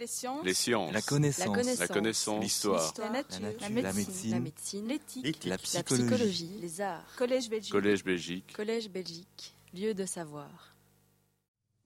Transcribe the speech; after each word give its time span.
Les 0.00 0.06
sciences. 0.06 0.44
Les 0.46 0.54
sciences. 0.54 0.92
La 0.94 1.02
connaissance. 1.02 1.78
La 1.78 1.88
connaissance. 1.88 2.42
L'histoire. 2.42 2.94
La 2.98 3.10
nature. 3.10 3.40
La 3.60 3.68
nature. 3.68 3.82
La 3.82 3.92
médecine. 3.92 4.30
La 4.30 4.40
médecine. 4.40 4.88
L'éthique. 4.88 5.44
La 5.44 5.50
La 5.50 5.58
psychologie. 5.58 6.06
psychologie. 6.06 6.50
Les 6.62 6.80
arts. 6.80 7.04
Collège 7.16 7.50
Belgique. 7.50 7.72
Collège 7.72 8.02
Belgique. 8.04 8.52
Collège 8.54 8.88
Belgique. 8.88 9.54
Lieu 9.74 9.92
de 9.92 10.06
savoir. 10.06 10.74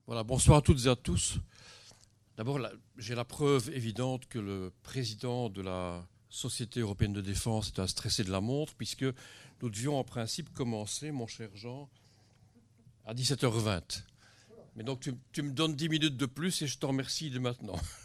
Voilà, 0.07 0.23
bonsoir 0.23 0.59
à 0.59 0.61
toutes 0.61 0.85
et 0.85 0.87
à 0.87 0.95
tous. 0.95 1.39
D'abord, 2.37 2.57
la- 2.57 2.71
j'ai 2.97 3.15
la 3.15 3.25
preuve 3.25 3.69
évidente 3.71 4.27
que 4.27 4.39
le 4.39 4.71
président 4.83 5.49
de 5.49 5.61
la 5.61 6.07
Société 6.29 6.79
européenne 6.79 7.13
de 7.13 7.21
défense 7.21 7.67
est 7.67 7.79
un 7.79 7.87
stressé 7.87 8.23
de 8.23 8.31
la 8.31 8.39
montre, 8.41 8.75
puisque 8.75 9.05
nous 9.61 9.69
devions 9.69 9.97
en 9.99 10.03
principe 10.05 10.53
commencer, 10.53 11.11
mon 11.11 11.27
cher 11.27 11.49
Jean, 11.53 11.89
à 13.05 13.13
17h20. 13.13 14.03
Mais 14.77 14.83
donc 14.83 14.99
tu, 15.01 15.13
tu 15.31 15.41
me 15.41 15.51
donnes 15.51 15.75
10 15.75 15.89
minutes 15.89 16.17
de 16.17 16.25
plus 16.25 16.61
et 16.61 16.67
je 16.67 16.77
t'en 16.77 16.89
remercie 16.89 17.29
de 17.29 17.39
maintenant. 17.39 17.75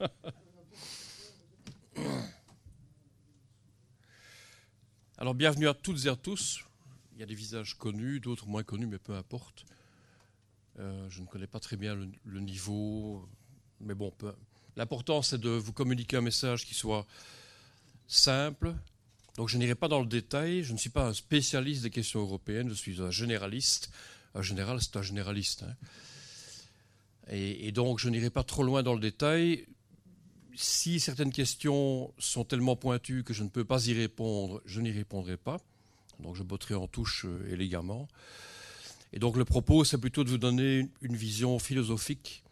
Alors 5.18 5.34
bienvenue 5.34 5.68
à 5.68 5.74
toutes 5.74 6.06
et 6.06 6.08
à 6.08 6.16
tous. 6.16 6.64
Il 7.14 7.20
y 7.20 7.22
a 7.22 7.26
des 7.26 7.34
visages 7.34 7.76
connus, 7.76 8.20
d'autres 8.20 8.46
moins 8.46 8.62
connus, 8.62 8.86
mais 8.86 8.96
peu 8.98 9.14
importe. 9.14 9.66
Euh, 10.78 11.06
je 11.10 11.20
ne 11.20 11.26
connais 11.26 11.46
pas 11.46 11.60
très 11.60 11.76
bien 11.76 11.94
le, 12.24 12.40
niveau, 12.40 13.28
mais 13.80 13.94
bon, 13.94 14.10
l'important 14.76 15.20
c'est 15.20 15.38
de 15.38 15.50
vous 15.50 15.74
communiquer 15.74 16.16
un 16.16 16.22
message 16.22 16.64
qui 16.64 16.74
soit 16.74 17.06
simple. 18.06 18.74
Donc 19.36 19.48
je 19.48 19.58
n'irai 19.58 19.74
pas 19.74 19.88
dans 19.88 20.00
le 20.00 20.06
détail, 20.06 20.64
je 20.64 20.72
ne 20.72 20.78
suis 20.78 20.90
pas 20.90 21.06
un 21.06 21.14
spécialiste 21.14 21.82
des 21.82 21.90
questions 21.90 22.20
européennes, 22.20 22.68
je 22.68 22.74
suis 22.74 23.02
un 23.02 23.10
généraliste. 23.10 23.90
Un 24.34 24.42
général, 24.42 24.80
c'est 24.80 24.96
un 24.96 25.02
généraliste. 25.02 25.64
hein. 25.64 25.74
Et 27.32 27.70
donc 27.70 28.00
je 28.00 28.08
n'irai 28.08 28.30
pas 28.30 28.42
trop 28.42 28.64
loin 28.64 28.82
dans 28.82 28.94
le 28.94 29.00
détail. 29.00 29.66
Si 30.56 31.00
certaines 31.00 31.32
questions 31.32 32.12
sont 32.18 32.44
tellement 32.44 32.76
pointues 32.76 33.22
que 33.24 33.32
je 33.32 33.42
ne 33.44 33.48
peux 33.48 33.64
pas 33.64 33.86
y 33.86 33.92
répondre, 33.92 34.60
je 34.64 34.80
n'y 34.80 34.90
répondrai 34.90 35.36
pas. 35.36 35.58
Donc 36.20 36.36
je 36.36 36.42
botterai 36.42 36.74
en 36.74 36.86
touche 36.86 37.24
euh, 37.24 37.52
élégamment. 37.52 38.08
Et 39.12 39.18
donc 39.18 39.36
le 39.36 39.44
propos, 39.44 39.84
c'est 39.84 39.98
plutôt 39.98 40.24
de 40.24 40.30
vous 40.30 40.38
donner 40.38 40.88
une- 41.00 41.16
vision 41.16 41.58
philosophique 41.58 42.44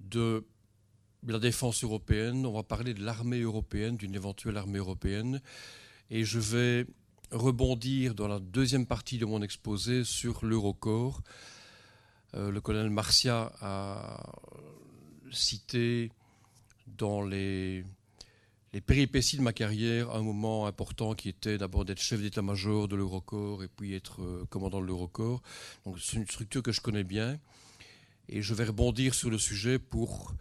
de 0.00 0.44
la 1.26 1.38
défense 1.38 1.82
européenne. 1.82 2.46
On 2.46 2.52
va 2.52 2.62
parler 2.62 2.94
de 2.94 3.02
l'armée 3.02 3.40
européenne, 3.40 3.96
d'une 3.96 4.14
éventuelle 4.14 4.56
armée 4.56 4.78
européenne. 4.78 5.40
Et 6.10 6.24
je 6.24 6.38
vais 6.38 6.86
rebondir 7.30 8.14
dans 8.14 8.28
la 8.28 8.38
deuxième 8.38 8.86
partie 8.86 9.18
de 9.18 9.24
mon 9.24 9.40
exposé 9.42 10.04
sur 10.04 10.44
l'Eurocorps. 10.44 11.22
Euh, 12.34 12.50
le 12.50 12.60
colonel 12.60 12.90
Marcia 12.90 13.52
a 13.60 14.32
cité 15.32 16.12
dans 16.86 17.22
les, 17.22 17.84
péripéties 18.86 19.36
de 19.36 19.42
ma 19.42 19.52
carrière 19.52 20.10
un 20.10 20.22
moment 20.22 20.66
important 20.66 21.14
qui 21.14 21.28
était 21.28 21.58
d'abord 21.58 21.84
d'être 21.84 22.00
chef 22.00 22.20
d'état-major 22.20 22.88
de 22.88 22.96
l'Eurocorps 22.96 23.62
et 23.62 23.68
puis 23.68 23.94
être 23.94 24.22
euh, 24.22 24.44
commandant 24.50 24.80
de 24.80 24.86
l'Eurocorps. 24.86 25.42
Donc 25.84 25.98
c'est 26.00 26.16
une 26.16 26.26
structure 26.26 26.62
que 26.62 26.72
je 26.72 26.80
connais 26.80 27.04
bien 27.04 27.38
et 28.28 28.42
je 28.42 28.54
vais 28.54 28.64
rebondir 28.64 29.14
sur 29.14 29.30
le 29.30 29.38
sujet 29.38 29.78
pour 29.78 30.34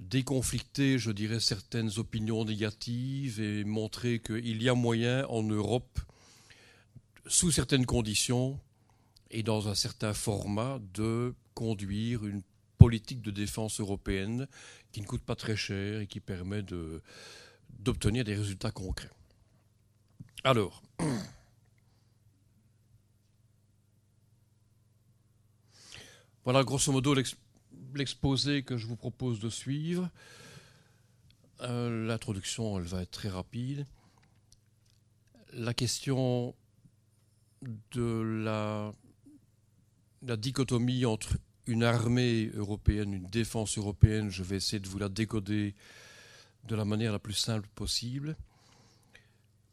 déconflicter, 0.00 0.98
je 0.98 1.10
dirais, 1.10 1.40
certaines 1.40 1.90
opinions 1.98 2.44
négatives 2.44 3.40
et 3.40 3.64
montrer 3.64 4.20
qu'il 4.20 4.62
y 4.62 4.68
a 4.68 4.74
moyen 4.74 5.26
en 5.26 5.42
Europe, 5.42 6.00
sous 7.26 7.50
certaines 7.50 7.86
conditions 7.86 8.58
et 9.30 9.42
dans 9.42 9.68
un 9.68 9.74
certain 9.74 10.12
format, 10.12 10.78
de 10.94 11.34
conduire 11.54 12.24
une 12.26 12.42
politique 12.78 13.22
de 13.22 13.30
défense 13.30 13.80
européenne 13.80 14.46
qui 14.94 15.00
ne 15.02 15.06
coûte 15.06 15.24
pas 15.24 15.34
très 15.34 15.56
cher 15.56 16.00
et 16.02 16.06
qui 16.06 16.20
permet 16.20 16.62
de- 16.62 17.02
d'obtenir 17.80 18.22
des 18.24 18.36
résultats 18.36 18.70
concrets. 18.70 19.10
Alors, 20.44 20.82
voilà 26.44 26.62
grosso 26.64 26.92
modo 26.92 27.12
l'ex- 27.14 27.36
l'exposé 27.94 28.62
que 28.62 28.76
je 28.76 28.86
vous 28.86 28.94
propose 28.96 29.40
de 29.40 29.48
suivre. 29.50 30.08
Euh, 31.62 32.06
L'introduction, 32.06 32.78
elle 32.78 32.84
va 32.84 33.02
être 33.02 33.10
très 33.10 33.28
rapide. 33.28 33.86
La 35.52 35.74
question 35.74 36.54
de 37.92 38.42
la, 38.44 38.92
la 40.22 40.36
dichotomie 40.36 41.04
entre 41.04 41.36
une 41.66 41.82
armée 41.82 42.50
européenne, 42.54 43.14
une 43.14 43.26
défense 43.26 43.78
européenne, 43.78 44.30
je 44.30 44.42
vais 44.42 44.56
essayer 44.56 44.80
de 44.80 44.88
vous 44.88 44.98
la 44.98 45.08
décoder 45.08 45.74
de 46.64 46.74
la 46.74 46.84
manière 46.84 47.12
la 47.12 47.18
plus 47.18 47.34
simple 47.34 47.68
possible 47.74 48.36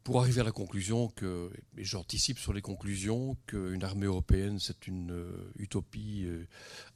pour 0.04 0.20
arriver 0.20 0.42
à 0.42 0.44
la 0.44 0.52
conclusion 0.52 1.10
que, 1.10 1.52
et 1.78 1.84
j'anticipe 1.84 2.40
sur 2.40 2.54
les 2.54 2.62
conclusions, 2.62 3.38
qu'une 3.46 3.84
armée 3.84 4.08
européenne, 4.08 4.58
c'est 4.60 4.88
une 4.88 5.12
euh, 5.12 5.52
utopie, 5.60 6.24
euh, 6.26 6.48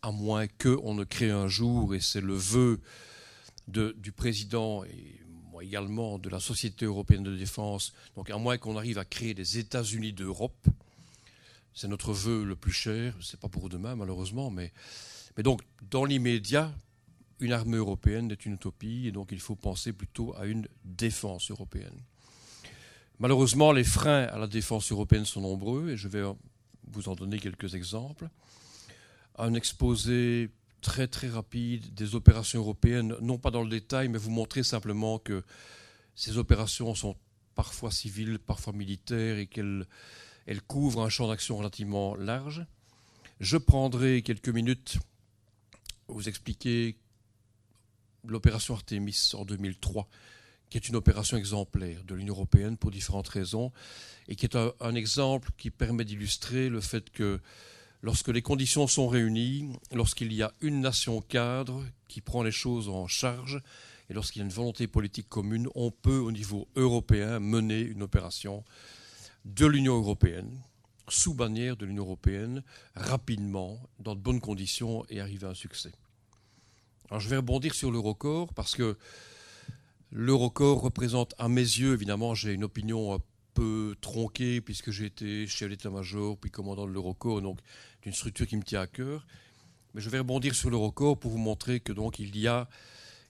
à 0.02 0.12
moins 0.12 0.48
qu'on 0.48 0.96
ne 0.96 1.04
crée 1.04 1.30
un 1.30 1.48
jour, 1.48 1.94
et 1.94 2.00
c'est 2.00 2.22
le 2.22 2.34
vœu 2.34 2.82
du 3.68 4.12
président 4.12 4.84
et 4.84 5.22
moi 5.52 5.64
également 5.64 6.20
de 6.20 6.30
la 6.30 6.40
Société 6.40 6.86
européenne 6.86 7.24
de 7.24 7.36
défense, 7.36 7.94
donc 8.16 8.30
à 8.30 8.38
moins 8.38 8.58
qu'on 8.58 8.78
arrive 8.78 9.00
à 9.00 9.06
créer 9.06 9.34
des 9.34 9.58
États-Unis 9.58 10.14
d'Europe, 10.14 10.68
c'est 11.76 11.88
notre 11.88 12.14
vœu 12.14 12.44
le 12.44 12.56
plus 12.56 12.72
cher, 12.72 13.14
c'est 13.22 13.40
pas 13.40 13.50
pour 13.50 13.70
demain 13.70 13.96
malheureusement, 13.96 14.50
mais, 14.50 14.74
mais 15.38 15.44
donc 15.44 15.62
dans 15.92 16.06
l'immédiat, 16.06 16.74
une 17.40 17.52
armée 17.52 17.78
européenne 17.78 18.32
est 18.32 18.46
une 18.46 18.54
utopie, 18.54 19.08
et 19.08 19.12
donc 19.12 19.30
il 19.32 19.42
faut 19.42 19.56
penser 19.56 19.92
plutôt 19.94 20.34
à 20.38 20.46
une 20.46 20.68
défense 20.86 21.52
européenne. 21.52 22.00
Malheureusement, 23.20 23.72
les 23.72 23.84
freins 23.84 24.24
à 24.24 24.38
la 24.38 24.48
défense 24.48 24.92
européenne 24.92 25.26
sont 25.26 25.42
nombreux 25.42 25.92
et 25.92 25.98
je 25.98 26.08
vais 26.08 26.24
vous 26.88 27.10
en 27.10 27.16
donner 27.16 27.40
quelques 27.40 27.76
exemples. 27.76 28.30
Un 29.38 29.54
exposé 29.54 30.50
très 30.82 31.08
très 31.08 31.30
rapide 31.30 31.94
des 31.94 32.16
opérations 32.16 32.60
européennes, 32.60 33.16
non 33.22 33.38
pas 33.38 33.52
dans 33.52 33.64
le 33.64 33.70
détail, 33.70 34.08
mais 34.10 34.18
vous 34.18 34.32
montrer 34.32 34.64
simplement 34.64 35.18
que 35.18 35.44
ces 36.14 36.38
opérations 36.38 36.94
sont 36.94 37.16
parfois 37.56 37.92
civiles, 37.92 38.38
parfois 38.38 38.74
militaires 38.74 39.38
et 39.38 39.48
qu'elles 39.48 39.88
elles 40.46 40.62
couvrent 40.62 41.02
un 41.02 41.10
champ 41.10 41.28
d'action 41.28 41.58
relativement 41.58 42.16
large. 42.16 42.66
Je 43.40 43.58
prendrai 43.58 44.22
quelques 44.22 44.50
minutes 44.50 44.98
pour 46.08 46.16
vous 46.16 46.30
expliquer 46.30 46.96
l'opération 48.24 48.74
Artemis 48.74 49.32
en 49.34 49.46
2003 49.46 50.08
qui 50.70 50.78
est 50.78 50.90
une 50.90 50.96
opération 50.96 51.38
exemplaire 51.38 52.04
de 52.04 52.16
l'Union 52.16 52.34
européenne 52.34 52.78
pour 52.78 52.92
différentes 52.92 53.28
raisons, 53.28 53.72
et 54.28 54.36
qui 54.36 54.46
est 54.46 54.58
un 54.58 54.96
exemple 54.96 55.52
qui 55.58 55.70
permet 55.70 56.06
d'illustrer 56.06 56.70
le 56.70 56.82
fait 56.82 57.10
que 57.12 57.40
lorsque 58.02 58.30
les 58.30 58.42
conditions 58.42 58.88
sont 58.88 59.08
réunies, 59.08 59.70
lorsqu'il 59.94 60.34
y 60.34 60.44
a 60.44 60.52
une 60.62 60.82
nation 60.82 61.22
cadre 61.22 61.84
qui 62.08 62.22
prend 62.22 62.44
les 62.44 62.52
choses 62.52 62.90
en 62.90 63.08
charge, 63.08 63.62
et 64.10 64.14
lorsqu'il 64.14 64.42
y 64.42 64.44
a 64.44 64.46
une 64.46 64.52
volonté 64.52 64.88
politique 64.88 65.30
commune, 65.30 65.68
on 65.76 65.92
peut 65.92 66.18
au 66.18 66.32
niveau 66.32 66.68
européen 66.76 67.40
mener 67.40 67.80
une 67.80 68.04
opération 68.04 68.64
de 69.46 69.66
l'Union 69.66 69.96
européenne, 69.96 70.62
sous 71.08 71.34
bannière 71.34 71.78
de 71.78 71.86
l'Union 71.86 72.04
européenne, 72.04 72.64
rapidement, 72.96 73.80
dans 74.00 74.16
de 74.16 74.20
bonnes 74.20 74.42
conditions, 74.42 75.06
et 75.10 75.22
arriver 75.22 75.48
à 75.48 75.52
un 75.52 75.56
succès. 75.56 75.94
Alors 77.10 77.22
je 77.22 77.30
vais 77.30 77.38
rebondir 77.38 77.74
sur 77.74 77.92
l'Eurocorps, 77.92 78.54
parce 78.54 78.76
que 78.76 78.98
L'Eurocorps 80.18 80.80
représente, 80.80 81.36
à 81.38 81.50
mes 81.50 81.60
yeux, 81.60 81.94
évidemment, 81.94 82.36
j'ai 82.36 82.54
une 82.54 82.64
opinion 82.64 83.14
un 83.14 83.20
peu 83.54 83.98
tronquée, 84.00 84.62
puisque 84.62 84.90
j'ai 84.90 85.08
été 85.08 85.46
chef 85.46 85.70
d'état-major, 85.70 86.38
puis 86.38 86.50
commandant 86.50 86.88
de 86.88 86.92
l'Eurocorps, 86.92 87.42
donc 87.42 87.60
d'une 88.02 88.14
structure 88.14 88.48
qui 88.48 88.56
me 88.56 88.64
tient 88.64 88.80
à 88.80 88.88
cœur. 88.88 89.28
Mais 89.94 90.00
je 90.00 90.10
vais 90.10 90.20
rebondir 90.20 90.56
sur 90.56 90.70
l'Eurocorps 90.70 91.20
pour 91.20 91.32
vous 91.32 91.38
montrer 91.38 91.82
que 91.82 91.92
donc 91.92 92.18
il 92.20 92.38
y 92.38 92.48
a, 92.48 92.70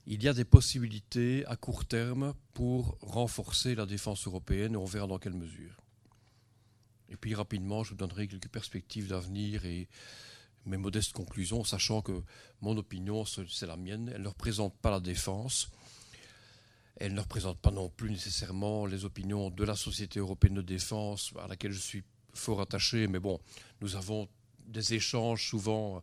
il 0.06 0.22
y 0.22 0.28
a 0.28 0.32
des 0.32 0.44
possibilités 0.44 1.44
à 1.46 1.56
court 1.56 1.84
terme 1.84 2.34
pour 2.54 2.98
renforcer 3.00 3.74
la 3.74 3.84
défense 3.84 4.24
européenne, 4.28 4.74
et 4.74 4.76
on 4.76 4.84
verra 4.84 5.08
dans 5.08 5.18
quelle 5.18 5.34
mesure. 5.34 5.74
Et 7.08 7.16
puis 7.16 7.34
rapidement, 7.34 7.84
je 7.84 7.90
vous 7.90 7.96
donnerai 7.96 8.26
quelques 8.28 8.48
perspectives 8.48 9.08
d'avenir 9.08 9.64
et 9.64 9.88
mes 10.64 10.76
modestes 10.76 11.12
conclusions, 11.12 11.62
sachant 11.62 12.02
que 12.02 12.22
mon 12.60 12.76
opinion, 12.76 13.24
c'est 13.24 13.66
la 13.66 13.76
mienne, 13.76 14.10
elle 14.12 14.22
ne 14.22 14.28
représente 14.28 14.76
pas 14.78 14.90
la 14.90 15.00
défense. 15.00 15.70
Elle 16.96 17.14
ne 17.14 17.20
représente 17.20 17.58
pas 17.58 17.70
non 17.70 17.88
plus 17.90 18.10
nécessairement 18.10 18.86
les 18.86 19.04
opinions 19.04 19.50
de 19.50 19.64
la 19.64 19.76
Société 19.76 20.18
européenne 20.18 20.54
de 20.54 20.62
défense, 20.62 21.32
à 21.38 21.46
laquelle 21.46 21.72
je 21.72 21.78
suis 21.78 22.02
fort 22.34 22.60
attaché, 22.60 23.06
mais 23.06 23.20
bon, 23.20 23.38
nous 23.80 23.96
avons 23.96 24.28
des 24.66 24.94
échanges 24.94 25.48
souvent 25.48 26.02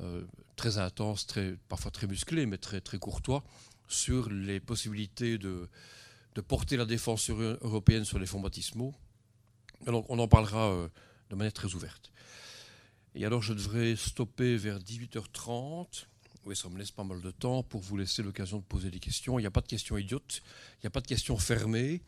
euh, 0.00 0.24
très 0.56 0.78
intenses, 0.78 1.26
très, 1.26 1.56
parfois 1.68 1.90
très 1.90 2.06
musclés, 2.06 2.46
mais 2.46 2.58
très, 2.58 2.80
très 2.80 2.98
courtois, 2.98 3.44
sur 3.88 4.30
les 4.30 4.60
possibilités 4.60 5.36
de, 5.36 5.68
de 6.36 6.40
porter 6.40 6.76
la 6.76 6.86
défense 6.86 7.28
euro- 7.28 7.58
européenne 7.60 8.04
sur 8.04 8.18
les 8.18 8.26
fonds 8.26 8.40
baptismaux. 8.40 8.94
On 9.86 10.18
en 10.18 10.28
parlera 10.28 10.70
euh, 10.70 10.88
de 11.30 11.36
manière 11.36 11.52
très 11.52 11.74
ouverte. 11.74 12.12
Et 13.14 13.24
alors, 13.24 13.42
je 13.42 13.52
devrais 13.52 13.96
stopper 13.96 14.56
vers 14.56 14.78
18h30. 14.78 16.06
Oui, 16.44 16.56
ça 16.56 16.68
me 16.68 16.78
laisse 16.78 16.90
pas 16.90 17.04
mal 17.04 17.20
de 17.20 17.30
temps 17.30 17.62
pour 17.62 17.80
vous 17.80 17.96
laisser 17.96 18.22
l'occasion 18.22 18.58
de 18.58 18.64
poser 18.64 18.90
des 18.90 19.00
questions. 19.00 19.38
Il 19.38 19.42
n'y 19.42 19.46
a 19.46 19.50
pas 19.50 19.60
de 19.60 19.66
questions 19.66 19.98
idiotes, 19.98 20.42
il 20.76 20.84
n'y 20.84 20.86
a 20.86 20.90
pas 20.90 21.00
de 21.00 21.06
questions 21.06 21.36
fermées. 21.36 22.02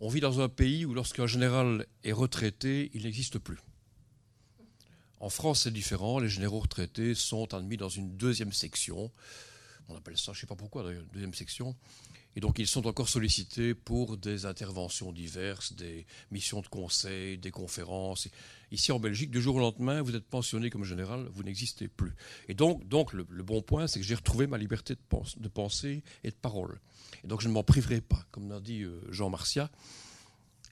On 0.00 0.08
vit 0.08 0.20
dans 0.20 0.40
un 0.40 0.48
pays 0.48 0.84
où 0.84 0.94
lorsqu'un 0.94 1.26
général 1.26 1.86
est 2.04 2.12
retraité, 2.12 2.90
il 2.94 3.02
n'existe 3.02 3.38
plus. 3.38 3.58
En 5.20 5.28
France, 5.28 5.62
c'est 5.62 5.70
différent. 5.70 6.18
Les 6.18 6.28
généraux 6.30 6.60
retraités 6.60 7.14
sont 7.14 7.52
admis 7.52 7.76
dans 7.76 7.90
une 7.90 8.16
deuxième 8.16 8.52
section. 8.52 9.12
On 9.88 9.96
appelle 9.96 10.16
ça, 10.16 10.32
je 10.32 10.38
ne 10.38 10.40
sais 10.40 10.46
pas 10.46 10.56
pourquoi, 10.56 10.84
deuxième 11.12 11.34
section. 11.34 11.76
Et 12.36 12.40
donc, 12.40 12.58
ils 12.58 12.66
sont 12.66 12.86
encore 12.86 13.08
sollicités 13.08 13.74
pour 13.74 14.16
des 14.16 14.46
interventions 14.46 15.12
diverses, 15.12 15.72
des 15.72 16.06
missions 16.30 16.60
de 16.60 16.68
conseil, 16.68 17.38
des 17.38 17.50
conférences. 17.50 18.28
Ici, 18.70 18.92
en 18.92 19.00
Belgique, 19.00 19.30
du 19.30 19.42
jour 19.42 19.56
au 19.56 19.58
lendemain, 19.58 20.00
vous 20.00 20.14
êtes 20.14 20.24
pensionné 20.24 20.70
comme 20.70 20.84
général, 20.84 21.28
vous 21.32 21.42
n'existez 21.42 21.88
plus. 21.88 22.14
Et 22.48 22.54
donc, 22.54 22.86
donc 22.86 23.12
le, 23.12 23.24
bon 23.24 23.62
point, 23.62 23.88
c'est 23.88 23.98
que 23.98 24.06
j'ai 24.06 24.14
retrouvé 24.14 24.46
ma 24.46 24.58
liberté 24.58 24.94
de, 24.94 25.40
de, 25.40 25.48
pensée 25.48 26.04
et 26.22 26.30
de 26.30 26.36
parole. 26.36 26.78
Et 27.24 27.26
donc, 27.26 27.40
je 27.40 27.48
ne 27.48 27.52
m'en 27.52 27.64
priverai 27.64 28.00
pas. 28.00 28.24
Comme 28.30 28.48
l'a 28.48 28.60
dit 28.60 28.82
euh, 28.82 29.00
Jean 29.10 29.28
Marcia, 29.28 29.68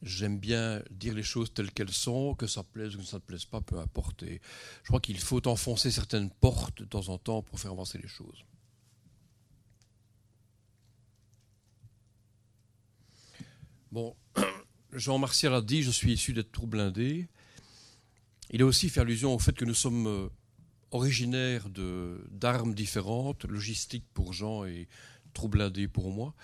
j'aime 0.02 0.38
bien 0.38 0.80
dire 0.92 1.14
les 1.14 1.24
choses 1.24 1.52
telles 1.52 1.72
qu'elles 1.72 1.90
sont, 1.90 2.36
que 2.36 2.46
ça 2.46 2.62
plaise 2.62 2.94
ou 2.94 2.98
que 2.98 3.04
ça 3.04 3.16
ne 3.16 3.22
plaise 3.22 3.44
pas, 3.46 3.60
peu 3.60 3.78
importe. 3.78 4.24
Je 4.24 4.86
crois 4.86 5.00
qu'il 5.00 5.18
faut 5.18 5.46
enfoncer 5.48 5.90
certaines 5.90 6.30
portes 6.30 6.82
de 6.82 6.84
temps 6.84 7.08
en 7.08 7.18
temps 7.18 7.42
pour 7.42 7.58
faire 7.58 7.72
avancer 7.72 7.98
les 7.98 8.08
choses. 8.08 8.44
Bon, 13.90 14.14
Jean 14.92 15.18
Martial 15.18 15.54
a 15.54 15.62
dit 15.62 15.82
Je 15.82 15.90
suis 15.90 16.12
issu 16.12 16.34
d'être 16.34 16.52
trous 16.52 16.66
blindés. 16.66 17.26
Il 18.50 18.62
a 18.62 18.66
aussi 18.66 18.90
fait 18.90 19.00
allusion 19.00 19.34
au 19.34 19.38
fait 19.38 19.52
que 19.52 19.64
nous 19.64 19.74
sommes 19.74 20.06
euh, 20.06 20.28
originaires 20.90 21.68
d'armes 22.30 22.74
différentes, 22.74 23.44
logistique 23.44 24.04
pour 24.12 24.32
Jean 24.32 24.64
et 24.64 24.88
trous 25.32 25.48
blindés 25.48 25.88
pour 25.88 26.10
moi. 26.10 26.34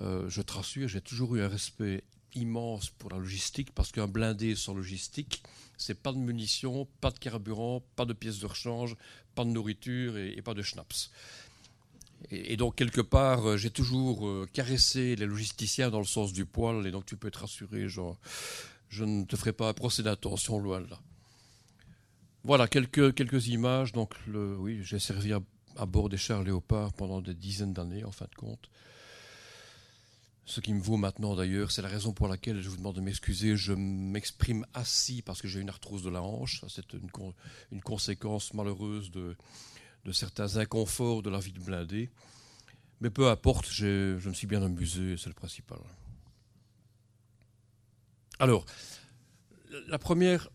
Euh, 0.00 0.28
je 0.28 0.40
te 0.40 0.52
rassure, 0.52 0.88
j'ai 0.88 1.00
toujours 1.00 1.36
eu 1.36 1.42
un 1.42 1.48
respect 1.48 2.04
immense 2.34 2.90
pour 2.90 3.10
la 3.10 3.18
logistique 3.18 3.74
parce 3.74 3.92
qu'un 3.92 4.08
blindé 4.08 4.54
sans 4.54 4.74
logistique, 4.74 5.42
c'est 5.76 6.00
pas 6.00 6.12
de 6.12 6.18
munitions, 6.18 6.86
pas 7.00 7.10
de 7.10 7.18
carburant, 7.18 7.82
pas 7.96 8.04
de 8.04 8.12
pièces 8.12 8.38
de 8.38 8.46
rechange, 8.46 8.96
pas 9.34 9.44
de 9.44 9.50
nourriture 9.50 10.16
et 10.16 10.40
pas 10.42 10.54
de 10.54 10.62
schnapps. 10.62 11.10
Et, 12.30 12.56
donc, 12.56 12.76
quelque 12.76 13.00
part, 13.00 13.48
euh, 13.48 13.56
j'ai 13.56 13.70
toujours 13.70 14.26
euh, 14.26 14.48
caressé 14.52 15.16
les 15.16 15.26
logisticiens 15.26 15.90
dans 15.90 16.00
le 16.00 16.06
sens 16.06 16.32
du 16.32 16.44
poil, 16.44 16.86
et 16.86 16.90
donc 16.90 17.06
tu 17.06 17.16
peux 17.16 17.28
être 17.28 17.40
rassuré, 17.40 17.88
genre, 17.88 18.18
je 18.88 19.04
ne 19.04 19.24
te 19.24 19.36
ferai 19.36 19.52
pas 19.52 19.68
un 19.68 19.74
procès 19.74 20.02
d'intention 20.02 20.58
loin 20.58 20.80
de 20.80 20.90
là. 20.90 20.98
Voilà, 22.42 22.68
quelques, 22.68 23.14
quelques 23.14 23.48
images. 23.48 23.92
Donc, 23.92 24.14
oui, 24.28 24.80
j'ai 24.82 24.98
servi 24.98 25.32
à, 25.32 25.86
bord 25.86 26.08
des 26.08 26.16
chars 26.16 26.42
Léopard 26.42 26.92
pendant 26.92 27.20
des 27.20 27.34
dizaines 27.34 27.72
d'années, 27.72 28.04
en 28.04 28.12
fin 28.12 28.26
de 28.26 28.34
compte. 28.34 28.70
Ce 30.44 30.60
qui 30.60 30.72
me 30.72 30.80
vaut 30.80 30.96
maintenant 30.96 31.34
d'ailleurs, 31.34 31.72
c'est 31.72 31.82
la 31.82 31.88
raison 31.88 32.12
pour 32.12 32.28
laquelle 32.28 32.60
je 32.60 32.68
vous 32.68 32.76
demande 32.76 32.94
de 32.94 33.00
m'excuser. 33.00 33.56
Je 33.56 33.72
m'exprime 33.72 34.64
assis 34.74 35.20
parce 35.22 35.42
que 35.42 35.48
j'ai 35.48 35.58
une 35.58 35.68
arthrose 35.68 36.04
de 36.04 36.08
la 36.08 36.22
hanche. 36.22 36.64
C'est 36.68 36.92
une 36.92 37.80
conséquence 37.80 38.54
malheureuse 38.54 39.10
de, 39.10 39.36
de 40.06 40.12
certains 40.12 40.56
inconforts 40.56 41.22
de 41.22 41.30
la 41.30 41.40
vie 41.40 41.52
de 41.52 41.58
blindé. 41.58 42.10
Mais 43.00 43.10
peu 43.10 43.28
importe, 43.28 43.68
je 43.68 44.26
me 44.26 44.32
suis 44.32 44.46
bien 44.46 44.62
amusé, 44.62 45.16
c'est 45.18 45.28
le 45.28 45.34
principal. 45.34 45.78
Alors, 48.38 48.64
la 49.88 49.98
première 49.98 50.48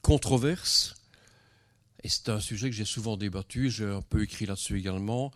controverse, 0.00 0.94
et 2.02 2.08
c'est 2.08 2.30
un 2.30 2.40
sujet 2.40 2.70
que 2.70 2.76
j'ai 2.76 2.86
souvent 2.86 3.18
débattu, 3.18 3.70
j'ai 3.70 3.84
un 3.84 4.02
peu 4.02 4.22
écrit 4.22 4.46
là-dessus 4.46 4.78
également, 4.78 5.30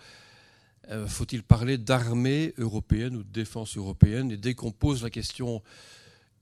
euh, 0.89 1.07
faut-il 1.07 1.43
parler 1.43 1.77
d'armée 1.77 2.55
européenne 2.57 3.17
ou 3.17 3.23
de 3.23 3.31
défense 3.31 3.77
européenne? 3.77 4.31
Et 4.31 4.37
dès 4.39 4.55
qu'on 4.55 4.73
pose 4.73 5.03
la 5.03 5.11
question, 5.11 5.63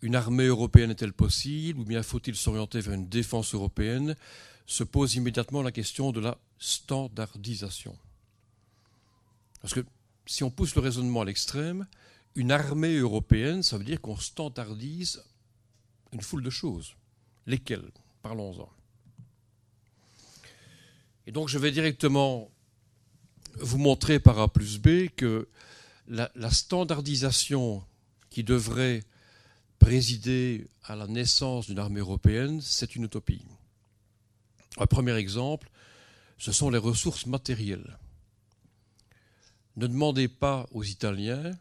une 0.03 0.15
armée 0.15 0.47
européenne 0.47 0.91
est-elle 0.93 1.13
possible 1.13 1.81
Ou 1.81 1.85
bien 1.85 2.03
faut-il 2.03 2.37
s'orienter 2.37 2.81
vers 2.81 2.95
une 2.95 3.09
défense 3.09 3.55
européenne? 3.55 4.17
Se 4.73 4.85
pose 4.85 5.17
immédiatement 5.17 5.61
la 5.61 5.71
question 5.71 6.13
de 6.13 6.21
la 6.21 6.39
standardisation. 6.59 7.95
Parce 9.61 9.75
que 9.75 9.85
si 10.25 10.45
on 10.45 10.51
pousse 10.51 10.75
le 10.75 10.81
raisonnement 10.81 11.21
à 11.21 11.25
l'extrême, 11.27 11.87
une 12.37 12.51
armée 12.51 12.97
européenne, 12.97 13.63
ça 13.63 13.77
veut 13.77 13.85
dire 13.85 14.01
qu'on 14.01 14.17
standardise 14.17 15.23
une 16.13 16.23
foule 16.23 16.43
de 16.43 16.49
choses. 16.49 16.95
Lesquelles? 17.47 17.91
Parlons-en. 18.23 18.71
Et 21.27 21.33
donc 21.33 21.51
je 21.51 21.59
vais 21.59 21.71
directement 21.71 22.51
vous 23.59 23.79
montrer 23.79 24.21
par 24.21 24.39
A 24.39 24.51
plus 24.51 24.79
B 24.79 25.11
que 25.15 25.49
la, 26.09 26.33
la 26.35 26.51
standardisation 26.51 27.85
qui 28.31 28.43
devrait 28.43 29.05
présider 29.79 30.67
à 30.85 30.97
la 30.97 31.07
naissance 31.07 31.67
d'une 31.67 31.79
armée 31.79 32.01
européenne, 32.01 32.63
c'est 32.63 32.97
une 32.97 33.05
utopie. 33.05 33.45
Un 34.79 34.87
premier 34.87 35.15
exemple, 35.17 35.71
ce 36.39 36.53
sont 36.53 36.71
les 36.71 36.79
ressources 36.79 37.27
matérielles. 37.27 37.99
Ne 39.77 39.87
demandez 39.87 40.29
pas 40.29 40.67
aux 40.73 40.83
Italiens 40.83 41.53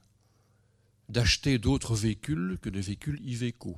d'acheter 1.10 1.60
d'autres 1.60 1.96
véhicules 1.96 2.58
que 2.62 2.69
des 2.69 2.81
véhicules 2.81 3.22
Iveco. 3.24 3.78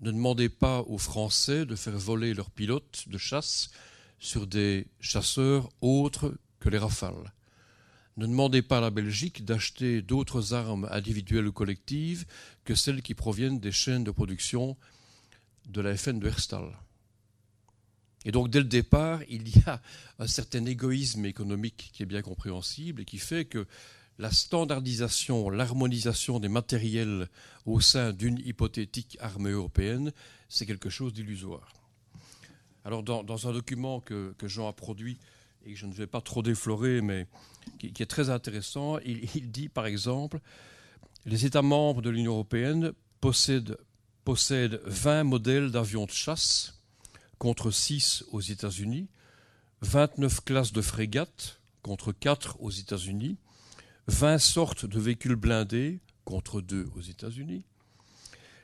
Ne 0.00 0.12
demandez 0.12 0.48
pas 0.48 0.80
aux 0.82 0.98
Français 0.98 1.66
de 1.66 1.76
faire 1.76 1.98
voler 1.98 2.34
leurs 2.34 2.50
pilotes 2.50 3.04
de 3.08 3.18
chasse 3.18 3.70
sur 4.18 4.46
des 4.46 4.86
chasseurs 5.00 5.68
autres 5.80 6.38
que 6.60 6.68
les 6.68 6.78
Rafales. 6.78 7.32
Ne 8.16 8.26
demandez 8.26 8.62
pas 8.62 8.78
à 8.78 8.80
la 8.80 8.90
Belgique 8.90 9.44
d'acheter 9.44 10.02
d'autres 10.02 10.54
armes 10.54 10.88
individuelles 10.90 11.46
ou 11.46 11.52
collectives 11.52 12.26
que 12.64 12.74
celles 12.74 13.02
qui 13.02 13.14
proviennent 13.14 13.60
des 13.60 13.72
chaînes 13.72 14.04
de 14.04 14.10
production 14.10 14.76
de 15.68 15.80
la 15.80 15.96
FN 15.96 16.18
de 16.18 16.28
Herstal. 16.28 16.76
Et 18.24 18.32
donc, 18.32 18.50
dès 18.50 18.58
le 18.58 18.66
départ, 18.66 19.20
il 19.28 19.48
y 19.48 19.62
a 19.66 19.80
un 20.18 20.26
certain 20.26 20.64
égoïsme 20.66 21.24
économique 21.24 21.90
qui 21.92 22.02
est 22.02 22.06
bien 22.06 22.22
compréhensible 22.22 23.02
et 23.02 23.04
qui 23.04 23.18
fait 23.18 23.46
que 23.46 23.66
la 24.18 24.30
standardisation, 24.30 25.48
l'harmonisation 25.48 26.40
des 26.40 26.48
matériels 26.48 27.28
au 27.64 27.80
sein 27.80 28.12
d'une 28.12 28.38
hypothétique 28.38 29.16
armée 29.20 29.50
européenne, 29.50 30.12
c'est 30.48 30.66
quelque 30.66 30.90
chose 30.90 31.14
d'illusoire. 31.14 31.72
Alors, 32.84 33.02
dans, 33.02 33.48
un 33.48 33.52
document 33.52 34.00
que, 34.00 34.34
Jean 34.42 34.68
a 34.68 34.72
produit 34.72 35.18
et 35.64 35.72
que 35.72 35.78
je 35.78 35.86
ne 35.86 35.92
vais 35.92 36.06
pas 36.06 36.20
trop 36.20 36.42
déflorer, 36.42 37.00
mais 37.00 37.26
qui, 37.78 38.02
est 38.02 38.06
très 38.06 38.28
intéressant, 38.28 38.98
il, 38.98 39.50
dit 39.50 39.68
par 39.68 39.86
exemple 39.86 40.40
les 41.26 41.44
États 41.44 41.62
membres 41.62 42.00
de 42.02 42.10
l'Union 42.10 42.32
européenne 42.32 42.92
possèdent 43.20 43.76
20 44.26 45.24
modèles 45.24 45.70
d'avions 45.70 46.06
de 46.06 46.10
chasse 46.10 46.79
contre 47.40 47.70
6 47.70 48.26
aux 48.32 48.42
États-Unis, 48.42 49.08
29 49.80 50.44
classes 50.44 50.72
de 50.72 50.82
frégates 50.82 51.58
contre 51.80 52.12
4 52.12 52.60
aux 52.60 52.70
États-Unis, 52.70 53.38
20 54.08 54.36
sortes 54.36 54.84
de 54.84 55.00
véhicules 55.00 55.36
blindés 55.36 56.00
contre 56.26 56.60
2 56.60 56.90
aux 56.94 57.00
États-Unis. 57.00 57.64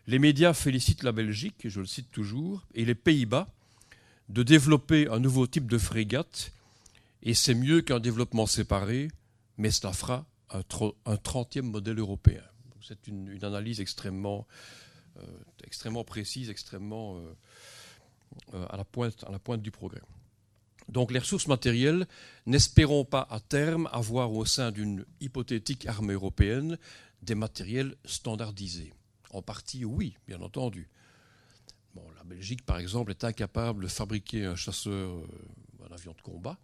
Les 0.06 0.18
médias 0.18 0.52
félicitent 0.52 1.04
la 1.04 1.12
Belgique, 1.12 1.66
je 1.68 1.80
le 1.80 1.86
cite 1.86 2.12
toujours, 2.12 2.66
et 2.74 2.84
les 2.84 2.94
Pays-Bas 2.94 3.48
de 4.28 4.42
développer 4.42 5.08
un 5.08 5.20
nouveau 5.20 5.46
type 5.46 5.70
de 5.70 5.78
frégate, 5.78 6.52
et 7.22 7.32
c'est 7.32 7.54
mieux 7.54 7.80
qu'un 7.80 7.98
développement 7.98 8.46
séparé, 8.46 9.08
mais 9.56 9.70
cela 9.70 9.94
fera 9.94 10.26
un, 10.50 10.60
30e 10.60 11.62
modèle 11.62 11.98
européen. 11.98 12.42
C'est 12.82 13.06
une, 13.06 13.42
analyse 13.42 13.80
extrêmement, 13.80 14.46
euh, 15.16 15.22
extrêmement 15.64 16.04
précise, 16.04 16.50
extrêmement 16.50 17.16
euh, 17.16 17.34
à, 18.52 18.76
la 18.76 18.84
pointe, 18.84 19.24
à 19.26 19.30
la 19.30 19.38
pointe 19.38 19.62
du 19.62 19.70
progrès. 19.70 20.02
Donc 20.88 21.10
les 21.10 21.18
ressources 21.18 21.48
matérielles, 21.48 22.06
n'espérons 22.46 23.04
pas 23.04 23.26
à 23.30 23.40
terme 23.40 23.88
avoir 23.92 24.32
au 24.32 24.44
sein 24.44 24.70
d'une 24.70 25.04
hypothétique 25.20 25.86
armée 25.86 26.14
européenne 26.14 26.78
des 27.22 27.34
matériels 27.34 27.96
standardisés. 28.04 28.92
En 29.30 29.42
partie, 29.42 29.84
oui, 29.84 30.16
bien 30.28 30.40
entendu. 30.40 30.88
Bon, 31.94 32.04
la 32.16 32.24
Belgique, 32.24 32.64
par 32.64 32.78
exemple, 32.78 33.10
est 33.10 33.24
incapable 33.24 33.84
de 33.84 33.88
fabriquer 33.88 34.44
un 34.44 34.54
chasseur, 34.54 35.10
euh, 35.10 35.26
un 35.88 35.92
avion 35.92 36.12
de 36.12 36.22
combat. 36.22 36.58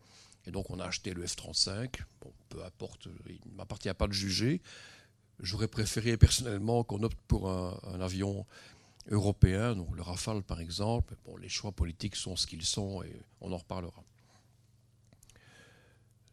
Et 0.46 0.50
donc 0.50 0.70
on 0.70 0.78
a 0.78 0.84
acheté 0.84 1.14
le 1.14 1.26
F-35. 1.26 2.00
Bon, 2.20 2.32
peu 2.48 2.64
importe, 2.64 3.08
il 3.28 3.40
ne 3.50 3.56
m'appartient 3.56 3.92
pas 3.94 4.06
de 4.06 4.12
juger. 4.12 4.60
J'aurais 5.40 5.68
préféré 5.68 6.16
personnellement 6.16 6.84
qu'on 6.84 7.02
opte 7.02 7.18
pour 7.26 7.50
un, 7.50 7.78
un 7.84 8.00
avion 8.00 8.46
européens, 9.08 9.74
donc 9.74 9.94
le 9.94 10.02
Rafale 10.02 10.42
par 10.42 10.60
exemple. 10.60 11.16
Bon, 11.24 11.36
les 11.36 11.48
choix 11.48 11.72
politiques 11.72 12.16
sont 12.16 12.36
ce 12.36 12.46
qu'ils 12.46 12.64
sont 12.64 13.02
et 13.02 13.20
on 13.40 13.52
en 13.52 13.56
reparlera. 13.56 14.04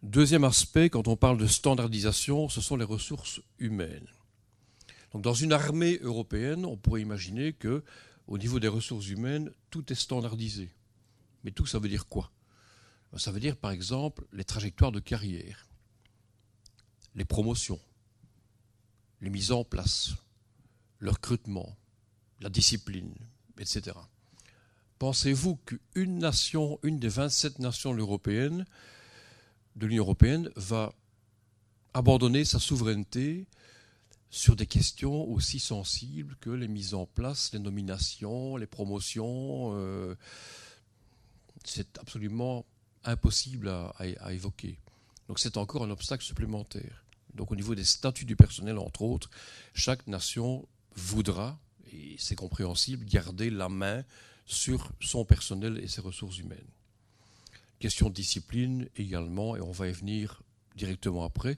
Deuxième 0.02 0.46
aspect, 0.46 0.90
quand 0.90 1.08
on 1.08 1.18
parle 1.18 1.38
de 1.38 1.48
standardisation, 1.48 2.48
ce 2.48 2.62
sont 2.62 2.78
les 2.78 2.86
ressources 2.86 3.42
humaines. 3.58 4.08
Donc 5.12 5.24
dans 5.24 5.34
une 5.34 5.52
armée 5.52 6.00
européenne, 6.02 6.66
on 6.66 6.78
pourrait 6.78 7.02
imaginer 7.02 7.54
que 7.54 7.84
au 8.28 8.38
niveau 8.38 8.60
des 8.60 8.68
ressources 8.68 9.10
humaines, 9.10 9.52
tout 9.72 9.92
est 9.92 9.96
standardisé. 9.96 10.70
Mais 11.44 11.52
tout, 11.52 11.66
ça 11.66 11.80
veut 11.80 11.90
dire 11.90 12.08
quoi? 12.08 12.32
Ça 13.18 13.32
veut 13.32 13.40
dire 13.40 13.58
par 13.58 13.72
exemple 13.72 14.26
les 14.32 14.44
trajectoires 14.44 14.92
de 14.92 15.00
carrière, 15.00 15.68
les 17.16 17.26
promotions, 17.26 17.80
les 19.20 19.32
mises 19.32 19.52
en 19.52 19.64
place, 19.64 20.12
le 21.00 21.10
recrutement, 21.10 21.76
la 22.42 22.50
discipline, 22.50 23.14
etc. 23.60 23.98
Pensez-vous 24.98 25.58
qu'une 25.66 26.20
nation, 26.20 26.80
une 26.84 27.00
des 27.00 27.08
27 27.08 27.60
nations 27.60 27.94
européennes, 27.94 28.66
de 29.76 29.88
l'Union 29.88 30.04
européenne, 30.04 30.50
va 30.56 30.94
abandonner 31.94 32.46
sa 32.46 32.60
souveraineté 32.60 33.48
sur 34.30 34.56
des 34.56 34.68
questions 34.68 35.28
aussi 35.30 35.60
sensibles 35.60 36.36
que 36.40 36.50
les 36.50 36.68
mises 36.68 36.94
en 36.94 37.06
place, 37.06 37.52
les 37.54 37.60
nominations, 37.60 38.58
les 38.58 38.68
promotions 38.68 39.72
euh, 39.74 40.16
C'est 41.64 41.98
absolument 41.98 42.66
impossible 43.06 43.70
à, 43.70 43.94
à 44.20 44.34
évoquer. 44.34 44.80
Donc 45.28 45.40
c'est 45.40 45.58
encore 45.58 45.84
un 45.84 45.90
obstacle 45.90 46.24
supplémentaire. 46.24 47.06
Donc 47.34 47.52
au 47.52 47.56
niveau 47.56 47.74
des 47.74 47.86
statuts 47.86 48.26
du 48.26 48.36
personnel, 48.36 48.78
entre 48.78 49.04
autres, 49.04 49.30
chaque 49.74 50.06
nation 50.08 50.68
voudra, 50.96 51.58
et 51.92 52.16
c'est 52.18 52.36
compréhensible, 52.36 53.06
garder 53.06 53.50
la 53.50 53.70
main 53.70 54.04
sur 54.46 54.92
son 55.00 55.26
personnel 55.26 55.80
et 55.84 55.88
ses 55.88 56.02
ressources 56.02 56.38
humaines. 56.38 56.68
Question 57.80 58.10
de 58.10 58.14
discipline 58.14 58.90
également, 58.96 59.56
et 59.56 59.62
on 59.62 59.72
va 59.72 59.88
y 59.88 59.92
venir 59.92 60.42
directement 60.76 61.24
après, 61.24 61.58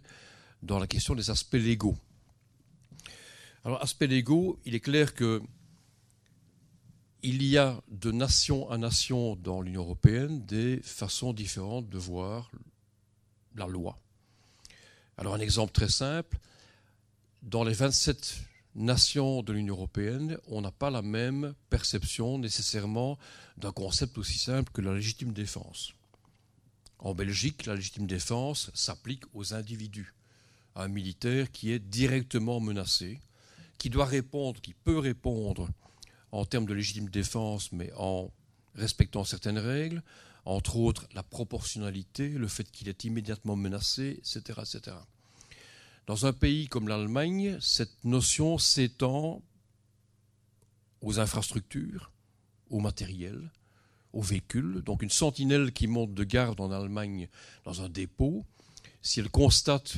dans 0.61 0.79
la 0.79 0.87
question 0.87 1.15
des 1.15 1.29
aspects 1.29 1.53
légaux. 1.53 1.97
Alors, 3.63 3.81
aspects 3.81 4.03
légaux, 4.03 4.59
il 4.65 4.75
est 4.75 4.79
clair 4.79 5.13
que 5.13 5.41
il 7.23 7.43
y 7.43 7.57
a 7.57 7.81
de 7.87 8.11
nation 8.11 8.69
à 8.71 8.77
nation 8.77 9.35
dans 9.35 9.61
l'Union 9.61 9.83
européenne 9.83 10.43
des 10.45 10.81
façons 10.81 11.33
différentes 11.33 11.87
de 11.87 11.99
voir 11.99 12.51
la 13.55 13.67
loi. 13.67 13.99
Alors 15.17 15.35
un 15.35 15.39
exemple 15.39 15.71
très 15.71 15.89
simple, 15.89 16.39
dans 17.43 17.63
les 17.63 17.73
27 17.73 18.41
nations 18.75 19.43
de 19.43 19.53
l'Union 19.53 19.75
européenne, 19.75 20.37
on 20.47 20.61
n'a 20.61 20.71
pas 20.71 20.89
la 20.89 21.01
même 21.01 21.53
perception 21.69 22.37
nécessairement 22.37 23.17
d'un 23.57 23.71
concept 23.71 24.17
aussi 24.17 24.37
simple 24.37 24.71
que 24.71 24.81
la 24.81 24.93
légitime 24.93 25.33
défense. 25.33 25.93
En 26.99 27.13
Belgique, 27.13 27.65
la 27.65 27.75
légitime 27.75 28.07
défense 28.07 28.69
s'applique 28.73 29.23
aux 29.33 29.53
individus, 29.53 30.13
à 30.75 30.83
un 30.83 30.87
militaire 30.87 31.51
qui 31.51 31.71
est 31.71 31.79
directement 31.79 32.59
menacé, 32.59 33.19
qui 33.77 33.89
doit 33.89 34.05
répondre, 34.05 34.61
qui 34.61 34.73
peut 34.73 34.99
répondre 34.99 35.67
en 36.31 36.45
termes 36.45 36.65
de 36.65 36.73
légitime 36.73 37.09
défense, 37.09 37.71
mais 37.71 37.91
en 37.97 38.31
respectant 38.75 39.23
certaines 39.23 39.57
règles, 39.57 40.03
entre 40.45 40.77
autres 40.77 41.07
la 41.13 41.23
proportionnalité, 41.23 42.29
le 42.29 42.47
fait 42.47 42.69
qu'il 42.71 42.87
est 42.87 43.03
immédiatement 43.03 43.55
menacé, 43.55 44.19
etc., 44.19 44.61
etc. 44.61 44.95
Dans 46.07 46.25
un 46.25 46.33
pays 46.33 46.67
comme 46.67 46.87
l'Allemagne, 46.87 47.57
cette 47.61 48.03
notion 48.03 48.57
s'étend 48.57 49.41
aux 51.01 51.19
infrastructures, 51.19 52.11
au 52.69 52.79
matériel, 52.79 53.51
aux 54.13 54.21
véhicules. 54.21 54.81
Donc 54.81 55.03
une 55.03 55.09
sentinelle 55.09 55.71
qui 55.71 55.87
monte 55.87 56.13
de 56.13 56.23
garde 56.23 56.59
en 56.59 56.71
Allemagne 56.71 57.29
dans 57.63 57.81
un 57.81 57.89
dépôt, 57.89 58.45
si 59.01 59.19
elle 59.19 59.29
constate 59.29 59.97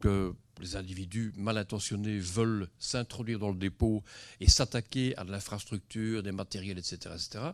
que 0.00 0.34
les 0.60 0.76
individus 0.76 1.32
mal 1.36 1.58
intentionnés 1.58 2.18
veulent 2.18 2.68
s'introduire 2.78 3.38
dans 3.38 3.50
le 3.50 3.58
dépôt 3.58 4.02
et 4.40 4.48
s'attaquer 4.48 5.16
à 5.16 5.24
l'infrastructure, 5.24 6.22
des 6.22 6.32
matériels, 6.32 6.78
etc., 6.78 6.96
etc., 7.14 7.44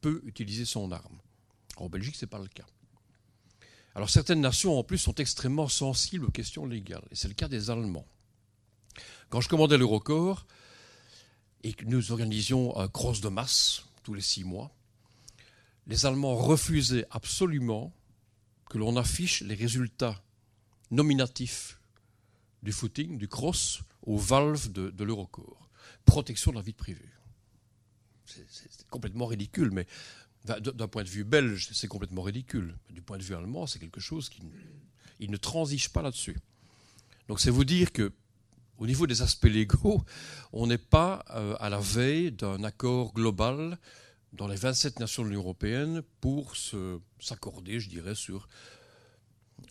peut 0.00 0.22
utiliser 0.24 0.64
son 0.64 0.90
arme. 0.90 1.18
En 1.76 1.88
Belgique, 1.88 2.16
ce 2.16 2.24
n'est 2.24 2.30
pas 2.30 2.38
le 2.38 2.48
cas. 2.48 2.66
Alors 3.98 4.10
certaines 4.10 4.40
nations, 4.40 4.78
en 4.78 4.84
plus, 4.84 4.98
sont 4.98 5.16
extrêmement 5.16 5.66
sensibles 5.66 6.26
aux 6.26 6.30
questions 6.30 6.66
légales, 6.66 7.02
et 7.10 7.16
c'est 7.16 7.26
le 7.26 7.34
cas 7.34 7.48
des 7.48 7.68
Allemands. 7.68 8.06
Quand 9.28 9.40
je 9.40 9.48
commandais 9.48 9.76
l'Eurocorps, 9.76 10.46
et 11.64 11.72
que 11.72 11.84
nous 11.84 12.12
organisions 12.12 12.78
un 12.78 12.86
cross 12.86 13.20
de 13.20 13.28
masse 13.28 13.86
tous 14.04 14.14
les 14.14 14.20
six 14.20 14.44
mois, 14.44 14.70
les 15.88 16.06
Allemands 16.06 16.36
refusaient 16.36 17.06
absolument 17.10 17.92
que 18.70 18.78
l'on 18.78 18.96
affiche 18.96 19.40
les 19.40 19.56
résultats 19.56 20.22
nominatifs 20.92 21.80
du 22.62 22.70
footing, 22.70 23.18
du 23.18 23.26
cross, 23.26 23.80
aux 24.02 24.16
valves 24.16 24.70
de, 24.70 24.90
de 24.90 25.02
l'Eurocorps. 25.02 25.68
Protection 26.04 26.52
de 26.52 26.56
la 26.58 26.62
vie 26.62 26.72
privée. 26.72 27.10
C'est 28.24 28.86
complètement 28.90 29.26
ridicule, 29.26 29.72
mais 29.72 29.88
d'un 30.44 30.88
point 30.88 31.02
de 31.02 31.08
vue 31.08 31.24
belge, 31.24 31.68
c'est 31.72 31.88
complètement 31.88 32.22
ridicule. 32.22 32.76
Du 32.90 33.02
point 33.02 33.18
de 33.18 33.22
vue 33.22 33.34
allemand, 33.34 33.66
c'est 33.66 33.78
quelque 33.78 34.00
chose 34.00 34.28
qui 34.28 35.28
ne 35.28 35.36
transige 35.36 35.90
pas 35.90 36.02
là-dessus. 36.02 36.36
Donc 37.28 37.40
c'est 37.40 37.50
vous 37.50 37.64
dire 37.64 37.92
que 37.92 38.12
au 38.78 38.86
niveau 38.86 39.06
des 39.06 39.22
aspects 39.22 39.44
légaux, 39.44 40.02
on 40.52 40.66
n'est 40.66 40.78
pas 40.78 41.24
euh, 41.30 41.56
à 41.60 41.68
la 41.68 41.80
veille 41.80 42.32
d'un 42.32 42.62
accord 42.62 43.12
global 43.12 43.78
dans 44.32 44.46
les 44.46 44.56
27 44.56 45.00
nations 45.00 45.24
de 45.24 45.28
l'Union 45.28 45.42
européenne 45.42 46.02
pour 46.20 46.54
s'accorder, 46.56 47.80
je 47.80 47.88
dirais, 47.88 48.14
sur 48.14 48.48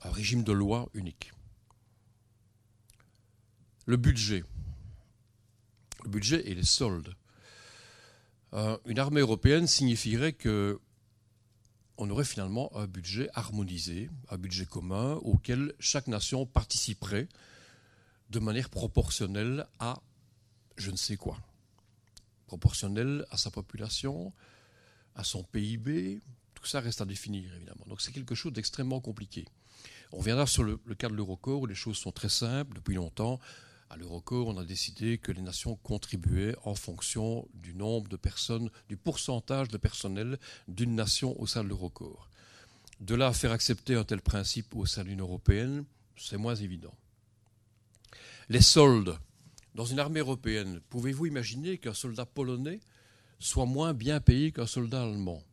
un 0.03 0.11
régime 0.11 0.43
de 0.43 0.51
loi 0.51 0.89
unique. 0.93 1.31
Le 3.85 3.97
budget. 3.97 4.43
Le 6.03 6.09
budget 6.09 6.47
et 6.49 6.53
les 6.53 6.65
soldes. 6.65 7.13
Euh, 8.57 8.75
une 8.85 8.97
armée 8.97 9.21
européenne 9.21 9.67
signifierait 9.67 10.33
que 10.33 10.79
on 11.99 12.09
aurait 12.09 12.25
finalement 12.25 12.75
un 12.75 12.87
budget 12.87 13.29
harmonisé, 13.33 14.09
un 14.29 14.37
budget 14.37 14.65
commun 14.65 15.13
auquel 15.21 15.73
chaque 15.79 16.07
nation 16.07 16.45
participerait 16.47 17.27
de 18.31 18.39
manière 18.39 18.69
proportionnelle 18.69 19.67
à 19.79 20.01
je 20.75 20.89
ne 20.89 20.95
sais 20.95 21.17
quoi. 21.17 21.37
Proportionnelle 22.47 23.25
à 23.29 23.37
sa 23.37 23.51
population, 23.51 24.33
à 25.15 25.23
son 25.23 25.43
PIB, 25.43 26.19
tout 26.55 26.65
ça 26.65 26.79
reste 26.79 27.01
à 27.01 27.05
définir 27.05 27.53
évidemment. 27.55 27.85
Donc 27.87 28.01
c'est 28.01 28.11
quelque 28.11 28.35
chose 28.35 28.53
d'extrêmement 28.53 29.01
compliqué. 29.01 29.45
On 30.11 30.17
reviendra 30.17 30.47
sur 30.47 30.63
le, 30.63 30.79
le 30.83 30.95
cas 30.95 31.09
de 31.09 31.13
l'Eurocorps 31.13 31.61
où 31.61 31.65
les 31.67 31.75
choses 31.75 31.97
sont 31.97 32.11
très 32.11 32.29
simples 32.29 32.75
depuis 32.75 32.95
longtemps 32.95 33.39
à 33.89 33.95
l'Eurocorps, 33.95 34.47
on 34.47 34.57
a 34.57 34.65
décidé 34.65 35.17
que 35.17 35.31
les 35.31 35.41
nations 35.41 35.75
contribuaient 35.77 36.55
en 36.63 36.75
fonction 36.75 37.47
du 37.53 37.73
nombre 37.73 38.09
de 38.09 38.17
personnes, 38.17 38.69
du 38.89 38.97
pourcentage 38.97 39.69
de 39.69 39.77
personnel 39.77 40.37
d'une 40.67 40.95
nation 40.95 41.39
au 41.39 41.47
sein 41.47 41.63
de 41.63 41.69
l'Eurocorps. 41.69 42.29
De 42.99 43.15
là 43.15 43.27
à 43.27 43.33
faire 43.33 43.51
accepter 43.51 43.95
un 43.95 44.03
tel 44.03 44.21
principe 44.21 44.75
au 44.75 44.85
sein 44.85 45.03
de 45.03 45.09
l'Union 45.09 45.25
européenne, 45.25 45.85
c'est 46.15 46.37
moins 46.37 46.55
évident. 46.55 46.93
Les 48.49 48.61
soldes. 48.61 49.17
Dans 49.75 49.85
une 49.85 49.99
armée 49.99 50.21
européenne, 50.21 50.81
pouvez-vous 50.89 51.27
imaginer 51.27 51.77
qu'un 51.77 51.93
soldat 51.93 52.25
polonais 52.25 52.79
soit 53.39 53.67
moins 53.67 53.93
bien 53.93 54.19
payé 54.19 54.51
qu'un 54.51 54.65
soldat 54.65 55.03
allemand? 55.03 55.43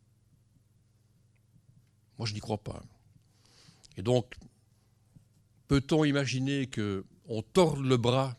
Moi, 2.18 2.26
je 2.26 2.32
n'y 2.32 2.40
crois 2.40 2.62
pas. 2.62 2.82
Et 3.96 4.02
donc, 4.02 4.34
peut-on 5.68 6.04
imaginer 6.04 6.68
que 6.68 7.04
on 7.26 7.42
tord 7.42 7.76
le 7.76 7.96
bras 7.96 8.36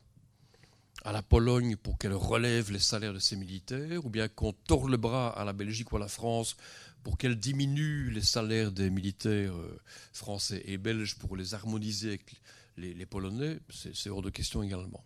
à 1.04 1.12
la 1.12 1.22
Pologne 1.22 1.75
pour 1.75 1.98
qu'elle 1.98 2.13
relève 2.13 2.72
les 2.72 2.80
salaires 2.80 3.13
de 3.13 3.20
ses 3.20 3.36
militaires, 3.36 4.06
ou 4.06 4.10
bien 4.10 4.27
qu'on 4.27 4.54
tord 4.54 4.88
le 4.88 4.98
bras 4.98 5.30
à 5.30 5.46
la 5.46 5.54
Belgique 5.54 5.92
ou 5.92 5.98
à 5.98 6.00
la 6.00 6.08
France 6.08 6.56
pour 7.04 7.20
qu'elle 7.20 7.36
diminue 7.36 8.10
les 8.10 8.24
salaires 8.24 8.72
des 8.72 8.89
militaires 8.89 9.56
euh, 9.56 9.80
français 10.12 10.63
et 10.65 10.80
belges 10.80 11.15
pour 11.15 11.36
les 11.36 11.54
harmoniser 11.54 12.10
avec 12.10 12.42
les, 12.77 13.06
Polonais, 13.06 13.60
c'est 13.70 14.10
hors 14.10 14.24
de 14.24 14.32
question 14.32 14.63
également. 14.63 15.04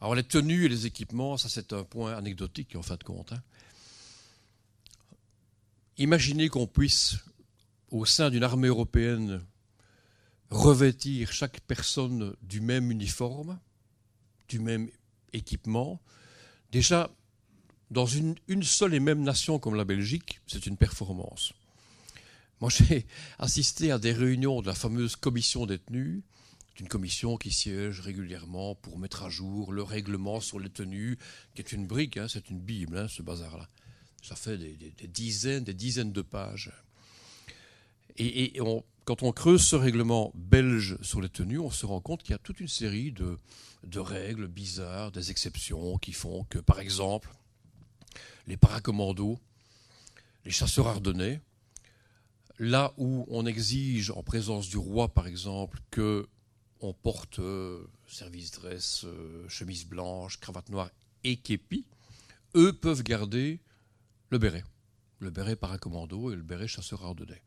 Alors 0.00 0.16
les 0.16 0.24
tenues 0.24 0.64
et 0.64 0.68
les 0.68 0.86
équipements, 0.86 1.38
ça 1.38 1.48
c'est 1.48 1.72
un 1.72 1.84
point 1.84 2.14
anecdotique 2.14 2.74
en 2.74 2.82
fin 2.82 2.96
de 2.96 3.04
compte. 3.04 3.32
Hein. 3.32 3.42
Imaginez 5.96 6.48
qu'on 6.48 6.66
puisse, 6.66 7.18
au 7.92 8.04
sein 8.04 8.30
d'une 8.30 8.42
armée 8.42 8.68
européenne, 8.68 9.42
revêtir 10.52 11.32
chaque 11.32 11.60
personne 11.60 12.36
du 12.42 12.60
même 12.60 12.90
uniforme, 12.90 13.58
du 14.48 14.58
même 14.58 14.90
équipement. 15.32 16.00
Déjà, 16.70 17.10
dans 17.90 18.06
une, 18.06 18.36
seule 18.62 18.94
et 18.94 19.00
même 19.00 19.22
nation 19.22 19.58
comme 19.58 19.74
la 19.74 19.84
Belgique, 19.84 20.40
c'est 20.46 20.66
une 20.66 20.76
performance. 20.76 21.54
Moi, 22.60 22.70
j'ai 22.88 23.06
assisté 23.38 23.90
à 23.90 23.98
des 23.98 24.12
réunions 24.12 24.60
de 24.60 24.66
la 24.66 24.74
fameuse 24.74 25.16
commission 25.16 25.64
des 25.64 25.78
tenues, 25.78 26.22
une 26.80 26.88
commission 26.88 27.38
qui 27.38 27.50
siège 27.50 28.00
régulièrement 28.00 28.74
pour 28.74 28.98
mettre 28.98 29.22
à 29.22 29.30
jour 29.30 29.72
le 29.72 29.82
règlement 29.82 30.40
sur 30.40 30.58
les 30.58 30.70
tenues, 30.70 31.18
qui 31.54 31.62
est 31.62 31.72
une 31.72 31.86
brique, 31.86 32.18
hein, 32.18 32.26
c'est 32.28 32.50
une 32.50 32.60
Bible, 32.60 32.98
hein, 32.98 33.08
ce 33.08 33.22
bazar-là. 33.22 33.68
Ça 34.22 34.36
fait 34.36 34.58
des, 34.58 34.92
dizaines, 35.08 35.64
des 35.64 35.74
dizaines 35.74 36.12
de 36.12 36.22
pages. 36.22 36.70
Et 38.18 38.60
on, 38.60 38.84
quand 39.04 39.22
on 39.22 39.32
creuse 39.32 39.64
ce 39.64 39.76
règlement 39.76 40.32
belge 40.34 40.96
sur 41.02 41.20
les 41.20 41.28
tenues, 41.28 41.58
on 41.58 41.70
se 41.70 41.86
rend 41.86 42.00
compte 42.00 42.22
qu'il 42.22 42.32
y 42.32 42.34
a 42.34 42.38
toute 42.38 42.60
une 42.60 42.68
série 42.68 43.12
de, 43.12 43.38
règles 43.98 44.46
bizarres, 44.46 45.10
des 45.10 45.30
exceptions 45.30 45.98
qui 45.98 46.12
font 46.12 46.44
que, 46.44 46.58
par 46.58 46.78
exemple, 46.78 47.30
les 48.46 48.56
paracommandos, 48.56 49.38
les 50.44 50.50
chasseurs 50.50 50.88
ardennais, 50.88 51.40
là 52.58 52.92
où 52.96 53.26
on 53.28 53.46
exige, 53.46 54.10
en 54.10 54.22
présence 54.22 54.68
du 54.68 54.76
roi 54.76 55.08
par 55.08 55.26
exemple, 55.26 55.80
que 55.90 56.26
on 56.80 56.92
porte 56.92 57.38
euh, 57.38 57.86
service 58.06 58.50
dress, 58.50 59.04
euh, 59.04 59.48
chemise 59.48 59.86
blanche, 59.86 60.38
cravate 60.40 60.68
noire 60.68 60.90
et 61.22 61.36
képi, 61.36 61.86
eux 62.56 62.72
peuvent 62.72 63.02
garder 63.02 63.60
le 64.30 64.38
béret. 64.38 64.64
Le 65.20 65.30
béret 65.30 65.54
paracommando 65.54 66.32
et 66.32 66.36
le 66.36 66.42
béret 66.42 66.66
chasseur 66.66 67.04
ardennais. 67.04 67.42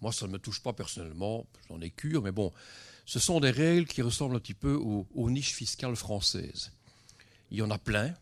Moi, 0.00 0.12
ça 0.12 0.26
ne 0.26 0.32
me 0.32 0.38
touche 0.38 0.62
pas 0.62 0.72
personnellement, 0.72 1.46
j'en 1.68 1.80
ai 1.80 1.90
cure, 1.90 2.22
mais 2.22 2.32
bon, 2.32 2.52
ce 3.04 3.18
sont 3.18 3.40
des 3.40 3.50
règles 3.50 3.86
qui 3.86 4.02
ressemblent 4.02 4.36
un 4.36 4.40
petit 4.40 4.54
peu 4.54 4.74
aux, 4.74 5.30
niches 5.30 5.52
fiscales 5.52 5.96
françaises. 5.96 6.72
Il 7.50 7.58
y 7.58 7.62
en 7.62 7.70
a 7.70 7.78
plein, 7.78 8.14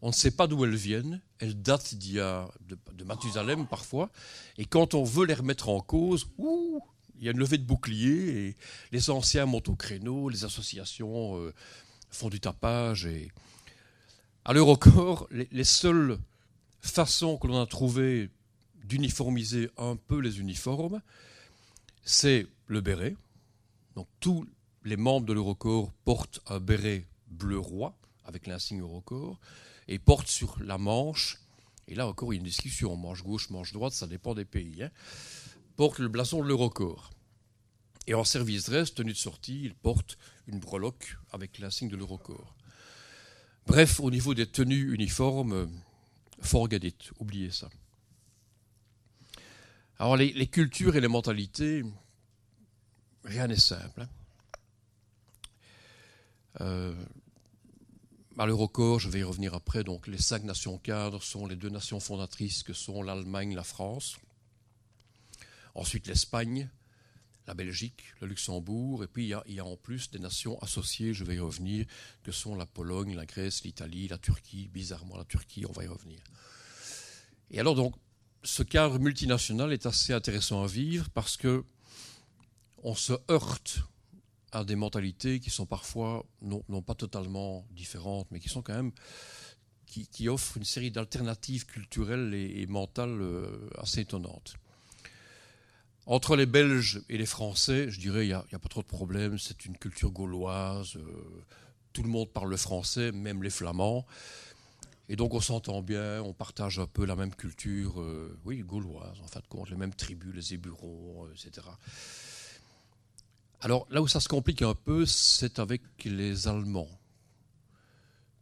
on 0.00 0.08
ne 0.08 0.12
sait 0.12 0.30
pas 0.30 0.46
d'où 0.46 0.64
elles 0.64 0.74
viennent, 0.74 1.20
elles 1.38 1.60
datent 1.60 1.94
d'il 1.94 2.14
y 2.14 2.20
a, 2.20 2.48
de, 2.66 3.04
Mathusalem 3.04 3.66
parfois, 3.66 4.10
et 4.58 4.64
quand 4.64 4.94
on 4.94 5.04
veut 5.04 5.26
les 5.26 5.34
remettre 5.34 5.68
en 5.68 5.80
cause, 5.80 6.28
ouh, 6.38 6.82
il 7.18 7.26
y 7.26 7.28
a 7.28 7.32
une 7.32 7.38
levée 7.38 7.58
de 7.58 7.64
bouclier, 7.64 8.48
et 8.48 8.56
les 8.90 9.10
anciens 9.10 9.46
montent 9.46 9.68
au 9.68 9.76
créneau, 9.76 10.28
les 10.28 10.44
associations 10.44 11.38
euh, 11.38 11.52
font 12.10 12.30
du 12.30 12.40
tapage, 12.40 13.06
et 13.06 13.30
à 14.44 14.52
l'Eurocorps, 14.52 15.28
les, 15.30 15.46
les 15.52 15.64
seules 15.64 16.18
façons 16.80 17.36
que 17.36 17.46
l'on 17.46 17.60
a 17.60 17.66
trouvées 17.66 18.30
d'uniformiser 18.84 19.70
un 19.76 19.96
peu 19.96 20.18
les 20.18 20.40
uniformes, 20.40 21.00
c'est 22.04 22.46
le 22.66 22.80
béret. 22.80 23.16
Donc 23.94 24.08
tous 24.20 24.46
les 24.84 24.96
membres 24.96 25.26
de 25.26 25.32
l'Eurocorps 25.32 25.92
portent 26.04 26.40
un 26.46 26.60
béret 26.60 27.06
bleu 27.28 27.58
roi 27.58 27.96
avec 28.24 28.46
l'insigne 28.46 28.80
Eurocorps 28.80 29.38
et 29.88 29.98
portent 29.98 30.28
sur 30.28 30.56
la 30.62 30.78
manche, 30.78 31.38
et 31.88 31.94
là 31.94 32.06
encore 32.06 32.32
il 32.32 32.36
y 32.36 32.38
a 32.38 32.40
une 32.40 32.46
discussion, 32.46 32.96
manche 32.96 33.22
gauche, 33.22 33.50
manche 33.50 33.72
droite, 33.72 33.92
ça 33.92 34.06
dépend 34.06 34.34
des 34.34 34.44
pays, 34.44 34.82
hein, 34.82 34.90
portent 35.76 35.98
le 35.98 36.08
blason 36.08 36.42
de 36.42 36.48
l'Eurocorps. 36.48 37.10
Et 38.06 38.14
en 38.14 38.24
service 38.24 38.64
dress, 38.64 38.94
tenue 38.94 39.12
de 39.12 39.18
sortie, 39.18 39.62
ils 39.62 39.74
portent 39.74 40.18
une 40.46 40.58
breloque 40.58 41.16
avec 41.30 41.58
l'insigne 41.58 41.88
de 41.88 41.96
l'Eurocorps. 41.96 42.56
Bref, 43.66 44.00
au 44.00 44.10
niveau 44.10 44.34
des 44.34 44.46
tenues 44.46 44.92
uniformes, 44.92 45.70
forget 46.40 46.80
it, 46.82 47.12
oubliez 47.20 47.50
ça. 47.50 47.68
Alors 50.02 50.16
les, 50.16 50.48
cultures 50.48 50.96
et 50.96 51.00
les 51.00 51.06
mentalités, 51.06 51.84
rien 53.22 53.46
n'est 53.46 53.54
simple. 53.54 54.00
Hein. 54.00 54.08
Euh, 56.60 56.92
je 58.36 59.08
vais 59.08 59.20
y 59.20 59.22
revenir 59.22 59.54
après, 59.54 59.84
donc 59.84 60.08
les 60.08 60.18
cinq 60.18 60.42
nations 60.42 60.76
cadres 60.76 61.22
sont 61.22 61.46
les 61.46 61.54
deux 61.54 61.68
nations 61.68 62.00
fondatrices 62.00 62.64
que 62.64 62.72
sont 62.72 63.04
l'Allemagne, 63.04 63.54
la 63.54 63.62
France, 63.62 64.16
ensuite 65.76 66.08
l'Espagne, 66.08 66.68
la 67.46 67.54
Belgique, 67.54 68.02
le 68.20 68.26
Luxembourg, 68.26 69.04
et 69.04 69.06
puis 69.06 69.26
il 69.26 69.28
y, 69.28 69.34
a, 69.34 69.44
il 69.46 69.54
y, 69.54 69.60
a, 69.60 69.64
en 69.64 69.76
plus 69.76 70.10
des 70.10 70.18
nations 70.18 70.58
associées, 70.62 71.14
je 71.14 71.22
vais 71.22 71.36
y 71.36 71.38
revenir, 71.38 71.86
que 72.24 72.32
sont 72.32 72.56
la 72.56 72.66
Pologne, 72.66 73.14
la 73.14 73.24
Grèce, 73.24 73.62
l'Italie, 73.62 74.08
la 74.08 74.18
Turquie, 74.18 74.66
bizarrement 74.66 75.16
la 75.16 75.24
Turquie, 75.24 75.64
on 75.64 75.72
va 75.72 75.84
y 75.84 75.86
revenir. 75.86 76.18
Et 77.52 77.60
alors 77.60 77.76
donc, 77.76 77.94
ce 78.44 78.62
cadre 78.62 78.98
multinational 78.98 79.72
est 79.72 79.86
assez 79.86 80.12
intéressant 80.12 80.62
à 80.62 80.66
vivre 80.66 81.08
parce 81.10 81.36
que 81.36 81.64
on 82.82 82.94
se 82.94 83.12
heurte 83.30 83.80
à 84.50 84.64
des 84.64 84.76
mentalités 84.76 85.40
qui 85.40 85.50
sont 85.50 85.66
parfois 85.66 86.26
non, 86.42 86.82
pas 86.82 86.94
totalement 86.94 87.66
différentes, 87.70 88.26
mais 88.30 88.40
qui 88.40 88.48
sont 88.48 88.62
quand 88.62 88.74
même 88.74 88.92
qui, 89.86 90.28
offrent 90.28 90.56
une 90.56 90.64
série 90.64 90.90
d'alternatives 90.90 91.66
culturelles 91.66 92.32
et, 92.32 92.66
mentales 92.66 93.20
euh, 93.20 93.68
assez 93.76 94.00
étonnantes. 94.00 94.56
Entre 96.06 96.34
les 96.34 96.46
Belges 96.46 97.02
et 97.10 97.18
les 97.18 97.26
Français, 97.26 97.90
je 97.90 98.00
dirais, 98.00 98.24
il 98.26 98.28
n'y 98.28 98.32
a, 98.32 98.58
pas 98.58 98.68
trop 98.70 98.80
de 98.80 98.86
problèmes. 98.86 99.38
C'est 99.38 99.66
une 99.66 99.76
culture 99.76 100.10
gauloise. 100.10 100.96
Euh, 100.96 101.44
tout 101.92 102.02
le 102.02 102.08
monde 102.08 102.30
parle 102.30 102.48
le 102.48 102.56
français, 102.56 103.12
même 103.12 103.42
les 103.42 103.50
Flamands. 103.50 104.06
Et 105.08 105.16
donc 105.16 105.34
on 105.34 105.40
s'entend 105.40 105.82
bien, 105.82 106.22
on 106.22 106.32
partage 106.32 106.78
un 106.78 106.86
peu 106.86 107.04
la 107.04 107.16
même 107.16 107.34
culture, 107.34 108.00
euh, 108.00 108.38
oui, 108.44 108.60
gauloise, 108.60 109.20
en 109.22 109.26
fin 109.26 109.40
de 109.40 109.46
compte, 109.46 109.68
les 109.70 109.76
mêmes 109.76 109.94
tribus, 109.94 110.34
les 110.34 110.54
éburons, 110.54 111.26
euh, 111.26 111.32
etc. 111.32 111.66
Alors 113.60 113.86
là 113.90 114.00
où 114.00 114.08
ça 114.08 114.20
se 114.20 114.28
complique 114.28 114.62
un 114.62 114.74
peu, 114.74 115.04
c'est 115.06 115.58
avec 115.58 115.82
les 116.04 116.48
Allemands, 116.48 116.88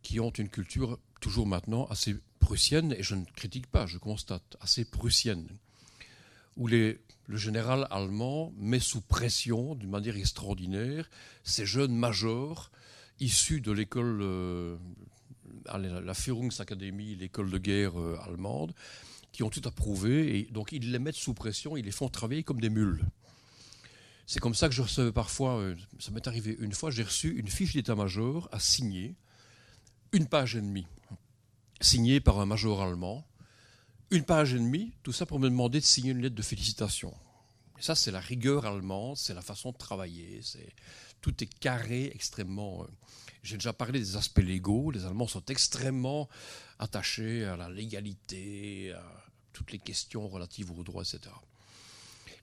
qui 0.02 0.20
ont 0.20 0.30
une 0.30 0.48
culture 0.48 0.98
toujours 1.20 1.46
maintenant 1.46 1.86
assez 1.86 2.16
prussienne, 2.40 2.92
et 2.92 3.02
je 3.02 3.14
ne 3.14 3.24
critique 3.24 3.66
pas, 3.66 3.86
je 3.86 3.98
constate, 3.98 4.56
assez 4.60 4.84
prussienne, 4.84 5.48
où 6.56 6.66
le 6.66 6.98
général 7.28 7.86
allemand 7.90 8.52
met 8.56 8.80
sous 8.80 9.00
pression, 9.00 9.74
d'une 9.74 9.90
manière 9.90 10.16
extraordinaire, 10.16 11.08
ces 11.42 11.66
jeunes 11.66 11.94
majors 11.94 12.70
issus 13.18 13.60
de 13.60 13.72
l'école 13.72 14.20
euh, 14.22 14.76
la 15.66 16.14
Führungsakademie, 16.14 17.16
l'école 17.16 17.50
de 17.50 17.58
guerre 17.58 17.98
euh, 17.98 18.18
allemande, 18.22 18.74
qui 19.32 19.42
ont 19.42 19.50
tout 19.50 19.62
approuvé, 19.64 20.38
et 20.38 20.42
donc 20.50 20.72
ils 20.72 20.90
les 20.90 20.98
mettent 20.98 21.14
sous 21.14 21.34
pression, 21.34 21.76
ils 21.76 21.84
les 21.84 21.92
font 21.92 22.08
travailler 22.08 22.42
comme 22.42 22.60
des 22.60 22.70
mules. 22.70 23.04
C'est 24.26 24.40
comme 24.40 24.54
ça 24.54 24.68
que 24.68 24.74
je 24.74 24.82
recevais 24.82 25.12
parfois, 25.12 25.58
euh, 25.58 25.76
ça 25.98 26.10
m'est 26.10 26.26
arrivé 26.26 26.56
une 26.60 26.72
fois, 26.72 26.90
j'ai 26.90 27.02
reçu 27.02 27.36
une 27.36 27.48
fiche 27.48 27.74
d'état-major 27.74 28.48
à 28.52 28.60
signer, 28.60 29.14
une 30.12 30.26
page 30.26 30.56
et 30.56 30.60
demie, 30.60 30.86
signée 31.80 32.20
par 32.20 32.40
un 32.40 32.46
major 32.46 32.82
allemand, 32.82 33.26
une 34.10 34.24
page 34.24 34.54
et 34.54 34.58
demie, 34.58 34.92
tout 35.02 35.12
ça 35.12 35.26
pour 35.26 35.38
me 35.38 35.48
demander 35.48 35.80
de 35.80 35.84
signer 35.84 36.12
une 36.12 36.20
lettre 36.20 36.34
de 36.34 36.42
félicitations. 36.42 37.14
Et 37.78 37.82
ça, 37.82 37.94
c'est 37.94 38.10
la 38.10 38.20
rigueur 38.20 38.66
allemande, 38.66 39.16
c'est 39.16 39.34
la 39.34 39.42
façon 39.42 39.72
de 39.72 39.76
travailler, 39.76 40.40
c'est 40.42 40.74
tout 41.20 41.42
est 41.42 41.58
carré, 41.58 42.10
extrêmement. 42.14 42.86
J'ai 43.42 43.56
déjà 43.56 43.72
parlé 43.72 43.98
des 43.98 44.16
aspects 44.16 44.38
légaux. 44.38 44.90
Les 44.90 45.04
Allemands 45.04 45.26
sont 45.26 45.44
extrêmement 45.46 46.28
attachés 46.78 47.44
à 47.44 47.56
la 47.56 47.70
légalité, 47.70 48.92
à 48.92 49.02
toutes 49.52 49.72
les 49.72 49.78
questions 49.78 50.28
relatives 50.28 50.70
aux 50.70 50.82
droits, 50.82 51.02
etc. 51.02 51.34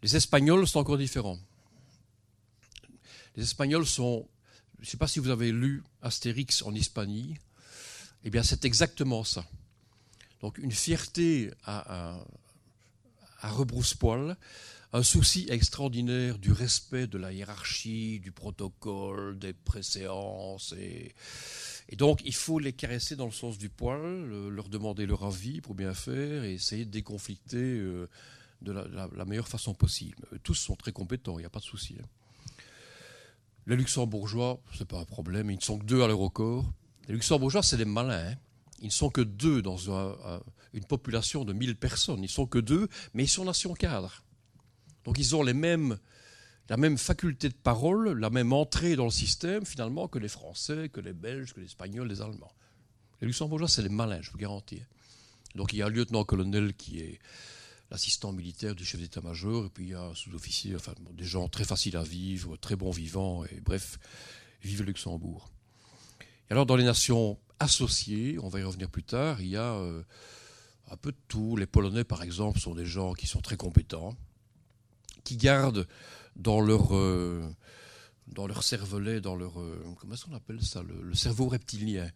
Les 0.02 0.16
Espagnols 0.16 0.68
sont 0.68 0.80
encore 0.80 0.98
différents. 0.98 1.40
Les 3.36 3.44
Espagnols 3.44 3.86
sont. 3.86 4.28
Je 4.80 4.86
ne 4.86 4.90
sais 4.90 4.98
pas 4.98 5.08
si 5.08 5.20
vous 5.20 5.30
avez 5.30 5.52
lu 5.52 5.84
Astérix 6.02 6.62
en 6.62 6.74
Hispanie. 6.74 7.36
Eh 8.24 8.30
bien, 8.30 8.44
c'est 8.44 8.66
exactement 8.66 9.24
ça. 9.24 9.46
Donc, 10.42 10.58
une 10.60 10.72
fierté 10.72 11.52
à, 11.64 12.14
à, 12.14 12.26
à 13.42 13.50
rebrousse-poil 13.50 14.38
un 14.98 15.04
souci 15.04 15.46
extraordinaire 15.50 16.40
du 16.40 16.52
respect 16.52 17.06
de 17.06 17.20
la 17.20 17.32
hiérarchie, 17.32 18.20
du 18.20 18.32
protocole, 18.32 19.38
des 19.38 19.54
préséances. 19.54 20.74
Et, 20.74 21.14
donc, 21.96 22.22
il 22.26 22.34
faut 22.34 22.58
les 22.58 22.74
caresser 22.74 23.16
dans 23.16 23.28
le 23.28 23.32
sens 23.32 23.60
du 23.60 23.70
poil, 23.70 24.26
leur 24.50 24.70
demander 24.70 25.06
leur 25.06 25.24
avis 25.24 25.62
pour 25.62 25.76
bien 25.76 25.94
faire 25.94 26.44
et 26.44 26.54
essayer 26.54 26.84
de 26.84 26.90
déconflicter 26.90 27.58
euh, 27.58 28.10
de 28.64 28.72
la, 28.72 29.26
meilleure 29.26 29.48
façon 29.48 29.76
possible. 29.76 30.28
Tous 30.42 30.56
sont 30.56 30.76
très 30.76 30.92
compétents, 30.92 31.38
il 31.38 31.44
n'y 31.44 31.46
a 31.46 31.52
pas 31.52 31.60
de 31.60 31.66
souci. 31.66 31.96
Hein. 32.02 32.08
Les 33.68 33.76
luxembourgeois, 33.76 34.60
ce 34.74 34.80
n'est 34.80 34.86
pas 34.86 35.00
un 35.00 35.06
problème, 35.06 35.52
ils 35.52 35.58
ne 35.58 35.62
sont 35.62 35.78
que 35.78 35.86
deux 35.86 36.02
à 36.02 36.08
l'Eurocorps. 36.08 36.66
Les 37.08 37.14
luxembourgeois, 37.14 37.62
c'est 37.62 37.78
des 37.78 37.86
malins. 37.86 38.32
Hein. 38.32 38.36
Ils 38.82 38.88
ne 38.88 38.92
sont 38.92 39.12
que 39.12 39.22
deux 39.22 39.62
dans 39.62 39.78
une 40.74 40.86
population 40.86 41.46
de 41.46 41.54
1000 41.54 41.76
personnes. 41.76 42.20
Ils 42.20 42.24
ne 42.24 42.28
sont 42.28 42.48
que 42.48 42.60
deux, 42.60 42.88
mais 43.14 43.26
ils 43.26 43.30
sont 43.30 43.46
nation 43.46 43.76
cadre. 43.76 44.24
Donc 45.08 45.18
ils 45.20 45.38
ont 45.38 45.42
la 45.42 45.54
même 45.54 45.98
faculté 46.98 47.48
de 47.48 47.54
parole, 47.54 48.20
la 48.20 48.30
même 48.30 48.52
entrée 48.52 48.98
dans 48.98 49.06
le 49.06 49.10
système 49.10 49.66
finalement 49.66 50.10
que 50.10 50.20
les 50.20 50.28
Français, 50.28 50.90
que 50.90 51.00
les 51.00 51.14
Belges, 51.14 51.54
que 51.54 51.62
les 51.62 51.66
Espagnols, 51.68 52.10
les 52.10 52.22
Allemands. 52.22 52.52
Les 53.22 53.28
Luxembourgeois, 53.28 53.70
c'est 53.70 53.82
les 53.82 53.90
malins, 53.90 54.22
je 54.22 54.32
vous 54.32 54.38
garantis. 54.38 54.82
Donc 55.56 55.72
il 55.72 55.78
y 55.78 55.82
a 55.82 55.86
un 55.86 55.90
lieutenant-colonel 55.90 56.74
qui 56.74 57.00
est 57.00 57.20
l'assistant 57.90 58.34
militaire 58.34 58.76
du 58.76 58.84
chef 58.84 59.00
d'état-major, 59.00 59.68
et 59.68 59.70
puis 59.70 59.86
il 59.86 59.90
y 59.92 59.94
a 59.94 60.04
un 60.04 60.14
sous-officier, 60.14 60.76
enfin 60.76 60.94
des 61.14 61.24
gens 61.24 61.48
très 61.48 61.64
faciles 61.64 61.96
à 61.96 62.04
vivre, 62.04 62.58
très 62.58 62.76
bons 62.76 62.92
vivants, 62.92 63.46
et 63.46 63.62
bref, 63.62 64.00
vive 64.62 64.82
le 64.82 64.88
Luxembourg. 64.88 65.50
Et 66.50 66.52
alors 66.52 66.66
dans 66.66 66.76
les 66.76 66.84
nations 66.84 67.40
associées, 67.62 68.40
on 68.44 68.50
va 68.50 68.60
y 68.60 68.64
revenir 68.64 68.90
plus 68.90 69.04
tard, 69.04 69.40
il 69.40 69.48
y 69.48 69.56
a 69.56 69.74
euh, 69.74 70.04
un 70.92 70.98
peu 70.98 71.14
de 71.14 71.18
tout. 71.30 71.56
Les 71.56 71.66
Polonais, 71.66 72.04
par 72.04 72.24
exemple, 72.24 72.60
sont 72.60 72.76
des 72.76 72.86
gens 72.86 73.14
qui 73.14 73.26
sont 73.26 73.40
très 73.40 73.56
compétents, 73.56 74.18
qui 75.28 75.36
gardent 75.36 75.86
dans 76.38 76.62
leur, 76.62 76.96
euh, 76.96 77.44
dans 78.28 78.48
leur 78.48 78.64
cervelet, 78.64 79.20
dans 79.20 79.36
leur. 79.36 79.60
Euh, 79.60 79.84
comment 80.00 80.14
est-ce 80.14 80.24
qu'on 80.24 80.34
appelle 80.34 80.64
ça 80.64 80.82
le, 80.84 81.14
cerveau 81.16 81.50
reptilien, 81.50 82.10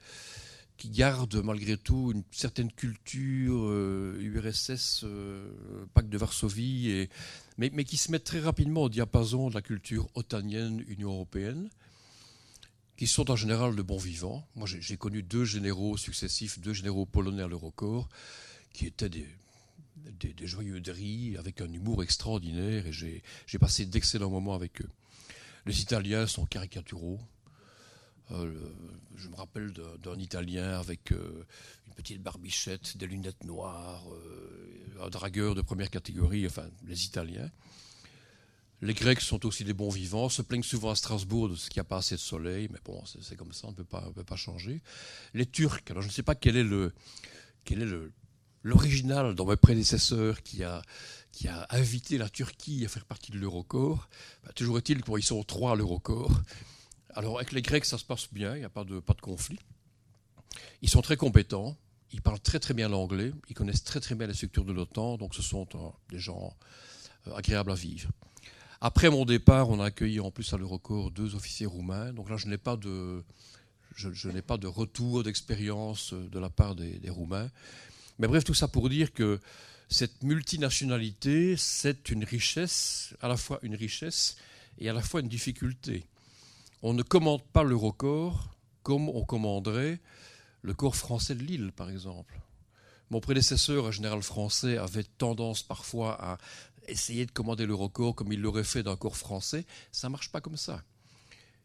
qui 0.77 0.89
gardent 0.89 1.43
malgré 1.43 1.75
tout 1.75 2.13
une 2.15 2.23
certaine 2.31 2.71
culture 2.71 3.69
URSS, 3.69 5.01
euh, 5.03 5.85
pacte 5.93 6.07
de 6.07 6.17
Varsovie, 6.17 6.89
et, 6.89 7.09
mais, 7.57 7.69
mais, 7.73 7.83
qui 7.83 7.97
se 7.97 8.13
mettent 8.13 8.23
très 8.23 8.39
rapidement 8.39 8.83
au 8.83 8.89
diapason 8.89 9.49
de 9.49 9.55
la 9.55 9.61
culture 9.61 10.07
otanienne, 10.15 10.81
Union 10.87 11.11
européenne 11.11 11.69
qui 12.95 13.07
sont 13.07 13.31
en 13.31 13.35
général 13.35 13.75
de 13.75 13.81
bons 13.81 13.97
vivants. 13.97 14.47
Moi, 14.53 14.67
j'ai 14.67 14.95
connu 14.95 15.23
deux 15.23 15.43
généraux 15.43 15.97
successifs, 15.97 16.59
deux 16.59 16.73
généraux 16.73 17.07
polonais 17.07 17.41
à 17.41 17.47
l'Eurocorps, 17.47 18.07
qui 18.73 18.85
étaient 18.85 19.09
des, 19.09 19.27
des, 20.19 20.33
des 20.33 20.47
joyeuseries 20.47 21.37
avec 21.37 21.61
un 21.61 21.71
humour 21.71 22.03
extraordinaire 22.03 22.87
et 22.87 22.91
j'ai 22.93 23.59
passé 23.59 23.85
d'excellents 23.85 24.29
moments 24.29 24.55
avec 24.55 24.81
eux. 24.81 24.89
Les 25.65 25.81
Italiens 25.81 26.27
sont 26.27 26.45
caricaturaux. 26.45 27.19
Euh, 28.31 28.53
je 29.15 29.27
me 29.27 29.35
rappelle 29.35 29.73
d'un 30.01 30.17
Italien 30.17 30.79
avec 30.79 31.11
euh, 31.11 31.45
une 31.87 31.93
petite 31.93 32.21
barbichette, 32.21 32.97
des 32.97 33.07
lunettes 33.07 33.43
noires, 33.43 34.03
euh, 34.13 35.03
un 35.03 35.09
dragueur 35.09 35.53
de 35.53 35.61
première 35.61 35.89
catégorie, 35.89 36.45
enfin 36.47 36.67
les 36.87 37.05
Italiens. 37.05 37.51
Les 38.81 38.95
Grecs 38.95 39.21
sont 39.21 39.45
aussi 39.45 39.63
des 39.63 39.73
bons 39.73 39.89
vivants, 39.89 40.29
se 40.29 40.41
plaignent 40.41 40.63
souvent 40.63 40.89
à 40.89 40.95
Strasbourg 40.95 41.49
de 41.49 41.55
ce 41.55 41.69
qu'il 41.69 41.79
n'y 41.79 41.85
a 41.85 41.89
pas 41.89 41.97
assez 41.97 42.15
de 42.15 42.19
soleil, 42.19 42.67
mais 42.71 42.79
bon, 42.83 43.03
c'est 43.05 43.35
comme 43.35 43.53
ça, 43.53 43.67
on 43.67 43.71
ne 43.71 43.75
peut 43.75 44.23
pas 44.23 44.35
changer. 44.35 44.81
Les 45.35 45.45
Turcs, 45.45 45.83
alors 45.89 46.01
je 46.01 46.07
ne 46.07 46.11
sais 46.11 46.23
pas 46.23 46.33
quel 46.33 46.57
est 46.57 46.63
le, 46.63 46.91
quel 47.63 47.83
est 47.83 47.85
le, 47.85 48.11
l'original 48.63 49.35
dans 49.35 49.45
mes 49.45 49.55
prédécesseurs 49.55 50.43
qui 50.43 50.63
a, 50.63 50.81
qui 51.31 51.47
a 51.47 51.65
invité 51.71 52.17
la 52.17 52.29
Turquie 52.29 52.85
à 52.85 52.87
faire 52.87 53.05
partie 53.05 53.31
de 53.31 53.37
l'Eurocorps. 53.37 54.07
Bah, 54.43 54.51
toujours 54.53 54.77
est-il 54.77 55.03
qu'ils 55.03 55.23
sont 55.23 55.43
trois 55.43 55.73
à 55.73 55.75
l'Eurocorps. 55.75 56.41
Alors 57.13 57.37
avec 57.37 57.51
les 57.51 57.61
Grecs, 57.61 57.85
ça 57.85 57.97
se 57.97 58.05
passe 58.05 58.27
bien, 58.31 58.55
il 58.55 58.59
n'y 58.59 58.65
a 58.65 58.69
pas 58.69 58.83
de, 58.83 58.99
pas 58.99 59.13
de 59.13 59.21
conflit. 59.21 59.59
Ils 60.81 60.89
sont 60.89 61.01
très 61.01 61.17
compétents, 61.17 61.75
ils 62.11 62.21
parlent 62.21 62.39
très 62.39 62.59
très 62.59 62.73
bien 62.73 62.89
l'anglais, 62.89 63.33
ils 63.49 63.53
connaissent 63.53 63.83
très 63.83 63.99
très 63.99 64.15
bien 64.15 64.27
les 64.27 64.33
structures 64.33 64.65
de 64.65 64.73
l'OTAN, 64.73 65.17
donc 65.17 65.35
ce 65.35 65.41
sont 65.41 65.67
euh, 65.75 65.89
des 66.09 66.19
gens 66.19 66.55
euh, 67.27 67.35
agréables 67.35 67.71
à 67.71 67.75
vivre. 67.75 68.09
Après 68.79 69.09
mon 69.09 69.25
départ, 69.25 69.69
on 69.69 69.79
a 69.79 69.85
accueilli 69.85 70.19
en 70.19 70.31
plus 70.31 70.53
à 70.53 70.57
l'Eurocorps 70.57 71.11
deux 71.11 71.35
officiers 71.35 71.67
roumains, 71.67 72.13
donc 72.13 72.29
là 72.29 72.37
je 72.37 72.47
n'ai 72.47 72.57
pas 72.57 72.77
de, 72.77 73.23
je, 73.95 74.29
n'ai 74.29 74.41
pas 74.41 74.57
de 74.57 74.67
retour 74.67 75.23
d'expérience 75.23 76.13
de 76.13 76.39
la 76.39 76.49
part 76.49 76.75
des 76.75 77.09
Roumains. 77.09 77.49
Mais 78.21 78.27
bref, 78.27 78.43
tout 78.43 78.53
ça 78.53 78.67
pour 78.67 78.87
dire 78.87 79.13
que 79.13 79.39
cette 79.89 80.21
multinationalité, 80.21 81.57
c'est 81.57 82.11
une 82.11 82.23
richesse, 82.23 83.15
à 83.19 83.27
la 83.27 83.35
fois 83.35 83.57
une 83.63 83.73
richesse 83.73 84.35
et 84.77 84.87
à 84.87 84.93
la 84.93 85.01
fois 85.01 85.21
une 85.21 85.27
difficulté. 85.27 86.05
On 86.83 86.93
ne 86.93 87.01
commande 87.01 87.41
pas 87.41 87.63
l'Eurocorps 87.63 88.55
comme 88.83 89.09
on 89.09 89.25
commanderait 89.25 89.99
le 90.61 90.75
corps 90.75 90.95
français 90.95 91.33
de 91.33 91.41
Lille, 91.41 91.71
par 91.75 91.89
exemple. 91.89 92.39
Mon 93.09 93.21
prédécesseur, 93.21 93.87
un 93.87 93.91
général 93.91 94.21
français, 94.21 94.77
avait 94.77 95.03
tendance 95.03 95.63
parfois 95.63 96.13
à 96.23 96.37
essayer 96.87 97.25
de 97.25 97.31
commander 97.31 97.65
l'Eurocorps 97.65 98.13
comme 98.13 98.31
il 98.31 98.39
l'aurait 98.39 98.63
fait 98.63 98.83
d'un 98.83 98.97
corps 98.97 99.17
français. 99.17 99.65
Ça 99.91 100.09
ne 100.09 100.11
marche 100.11 100.31
pas 100.31 100.41
comme 100.41 100.57
ça. 100.57 100.83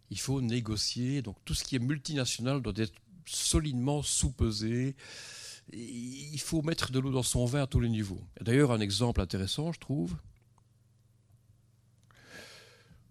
Il 0.09 0.19
faut 0.19 0.41
négocier. 0.41 1.21
Donc 1.21 1.37
tout 1.45 1.53
ce 1.53 1.65
qui 1.65 1.77
est 1.77 1.81
multinational 1.81 2.63
doit 2.63 2.73
être 2.77 2.95
solidement 3.27 4.03
sous-pesé 4.03 4.97
il 5.73 6.41
faut 6.41 6.63
mettre 6.63 6.93
de 6.93 6.99
l'eau 6.99 7.11
dans 7.11 7.23
son 7.23 7.45
vin 7.45 7.63
à 7.63 7.67
tous 7.67 7.81
les 7.81 7.89
niveaux. 7.89 8.21
D'ailleurs, 8.41 8.73
un 8.73 8.81
exemple 8.81 9.21
intéressant, 9.21 9.73
je 9.73 9.81
trouve. 9.81 10.17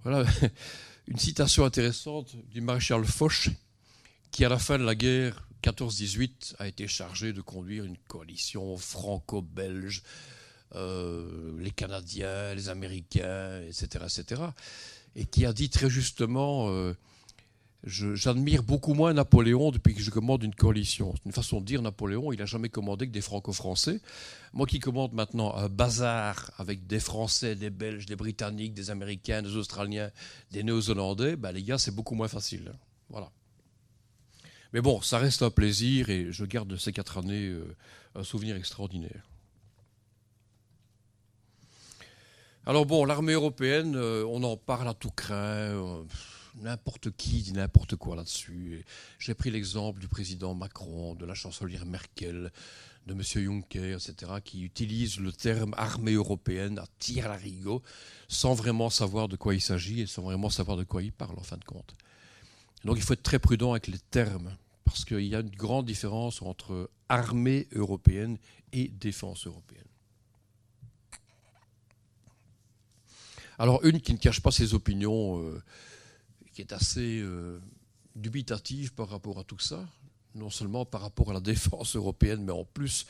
Voilà 0.04 0.26
une 1.08 1.18
citation 1.18 1.66
intéressante 1.66 2.36
du 2.50 2.62
maréchal 2.62 3.04
Foch, 3.06 3.50
qui 4.32 4.46
à 4.46 4.50
la 4.50 4.60
fin 4.60 4.78
de 4.78 4.84
la 4.84 4.96
guerre 4.96 5.48
14-18 5.64 6.56
a 6.60 6.68
été 6.68 6.88
chargé 6.88 7.34
de 7.34 7.42
conduire 7.42 7.86
une 7.86 7.98
coalition 8.08 8.78
franco-belge, 8.78 10.04
euh, 10.76 11.52
les 11.60 11.72
Canadiens, 11.72 12.54
les 12.54 12.70
Américains, 12.70 13.62
etc., 13.62 14.06
etc., 14.06 14.42
et 15.16 15.26
qui 15.26 15.46
a 15.46 15.54
dit 15.54 15.70
très 15.70 15.90
justement 15.90 16.70
euh, 16.70 16.94
J'admire 17.86 18.64
beaucoup 18.64 18.96
moins 18.96 19.14
Napoléon 19.14 19.70
depuis 19.70 19.94
que 19.94 20.02
je 20.02 20.10
commande 20.10 20.42
une 20.42 20.56
coalition. 20.56 21.14
C'est 21.14 21.26
une 21.26 21.32
façon 21.32 21.62
de 21.62 21.66
dire 21.66 21.84
Napoléon, 21.84 22.32
il 22.32 22.40
n'a 22.40 22.48
jamais 22.48 22.70
commandé 22.70 23.06
que 23.06 23.12
des 23.12 23.22
franco-français. 23.22 24.02
Moi 24.54 24.66
qui 24.66 24.80
commande 24.80 25.14
maintenant 25.14 25.54
un 25.56 25.70
bazar 25.70 26.50
avec 26.58 26.88
des 26.88 27.00
Français, 27.00 27.56
des 27.56 27.70
Belges, 27.70 28.08
des 28.08 28.16
Britanniques, 28.16 28.74
des 28.74 28.90
Américains, 28.90 29.44
des 29.44 29.56
Australiens, 29.56 30.10
des 30.52 30.64
Néo-Zélandais, 30.64 31.36
ben 31.36 31.52
les 31.52 31.62
gars, 31.62 31.78
c'est 31.78 31.94
beaucoup 31.94 32.16
moins 32.16 32.28
facile. 32.28 32.74
Voilà. 33.10 33.30
Mais 34.74 34.82
bon, 34.82 35.00
ça 35.02 35.20
reste 35.20 35.44
un 35.44 35.52
plaisir 35.52 36.10
et 36.10 36.32
je 36.32 36.44
garde 36.44 36.68
de 36.68 36.78
ces 36.78 36.92
quatre 36.92 37.20
années 37.20 37.50
euh, 37.50 37.76
un 38.16 38.24
souvenir 38.24 38.56
extraordinaire. 38.56 39.30
Alors 42.66 42.88
bon, 42.88 43.06
l'armée 43.06 43.34
européenne, 43.34 43.96
euh, 43.96 44.26
on 44.28 44.42
en 44.42 44.58
parle 44.58 44.88
à 44.88 44.96
tout 44.96 45.12
craint. 45.12 46.04
N'importe 46.62 47.12
qui 47.12 47.42
dit 47.42 47.52
n'importe 47.52 47.98
quoi 47.98 48.16
là-dessus. 48.16 48.86
J'ai 49.20 49.34
pris 49.34 49.52
l'exemple 49.52 50.00
du 50.00 50.08
président 50.08 50.54
Macron, 50.54 51.14
de 51.14 51.26
la 51.26 51.34
chancelière 51.34 51.86
Merkel, 51.86 52.52
de 53.06 53.14
M. 53.14 53.22
Juncker, 53.22 53.94
etc., 53.94 54.32
qui 54.44 54.64
utilisent 54.64 55.20
le 55.20 55.34
terme 55.34 55.74
armée 55.78 56.14
européenne 56.14 56.80
à 56.80 56.86
tir 56.98 57.30
à 57.30 57.36
rigo, 57.36 57.82
sans 58.30 58.54
vraiment 58.54 58.90
savoir 58.90 59.28
de 59.28 59.36
quoi 59.36 59.54
il 59.54 59.62
s'agit 59.62 60.02
et 60.02 60.08
sans 60.08 60.24
vraiment 60.24 60.50
savoir 60.50 60.78
de 60.78 60.84
quoi 60.84 61.04
il 61.04 61.12
parle, 61.12 61.38
en 61.38 61.44
fin 61.44 61.58
de 61.58 61.66
compte. 61.66 61.96
Donc 62.86 62.98
il 62.98 63.04
faut 63.04 63.14
être 63.14 63.24
très 63.24 63.40
prudent 63.40 63.72
avec 63.72 63.88
les 63.88 64.00
termes, 64.00 64.56
parce 64.86 65.04
qu'il 65.04 65.26
y 65.26 65.36
a 65.36 65.42
une 65.42 65.50
grande 65.50 65.86
différence 65.86 66.42
entre 66.42 66.90
armée 67.10 67.68
européenne 67.74 68.38
et 68.72 68.88
défense 68.88 69.46
européenne. 69.46 69.84
Alors 73.58 73.84
une 73.84 74.00
qui 74.00 74.14
ne 74.14 74.20
cache 74.20 74.42
pas 74.42 74.52
ses 74.52 74.74
opinions. 74.74 75.42
Euh, 75.42 75.62
qui 76.56 76.62
est 76.62 76.72
assez 76.72 77.20
euh, 77.20 77.60
dubitative 78.16 78.94
par 78.94 79.10
rapport 79.10 79.38
à 79.40 79.44
tout 79.44 79.60
ça, 79.60 79.86
non 80.34 80.50
seulement 80.50 80.86
par 80.86 81.02
rapport 81.02 81.30
à 81.30 81.34
la 81.34 81.40
défense 81.54 81.96
européenne, 81.96 82.44
mais 82.44 82.54
en 82.54 82.64
plus 82.64 83.06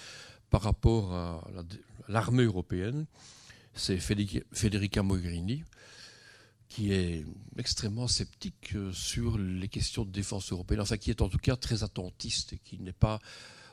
par 0.49 0.63
rapport 0.63 1.13
à 1.13 1.43
l'armée 2.07 2.43
européenne. 2.43 3.05
C'est 3.73 3.99
Federica 3.99 5.03
Mogherini, 5.03 5.63
qui 6.69 6.91
est 6.93 7.25
extrêmement 7.57 8.07
sceptique 8.07 8.73
euh, 8.75 8.91
sur 8.91 9.37
les 9.37 9.67
questions 9.67 10.05
de 10.05 10.11
défense 10.11 10.51
européenne, 10.51 10.81
enfin 10.81 10.97
qui 10.97 11.11
est 11.11 11.21
en 11.21 11.29
tout 11.29 11.37
cas 11.37 11.55
très 11.55 11.83
attentiste 11.83 12.53
et 12.53 12.57
qui 12.57 12.79
n'est 12.79 12.93
pas 12.93 13.19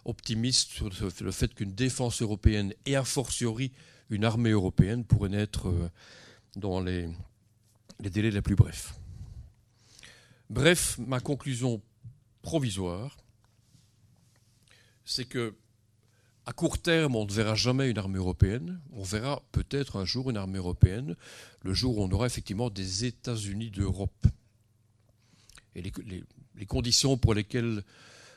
optimiste 0.04 0.70
sur 0.70 0.90
le 1.20 1.30
fait 1.30 1.54
qu'une 1.54 1.72
défense 1.72 2.20
européenne 2.20 2.74
et 2.84 2.96
a 2.96 3.04
fortiori 3.04 3.72
une 4.10 4.24
armée 4.24 4.50
européenne 4.50 5.04
pourraient 5.04 5.30
naître 5.30 5.68
euh, 5.68 5.88
dans 6.56 6.80
les 6.80 7.08
délais 8.00 8.32
les 8.32 8.42
plus 8.42 8.56
brefs. 8.56 8.94
Bref, 10.52 10.98
ma 10.98 11.18
conclusion 11.18 11.80
provisoire, 12.42 13.16
c'est 15.02 15.24
que 15.24 15.54
à 16.44 16.52
court 16.52 16.76
terme, 16.76 17.16
on 17.16 17.24
ne 17.24 17.32
verra 17.32 17.54
jamais 17.54 17.88
une 17.88 17.96
armée 17.96 18.18
européenne. 18.18 18.78
On 18.92 19.02
verra 19.02 19.42
peut-être 19.50 19.96
un 19.96 20.04
jour 20.04 20.28
une 20.28 20.36
armée 20.36 20.58
européenne, 20.58 21.16
le 21.62 21.72
jour 21.72 21.96
où 21.96 22.02
on 22.02 22.10
aura 22.10 22.26
effectivement 22.26 22.68
des 22.68 23.06
États-Unis 23.06 23.70
d'Europe. 23.70 24.26
Et 25.74 25.80
les, 25.80 26.66
conditions 26.66 27.16
pour 27.16 27.32
lesquelles 27.32 27.82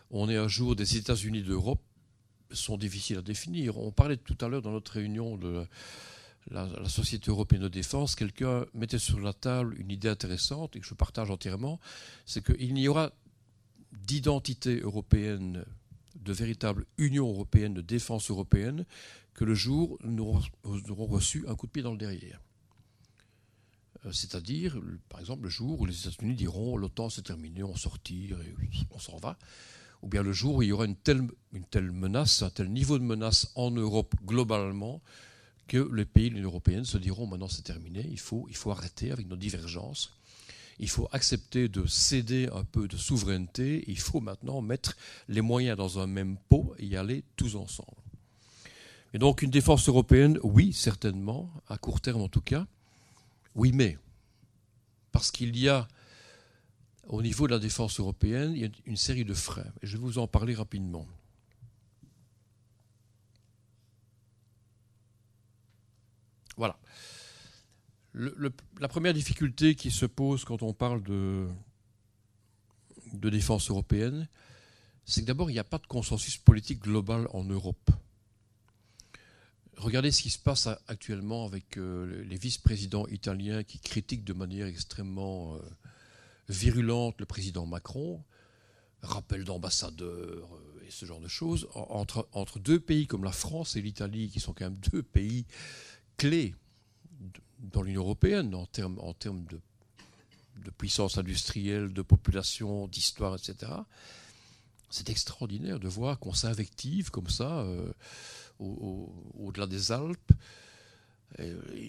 on 0.09 0.29
est 0.29 0.37
un 0.37 0.47
jour 0.47 0.77
des 0.77 0.95
États-Unis 0.95 1.43
d'Europe 1.43 1.81
sont 2.49 2.77
difficiles 2.77 3.17
à 3.17 3.23
définir. 3.23 3.77
On 3.77 3.91
parlait 3.91 4.15
tout 4.15 4.37
à 4.39 4.47
l'heure 4.47 4.61
dans 4.61 4.71
notre 4.71 4.93
réunion 4.93 5.35
de 5.35 5.67
la, 6.51 6.89
Société 6.89 7.31
européenne 7.31 7.63
de 7.63 7.67
défense, 7.67 8.15
quelqu'un 8.15 8.65
mettait 8.73 8.99
sur 8.99 9.19
la 9.19 9.33
table 9.33 9.75
une 9.79 9.91
idée 9.91 10.09
intéressante 10.09 10.75
et 10.75 10.79
que 10.79 10.85
je 10.85 10.93
partage 10.93 11.31
entièrement, 11.31 11.79
c'est 12.25 12.43
qu'il 12.43 12.73
n'y 12.73 12.87
aura 12.87 13.11
d'identité 13.91 14.79
européenne, 14.79 15.65
de 16.15 16.33
véritable 16.33 16.85
Union 16.97 17.27
européenne, 17.27 17.73
de 17.73 17.81
défense 17.81 18.29
européenne, 18.29 18.85
que 19.33 19.43
le 19.43 19.53
jour 19.53 19.97
où 20.03 20.07
nous 20.07 20.41
aurons 20.89 21.05
reçu 21.05 21.45
un 21.47 21.55
coup 21.55 21.67
de 21.67 21.71
pied 21.71 21.83
dans 21.83 21.91
le 21.91 21.97
derrière. 21.97 22.41
Euh, 24.05 24.11
c'est-à-dire, 24.11 24.79
par 25.09 25.19
exemple, 25.19 25.43
le 25.43 25.49
jour 25.49 25.81
où 25.81 25.85
les 25.85 25.99
États-Unis 25.99 26.35
diront 26.35 26.77
l'OTAN 26.77 27.09
c'est 27.09 27.23
terminé, 27.23 27.63
on 27.63 27.75
sortir 27.75 28.39
et 28.41 28.53
on 28.91 28.99
s'en 28.99 29.17
va. 29.17 29.37
Ou 30.01 30.07
bien 30.07 30.23
le 30.23 30.31
jour 30.31 30.55
où 30.55 30.61
il 30.61 30.69
y 30.69 30.71
aura 30.71 30.85
une 30.85 30.95
telle, 30.95 31.27
une 31.53 31.65
telle 31.65 31.91
menace, 31.91 32.43
un 32.43 32.49
tel 32.49 32.71
niveau 32.71 32.99
de 32.99 33.03
menace 33.03 33.51
en 33.55 33.71
Europe 33.71 34.13
globalement, 34.23 35.01
que 35.67 35.89
les 35.93 36.05
pays 36.05 36.29
de 36.29 36.35
l'Union 36.35 36.49
européenne 36.49 36.85
se 36.85 36.97
diront 36.97 37.27
maintenant 37.27 37.47
c'est 37.47 37.63
terminé, 37.63 38.05
il 38.09 38.19
faut, 38.19 38.45
il 38.49 38.55
faut 38.55 38.71
arrêter 38.71 39.11
avec 39.11 39.27
nos 39.27 39.35
divergences, 39.35 40.13
il 40.79 40.89
faut 40.89 41.07
accepter 41.11 41.67
de 41.69 41.85
céder 41.85 42.49
un 42.53 42.63
peu 42.63 42.87
de 42.87 42.97
souveraineté, 42.97 43.83
il 43.87 43.99
faut 43.99 44.19
maintenant 44.19 44.61
mettre 44.61 44.95
les 45.27 45.41
moyens 45.41 45.77
dans 45.77 45.99
un 45.99 46.07
même 46.07 46.37
pot 46.49 46.75
et 46.77 46.85
y 46.85 46.97
aller 46.97 47.23
tous 47.35 47.55
ensemble. 47.55 47.89
Et 49.13 49.17
donc 49.17 49.41
une 49.41 49.51
défense 49.51 49.87
européenne, 49.87 50.39
oui, 50.43 50.73
certainement, 50.73 51.49
à 51.67 51.77
court 51.77 52.01
terme 52.01 52.21
en 52.21 52.29
tout 52.29 52.41
cas, 52.41 52.67
oui, 53.55 53.71
mais 53.73 53.97
parce 55.11 55.31
qu'il 55.31 55.57
y 55.57 55.69
a 55.69 55.87
au 57.07 57.21
niveau 57.21 57.47
de 57.47 57.53
la 57.53 57.59
défense 57.59 57.99
européenne, 57.99 58.51
il 58.53 58.61
y 58.61 58.65
a 58.65 58.69
une 58.85 58.97
série 58.97 59.25
de 59.25 59.33
freins, 59.33 59.71
et 59.81 59.87
je 59.87 59.97
vais 59.97 60.03
vous 60.03 60.17
en 60.17 60.27
parler 60.27 60.55
rapidement. 60.55 61.07
Voilà. 66.57 66.77
la 68.13 68.87
première 68.87 69.13
difficulté 69.13 69.75
qui 69.75 69.91
se 69.91 70.05
pose 70.05 70.45
quand 70.45 70.63
on 70.63 70.73
parle 70.73 71.03
de, 71.03 71.47
défense 73.13 73.69
européenne, 73.69 74.27
c'est 75.05 75.21
que 75.21 75.27
d'abord, 75.27 75.49
il 75.49 75.53
n'y 75.53 75.59
a 75.59 75.65
pas 75.65 75.77
de 75.77 75.87
consensus 75.87 76.37
politique 76.37 76.81
global 76.81 77.27
en 77.33 77.43
Europe. 77.43 77.91
regardez 79.77 80.11
ce 80.11 80.21
qui 80.21 80.29
se 80.29 80.39
passe 80.39 80.67
actuellement 80.87 81.45
avec 81.45 81.77
euh, 81.77 82.23
les 82.23 82.37
vice-présidents 82.37 83.05
italiens 83.07 83.63
qui 83.63 83.79
critiquent 83.79 84.23
de 84.23 84.33
manière 84.33 84.67
extrêmement 84.67 85.59
virulente 86.49 87.15
le 87.19 87.25
président 87.25 87.65
Macron, 87.65 88.23
rappel 89.01 89.43
d'ambassadeurs 89.43 90.49
et 90.85 90.91
ce 90.91 91.05
genre 91.05 91.19
de 91.19 91.27
choses, 91.27 91.67
entre, 91.73 92.27
entre 92.31 92.59
deux 92.59 92.79
pays 92.79 93.07
comme 93.07 93.23
la 93.23 93.31
France 93.31 93.75
et 93.75 93.81
l'Italie, 93.81 94.29
qui 94.29 94.39
sont 94.39 94.53
quand 94.53 94.65
même 94.65 94.79
deux 94.91 95.03
pays 95.03 95.45
clés 96.17 96.55
dans 97.59 97.81
l'Union 97.81 98.01
européenne 98.01 98.53
en 98.55 98.65
termes, 98.65 99.45
de, 99.49 99.59
puissance 100.77 101.17
industrielle, 101.17 101.93
de 101.93 102.01
population, 102.01 102.87
d'histoire, 102.87 103.35
etc. 103.35 103.71
C'est 104.89 105.09
extraordinaire 105.09 105.79
de 105.79 105.87
voir 105.87 106.19
qu'on 106.19 106.33
s'invective 106.33 107.11
comme 107.11 107.29
ça 107.29 107.59
euh, 107.59 107.91
au-delà 108.59 109.67
des 109.67 109.91
Alpes. 109.91 110.31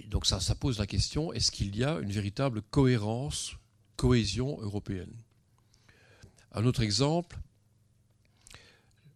Donc 0.09 0.27
ça, 0.27 0.41
ça 0.41 0.55
pose 0.55 0.79
la 0.79 0.87
question, 0.87 1.33
est-ce 1.33 1.53
qu'il 1.53 1.77
y 1.77 1.85
a 1.85 1.99
une 2.01 2.11
véritable 2.11 2.63
cohérence, 2.63 3.53
cohésion 3.97 4.61
européenne? 4.61 5.15
Un 6.53 6.65
autre 6.65 6.81
exemple, 6.81 7.39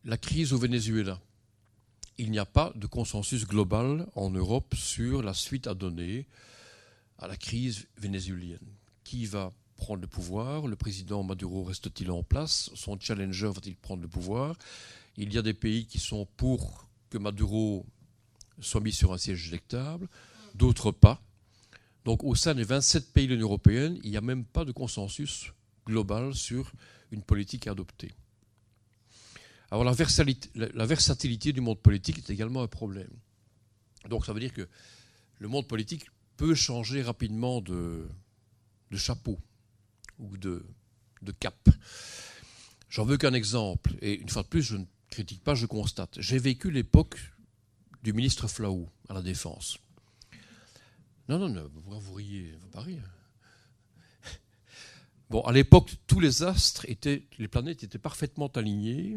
la 0.04 0.18
crise 0.18 0.52
au 0.52 0.58
Venezuela 0.58 1.20
il 2.20 2.30
n'y 2.30 2.38
a 2.38 2.44
pas 2.44 2.70
de 2.74 2.86
consensus 2.86 3.46
global 3.46 4.06
en 4.14 4.28
Europe 4.28 4.74
sur 4.74 5.22
la 5.22 5.32
suite 5.32 5.66
à 5.66 5.72
donner 5.72 6.26
à 7.18 7.26
la 7.26 7.36
crise 7.36 7.86
vénézuélienne. 7.96 8.58
Qui 9.04 9.24
va 9.24 9.52
prendre 9.78 10.02
le 10.02 10.06
pouvoir? 10.06 10.66
Le 10.66 10.76
président 10.76 11.22
Maduro 11.22 11.64
reste-t-il 11.64 12.10
en 12.10 12.22
place? 12.22 12.68
Son 12.74 13.00
challenger 13.00 13.46
va-t-il 13.46 13.74
prendre 13.74 14.02
le 14.02 14.08
pouvoir? 14.08 14.54
Il 15.16 15.32
y 15.32 15.38
a 15.38 15.42
des 15.42 15.54
pays 15.54 15.86
qui 15.86 15.98
sont 15.98 16.26
pour 16.36 16.86
que 17.08 17.16
Maduro 17.16 17.86
soit 18.60 18.82
mis 18.82 18.92
sur 18.92 19.14
un 19.14 19.18
siège 19.18 19.48
électable, 19.48 20.06
d'autres 20.54 20.92
pas. 20.92 21.22
Donc 22.04 22.22
au 22.22 22.34
sein 22.34 22.54
des 22.54 22.64
27 22.64 23.14
pays 23.14 23.28
de 23.28 23.32
l'Union 23.32 23.46
européenne, 23.46 23.98
il 24.04 24.10
n'y 24.10 24.18
a 24.18 24.20
même 24.20 24.44
pas 24.44 24.66
de 24.66 24.72
consensus 24.72 25.54
global 25.86 26.34
sur 26.34 26.70
une 27.12 27.22
politique 27.22 27.66
à 27.66 27.70
adopter. 27.70 28.12
Alors 29.70 29.84
la 29.84 29.92
versatilité, 29.92 31.52
du 31.52 31.60
monde 31.60 31.80
politique 31.80 32.18
est 32.18 32.30
également 32.30 32.62
un 32.62 32.66
problème. 32.66 33.10
Donc 34.08 34.26
ça 34.26 34.32
veut 34.32 34.40
dire 34.40 34.52
que 34.52 34.68
le 35.38 35.48
monde 35.48 35.68
politique 35.68 36.06
peut 36.36 36.54
changer 36.54 37.02
rapidement 37.02 37.60
de, 37.60 38.08
chapeau 38.94 39.38
ou 40.18 40.36
de, 40.36 40.64
cap. 41.38 41.68
J'en 42.88 43.04
veux 43.04 43.16
qu'un 43.16 43.34
exemple. 43.34 43.94
Et 44.00 44.20
une 44.20 44.28
fois 44.28 44.42
de 44.42 44.48
plus, 44.48 44.62
je 44.62 44.76
ne 44.76 44.84
critique 45.08 45.44
pas, 45.44 45.54
je 45.54 45.66
constate. 45.66 46.20
J'ai 46.20 46.38
vécu 46.38 46.70
l'époque 46.70 47.16
du 48.02 48.12
ministre 48.12 48.48
Flaou 48.48 48.88
à 49.08 49.14
la 49.14 49.22
Défense. 49.22 49.78
Non, 51.28 51.38
non, 51.38 51.48
non, 51.48 51.70
vous 52.00 52.14
riez, 52.14 52.56
vous 52.60 52.68
pas 52.68 52.80
rire. 52.80 53.08
Bon, 55.30 55.42
à 55.42 55.52
l'époque, 55.52 55.94
tous 56.08 56.18
les 56.18 56.42
astres 56.42 56.84
étaient, 56.88 57.22
les 57.38 57.46
planètes 57.46 57.84
étaient 57.84 57.98
parfaitement 57.98 58.48
alignées 58.48 59.16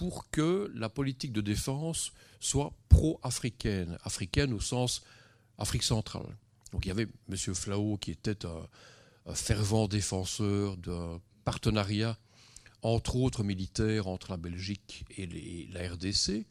pour 0.00 0.30
que 0.30 0.72
la 0.74 0.88
politique 0.88 1.30
de 1.30 1.42
défense 1.42 2.14
soit 2.40 2.72
pro-africaine, 2.88 3.98
africaine 4.02 4.54
au 4.54 4.58
sens 4.58 5.02
Afrique 5.58 5.82
centrale. 5.82 6.38
Donc 6.72 6.86
il 6.86 6.88
y 6.88 6.90
avait 6.90 7.06
M. 7.28 7.36
Flao 7.54 7.98
qui 7.98 8.10
était 8.10 8.46
un, 8.46 9.34
fervent 9.34 9.88
défenseur 9.88 10.78
d'un 10.78 11.20
partenariat, 11.44 12.16
entre 12.80 13.16
autres 13.16 13.44
militaires, 13.44 14.06
entre 14.06 14.30
la 14.30 14.38
Belgique 14.38 15.04
et 15.18 15.68
la 15.70 15.92
RDC. 15.92 16.46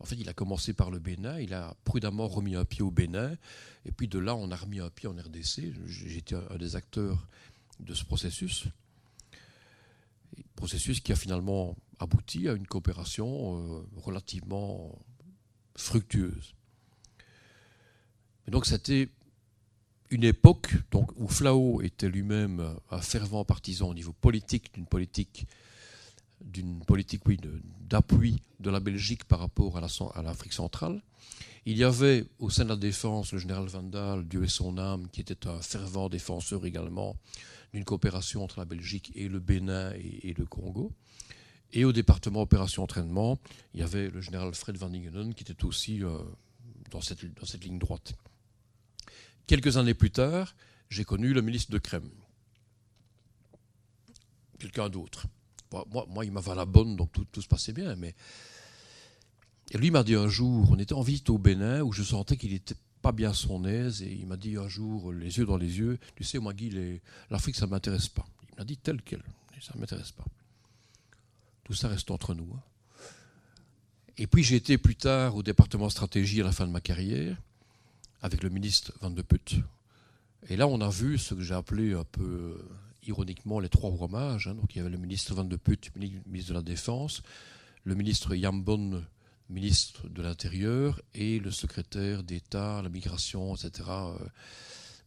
En 0.00 0.04
fait, 0.04 0.16
il 0.16 0.28
a 0.28 0.32
commencé 0.32 0.72
par 0.72 0.90
le 0.90 0.98
Bénin, 0.98 1.38
il 1.38 1.54
a 1.54 1.76
prudemment 1.84 2.26
remis 2.26 2.56
un 2.56 2.64
pied 2.64 2.82
au 2.82 2.90
Bénin, 2.90 3.36
et 3.84 3.92
puis 3.92 4.08
de 4.08 4.18
là, 4.18 4.34
on 4.34 4.50
a 4.50 4.56
remis 4.56 4.80
un 4.80 4.90
pied 4.90 5.08
en 5.08 5.12
RDC. 5.12 5.72
J'étais 5.86 6.34
un 6.34 6.56
des 6.56 6.74
acteurs 6.74 7.28
de 7.78 7.94
ce 7.94 8.04
processus. 8.04 8.64
Processus 10.56 10.98
qui 10.98 11.12
a 11.12 11.16
finalement 11.16 11.76
abouti 11.98 12.48
à 12.48 12.52
une 12.52 12.66
coopération 12.66 13.56
euh, 13.58 13.86
relativement 13.96 14.98
fructueuse. 15.76 16.54
Donc 18.48 18.66
c'était 18.66 19.08
une 20.10 20.24
époque 20.24 20.74
où 21.16 21.28
Flao 21.28 21.82
était 21.82 22.08
lui-même 22.08 22.76
un 22.90 23.00
fervent 23.00 23.44
partisan 23.44 23.88
au 23.88 23.94
niveau 23.94 24.12
politique 24.12 24.72
d'une 24.74 24.86
politique 24.86 25.46
d'une 26.40 26.84
politique 26.84 27.22
d'appui 27.80 28.42
de, 28.60 28.70
la 28.70 28.80
Belgique 28.80 29.24
par 29.24 29.40
rapport 29.40 29.76
à 29.76 30.22
l'Afrique 30.22 30.52
centrale. 30.52 31.02
Il 31.66 31.76
y 31.76 31.84
avait 31.84 32.24
au 32.38 32.48
sein 32.48 32.64
de 32.64 32.70
la 32.70 32.76
défense 32.76 33.32
le 33.32 33.38
général 33.38 33.66
Vandal, 33.66 34.26
Dieu 34.26 34.44
et 34.44 34.48
son 34.48 34.78
âme, 34.78 35.08
qui 35.10 35.20
était 35.20 35.46
un 35.46 35.60
fervent 35.60 36.08
défenseur 36.08 36.64
également 36.64 37.16
d'une 37.74 37.84
coopération 37.84 38.42
entre 38.42 38.58
la 38.58 38.64
Belgique 38.64 39.12
et 39.14 39.28
le 39.28 39.40
Bénin 39.40 39.92
et, 39.92 40.34
le 40.36 40.46
Congo. 40.46 40.92
Et 41.72 41.84
au 41.84 41.92
département 41.92 42.40
opération 42.40 42.82
entraînement, 42.82 43.38
il 43.74 43.80
y 43.80 43.82
avait 43.82 44.10
le 44.10 44.20
général 44.20 44.54
Fred 44.54 44.76
Van 44.76 44.92
Ingenen 44.92 45.34
qui 45.34 45.42
était 45.42 45.64
aussi 45.64 46.02
euh, 46.02 46.18
dans, 46.90 47.00
cette, 47.00 47.24
dans 47.34 47.44
cette 47.44 47.64
ligne 47.64 47.78
droite. 47.78 48.14
Quelques 49.46 49.76
années 49.76 49.94
plus 49.94 50.10
tard, 50.10 50.54
j'ai 50.88 51.04
connu 51.04 51.32
le 51.32 51.42
ministre 51.42 51.70
de 51.70 51.78
Crème. 51.78 52.10
Quelqu'un 54.58 54.88
d'autre. 54.88 55.26
Moi, 55.72 56.06
moi, 56.08 56.24
il 56.24 56.32
m'avait 56.32 56.54
la 56.54 56.64
bonne, 56.64 56.96
donc 56.96 57.12
tout, 57.12 57.26
tout, 57.30 57.42
se 57.42 57.48
passait 57.48 57.72
bien. 57.72 57.94
Mais... 57.96 58.14
Et 59.70 59.78
lui 59.78 59.90
m'a 59.90 60.02
dit 60.02 60.14
un 60.14 60.28
jour, 60.28 60.70
on 60.70 60.78
était 60.78 60.94
en 60.94 61.02
visite 61.02 61.28
au 61.28 61.38
Bénin, 61.38 61.82
où 61.82 61.92
je 61.92 62.02
sentais 62.02 62.38
qu'il 62.38 62.54
était 62.54 62.74
pas 63.02 63.12
bien 63.12 63.32
son 63.32 63.64
aise 63.64 64.02
et 64.02 64.12
il 64.12 64.26
m'a 64.26 64.36
dit 64.36 64.56
un 64.56 64.68
jour, 64.68 65.12
les 65.12 65.38
yeux 65.38 65.44
dans 65.44 65.56
les 65.56 65.78
yeux, 65.78 65.98
tu 66.16 66.24
sais, 66.24 66.38
moi 66.38 66.52
Guy, 66.52 67.00
l'Afrique, 67.30 67.56
ça 67.56 67.66
ne 67.66 67.70
m'intéresse 67.70 68.08
pas. 68.08 68.26
Il 68.50 68.58
m'a 68.58 68.64
dit 68.64 68.76
tel 68.76 69.02
quel, 69.02 69.22
ça 69.60 69.72
ne 69.74 69.80
m'intéresse 69.80 70.12
pas. 70.12 70.24
Tout 71.68 71.74
ça 71.74 71.86
reste 71.86 72.10
entre 72.10 72.34
nous. 72.34 72.48
Hein. 72.52 72.62
Et 74.16 74.26
puis 74.26 74.42
j'ai 74.42 74.56
été 74.56 74.78
plus 74.78 74.96
tard 74.96 75.36
au 75.36 75.44
département 75.44 75.88
stratégie 75.90 76.40
à 76.40 76.44
la 76.44 76.50
fin 76.50 76.66
de 76.66 76.72
ma 76.72 76.80
carrière, 76.80 77.36
avec 78.20 78.42
le 78.42 78.48
ministre 78.48 78.92
Van 79.00 79.10
de 79.10 79.22
Put. 79.22 79.62
Et 80.48 80.56
là, 80.56 80.66
on 80.66 80.80
a 80.80 80.88
vu 80.88 81.18
ce 81.18 81.34
que 81.34 81.42
j'ai 81.42 81.54
appelé 81.54 81.92
un 81.92 82.04
peu 82.04 82.24
euh, 82.24 82.68
ironiquement 83.06 83.60
les 83.60 83.68
trois 83.68 83.90
rois 83.90 84.08
mages. 84.08 84.48
Hein. 84.48 84.54
Donc 84.54 84.74
il 84.74 84.78
y 84.78 84.80
avait 84.80 84.90
le 84.90 84.98
ministre 84.98 85.34
Van 85.34 85.44
de 85.44 85.56
Put, 85.56 85.92
ministre 85.94 86.48
de 86.48 86.54
la 86.54 86.62
Défense, 86.62 87.22
le 87.84 87.94
ministre 87.94 88.34
Yambon 88.34 89.04
ministre 89.50 90.08
de 90.08 90.22
l'Intérieur 90.22 91.00
et 91.14 91.38
le 91.38 91.50
secrétaire 91.50 92.22
d'État, 92.22 92.82
la 92.82 92.88
migration, 92.88 93.54
etc., 93.54 93.88
euh, 93.88 94.18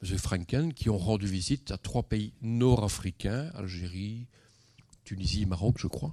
M. 0.03 0.17
Franken, 0.17 0.73
qui 0.73 0.89
ont 0.89 0.97
rendu 0.97 1.27
visite 1.27 1.71
à 1.71 1.77
trois 1.77 2.03
pays 2.03 2.33
nord-africains, 2.41 3.51
Algérie, 3.53 4.25
Tunisie, 5.03 5.45
Maroc, 5.45 5.75
je 5.77 5.87
crois. 5.87 6.11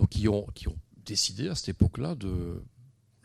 Donc, 0.00 0.08
qui 0.08 0.28
ont, 0.28 0.46
décidé 1.04 1.48
à 1.48 1.54
cette 1.54 1.70
époque-là 1.70 2.14
de 2.14 2.64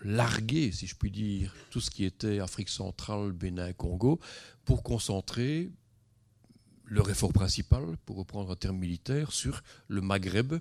larguer, 0.04 0.74
si 0.74 0.88
je 0.88 0.96
puis 0.96 1.10
dire, 1.10 1.56
tout 1.70 1.80
ce 1.80 1.90
qui 1.90 2.04
était 2.04 2.40
Afrique 2.40 2.68
centrale, 2.68 3.32
Bénin, 3.32 3.72
Congo, 3.72 4.20
pour 4.66 4.84
concentrer 4.84 5.72
leur 6.84 7.10
effort 7.10 7.32
principal, 7.32 7.96
pour 8.06 8.18
reprendre 8.18 8.52
un 8.52 8.58
terme 8.58 8.78
militaire, 8.78 9.32
sur 9.32 9.64
le 9.88 10.02
Maghreb, 10.02 10.56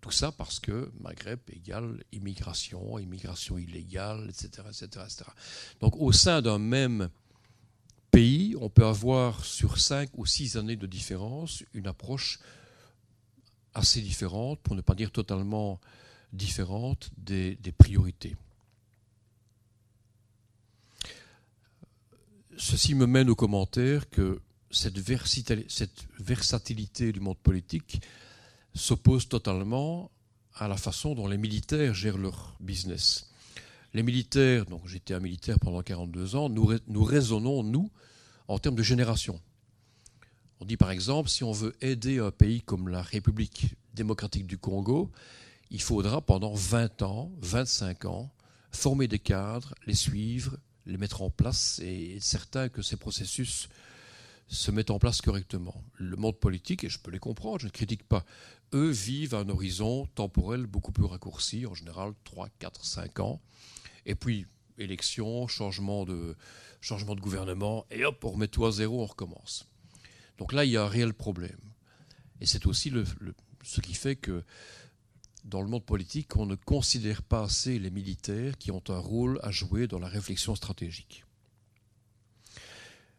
tout 0.00 0.12
ça 0.12 0.30
parce 0.30 0.60
que 0.60 0.92
Maghreb 1.00 1.40
égale 1.52 2.04
immigration, 2.12 2.98
immigration 3.00 3.58
illégale, 3.58 4.28
etc. 4.28 4.62
etc., 4.68 4.84
etc. 5.04 5.24
Donc 5.80 5.96
au 5.96 6.12
sein 6.12 6.40
d'un 6.40 6.58
même 6.58 7.08
pays, 8.12 8.54
on 8.60 8.68
peut 8.68 8.86
avoir 8.86 9.44
sur 9.44 9.78
cinq 9.78 10.10
ou 10.14 10.24
six 10.24 10.56
années 10.56 10.76
de 10.76 10.86
différence 10.86 11.64
une 11.74 11.88
approche 11.88 12.38
assez 13.74 14.00
différente, 14.00 14.60
pour 14.60 14.74
ne 14.74 14.80
pas 14.80 14.94
dire 14.94 15.10
totalement 15.10 15.80
différente, 16.32 17.10
des, 17.16 17.56
priorités. 17.76 18.36
Ceci 22.56 22.94
me 22.94 23.06
mène 23.06 23.30
au 23.30 23.34
commentaire 23.34 24.08
que 24.08 24.40
cette 24.70 24.98
versatilité 26.18 27.12
du 27.12 27.20
monde 27.20 27.38
politique 27.38 28.00
s'oppose 28.74 29.28
totalement 29.28 30.10
à 30.54 30.68
la 30.68 30.76
façon 30.76 31.14
dont 31.14 31.26
les 31.26 31.38
militaires 31.38 31.94
gèrent 31.94 32.18
leur 32.18 32.56
business. 32.60 33.30
Les 33.94 34.02
militaires, 34.02 34.64
donc 34.66 34.86
j'étais 34.86 35.14
un 35.14 35.20
militaire 35.20 35.58
pendant 35.60 35.82
42 35.82 36.36
ans, 36.36 36.48
nous 36.48 37.04
raisonnons, 37.04 37.62
nous, 37.62 37.90
en 38.48 38.58
termes 38.58 38.76
de 38.76 38.82
génération. 38.82 39.40
On 40.62 40.64
dit 40.64 40.76
par 40.76 40.92
exemple, 40.92 41.28
si 41.28 41.42
on 41.42 41.50
veut 41.50 41.74
aider 41.80 42.20
un 42.20 42.30
pays 42.30 42.62
comme 42.62 42.86
la 42.86 43.02
République 43.02 43.74
démocratique 43.94 44.46
du 44.46 44.58
Congo, 44.58 45.10
il 45.72 45.82
faudra 45.82 46.20
pendant 46.20 46.54
20 46.54 47.02
ans, 47.02 47.32
25 47.40 48.04
ans, 48.04 48.30
former 48.70 49.08
des 49.08 49.18
cadres, 49.18 49.74
les 49.88 49.96
suivre, 49.96 50.56
les 50.86 50.98
mettre 50.98 51.22
en 51.22 51.30
place 51.30 51.80
et 51.80 52.14
être 52.14 52.22
certain 52.22 52.68
que 52.68 52.80
ces 52.80 52.96
processus 52.96 53.68
se 54.46 54.70
mettent 54.70 54.92
en 54.92 55.00
place 55.00 55.20
correctement. 55.20 55.82
Le 55.94 56.14
monde 56.14 56.38
politique, 56.38 56.84
et 56.84 56.88
je 56.88 57.00
peux 57.00 57.10
les 57.10 57.18
comprendre, 57.18 57.58
je 57.58 57.66
ne 57.66 57.72
critique 57.72 58.04
pas, 58.04 58.24
eux 58.72 58.90
vivent 58.90 59.34
à 59.34 59.38
un 59.38 59.48
horizon 59.48 60.06
temporel 60.14 60.66
beaucoup 60.66 60.92
plus 60.92 61.06
raccourci, 61.06 61.66
en 61.66 61.74
général 61.74 62.12
3, 62.22 62.48
4, 62.60 62.84
5 62.84 63.18
ans. 63.18 63.40
Et 64.06 64.14
puis, 64.14 64.46
élection, 64.78 65.48
changement 65.48 66.04
de, 66.04 66.36
changement 66.80 67.16
de 67.16 67.20
gouvernement, 67.20 67.84
et 67.90 68.04
hop, 68.04 68.24
on 68.24 68.30
remet 68.30 68.46
tout 68.46 68.64
à 68.64 68.70
zéro, 68.70 69.02
on 69.02 69.06
recommence. 69.06 69.66
Donc 70.38 70.52
là, 70.52 70.64
il 70.64 70.70
y 70.72 70.76
a 70.76 70.84
un 70.84 70.88
réel 70.88 71.14
problème. 71.14 71.58
Et 72.40 72.46
c'est 72.46 72.66
aussi 72.66 72.92
ce 73.62 73.80
qui 73.80 73.94
fait 73.94 74.16
que 74.16 74.42
dans 75.44 75.62
le 75.62 75.68
monde 75.68 75.84
politique, 75.84 76.36
on 76.36 76.46
ne 76.46 76.54
considère 76.54 77.22
pas 77.22 77.44
assez 77.44 77.78
les 77.78 77.90
militaires 77.90 78.58
qui 78.58 78.70
ont 78.70 78.82
un 78.88 78.98
rôle 78.98 79.40
à 79.42 79.50
jouer 79.50 79.86
dans 79.86 79.98
la 79.98 80.08
réflexion 80.08 80.54
stratégique. 80.54 81.24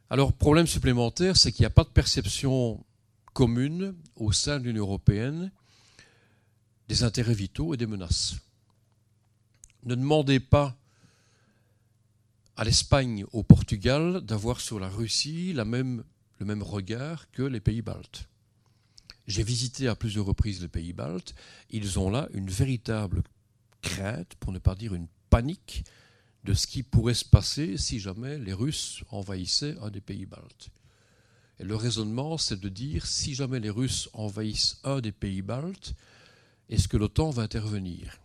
Alors, 0.10 0.34
problème 0.34 0.68
supplémentaire, 0.68 1.38
c'est 1.38 1.52
qu'il 1.52 1.64
n'y 1.64 1.68
a 1.68 1.72
pas 1.72 1.84
de 1.84 1.90
perception 1.90 2.86
commune 3.34 3.96
au 4.16 4.32
sein 4.32 4.60
de 4.60 4.66
l'Union 4.66 4.84
européenne 4.84 5.52
des 6.88 7.04
intérêts 7.04 7.34
vitaux 7.34 7.74
et 7.74 7.78
des 7.78 7.88
menaces. 7.88 8.36
Ne 9.84 9.96
demandez 9.96 10.40
pas 10.40 10.78
à 12.56 12.64
l'Espagne, 12.64 13.26
au 13.34 13.44
Portugal, 13.44 14.22
d'avoir 14.22 14.62
sur 14.62 14.80
la 14.80 14.88
Russie 14.88 15.54
la 15.54 15.66
même, 15.66 16.04
même 16.46 16.64
regard 16.64 17.30
que 17.32 17.44
les 17.44 17.60
pays 17.60 17.82
baltes. 17.82 18.28
J'ai 19.28 19.44
visité 19.44 19.88
à 19.88 19.96
plusieurs 19.96 20.26
reprises 20.26 20.62
les 20.62 20.68
pays 20.68 20.94
baltes. 20.94 21.34
Ils 21.70 22.00
ont 22.00 22.10
là 22.10 22.28
une 22.34 22.50
véritable 22.50 23.24
crainte, 23.82 24.36
pour 24.36 24.52
ne 24.52 24.60
pas 24.60 24.76
dire 24.76 24.94
une 24.94 25.08
panique, 25.30 25.86
de 26.44 26.54
ce 26.54 26.68
qui 26.68 26.84
pourrait 26.84 27.14
se 27.14 27.26
passer 27.26 27.78
si 27.78 28.00
jamais 28.00 28.38
les 28.38 28.54
Russes 28.54 29.04
envahissaient 29.10 29.78
un 29.82 29.90
des 29.90 30.02
pays 30.02 30.26
baltes. 30.26 30.70
Et 31.60 31.64
le 31.64 31.76
raisonnement, 31.76 32.38
c'est 32.38 32.60
de 32.60 32.70
dire 32.70 33.06
si 33.06 33.34
jamais 33.34 33.60
les 33.60 33.70
Russes 33.70 34.10
envahissent 34.14 34.80
un 34.84 35.00
des 35.00 35.12
pays 35.12 35.42
baltes, 35.42 35.94
est-ce 36.70 36.88
que 36.88 36.98
l'OTAN 36.98 37.30
va 37.30 37.44
intervenir? 37.44 38.20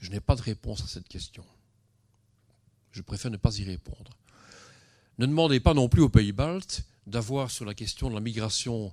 Je 0.00 0.10
n'ai 0.10 0.20
pas 0.20 0.34
de 0.34 0.42
réponse 0.42 0.82
à 0.82 0.86
cette 0.86 1.08
question. 1.08 1.44
Je 2.90 3.02
préfère 3.02 3.30
ne 3.30 3.36
pas 3.36 3.56
y 3.58 3.64
répondre. 3.64 4.16
Ne 5.18 5.26
demandez 5.26 5.60
pas 5.60 5.74
non 5.74 5.88
plus 5.88 6.02
aux 6.02 6.08
pays 6.08 6.32
baltes 6.32 6.84
d'avoir 7.06 7.50
sur 7.50 7.64
la 7.64 7.74
question 7.74 8.08
de 8.08 8.14
la 8.14 8.20
migration 8.20 8.92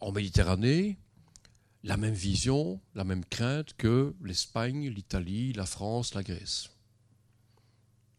en 0.00 0.12
Méditerranée 0.12 0.98
la 1.84 1.96
même 1.96 2.14
vision, 2.14 2.80
la 2.94 3.04
même 3.04 3.24
crainte 3.24 3.74
que 3.76 4.14
l'Espagne, 4.22 4.88
l'Italie, 4.88 5.52
la 5.52 5.66
France, 5.66 6.14
la 6.14 6.22
Grèce. 6.22 6.70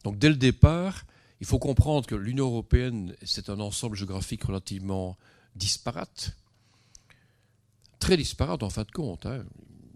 Donc 0.04 0.18
dès 0.18 0.30
le 0.30 0.36
départ, 0.36 1.06
il 1.40 1.48
faut 1.48 1.60
comprendre 1.60 2.06
que 2.06 2.16
l'Union 2.16 2.46
européenne, 2.46 3.16
c'est 3.24 3.50
un 3.50 3.60
ensemble 3.60 3.96
géographique 3.96 4.44
relativement 4.44 5.18
disparate, 5.56 6.36
très 8.00 8.18
disparate 8.18 8.64
en 8.64 8.70
fin 8.70 8.84
de 8.84 8.92
compte. 8.92 9.26
Hein. 9.26 9.46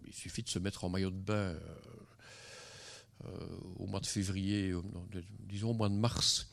Il 0.06 0.13
suffit 0.13 0.44
de 0.44 0.50
se 0.50 0.60
mettre 0.60 0.86
en 0.86 0.90
maillot 0.90 1.12
de 1.12 1.16
bain 1.16 1.34
euh, 1.34 1.60
euh, 3.26 3.48
au 3.78 3.88
mois 3.88 4.00
de 4.00 4.06
février, 4.06 4.74
disons 5.40 5.72
au 5.72 5.74
mois 5.74 5.90
de 5.90 5.96
mars, 5.96 6.50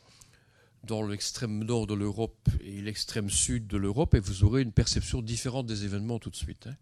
dans 0.86 1.02
l'extrême 1.02 1.64
nord 1.64 1.86
de 1.86 1.94
l'Europe 1.94 2.48
et 2.60 2.80
l'extrême 2.80 3.30
sud 3.30 3.66
de 3.66 3.76
l'Europe, 3.76 4.14
et 4.14 4.20
vous 4.20 4.44
aurez 4.44 4.62
une 4.62 4.72
perception 4.72 5.22
différente 5.22 5.66
des 5.66 5.84
événements 5.84 6.18
tout 6.18 6.30
de 6.30 6.36
suite. 6.36 6.66
Hein. 6.66 6.76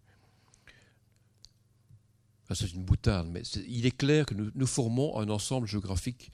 C'est 2.53 2.71
une 2.73 2.83
boutade, 2.83 3.27
mais 3.29 3.41
il 3.67 3.85
est 3.85 3.97
clair 3.97 4.25
que 4.25 4.35
nous, 4.35 4.67
formons 4.67 5.17
un 5.17 5.29
ensemble 5.29 5.67
géographique 5.67 6.31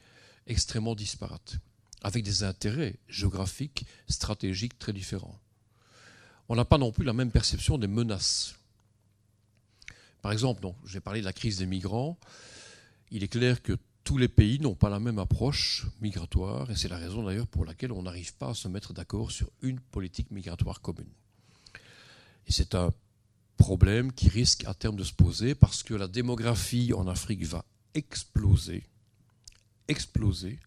extrêmement 0.47 0.95
disparate, 0.95 1.57
avec 2.01 2.23
des 2.23 2.43
intérêts 2.43 2.97
géographiques, 3.07 3.85
stratégiques 4.09 4.77
très 4.77 4.91
différents. 4.91 5.39
On 6.49 6.55
n'a 6.55 6.65
pas 6.65 6.77
non 6.77 6.91
plus 6.91 7.05
la 7.05 7.13
même 7.13 7.31
perception 7.31 7.77
des 7.77 7.87
menaces. 7.87 8.55
Par 10.21 10.31
exemple, 10.31 10.67
j'ai 10.85 10.99
parlé 10.99 11.21
de 11.21 11.25
la 11.25 11.33
crise 11.33 11.57
des 11.57 11.65
migrants. 11.65 12.19
Il 13.11 13.23
est 13.23 13.29
clair 13.29 13.61
que 13.61 13.77
tous 14.09 14.17
les 14.17 14.27
pays 14.27 14.59
n'ont 14.59 14.73
pas 14.73 14.89
la 14.89 14.99
même 14.99 15.19
approche 15.19 15.85
migratoire, 16.01 16.71
et 16.71 16.75
c'est 16.75 16.87
la 16.87 16.97
raison 16.97 17.21
d'ailleurs 17.21 17.45
pour 17.45 17.63
laquelle 17.63 17.91
on 17.91 18.01
n'arrive 18.01 18.33
pas 18.33 18.49
à 18.49 18.53
se 18.55 18.67
mettre 18.67 18.91
d'accord 18.91 19.29
sur 19.29 19.51
une 19.61 19.79
politique 19.79 20.31
migratoire 20.31 20.81
commune. 20.81 21.13
Et 22.47 22.51
c'est 22.51 22.73
un 22.73 22.91
problème 23.57 24.11
qui 24.11 24.27
risque 24.27 24.65
à 24.65 24.73
terme 24.73 24.95
de 24.95 25.03
se 25.03 25.13
poser 25.13 25.53
parce 25.53 25.83
que 25.83 25.93
la 25.93 26.07
démographie 26.07 26.91
en 26.91 27.05
Afrique 27.07 27.45
va 27.45 27.63
exploser, 27.93 28.83
exploser, 29.87 30.59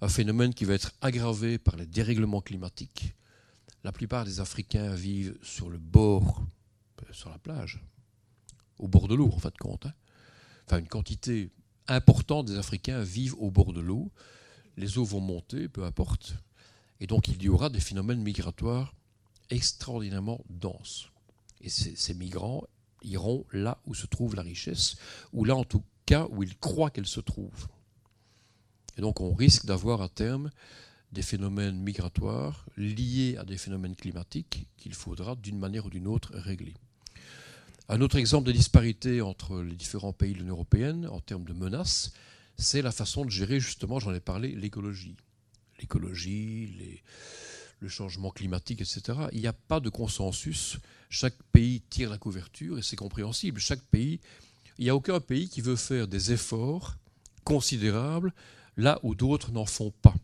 un 0.00 0.08
phénomène 0.08 0.54
qui 0.54 0.64
va 0.64 0.72
être 0.72 0.92
aggravé 1.02 1.58
par 1.58 1.76
les 1.76 1.84
dérèglements 1.84 2.40
climatiques. 2.40 3.14
La 3.84 3.92
plupart 3.92 4.24
des 4.24 4.40
Africains 4.40 4.94
vivent 4.94 5.36
sur 5.42 5.68
le 5.68 5.76
bord, 5.76 6.42
euh, 7.02 7.12
sur 7.12 7.28
la 7.28 7.36
plage, 7.36 7.84
au 8.78 8.88
bord 8.88 9.08
de 9.08 9.14
l'eau 9.14 9.30
en 9.30 9.38
fait 9.38 9.52
de 9.52 9.58
compte. 9.58 9.84
Hein. 9.84 9.92
Enfin, 10.64 10.78
une 10.78 10.88
quantité 10.88 11.50
importants 11.88 12.44
des 12.44 12.56
Africains 12.56 13.02
vivent 13.02 13.34
au 13.38 13.50
bord 13.50 13.72
de 13.72 13.80
l'eau. 13.80 14.10
Les 14.76 14.98
eaux 14.98 15.04
vont 15.04 15.20
monter, 15.20 15.68
peu 15.68 15.84
importe. 15.84 16.34
Et 17.00 17.06
donc 17.06 17.28
il 17.28 17.42
y 17.42 17.48
aura 17.48 17.70
des 17.70 17.80
phénomènes 17.80 18.22
migratoires 18.22 18.94
extraordinairement 19.50 20.44
denses. 20.50 21.10
Et 21.60 21.68
ces, 21.68 22.14
migrants 22.14 22.64
iront 23.02 23.44
là 23.52 23.78
où 23.86 23.94
se 23.94 24.06
trouve 24.06 24.36
la 24.36 24.42
richesse, 24.42 24.96
ou 25.32 25.44
là 25.44 25.56
en 25.56 25.64
tout 25.64 25.82
cas 26.06 26.26
où 26.30 26.42
ils 26.42 26.56
croient 26.56 26.90
qu'elle 26.90 27.06
se 27.06 27.20
trouve. 27.20 27.66
Et 28.96 29.00
donc 29.00 29.20
on 29.20 29.34
risque 29.34 29.66
d'avoir 29.66 30.02
à 30.02 30.08
terme 30.08 30.50
des 31.12 31.22
phénomènes 31.22 31.78
migratoires 31.78 32.66
liés 32.76 33.36
à 33.38 33.44
des 33.44 33.56
phénomènes 33.56 33.96
climatiques 33.96 34.66
qu'il 34.76 34.94
faudra 34.94 35.36
d'une 35.36 35.58
manière 35.58 35.86
ou 35.86 35.90
d'une 35.90 36.06
autre 36.06 36.32
régler. 36.34 36.74
Un 37.90 38.02
autre 38.02 38.16
exemple 38.16 38.46
de 38.46 38.52
disparité 38.52 39.22
entre 39.22 39.62
les 39.62 39.74
différents 39.74 40.12
pays 40.12 40.34
de 40.34 40.38
l'Union 40.38 40.54
européenne 40.54 41.08
en 41.10 41.20
termes 41.20 41.44
de 41.44 41.54
menaces, 41.54 42.12
c'est 42.58 42.82
la 42.82 42.92
façon 42.92 43.24
de 43.24 43.30
gérer, 43.30 43.60
justement, 43.60 43.98
j'en 43.98 44.12
ai 44.12 44.20
parlé, 44.20 44.54
l'écologie. 44.54 45.16
L'écologie, 45.80 47.00
le 47.80 47.88
changement 47.88 48.30
climatique, 48.30 48.82
etc. 48.82 49.18
Il 49.32 49.40
n'y 49.40 49.46
a 49.46 49.54
pas 49.54 49.80
de 49.80 49.88
consensus. 49.88 50.76
Chaque 51.08 51.40
pays 51.52 51.80
tire 51.88 52.10
la 52.10 52.18
couverture 52.18 52.78
et 52.78 52.82
c'est 52.82 52.96
compréhensible. 52.96 53.58
Chaque 53.58 53.82
pays, 53.82 54.20
il 54.76 54.84
n'y 54.84 54.90
a 54.90 54.96
aucun 54.96 55.20
pays 55.20 55.48
qui 55.48 55.62
veut 55.62 55.76
faire 55.76 56.08
des 56.08 56.32
efforts 56.32 56.96
considérables 57.44 58.34
là 58.76 58.98
où 59.02 59.14
d'autres 59.14 59.50
n'en 59.50 59.64
font 59.64 59.92
pas. 60.02 60.14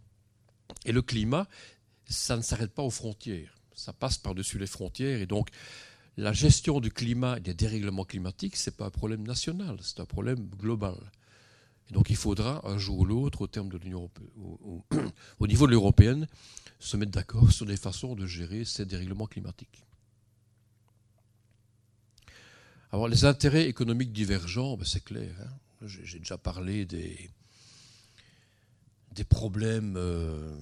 Et 0.85 0.92
le 0.92 1.00
climat, 1.00 1.48
ça 2.07 2.37
ne 2.37 2.42
s'arrête 2.42 2.74
pas 2.74 2.83
aux 2.83 2.90
frontières. 2.90 3.55
Ça 3.74 3.92
passe 3.92 4.18
par-dessus 4.18 4.59
les 4.59 4.66
frontières 4.66 5.20
et 5.20 5.27
donc 5.27 5.48
la 6.16 6.33
gestion 6.33 6.81
du 6.81 6.90
climat 6.90 7.38
et 7.38 7.40
des 7.40 7.55
dérèglements 7.55 8.05
climatiques, 8.05 8.57
ce 8.57 8.70
n'est 8.70 8.77
pas 8.77 8.87
un 8.87 8.90
problème 8.90 9.27
national, 9.27 9.77
c'est 9.81 10.00
un 10.00 10.05
problème 10.07 10.48
global. 10.59 10.96
Et 11.90 11.92
donc 11.92 12.09
il 12.11 12.16
faudra 12.16 12.66
un 12.66 12.79
jour 12.79 13.00
ou 13.00 13.05
l'autre, 13.05 13.42
au, 13.42 13.46
terme 13.46 13.68
de 13.68 13.79
l'Union 13.79 14.11
au, 14.38 14.85
au, 15.38 15.46
niveau 15.46 15.66
de 15.66 15.72
l'européenne, 15.72 16.27
se 16.79 16.96
mettre 16.96 17.12
d'accord 17.12 17.50
sur 17.53 17.66
des 17.66 17.77
façons 17.77 18.14
de 18.14 18.27
gérer 18.27 18.64
ces 18.64 18.87
dérèglements 18.87 19.27
climatiques. 19.27 19.85
Alors 22.92 23.09
les 23.09 23.24
intérêts 23.24 23.66
économiques 23.68 24.12
divergents, 24.12 24.77
ben, 24.77 24.85
c'est 24.85 25.03
clair. 25.03 25.35
Hein. 25.40 25.87
J'ai 25.87 26.20
déjà 26.20 26.38
parlé 26.38 26.87
des, 26.87 27.29
des 29.12 29.24
problèmes 29.24 29.96
euh, 29.96 30.57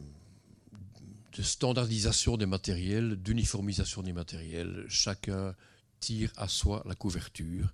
de 1.37 1.43
standardisation 1.43 2.37
des 2.37 2.47
matériels, 2.47 3.17
d'uniformisation 3.17 4.03
des 4.03 4.13
matériels. 4.13 4.85
Chacun 4.89 5.55
tire 6.01 6.31
à 6.37 6.49
soi 6.49 6.83
la 6.87 6.95
couverture. 6.95 7.73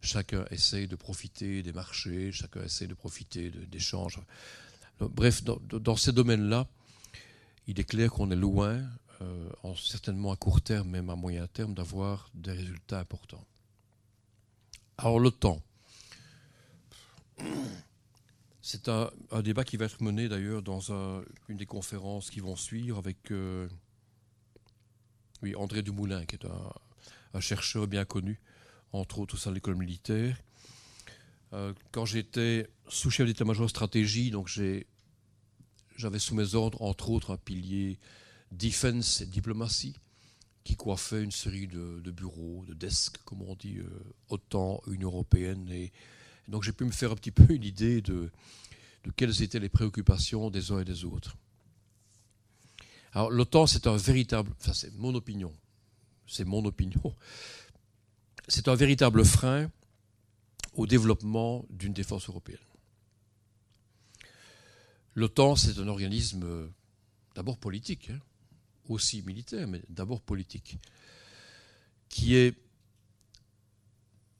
Chacun 0.00 0.44
essaye 0.50 0.88
de 0.88 0.96
profiter 0.96 1.62
des 1.62 1.72
marchés, 1.72 2.32
chacun 2.32 2.62
essaie 2.62 2.86
de 2.86 2.94
profiter 2.94 3.50
d'échanges. 3.50 4.20
Bref, 5.00 5.44
dans, 5.44 5.96
ces 5.96 6.12
domaines-là, 6.12 6.66
il 7.66 7.78
est 7.78 7.84
clair 7.84 8.10
qu'on 8.10 8.30
est 8.30 8.36
loin, 8.36 8.80
euh, 9.20 9.50
en, 9.62 9.74
certainement 9.76 10.32
à 10.32 10.36
court 10.36 10.60
terme, 10.60 10.88
même 10.88 11.10
à 11.10 11.16
moyen 11.16 11.46
terme, 11.46 11.74
d'avoir 11.74 12.30
des 12.34 12.52
résultats 12.52 13.00
importants. 13.00 13.44
Alors 14.96 15.20
le 15.20 15.30
temps. 15.30 15.62
C'est 18.70 18.90
un, 18.90 19.10
débat 19.42 19.64
qui 19.64 19.78
va 19.78 19.86
être 19.86 20.02
mené 20.02 20.28
d'ailleurs 20.28 20.60
dans 20.60 20.92
une 21.48 21.56
des 21.56 21.64
conférences 21.64 22.28
qui 22.28 22.40
vont 22.40 22.54
suivre 22.54 22.98
avec 22.98 23.30
euh, 23.30 23.66
oui, 25.40 25.56
André 25.56 25.80
Dumoulin, 25.80 26.26
qui 26.26 26.34
est 26.34 26.44
un, 27.32 27.40
chercheur 27.40 27.86
bien 27.86 28.04
connu, 28.04 28.38
entre 28.92 29.20
autres 29.20 29.36
au 29.36 29.38
sein 29.38 29.48
de 29.48 29.54
l'école 29.54 29.76
militaire. 29.76 30.36
Euh, 31.54 31.72
quand 31.92 32.04
j'étais 32.04 32.68
sous-chef 32.88 33.26
d'état-major 33.26 33.70
stratégie, 33.70 34.30
donc 34.30 34.48
j'avais 35.96 36.18
sous 36.18 36.34
mes 36.34 36.54
ordres, 36.54 36.82
entre 36.82 37.08
autres, 37.08 37.32
un 37.32 37.38
pilier 37.38 37.98
defense 38.52 39.22
et 39.22 39.26
diplomatie, 39.26 39.96
qui 40.64 40.76
coiffait 40.76 41.24
une 41.24 41.32
série 41.32 41.68
de, 41.68 42.10
bureaux, 42.10 42.66
de 42.68 42.74
desks, 42.74 43.16
comme 43.24 43.40
on 43.40 43.54
dit, 43.54 43.78
euh, 43.78 43.88
OTAN, 44.28 44.82
Union 44.88 45.08
européenne 45.08 45.70
et 45.70 45.90
donc 46.48 46.62
j'ai 46.62 46.72
pu 46.72 46.84
me 46.84 46.90
faire 46.90 47.12
un 47.12 47.14
petit 47.14 47.30
peu 47.30 47.52
une 47.52 47.62
idée 47.62 48.00
de, 48.00 48.30
quelles 49.16 49.42
étaient 49.42 49.60
les 49.60 49.68
préoccupations 49.68 50.50
des 50.50 50.72
uns 50.72 50.80
et 50.80 50.84
des 50.84 51.04
autres. 51.04 51.36
Alors 53.12 53.30
l'OTAN, 53.30 53.66
c'est 53.66 53.86
un 53.86 53.96
véritable, 53.96 54.50
enfin 54.60 54.72
c'est 54.72 54.94
mon 54.96 55.14
opinion, 55.14 55.52
c'est 56.26 56.44
mon 56.44 56.64
opinion, 56.64 57.14
c'est 58.48 58.68
un 58.68 58.74
véritable 58.74 59.24
frein 59.24 59.70
au 60.74 60.86
développement 60.86 61.64
d'une 61.70 61.92
défense 61.92 62.28
européenne. 62.28 62.58
L'OTAN, 65.14 65.56
c'est 65.56 65.78
un 65.78 65.88
organisme 65.88 66.44
euh, 66.44 66.68
d'abord 67.34 67.58
politique, 67.58 68.10
hein, 68.10 68.20
aussi 68.88 69.22
militaire, 69.22 69.66
mais 69.66 69.82
d'abord 69.88 70.20
politique, 70.20 70.78
qui 72.08 72.36
est 72.36 72.54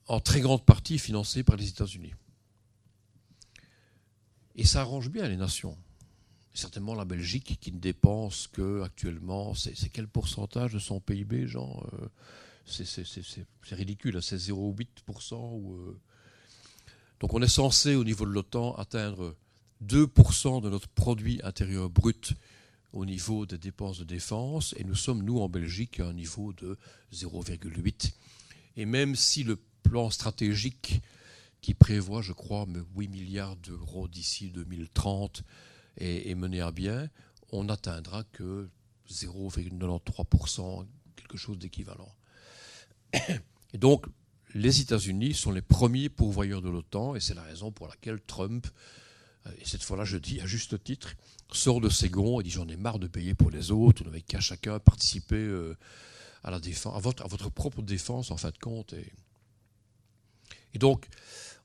en 0.08 0.20
très 0.20 0.40
grande 0.40 0.64
partie 0.64 0.98
financé 0.98 1.42
par 1.42 1.56
les 1.56 1.68
États-Unis. 1.68 2.14
Et 4.56 4.64
ça 4.64 4.80
arrange 4.80 5.10
bien 5.10 5.28
les 5.28 5.36
nations. 5.36 5.76
Certainement 6.54 6.94
la 6.94 7.04
Belgique 7.04 7.58
qui 7.60 7.70
ne 7.70 7.78
dépense 7.78 8.48
que 8.48 8.82
actuellement, 8.82 9.54
c'est 9.54 9.90
quel 9.90 10.08
pourcentage 10.08 10.72
de 10.72 10.80
son 10.80 10.98
PIB, 10.98 11.46
Jean 11.46 11.80
euh, 11.92 12.08
C'est 12.66 13.76
ridicule, 13.76 14.16
hein, 14.16 14.20
c'est 14.20 14.36
0,8%. 14.36 15.34
Ou, 15.34 15.74
euh. 15.74 16.00
Donc 17.20 17.34
on 17.34 17.42
est 17.42 17.48
censé, 17.48 17.94
au 17.94 18.02
niveau 18.02 18.24
de 18.24 18.32
l'OTAN, 18.32 18.74
atteindre 18.74 19.36
2% 19.84 20.62
de 20.62 20.70
notre 20.70 20.88
produit 20.88 21.40
intérieur 21.44 21.88
brut 21.90 22.32
au 22.92 23.04
niveau 23.04 23.46
des 23.46 23.58
dépenses 23.58 23.98
de 23.98 24.04
défense, 24.04 24.74
et 24.78 24.84
nous 24.84 24.94
sommes, 24.94 25.22
nous, 25.22 25.38
en 25.40 25.48
Belgique, 25.48 26.00
à 26.00 26.06
un 26.06 26.14
niveau 26.14 26.52
de 26.54 26.78
0,8. 27.12 28.12
Et 28.76 28.86
même 28.86 29.14
si 29.14 29.44
le 29.44 29.58
plan 29.82 30.10
stratégique 30.10 31.00
qui 31.60 31.74
prévoit, 31.74 32.22
je 32.22 32.32
crois, 32.32 32.66
8 32.96 33.08
milliards 33.08 33.56
d'euros 33.56 34.08
d'ici 34.08 34.50
2030 34.50 35.42
est, 35.96 36.34
mené 36.34 36.60
à 36.60 36.70
bien, 36.70 37.08
on 37.50 37.64
n'atteindra 37.64 38.24
que 38.24 38.68
0,93%, 39.10 40.86
quelque 41.16 41.36
chose 41.36 41.58
d'équivalent. 41.58 42.14
Et 43.72 43.78
donc, 43.78 44.06
les 44.54 44.80
États-Unis 44.80 45.34
sont 45.34 45.50
les 45.50 45.62
premiers 45.62 46.08
pourvoyeurs 46.08 46.62
de 46.62 46.70
l'OTAN, 46.70 47.14
et 47.14 47.20
c'est 47.20 47.34
la 47.34 47.42
raison 47.42 47.70
pour 47.70 47.86
laquelle 47.86 48.20
Trump, 48.20 48.66
euh, 49.46 49.50
et 49.60 49.64
cette 49.66 49.82
fois-là 49.82 50.04
je 50.04 50.16
dis 50.16 50.40
à 50.40 50.46
juste 50.46 50.82
titre, 50.82 51.14
sort 51.52 51.80
de 51.80 51.90
ses 51.90 52.08
gonds 52.08 52.40
et 52.40 52.44
dit 52.44 52.50
j'en 52.50 52.66
ai 52.68 52.76
marre 52.76 52.98
de 52.98 53.06
payer 53.06 53.34
pour 53.34 53.50
les 53.50 53.70
autres, 53.70 54.04
n'avez 54.04 54.22
qu'à 54.22 54.40
chacun 54.40 54.78
participer 54.78 55.36
euh, 55.36 55.76
à 56.44 56.50
la 56.50 56.60
défense, 56.60 56.96
à 56.96 57.00
votre, 57.00 57.50
propre 57.50 57.82
défense 57.82 58.30
en 58.30 58.36
fin 58.36 58.50
de 58.50 58.58
compte. 58.58 58.94
Et, 58.94 59.12
donc, 60.78 61.06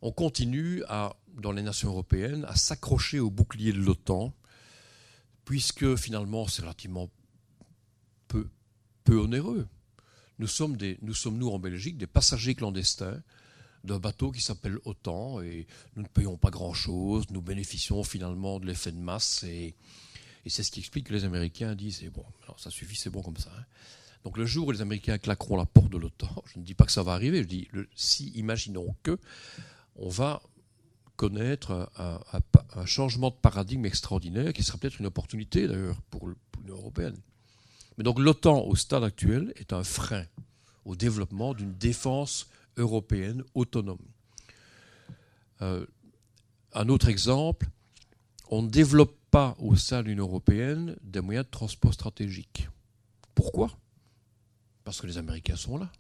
on 0.01 0.11
continue 0.11 0.83
dans 1.37 1.51
les 1.51 1.61
nations 1.61 1.89
européennes 1.89 2.45
à 2.47 2.55
s'accrocher 2.55 3.19
au 3.19 3.29
bouclier 3.29 3.71
de 3.71 3.79
l'OTAN, 3.79 4.33
puisque 5.45 5.95
finalement 5.95 6.47
c'est 6.47 6.61
relativement 6.61 7.09
peu, 8.27 8.49
peu 9.03 9.17
onéreux. 9.17 9.67
Nous 10.39 10.47
sommes, 10.47 10.77
nous 11.01 11.49
en 11.49 11.59
Belgique, 11.59 11.97
des 11.97 12.07
passagers 12.07 12.55
clandestins 12.55 13.21
d'un 13.83 13.99
bateau 13.99 14.31
qui 14.31 14.41
s'appelle 14.41 14.79
OTAN, 14.85 15.41
et 15.41 15.67
nous 15.95 16.03
ne 16.03 16.07
payons 16.07 16.37
pas 16.37 16.49
grand-chose, 16.49 17.25
nous 17.31 17.41
bénéficions 17.41 18.03
finalement 18.03 18.59
de 18.59 18.65
l'effet 18.65 18.91
de 18.91 18.97
masse, 18.97 19.43
et, 19.43 19.75
c'est 20.45 20.63
ce 20.63 20.71
qui 20.71 20.79
explique 20.81 21.07
que 21.07 21.13
les 21.13 21.23
Américains 21.23 21.75
disent, 21.75 22.03
bon, 22.13 22.25
ça 22.57 22.69
suffit, 22.69 22.95
c'est 22.95 23.09
bon 23.09 23.21
comme 23.21 23.37
ça. 23.37 23.51
Hein. 23.57 23.63
Donc 24.23 24.37
le 24.37 24.45
jour 24.45 24.67
où 24.67 24.71
les 24.71 24.81
Américains 24.81 25.17
claqueront 25.17 25.57
la 25.57 25.65
porte 25.65 25.89
de 25.89 25.97
l'OTAN, 25.97 26.43
je 26.45 26.59
ne 26.59 26.63
dis 26.63 26.73
pas 26.73 26.85
que 26.85 26.91
ça 26.91 27.03
va 27.03 27.13
arriver, 27.13 27.43
je 27.43 27.47
dis 27.47 27.67
si 27.95 28.29
imaginons 28.29 28.95
que 29.03 29.19
on 29.95 30.09
va 30.09 30.41
connaître 31.15 31.91
un, 31.97 32.85
changement 32.85 33.29
de 33.29 33.35
paradigme 33.35 33.85
extraordinaire 33.85 34.51
qui 34.53 34.63
sera 34.63 34.77
peut-être 34.77 34.99
une 34.99 35.05
opportunité 35.05 35.67
d'ailleurs 35.67 36.01
pour 36.09 36.27
l'Union 36.27 36.75
européenne. 36.75 37.17
Mais 37.97 38.03
donc 38.03 38.19
l'OTAN 38.19 38.65
au 38.65 38.75
stade 38.75 39.03
actuel 39.03 39.53
est 39.57 39.73
un 39.73 39.83
frein 39.83 40.25
au 40.85 40.95
développement 40.95 41.53
d'une 41.53 41.73
défense 41.73 42.47
européenne 42.77 43.43
autonome. 43.53 44.01
Euh, 45.61 45.85
un 46.73 46.89
autre 46.89 47.07
exemple, 47.07 47.67
on 48.49 48.63
ne 48.63 48.69
développe 48.69 49.15
pas 49.29 49.55
au 49.59 49.75
sein 49.75 50.01
de 50.01 50.07
l'Union 50.07 50.25
européenne 50.25 50.97
des 51.03 51.21
moyens 51.21 51.45
de 51.45 51.51
transport 51.51 51.93
stratégiques. 51.93 52.69
Pourquoi? 53.35 53.71
Parce 54.83 55.01
que 55.01 55.07
les 55.07 55.17
Américains 55.17 55.55
sont 55.55 55.77
là. 55.77 55.91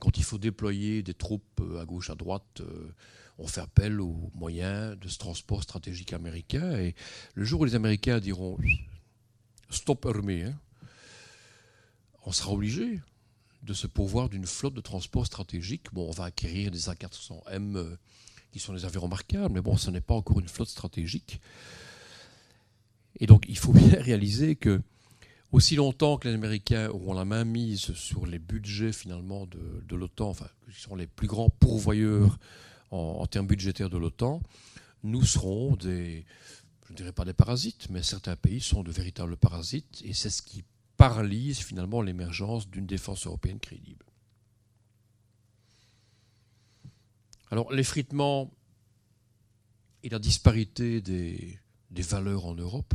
Quand 0.00 0.18
il 0.18 0.24
faut 0.24 0.38
déployer 0.38 1.02
des 1.02 1.14
troupes 1.14 1.60
euh, 1.60 1.80
à 1.80 1.84
gauche, 1.84 2.10
à 2.10 2.14
droite, 2.14 2.60
euh, 2.60 2.92
on 3.38 3.46
fait 3.46 3.60
appel 3.60 4.00
aux 4.00 4.30
moyens 4.34 4.98
de 4.98 5.08
ce 5.08 5.18
transport 5.18 5.62
stratégique 5.62 6.12
américain. 6.12 6.76
Et 6.76 6.94
le 7.34 7.44
jour 7.44 7.60
où 7.60 7.64
les 7.64 7.74
Américains 7.74 8.20
diront 8.20 8.58
stop 9.70 10.04
armée, 10.06 10.44
hein, 10.44 10.58
on 12.26 12.32
sera 12.32 12.52
obligé 12.52 13.00
de 13.62 13.74
se 13.74 13.86
pourvoir 13.86 14.28
d'une 14.28 14.46
flotte 14.46 14.74
de 14.74 14.80
transport 14.80 15.26
stratégique. 15.26 15.86
Bon, 15.92 16.08
on 16.08 16.12
va 16.12 16.24
acquérir 16.24 16.70
des 16.70 16.80
A400M 16.80 17.76
euh, 17.76 17.96
qui 18.52 18.58
sont 18.58 18.74
des 18.74 18.84
avions 18.84 19.02
remarquables, 19.02 19.54
mais 19.54 19.60
bon, 19.60 19.76
ce 19.76 19.90
n'est 19.90 20.00
pas 20.00 20.14
encore 20.14 20.40
une 20.40 20.48
flotte 20.48 20.68
stratégique. 20.68 21.40
Et 23.20 23.26
donc, 23.26 23.46
il 23.48 23.58
faut 23.58 23.72
bien 23.72 24.00
réaliser 24.00 24.56
que 24.56 24.80
aussi 25.54 25.76
longtemps 25.76 26.18
que 26.18 26.26
les 26.26 26.34
Américains 26.34 26.88
auront 26.90 27.14
la 27.14 27.24
main 27.24 27.44
mise 27.44 27.94
sur 27.94 28.26
les 28.26 28.40
budgets 28.40 28.92
finalement 28.92 29.46
de, 29.46 29.94
l'OTAN, 29.94 30.30
enfin, 30.30 30.48
qui 30.68 30.80
sont 30.80 30.96
les 30.96 31.06
plus 31.06 31.28
grands 31.28 31.48
pourvoyeurs 31.48 32.40
en, 32.90 33.24
termes 33.26 33.46
budgétaires 33.46 33.88
de 33.88 33.96
l'OTAN, 33.96 34.42
nous 35.04 35.24
serons 35.24 35.76
des, 35.76 36.24
je 36.86 36.92
ne 36.92 36.96
dirais 36.96 37.12
pas 37.12 37.24
des 37.24 37.32
parasites, 37.32 37.88
mais 37.88 38.02
certains 38.02 38.34
pays 38.34 38.60
sont 38.60 38.82
de 38.82 38.90
véritables 38.90 39.36
parasites, 39.36 40.02
et 40.04 40.12
c'est 40.12 40.30
ce 40.30 40.42
qui 40.42 40.64
paralyse 40.96 41.58
finalement 41.60 42.02
l'émergence 42.02 42.68
d'une 42.68 42.86
défense 42.86 43.26
européenne 43.26 43.60
crédible. 43.60 44.06
Alors 47.52 47.72
l'effritement 47.72 48.50
et 50.02 50.08
la 50.08 50.18
disparité 50.18 51.00
des, 51.00 51.60
des 51.90 52.02
valeurs 52.02 52.46
en 52.46 52.54
Europe 52.54 52.94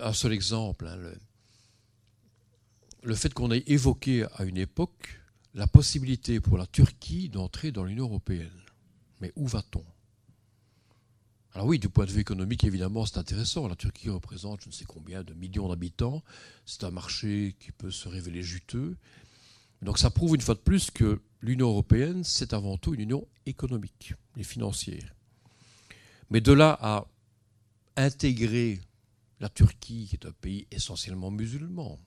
un 0.00 0.12
seul 0.12 0.32
exemple, 0.32 0.86
hein, 0.86 0.96
le, 3.02 3.14
fait 3.14 3.32
qu'on 3.32 3.50
ait 3.50 3.64
évoqué 3.66 4.26
à 4.34 4.44
une 4.44 4.56
époque 4.56 5.20
la 5.54 5.66
possibilité 5.66 6.40
pour 6.40 6.58
la 6.58 6.66
Turquie 6.66 7.28
d'entrer 7.28 7.70
dans 7.70 7.84
l'Union 7.84 8.06
européenne. 8.06 8.50
Mais 9.20 9.32
où 9.36 9.46
va-t-on? 9.46 9.84
Alors 11.52 11.68
oui, 11.68 11.78
du 11.78 11.88
point 11.88 12.04
de 12.04 12.10
vue 12.10 12.20
économique, 12.20 12.64
évidemment, 12.64 13.06
c'est 13.06 13.18
intéressant. 13.18 13.68
La 13.68 13.76
Turquie 13.76 14.10
représente 14.10 14.62
je 14.62 14.68
ne 14.68 14.72
sais 14.72 14.84
combien 14.84 15.22
de 15.22 15.34
millions 15.34 15.68
d'habitants. 15.68 16.22
C'est 16.66 16.82
un 16.82 16.90
marché 16.90 17.54
qui 17.60 17.70
peut 17.70 17.92
se 17.92 18.08
révéler 18.08 18.42
juteux. 18.42 18.96
Donc 19.80 19.98
ça 19.98 20.10
prouve 20.10 20.34
une 20.34 20.40
fois 20.40 20.54
de 20.54 20.60
plus 20.60 20.90
que 20.90 21.20
l'Union 21.42 21.68
européenne, 21.68 22.24
c'est 22.24 22.54
avant 22.54 22.78
tout 22.78 22.94
une 22.94 23.00
union 23.00 23.28
économique 23.46 24.14
et 24.36 24.42
financière. 24.42 25.14
Mais 26.30 26.40
de 26.40 26.52
là 26.52 26.78
à 26.80 27.06
intégrer 27.96 28.80
la 29.40 29.48
Turquie, 29.48 30.06
qui 30.08 30.16
est 30.16 30.26
un 30.26 30.32
pays 30.32 30.66
essentiellement 30.70 31.30
musulman, 31.30 31.98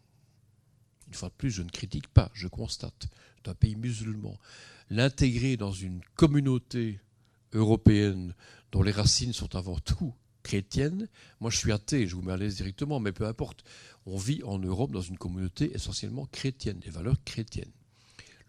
une 1.07 1.13
fois 1.13 1.29
de 1.29 1.33
plus, 1.33 1.51
je 1.51 1.61
ne 1.61 1.69
critique 1.69 2.07
pas, 2.07 2.29
je 2.33 2.47
constate, 2.47 3.07
c'est 3.37 3.49
un 3.49 3.55
pays 3.55 3.75
musulman, 3.75 4.37
l'intégrer 4.89 5.57
dans 5.57 5.71
une 5.71 6.01
communauté 6.15 6.99
européenne 7.53 8.35
dont 8.71 8.81
les 8.81 8.91
racines 8.91 9.33
sont 9.33 9.55
avant 9.55 9.79
tout 9.79 10.13
chrétiennes, 10.43 11.09
moi 11.41 11.51
je 11.51 11.57
suis 11.57 11.71
athée, 11.71 12.07
je 12.07 12.15
vous 12.15 12.21
mets 12.21 12.31
à 12.31 12.37
l'aise 12.37 12.55
directement, 12.55 12.99
mais 12.99 13.11
peu 13.11 13.25
importe, 13.25 13.63
on 14.05 14.17
vit 14.17 14.41
en 14.43 14.59
Europe 14.59 14.91
dans 14.91 15.01
une 15.01 15.17
communauté 15.17 15.73
essentiellement 15.73 16.25
chrétienne, 16.25 16.79
des 16.79 16.89
valeurs 16.89 17.21
chrétiennes. 17.25 17.71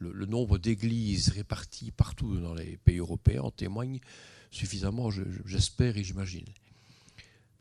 Le, 0.01 0.26
nombre 0.26 0.59
d'églises 0.59 1.31
réparties 1.31 1.91
partout 1.91 2.37
dans 2.37 2.55
les 2.55 2.76
pays 2.76 2.99
européens 2.99 3.43
en 3.43 3.51
témoigne 3.51 3.99
suffisamment, 4.53 5.11
j'espère 5.45 5.97
et 5.97 6.05
j'imagine. 6.05 6.45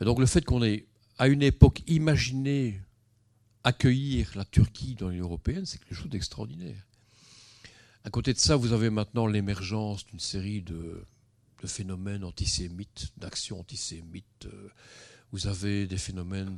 donc 0.02 0.20
le 0.20 0.28
fait 0.28 0.46
qu'on 0.46 0.64
ait 0.64 0.86
à 1.18 1.28
une 1.28 1.42
époque 1.42 1.82
imaginé 1.88 2.82
accueillir 3.64 4.32
la 4.36 4.46
Turquie 4.46 4.96
dans 4.96 5.10
l'Union 5.10 5.26
européenne, 5.26 5.66
c'est 5.66 5.78
quelque 5.80 5.96
chose 5.96 6.10
d'extraordinaire. 6.10 6.88
À 8.04 8.10
côté 8.10 8.34
de 8.34 8.40
ça, 8.40 8.56
vous 8.56 8.72
avez 8.72 8.90
maintenant 8.90 9.28
l'émergence 9.28 10.06
d'une 10.06 10.20
série 10.20 10.62
de, 10.62 11.04
phénomènes 11.66 12.24
antisémites, 12.24 13.12
d'actions 13.18 13.60
antisémites. 13.60 14.48
Vous 15.34 15.48
avez 15.48 15.88
des 15.88 15.98
phénomènes 15.98 16.56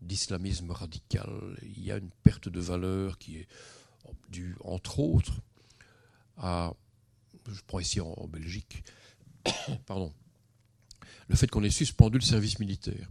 d'islamisme 0.00 0.70
radical. 0.70 1.28
Il 1.62 1.84
y 1.84 1.92
a 1.92 1.98
une 1.98 2.10
perte 2.22 2.48
de 2.48 2.60
valeur 2.60 3.18
qui 3.18 3.36
est 3.36 3.48
due, 4.30 4.56
entre 4.60 5.00
autres, 5.00 5.42
à, 6.38 6.72
je 7.46 7.60
prends 7.66 7.80
ici 7.80 8.00
en 8.00 8.26
Belgique, 8.28 8.84
pardon, 9.86 10.14
le 11.28 11.36
fait 11.36 11.48
qu'on 11.48 11.64
ait 11.64 11.70
suspendu 11.70 12.18
le 12.18 12.24
service 12.24 12.58
militaire. 12.58 13.08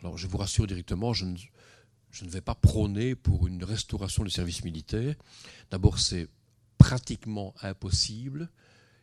Alors 0.00 0.18
je 0.18 0.26
vous 0.26 0.38
rassure 0.38 0.66
directement, 0.66 1.12
je 1.12 1.24
ne, 1.24 2.30
vais 2.30 2.40
pas 2.40 2.54
prôner 2.54 3.14
pour 3.14 3.46
une 3.46 3.64
restauration 3.64 4.24
du 4.24 4.30
service 4.30 4.64
militaire. 4.64 5.14
D'abord, 5.70 5.98
c'est 5.98 6.28
pratiquement 6.78 7.54
impossible 7.62 8.50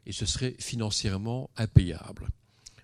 et 0.05 0.11
ce 0.11 0.25
serait 0.25 0.55
financièrement 0.59 1.49
impayable. 1.57 2.29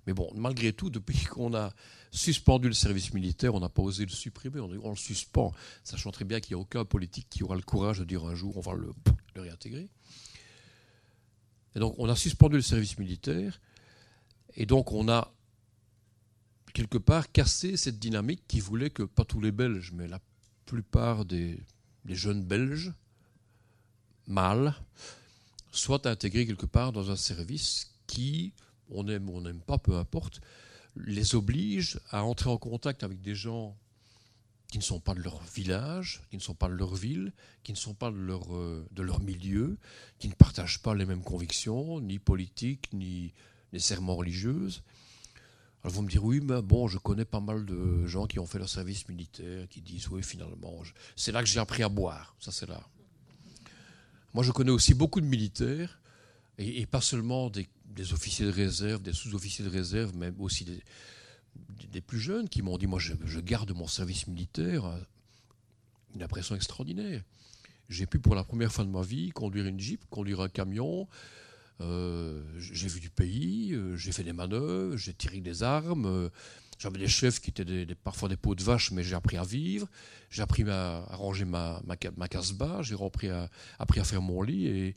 Mais 0.08 0.14
bon, 0.14 0.32
malgré 0.36 0.74
tout, 0.74 0.90
depuis 0.90 1.24
qu'on 1.26 1.54
a 1.54 1.74
suspendu 2.12 2.68
le 2.68 2.74
service 2.74 3.14
militaire, 3.14 3.54
on 3.54 3.60
n'a 3.60 3.70
pas 3.70 3.84
osé 3.84 4.04
le 4.06 4.10
supprimer, 4.10 4.60
on, 4.60 4.72
on 4.84 4.90
le 4.90 4.96
suspend, 4.96 5.54
sachant 5.84 6.12
très 6.12 6.26
bien 6.26 6.40
qu'il 6.40 6.56
n'y 6.56 6.60
a 6.60 6.64
aucun 6.64 6.86
politique 6.86 7.28
qui 7.30 7.44
aura 7.44 7.56
le 7.56 7.62
courage 7.62 8.00
de 8.00 8.06
dire 8.06 8.26
un 8.26 8.34
jour 8.34 8.58
on 8.58 8.62
va 8.62 8.74
le, 8.74 8.92
le 9.36 9.42
réintégrer. 9.42 9.88
Et 11.76 11.80
donc 11.80 11.94
on 12.00 12.10
a 12.10 12.16
suspendu 12.16 12.56
le 12.56 12.64
service 12.64 12.98
militaire, 12.98 13.62
et 14.56 14.66
donc 14.66 14.92
on 14.92 15.08
a 15.08 15.32
quelque 16.74 16.98
part 16.98 17.32
casser 17.32 17.78
cette 17.78 18.00
dynamique 18.00 18.44
qui 18.48 18.60
voulait 18.60 18.90
que, 18.90 19.04
pas 19.04 19.26
tous 19.26 19.42
les 19.42 19.52
Belges, 19.52 19.92
mais 19.94 20.08
la 20.08 20.20
plupart 20.66 21.26
des, 21.26 21.60
jeunes 22.06 22.44
Belges, 22.44 22.94
mâles, 24.28 24.76
soient 25.72 26.08
intégrés 26.08 26.46
quelque 26.46 26.66
part 26.66 26.92
dans 26.92 27.12
un 27.12 27.16
service 27.16 27.92
qui, 28.08 28.54
on 28.90 29.08
aime 29.08 29.30
ou 29.30 29.38
on 29.38 29.42
n'aime 29.42 29.62
pas, 29.62 29.78
peu 29.78 29.96
importe, 29.98 30.42
les 30.96 31.36
oblige 31.36 32.00
à 32.10 32.24
entrer 32.24 32.50
en 32.50 32.58
contact 32.58 33.04
avec 33.04 33.22
des 33.22 33.36
gens 33.36 33.78
qui 34.72 34.78
ne 34.78 34.84
sont 34.84 35.00
pas 35.00 35.16
de 35.16 35.22
leur 35.22 35.42
village, 35.44 36.22
qui 36.30 36.38
ne 36.38 36.42
sont 36.42 36.54
pas 36.54 36.68
de 36.68 36.74
leur 36.74 36.94
ville, 36.94 37.34
qui 37.64 37.72
ne 37.72 37.78
sont 37.78 37.96
pas 37.96 38.12
de 38.12 38.18
leur, 38.18 38.56
euh, 38.56 38.88
de 38.92 39.02
leur 39.02 39.20
milieu, 39.20 39.78
qui 40.20 40.28
ne 40.28 40.34
partagent 40.34 40.82
pas 40.82 40.94
les 40.94 41.06
mêmes 41.06 41.24
convictions, 41.24 42.00
ni 42.00 42.20
politiques, 42.20 42.90
ni 42.94 43.34
nécessairement 43.74 44.16
religieuses. 44.16 44.84
Alors 45.84 45.94
vous 45.94 46.02
me 46.02 46.10
direz, 46.10 46.26
oui, 46.26 46.42
mais 46.42 46.62
bon, 46.62 46.88
je 46.88 46.98
connais 46.98 47.26
pas 47.26 47.40
mal 47.40 47.66
de 47.66 48.06
gens 48.06 48.28
qui 48.28 48.40
ont 48.40 48.46
fait 48.46 48.60
leur 48.60 48.68
service 48.68 49.08
militaire, 49.08 49.68
qui 49.70 49.82
disent, 49.82 50.10
oui, 50.10 50.22
finalement, 50.24 50.76
c'est 51.16 51.32
là 51.32 51.42
que 51.42 51.48
j'ai 51.48 51.60
appris 51.60 51.84
à 51.84 51.90
boire, 51.90 52.36
ça 52.40 52.52
c'est 52.52 52.68
là. 52.68 52.82
Moi, 54.34 54.44
je 54.44 54.52
connais 54.52 54.72
aussi 54.72 54.94
beaucoup 54.94 55.22
de 55.22 55.26
militaires, 55.26 56.00
et, 56.58 56.86
pas 56.86 57.00
seulement 57.00 57.50
des, 57.50 57.68
officiers 58.12 58.46
de 58.46 58.52
réserve, 58.52 59.02
des 59.02 59.14
sous-officiers 59.14 59.64
de 59.64 59.70
réserve, 59.70 60.12
mais 60.16 60.32
aussi 60.40 60.66
des, 60.66 62.02
plus 62.02 62.20
jeunes 62.20 62.50
qui 62.50 62.62
m'ont 62.62 62.78
dit, 62.78 62.88
moi 62.88 63.00
je, 63.00 63.40
garde 63.40 63.72
mon 63.72 63.88
service 63.88 64.28
militaire, 64.28 64.84
une 66.14 66.24
impression 66.24 66.56
extraordinaire. 66.56 67.24
J'ai 67.88 68.06
pu 68.06 68.20
pour 68.20 68.36
la 68.36 68.44
première 68.44 68.72
fois 68.72 68.84
de 68.84 68.90
ma 68.90 69.02
vie 69.02 69.30
conduire 69.30 69.66
une 69.66 69.80
jeep, 69.80 70.04
conduire 70.10 70.42
un 70.42 70.50
camion, 70.50 71.08
euh, 71.82 72.42
j'ai 72.58 72.88
vu 72.88 73.00
du 73.00 73.10
pays, 73.10 73.74
euh, 73.74 73.96
j'ai 73.96 74.12
fait 74.12 74.24
des 74.24 74.34
manœuvres, 74.34 74.98
j'ai 74.98 75.14
tiré 75.14 75.40
des 75.40 75.64
armes, 75.64 76.30
j'avais 76.78 77.00
des 77.00 77.08
chefs 77.08 77.40
qui 77.40 77.50
étaient 77.52 77.96
parfois 77.96 78.28
des 78.30 78.38
pots 78.38 78.56
de 78.56 78.64
vache, 78.64 78.92
mais 78.92 79.04
j'ai 79.04 79.16
appris 79.16 79.38
à 79.38 79.44
vivre, 79.44 79.88
j'ai 80.30 80.42
appris 80.42 80.70
à, 80.70 81.06
ranger 81.12 81.46
ma, 81.46 81.82
ma, 81.86 82.28
casse-bas, 82.28 82.82
j'ai 82.82 82.96
appris 82.96 83.30
à, 83.30 83.50
faire 84.04 84.22
mon 84.22 84.42
lit, 84.42 84.68
et 84.68 84.96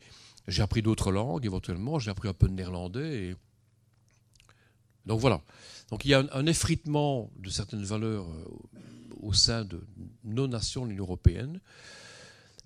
j'ai 0.49 0.63
appris 0.63 0.83
d'autres 0.83 1.13
langues 1.13 1.47
éventuellement, 1.47 1.99
j'ai 1.99 2.11
appris 2.11 2.29
un 2.29 2.35
peu 2.35 2.49
de 2.49 2.55
néerlandais. 2.55 3.37
Donc 5.07 5.21
voilà. 5.21 5.41
Donc 5.91 6.05
il 6.05 6.09
y 6.09 6.15
a 6.15 6.25
un, 6.33 6.47
effritement 6.47 7.31
de 7.39 7.51
certaines 7.51 7.85
valeurs 7.85 8.27
euh, 8.29 8.45
au 9.21 9.33
sein 9.33 9.65
de 9.65 9.85
nos 10.25 10.49
nations, 10.49 10.85
l'Union 10.85 11.05
européenne, 11.05 11.61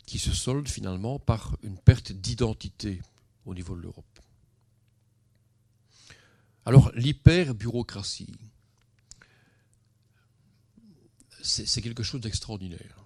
qui 0.06 0.18
se 0.18 0.32
solde 0.32 0.68
finalement 0.68 1.18
par 1.18 1.56
une 1.62 1.76
perte 1.76 2.12
d'identité 2.12 3.00
au 3.46 3.54
niveau 3.54 3.74
de 3.74 3.80
l'Europe. 3.80 4.20
Alors 6.64 6.92
l'hyper-bureaucratie, 6.94 8.38
c'est 11.42 11.80
quelque 11.80 12.02
chose 12.02 12.20
d'extraordinaire. 12.20 13.04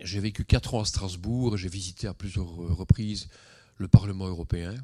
J'ai 0.00 0.20
vécu 0.20 0.44
quatre 0.44 0.74
ans 0.74 0.80
à 0.80 0.84
Strasbourg, 0.84 1.56
j'ai 1.56 1.68
visité 1.68 2.06
à 2.06 2.14
plusieurs 2.14 2.46
reprises 2.46 3.28
le 3.76 3.88
Parlement 3.88 4.26
européen, 4.26 4.74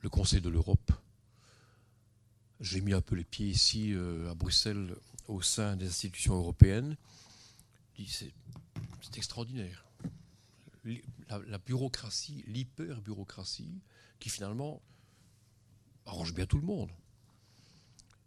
le 0.00 0.08
Conseil 0.08 0.40
de 0.40 0.48
l'Europe, 0.48 0.92
j'ai 2.62 2.80
mis 2.80 2.92
un 2.92 3.00
peu 3.00 3.16
les 3.16 3.24
pieds 3.24 3.48
ici 3.48 3.92
euh, 3.92 4.30
à 4.30 4.34
Bruxelles 4.34 4.94
au 5.26 5.42
sein 5.42 5.74
des 5.74 5.88
institutions 5.88 6.36
européennes. 6.36 6.96
C'est 8.06 8.32
extraordinaire. 9.16 9.84
La, 10.84 11.58
bureaucratie, 11.58 12.44
l'hyper-bureaucratie, 12.46 13.80
qui 14.18 14.28
finalement 14.30 14.82
arrange 16.06 16.34
bien 16.34 16.46
tout 16.46 16.58
le 16.58 16.66
monde. 16.66 16.90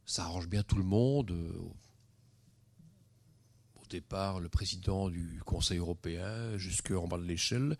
Ça 0.05 0.23
arrange 0.23 0.47
bien 0.47 0.63
tout 0.63 0.77
le 0.77 0.83
monde. 0.83 1.31
Euh, 1.31 1.69
au 3.75 3.85
départ, 3.89 4.39
le 4.39 4.49
président 4.49 5.09
du 5.09 5.41
Conseil 5.45 5.79
européen, 5.79 6.57
jusqu'en 6.57 7.07
bas 7.07 7.17
de 7.17 7.25
l'échelle, 7.25 7.77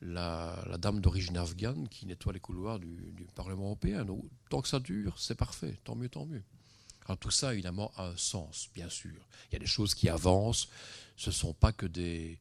la, 0.00 0.64
dame 0.78 1.00
d'origine 1.00 1.36
afghane 1.36 1.88
qui 1.88 2.06
nettoie 2.06 2.32
les 2.32 2.40
couloirs 2.40 2.78
du, 2.78 3.26
Parlement 3.34 3.66
européen. 3.66 4.04
Donc, 4.04 4.24
tant 4.50 4.62
que 4.62 4.68
ça 4.68 4.80
dure, 4.80 5.18
c'est 5.18 5.34
parfait, 5.34 5.76
tant 5.84 5.94
mieux, 5.94 6.08
tant 6.08 6.26
mieux. 6.26 6.42
Alors 7.06 7.18
tout 7.18 7.30
ça, 7.30 7.52
évidemment, 7.52 7.92
a 7.96 8.08
un 8.08 8.16
sens, 8.16 8.68
bien 8.74 8.88
sûr. 8.88 9.26
Il 9.48 9.54
y 9.54 9.56
a 9.56 9.58
des 9.58 9.66
choses 9.66 9.94
qui 9.94 10.08
avancent, 10.08 10.68
ce 11.16 11.30
ne 11.30 11.34
sont 11.34 11.54
pas 11.54 11.72
que 11.72 11.86
des, 11.86 12.38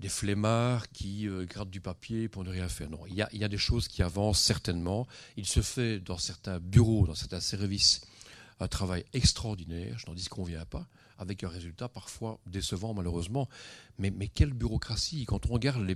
des 0.00 0.08
flemmards 0.08 0.90
qui 0.90 1.28
euh, 1.28 1.44
grattent 1.44 1.70
du 1.70 1.82
papier 1.82 2.28
pour 2.28 2.42
ne 2.42 2.50
rien 2.50 2.68
faire. 2.68 2.88
Non, 2.90 3.06
il 3.06 3.14
y, 3.14 3.44
a, 3.44 3.48
des 3.48 3.58
choses 3.58 3.86
qui 3.86 4.02
avancent 4.02 4.40
certainement. 4.40 5.06
Il 5.36 5.46
se 5.46 5.60
fait 5.60 6.00
dans 6.00 6.16
certains 6.16 6.58
bureaux, 6.58 7.06
dans 7.06 7.14
certains 7.14 7.40
services, 7.40 8.00
un 8.60 8.68
travail 8.68 9.04
extraordinaire, 9.12 9.98
je 9.98 10.06
n'en 10.06 10.14
dis 10.14 10.26
qu'on 10.26 10.44
vient 10.44 10.64
pas, 10.64 10.88
avec 11.18 11.44
un 11.44 11.48
résultat 11.48 11.88
parfois 11.88 12.40
décevant 12.46 12.94
malheureusement. 12.94 13.48
Mais, 13.98 14.10
quelle 14.28 14.54
bureaucratie 14.54 15.26
Quand 15.26 15.46
on 15.46 15.52
regarde 15.52 15.86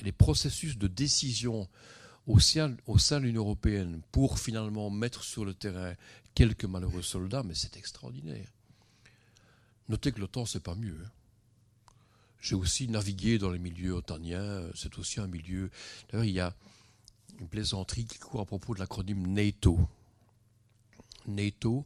les 0.00 0.12
processus 0.12 0.78
de 0.78 0.86
décision 0.86 1.68
au 2.26 2.38
sein, 2.40 2.68
de 2.68 3.24
l'Union 3.24 3.42
européenne 3.42 4.02
pour 4.12 4.38
finalement 4.38 4.90
mettre 4.90 5.24
sur 5.24 5.44
le 5.44 5.54
terrain 5.54 5.94
quelques 6.34 6.66
malheureux 6.66 7.02
soldats, 7.02 7.42
mais 7.42 7.54
c'est 7.54 7.76
extraordinaire. 7.76 8.52
Notez 9.88 10.12
que 10.12 10.20
l'OTAN, 10.20 10.44
c'est 10.44 10.62
pas 10.62 10.74
mieux. 10.74 10.98
Hein. 11.04 11.10
J'ai 12.40 12.54
aussi 12.54 12.88
navigué 12.88 13.38
dans 13.38 13.50
les 13.50 13.58
milieux 13.58 13.92
otaniens, 13.92 14.62
c'est 14.74 14.98
aussi 14.98 15.20
un 15.20 15.26
milieu. 15.26 15.70
D'ailleurs, 16.10 16.24
il 16.24 16.34
y 16.34 16.40
a 16.40 16.54
une 17.40 17.48
plaisanterie 17.48 18.04
qui 18.04 18.18
court 18.18 18.40
à 18.40 18.44
propos 18.44 18.74
de 18.74 18.80
l'acronyme 18.80 19.26
NATO. 19.26 19.78
NATO, 21.26 21.84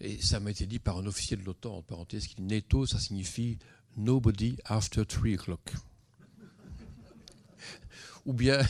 et 0.00 0.20
ça 0.20 0.40
m'a 0.40 0.50
été 0.50 0.66
dit 0.66 0.78
par 0.78 0.98
un 0.98 1.06
officier 1.06 1.36
de 1.36 1.42
l'OTAN, 1.42 1.78
en 1.78 1.82
parenthèse, 1.82 2.26
qui 2.26 2.36
dit 2.36 2.42
NATO, 2.42 2.86
ça 2.86 2.98
signifie 2.98 3.58
Nobody 3.96 4.56
after 4.64 5.04
3 5.04 5.34
o'clock 5.34 5.72
ou 8.26 8.32
bien, 8.32 8.60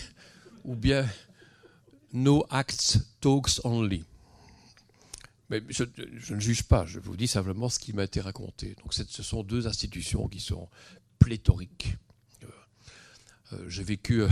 ou 0.64 0.74
bien 0.74 1.06
no 2.12 2.44
acts, 2.50 2.98
talks 3.20 3.60
only. 3.64 4.04
Mais 5.50 5.62
je, 5.68 5.84
ne 6.32 6.40
juge 6.40 6.62
pas, 6.62 6.86
je 6.86 7.00
vous 7.00 7.16
dis 7.16 7.26
simplement 7.26 7.68
ce 7.68 7.80
qui 7.80 7.92
m'a 7.92 8.04
été 8.04 8.20
raconté. 8.20 8.76
Donc 8.82 8.94
ce 8.94 9.22
sont 9.22 9.42
deux 9.42 9.66
institutions 9.66 10.28
qui 10.28 10.38
sont 10.38 10.68
pléthoriques. 11.20 11.96
Euh, 12.42 12.46
euh, 13.52 13.68
j'ai 13.68 13.84
vécu 13.84 14.22
euh, 14.22 14.28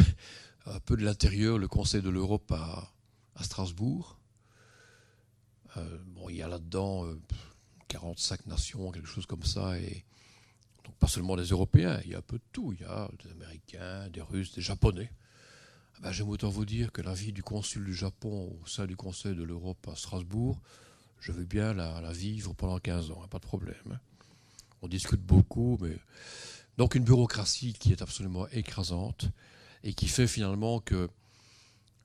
un 0.67 0.81
peu 0.81 0.97
de 0.97 1.05
l'intérieur 1.05 1.59
le 1.59 1.69
Conseil 1.69 2.03
de 2.03 2.11
l'Europe 2.11 2.51
à, 2.51 2.93
Strasbourg. 3.41 4.19
bon, 6.07 6.29
il 6.29 6.35
y 6.35 6.43
a 6.43 6.49
là-dedans 6.49 7.07
45 7.87 8.47
nations, 8.47 8.91
quelque 8.91 9.07
chose 9.07 9.27
comme 9.27 9.45
ça, 9.45 9.79
et 9.79 10.05
pas 10.99 11.07
seulement 11.07 11.37
des 11.37 11.45
Européens, 11.45 12.01
il 12.05 12.11
y 12.11 12.15
a 12.17 12.19
un 12.19 12.23
peu 12.23 12.39
de 12.39 12.45
tout. 12.51 12.73
Il 12.73 12.81
y 12.81 12.85
a 12.85 13.09
des 13.23 13.31
Américains, 13.31 14.09
des 14.09 14.23
Russes, 14.23 14.53
des 14.55 14.61
Japonais. 14.61 15.13
Ah 15.95 15.99
ben, 16.03 16.11
j'aime 16.11 16.29
autant 16.29 16.49
vous 16.49 16.65
dire 16.65 16.91
que 16.91 17.01
la 17.01 17.15
vie 17.15 17.33
du 17.33 17.45
consul 17.45 17.85
du 17.85 17.95
Japon 17.95 18.59
au 18.61 18.67
sein 18.67 18.87
du 18.87 18.97
Conseil 18.97 19.37
de 19.37 19.45
l'Europe 19.45 19.87
à 19.87 19.95
Strasbourg, 19.95 20.61
je 21.21 21.31
veux 21.31 21.45
bien 21.45 21.75
la, 21.75 22.11
vivre 22.11 22.55
pendant 22.55 22.81
15 22.81 23.13
ans, 23.13 23.21
hein, 23.23 23.29
pas 23.29 23.39
de 23.39 23.47
problème. 23.47 23.77
Hein. 23.93 24.01
On 24.83 24.89
discute 24.89 25.23
beaucoup, 25.23 25.79
mais. 25.81 25.97
Donc 26.79 26.95
une 26.95 27.03
bureaucratie 27.03 27.73
qui 27.73 27.91
est 27.91 28.03
absolument 28.03 28.47
écrasante 28.49 29.29
et 29.83 29.95
qui 29.95 30.07
fait 30.07 30.29
finalement 30.29 30.79
que 30.79 31.11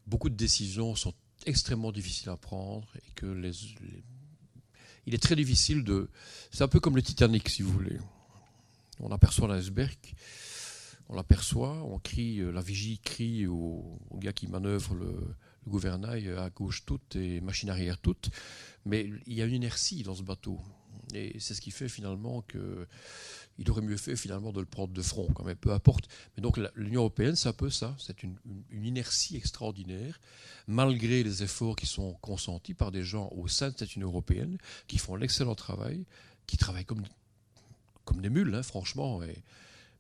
beaucoup 0.07 0.30
de 0.30 0.36
décisions 0.36 0.95
sont 0.95 1.13
extrêmement 1.45 1.91
difficiles 1.91 2.30
à 2.30 2.38
prendre 2.38 2.88
et 2.95 3.11
que 3.13 3.28
les, 3.28 3.51
il 5.05 5.13
est 5.13 5.21
très 5.21 5.36
difficile 5.36 5.84
de. 5.84 6.09
C'est 6.51 6.63
un 6.63 6.67
peu 6.67 6.80
comme 6.80 6.95
le 6.95 7.03
Titanic, 7.03 7.49
si 7.49 7.61
vous 7.61 7.71
voulez. 7.71 7.99
On 8.99 9.11
aperçoit 9.11 9.47
l'iceberg, 9.47 9.97
on 11.07 11.15
l'aperçoit, 11.15 11.84
on 11.84 11.99
crie, 11.99 12.39
euh, 12.39 12.51
la 12.51 12.61
vigie 12.61 12.97
crie 12.97 13.45
au, 13.45 13.99
gars 14.15 14.34
qui 14.34 14.47
manœuvre 14.47 14.95
le, 14.95 15.36
gouvernail 15.67 16.30
à 16.30 16.49
gauche 16.49 16.84
toute 16.86 17.15
et 17.15 17.39
machine 17.39 17.69
arrière 17.69 17.97
toute, 17.97 18.30
mais 18.86 19.09
il 19.28 19.34
y 19.34 19.41
a 19.41 19.45
une 19.45 19.53
inertie 19.53 20.03
dans 20.03 20.15
ce 20.15 20.24
bateau. 20.24 20.59
Et 21.13 21.39
c'est 21.39 21.53
ce 21.53 21.61
qui 21.61 21.71
fait 21.71 21.89
finalement 21.89 22.41
que 22.41 22.88
il 23.58 23.70
aurait 23.70 23.82
mieux 23.82 23.97
fait 23.97 24.16
finalement 24.16 24.51
de 24.51 24.60
le 24.60 24.66
prendre 24.66 24.93
de 24.93 25.01
front, 25.01 25.28
quand 25.34 25.43
même, 25.43 25.56
peu 25.56 25.72
importe. 25.72 26.08
Mais 26.36 26.41
donc 26.41 26.60
l'Union 26.76 27.01
européenne, 27.01 27.36
c'est 27.36 27.49
un 27.49 27.54
peu 27.54 27.70
ça, 27.70 27.95
c'est 27.99 28.24
une, 28.24 28.36
inertie 28.72 29.36
extraordinaire, 29.36 30.20
malgré 30.68 31.24
les 31.24 31.43
efforts 31.43 31.76
qui 31.76 31.86
sont 31.86 32.14
consentis 32.22 32.74
par 32.74 32.91
des 32.91 33.04
gens 33.04 33.30
au 33.32 33.47
sein 33.47 33.70
de 33.70 33.78
cette 33.78 33.95
Union 33.95 34.08
européenne, 34.08 34.58
qui 34.88 34.97
font 34.97 35.16
l'excellent 35.16 35.56
travail, 35.56 36.06
qui 36.47 36.58
travaillent 36.58 36.86
comme 36.86 38.22
des 38.22 38.30
mules, 38.30 38.54
hein, 38.56 38.64
franchement. 38.64 39.20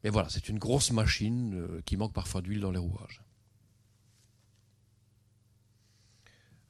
mais 0.03 0.09
voilà, 0.09 0.29
c'est 0.29 0.49
une 0.49 0.59
grosse 0.59 0.91
machine 0.91 1.55
euh, 1.55 1.81
qui 1.85 1.95
manque 1.95 2.13
parfois 2.13 2.41
d'huile 2.41 2.59
dans 2.59 2.71
les 2.71 2.79
rouages. 2.79 3.21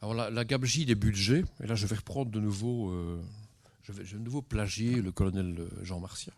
Alors 0.04 0.14
la, 0.14 0.44
gabegie 0.44 0.86
des 0.86 0.96
budgets, 0.96 1.46
et 1.62 1.66
là 1.66 1.76
je 1.76 1.88
vais 1.88 1.96
reprendre 1.96 2.30
de 2.30 2.42
nouveau, 2.42 2.92
euh, 2.92 3.22
je, 3.84 3.94
vais, 3.94 4.04
de 4.04 4.18
nouveau 4.18 4.42
plagier 4.42 5.02
le 5.02 5.14
colonel 5.14 5.56
euh, 5.58 5.70
Jean 5.82 6.02
Martia. 6.02 6.34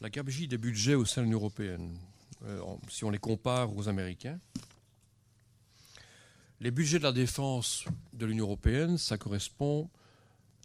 La 0.00 0.10
gabegie 0.10 0.48
des 0.48 0.58
budgets 0.58 0.94
au 0.94 1.04
sein 1.04 1.22
de 1.22 1.26
l'Union 1.26 1.38
européenne, 1.38 1.96
si 2.88 3.04
on 3.04 3.10
les 3.10 3.18
compare 3.18 3.74
aux 3.74 3.88
Américains, 3.88 4.38
les 6.60 6.70
budgets 6.70 6.98
de 6.98 7.04
la 7.04 7.12
défense 7.12 7.84
de 8.12 8.26
l'Union 8.26 8.44
européenne, 8.46 8.98
ça 8.98 9.18
correspond 9.18 9.90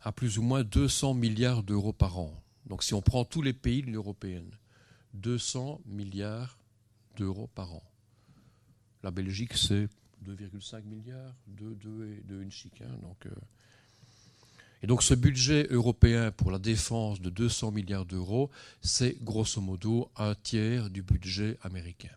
à 0.02 0.12
plus 0.12 0.38
ou 0.38 0.42
moins 0.42 0.64
200 0.64 1.14
milliards 1.14 1.64
d'euros 1.64 1.94
par 1.94 2.18
an. 2.20 2.34
Donc 2.66 2.84
si 2.84 2.94
on 2.94 3.02
prend 3.02 3.26
tous 3.26 3.42
les 3.42 3.54
pays 3.54 3.82
de 3.82 3.88
l'Union 3.88 4.02
européenne, 4.02 4.50
200 5.14 5.82
milliards 5.86 6.58
d'euros 7.18 7.48
par 7.48 7.74
an. 7.74 7.84
La 9.04 9.12
Belgique, 9.12 9.54
c'est 9.54 9.88
2,5 10.26 10.84
milliards, 10.84 11.36
2, 11.48 11.76
2 11.76 12.14
et 12.14 12.22
2 12.24 12.42
une 12.42 12.52
chic. 12.52 12.82
Hein, 12.82 12.98
donc, 13.02 13.26
euh. 13.26 13.32
Et 14.82 14.88
donc 14.88 15.04
ce 15.04 15.14
budget 15.14 15.68
européen 15.70 16.32
pour 16.32 16.52
la 16.52 16.60
défense 16.60 17.20
de 17.20 17.30
200 17.30 17.72
milliards 17.72 18.06
d'euros, 18.06 18.50
c'est 18.82 19.22
grosso 19.24 19.60
modo 19.60 20.10
un 20.16 20.36
tiers 20.36 20.90
du 20.90 21.02
budget 21.02 21.58
américain, 21.64 22.16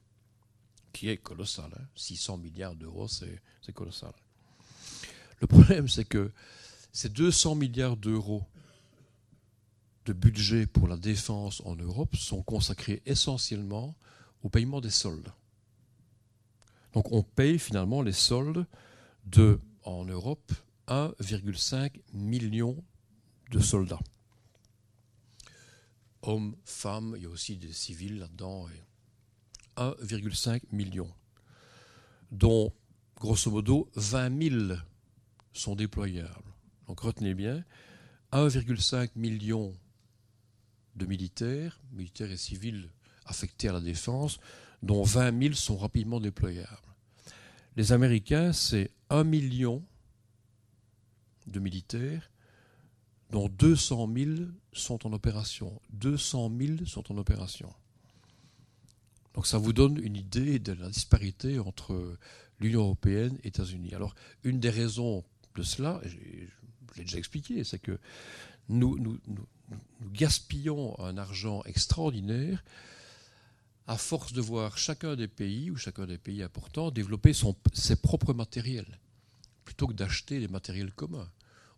qui 0.92 1.08
est 1.08 1.16
colossal. 1.16 1.70
600 1.96 2.34
hein. 2.34 2.36
milliards 2.38 2.76
d'euros, 2.76 3.08
c'est 3.08 3.72
colossal. 3.74 4.12
Le 5.40 5.48
problème, 5.48 5.88
c'est 5.88 6.04
que 6.04 6.30
ces 6.92 7.08
200 7.08 7.56
milliards 7.56 7.96
d'euros 7.96 8.44
de 10.04 10.12
budget 10.12 10.66
pour 10.66 10.86
la 10.86 10.96
défense 10.96 11.62
en 11.64 11.74
Europe 11.74 12.14
sont 12.16 12.42
consacrés 12.42 13.02
essentiellement 13.06 13.94
au 14.42 14.48
paiement 14.48 14.80
des 14.80 14.90
soldes. 14.90 15.32
Donc 16.92 17.10
on 17.12 17.22
paye 17.22 17.58
finalement 17.58 18.02
les 18.02 18.12
soldes 18.12 18.66
de, 19.24 19.60
en 19.84 20.04
Europe, 20.04 20.52
1,5 20.92 22.02
million 22.12 22.76
de 23.50 23.60
soldats. 23.60 24.02
Hommes, 26.20 26.54
femmes, 26.66 27.14
il 27.16 27.22
y 27.22 27.26
a 27.26 27.30
aussi 27.30 27.56
des 27.56 27.72
civils 27.72 28.18
là-dedans. 28.18 28.66
1,5 29.78 30.60
million, 30.70 31.10
dont 32.30 32.74
grosso 33.16 33.50
modo 33.50 33.90
20 33.94 34.42
000 34.68 34.74
sont 35.54 35.74
déployables. 35.74 36.52
Donc 36.86 37.00
retenez 37.00 37.32
bien, 37.32 37.64
1,5 38.32 39.12
million 39.16 39.72
de 40.96 41.06
militaires, 41.06 41.80
militaires 41.90 42.30
et 42.30 42.36
civils 42.36 42.90
affectés 43.24 43.70
à 43.70 43.72
la 43.72 43.80
défense, 43.80 44.40
dont 44.82 45.04
20 45.04 45.42
000 45.42 45.54
sont 45.54 45.78
rapidement 45.78 46.20
déployables. 46.20 46.68
Les 47.76 47.92
Américains, 47.92 48.52
c'est 48.52 48.90
1 49.08 49.24
million 49.24 49.82
de 51.46 51.60
militaires, 51.60 52.30
dont 53.30 53.48
200 53.48 54.10
000 54.14 54.30
sont 54.72 55.06
en 55.06 55.12
opération. 55.12 55.80
200 55.90 56.52
000 56.58 56.86
sont 56.86 57.10
en 57.12 57.18
opération. 57.18 57.72
Donc 59.34 59.46
ça 59.46 59.58
vous 59.58 59.72
donne 59.72 59.98
une 60.02 60.16
idée 60.16 60.58
de 60.58 60.72
la 60.72 60.88
disparité 60.88 61.58
entre 61.58 62.18
l'Union 62.60 62.82
européenne 62.82 63.34
et 63.40 63.44
les 63.44 63.48
États-Unis. 63.48 63.94
Alors, 63.94 64.14
une 64.44 64.60
des 64.60 64.70
raisons 64.70 65.24
de 65.56 65.62
cela, 65.62 66.00
je 66.04 66.16
l'ai 66.16 67.04
déjà 67.04 67.18
expliqué, 67.18 67.64
c'est 67.64 67.78
que 67.78 67.98
nous, 68.68 69.18
gaspillons 70.12 70.98
un 71.00 71.16
argent 71.16 71.62
extraordinaire 71.64 72.62
à 73.86 73.96
force 73.96 74.32
de 74.32 74.40
voir 74.40 74.78
chacun 74.78 75.16
des 75.16 75.28
pays, 75.28 75.70
ou 75.70 75.76
chacun 75.76 76.06
des 76.06 76.18
pays 76.18 76.42
importants, 76.42 76.90
développer 76.90 77.32
ses 77.72 77.96
propres 77.96 78.32
matériels, 78.32 78.98
plutôt 79.64 79.86
que 79.86 79.92
d'acheter 79.92 80.40
des 80.40 80.48
matériels 80.48 80.92
communs. 80.92 81.28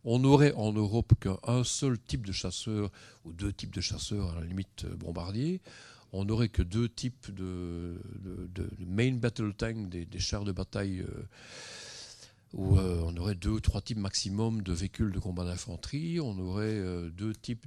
On 0.04 0.18
n'aurait 0.18 0.52
en 0.54 0.72
Europe 0.72 1.14
qu'un 1.18 1.64
seul 1.64 1.98
type 1.98 2.26
de 2.26 2.32
chasseur, 2.32 2.90
ou 3.24 3.32
deux 3.32 3.52
types 3.52 3.74
de 3.74 3.80
chasseurs, 3.80 4.32
à 4.32 4.40
la 4.40 4.46
limite 4.46 4.84
euh, 4.84 4.94
bombardiers. 4.96 5.60
On 6.12 6.24
n'aurait 6.24 6.48
que 6.48 6.62
deux 6.62 6.88
types 6.88 7.34
de, 7.34 8.00
main 8.86 9.14
battle 9.14 9.52
tank, 9.52 9.88
des, 9.88 10.06
chars 10.20 10.44
de 10.44 10.52
bataille 10.52 11.00
euh, 11.00 11.26
où 12.52 12.78
euh, 12.78 13.02
on 13.04 13.16
aurait 13.16 13.34
deux 13.34 13.50
ou 13.50 13.60
trois 13.60 13.80
types 13.80 13.98
maximum 13.98 14.62
de 14.62 14.72
véhicules 14.72 15.10
de 15.10 15.18
combat 15.18 15.44
d'infanterie, 15.44 16.20
on 16.20 16.38
aurait 16.38 16.66
euh, 16.66 17.10
deux 17.10 17.34
types 17.34 17.66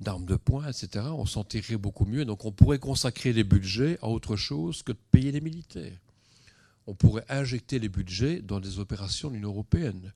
d'armes 0.00 0.26
de, 0.26 0.36
poing, 0.36 0.68
etc. 0.68 1.06
On 1.12 1.24
s'en 1.24 1.42
tirerait 1.42 1.78
beaucoup 1.78 2.04
mieux. 2.04 2.26
Donc 2.26 2.44
on 2.44 2.52
pourrait 2.52 2.78
consacrer 2.78 3.32
des 3.32 3.44
budgets 3.44 3.98
à 4.02 4.08
autre 4.08 4.36
chose 4.36 4.82
que 4.82 4.92
de 4.92 4.98
payer 5.10 5.32
les 5.32 5.40
militaires. 5.40 5.98
On 6.86 6.94
pourrait 6.94 7.24
injecter 7.28 7.78
les 7.78 7.88
budgets 7.88 8.40
dans 8.40 8.60
des 8.60 8.78
opérations 8.78 9.28
de 9.28 9.34
l'Union 9.34 9.50
européenne. 9.50 10.12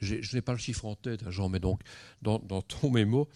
Je 0.00 0.34
n'ai 0.34 0.42
pas 0.42 0.52
le 0.52 0.58
chiffre 0.58 0.84
en 0.84 0.96
tête, 0.96 1.22
hein, 1.22 1.30
Jean, 1.30 1.48
mais 1.48 1.60
donc 1.60 1.80
dans, 2.22 2.38
ton 2.38 2.90
mémo, 2.90 3.28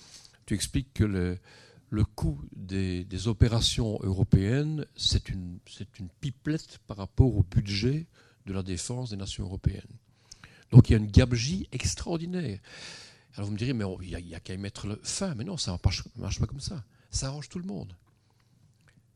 tu 0.45 0.55
expliques 0.55 0.93
que 0.93 1.05
le, 1.05 2.05
coût 2.05 2.41
des, 2.55 3.29
opérations 3.29 3.99
européennes, 4.03 4.85
c'est 4.97 5.29
une, 5.29 5.59
une 5.99 6.09
pipelette 6.21 6.79
par 6.87 6.99
rapport 6.99 7.35
au 7.35 7.43
budget 7.43 8.07
de 8.47 8.53
la 8.53 8.62
défense 8.62 9.11
des 9.11 9.16
nations 9.16 9.45
européennes. 9.45 9.83
Donc 10.71 10.89
il 10.89 10.93
y 10.93 10.97
a 10.97 10.99
une 10.99 11.11
gabegie 11.11 11.69
extraordinaire. 11.73 12.59
Alors 13.35 13.47
vous 13.47 13.53
me 13.53 13.59
direz, 13.59 13.73
mais 13.73 13.85
il 14.03 14.25
n'y 14.25 14.35
a, 14.35 14.41
qu'à 14.41 14.55
y 14.55 14.59
mettre 14.59 14.87
le 14.87 15.01
fin. 15.03 15.35
Mais 15.35 15.45
non, 15.45 15.57
ça 15.57 15.73
ne 15.73 16.21
marche, 16.21 16.41
pas 16.41 16.47
comme 16.47 16.61
ça. 16.61 16.83
Ça 17.11 17.29
arrange 17.29 17.49
tout 17.49 17.59
le 17.59 17.66
monde. 17.66 17.95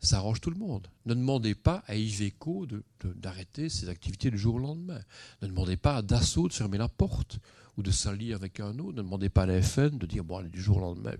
Ça 0.02 0.16
arrange 0.16 0.40
tout 0.40 0.50
le 0.50 0.58
monde. 0.58 0.88
Ne 1.06 1.14
demandez 1.14 1.54
pas 1.54 1.84
à 1.86 1.94
Iveco 1.94 2.66
d'arrêter 3.04 3.68
ses 3.68 3.88
activités 3.88 4.32
du 4.32 4.38
jour 4.38 4.56
au 4.56 4.58
lendemain. 4.58 5.00
Ne 5.42 5.46
demandez 5.46 5.76
pas 5.76 5.96
à 5.96 6.02
Dassault 6.02 6.48
de 6.48 6.52
fermer 6.52 6.76
la 6.76 6.88
porte 6.88 7.38
ou 7.76 7.82
de 7.84 7.92
s'allier 7.92 8.32
avec 8.32 8.58
un 8.58 8.78
autre. 8.80 8.96
Ne 8.96 9.02
demandez 9.02 9.28
pas 9.28 9.44
à 9.44 9.46
la 9.46 9.62
FN 9.62 9.98
de 9.98 10.06
dire, 10.06 10.24
bon, 10.24 10.42
du 10.42 10.60
jour 10.60 10.78
au 10.78 10.80
lendemain, 10.80 11.12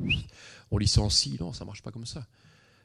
on 0.73 0.79
licencie. 0.79 1.37
Non, 1.39 1.53
ça 1.53 1.65
ne 1.65 1.67
marche 1.67 1.83
pas 1.83 1.93
comme 1.93 2.07
ça. 2.07 2.27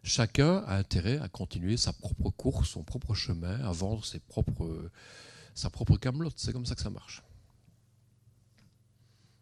Chacun 0.03 0.63
a 0.67 0.77
intérêt 0.77 1.17
à 1.17 1.27
continuer 1.29 1.77
sa 1.77 1.93
propre 1.93 2.29
course, 2.29 2.69
son 2.69 2.83
propre 2.83 3.15
chemin, 3.15 3.59
à 3.61 3.71
vendre 3.71 4.05
sa 4.05 4.19
propre 5.69 5.97
camelote. 5.97 6.35
C'est 6.37 6.53
comme 6.53 6.67
ça 6.67 6.75
que 6.75 6.81
ça 6.81 6.91
marche. 6.91 7.23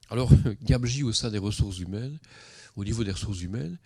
Alors, 0.09 0.31
Gabji 0.63 1.03
au 1.03 1.11
sein 1.11 1.29
des 1.29 1.37
ressources 1.37 1.79
humaines, 1.79 2.17
au 2.77 2.85
niveau 2.85 3.03
des 3.03 3.11
ressources 3.11 3.41
humaines, 3.41 3.77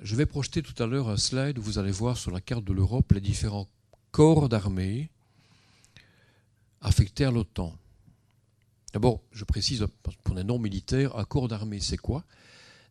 je 0.00 0.16
vais 0.16 0.26
projeter 0.26 0.62
tout 0.62 0.80
à 0.82 0.86
l'heure 0.86 1.08
un 1.08 1.16
slide 1.16 1.58
où 1.58 1.62
vous 1.62 1.78
allez 1.78 1.90
voir 1.90 2.16
sur 2.16 2.30
la 2.30 2.40
carte 2.40 2.64
de 2.64 2.72
l'Europe 2.72 3.12
les 3.12 3.20
différents 3.20 3.68
corps 4.10 4.48
d'armée 4.48 5.10
affectés 6.80 7.24
à 7.24 7.30
l'OTAN. 7.30 7.76
D'abord, 8.92 9.20
je 9.32 9.44
précise 9.44 9.86
pour 10.22 10.34
les 10.34 10.44
non-militaires, 10.44 11.16
un 11.16 11.24
corps 11.24 11.48
d'armée, 11.48 11.80
c'est 11.80 11.96
quoi? 11.96 12.24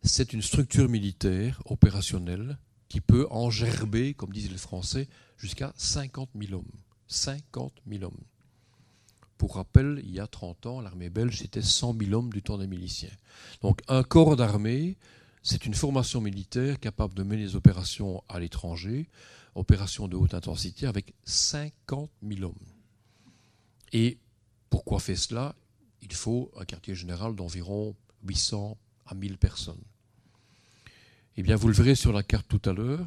C'est 0.02 0.32
une 0.32 0.42
structure 0.42 0.88
militaire 0.88 1.62
opérationnelle 1.66 2.58
qui 2.88 3.00
peut 3.00 3.26
engerber, 3.30 4.14
comme 4.14 4.32
disent 4.32 4.50
les 4.50 4.58
Français, 4.58 5.08
jusqu'à 5.38 5.72
50 5.76 6.30
000 6.38 6.54
hommes. 6.54 6.64
50 7.06 7.72
000 7.88 8.04
hommes. 8.04 8.20
Pour 9.38 9.56
rappel, 9.56 10.02
il 10.04 10.12
y 10.12 10.20
a 10.20 10.26
30 10.26 10.66
ans, 10.66 10.80
l'armée 10.80 11.10
belge, 11.10 11.38
c'était 11.38 11.62
100 11.62 11.96
000 11.98 12.12
hommes 12.12 12.32
du 12.32 12.42
temps 12.42 12.58
des 12.58 12.66
miliciens. 12.66 13.10
Donc 13.60 13.80
un 13.88 14.02
corps 14.02 14.36
d'armée, 14.36 14.96
c'est 15.42 15.66
une 15.66 15.74
formation 15.74 16.20
militaire 16.20 16.78
capable 16.78 17.14
de 17.14 17.22
mener 17.22 17.42
des 17.42 17.56
opérations 17.56 18.22
à 18.28 18.38
l'étranger, 18.38 19.08
opérations 19.54 20.08
de 20.08 20.16
haute 20.16 20.34
intensité, 20.34 20.86
avec 20.86 21.14
50 21.24 22.10
000 22.22 22.42
hommes. 22.44 22.54
Et 23.92 24.18
pourquoi 24.70 25.00
faire 25.00 25.18
cela? 25.18 25.54
Il 26.00 26.12
faut 26.12 26.50
un 26.56 26.64
quartier 26.64 26.94
général 26.94 27.34
d'environ 27.34 27.94
800 28.24 28.78
à 29.06 29.14
1000 29.14 29.36
personnes. 29.38 29.82
Eh 31.36 31.42
bien, 31.42 31.56
vous 31.56 31.68
le 31.68 31.74
verrez 31.74 31.94
sur 31.94 32.12
la 32.12 32.22
carte 32.22 32.46
tout 32.48 32.62
à 32.68 32.72
l'heure, 32.72 33.06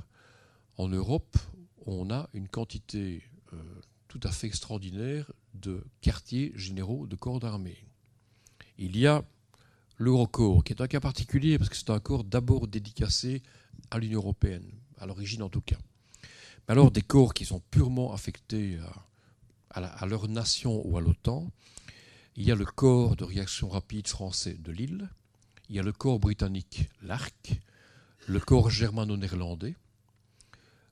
en 0.77 0.87
Europe, 0.87 1.37
on 1.85 2.09
a 2.09 2.29
une 2.33 2.47
quantité 2.47 3.23
euh, 3.53 3.57
tout 4.07 4.19
à 4.23 4.31
fait 4.31 4.47
extraordinaire 4.47 5.31
de 5.53 5.85
quartiers 6.01 6.51
généraux 6.55 7.07
de 7.07 7.15
corps 7.15 7.39
d'armée. 7.39 7.85
Il 8.77 8.97
y 8.97 9.07
a 9.07 9.23
l'Eurocorps, 9.97 10.63
qui 10.63 10.73
est 10.73 10.81
un 10.81 10.87
cas 10.87 10.99
particulier 10.99 11.57
parce 11.57 11.69
que 11.69 11.75
c'est 11.75 11.89
un 11.89 11.99
corps 11.99 12.23
d'abord 12.23 12.67
dédicacé 12.67 13.41
à 13.91 13.99
l'Union 13.99 14.19
européenne, 14.19 14.69
à 14.97 15.05
l'origine 15.05 15.43
en 15.43 15.49
tout 15.49 15.61
cas. 15.61 15.77
Mais 16.67 16.73
alors 16.73 16.91
des 16.91 17.01
corps 17.01 17.33
qui 17.33 17.45
sont 17.45 17.61
purement 17.71 18.13
affectés 18.13 18.79
à, 19.71 19.85
à 19.85 20.05
leur 20.05 20.27
nation 20.27 20.81
ou 20.85 20.97
à 20.97 21.01
l'OTAN, 21.01 21.51
il 22.35 22.45
y 22.45 22.51
a 22.51 22.55
le 22.55 22.65
corps 22.65 23.15
de 23.15 23.23
réaction 23.23 23.69
rapide 23.69 24.07
français 24.07 24.55
de 24.55 24.71
Lille, 24.71 25.09
il 25.69 25.75
y 25.75 25.79
a 25.79 25.83
le 25.83 25.93
corps 25.93 26.19
britannique, 26.19 26.89
l'ARC, 27.01 27.61
le 28.27 28.39
corps 28.39 28.69
germano-néerlandais, 28.69 29.75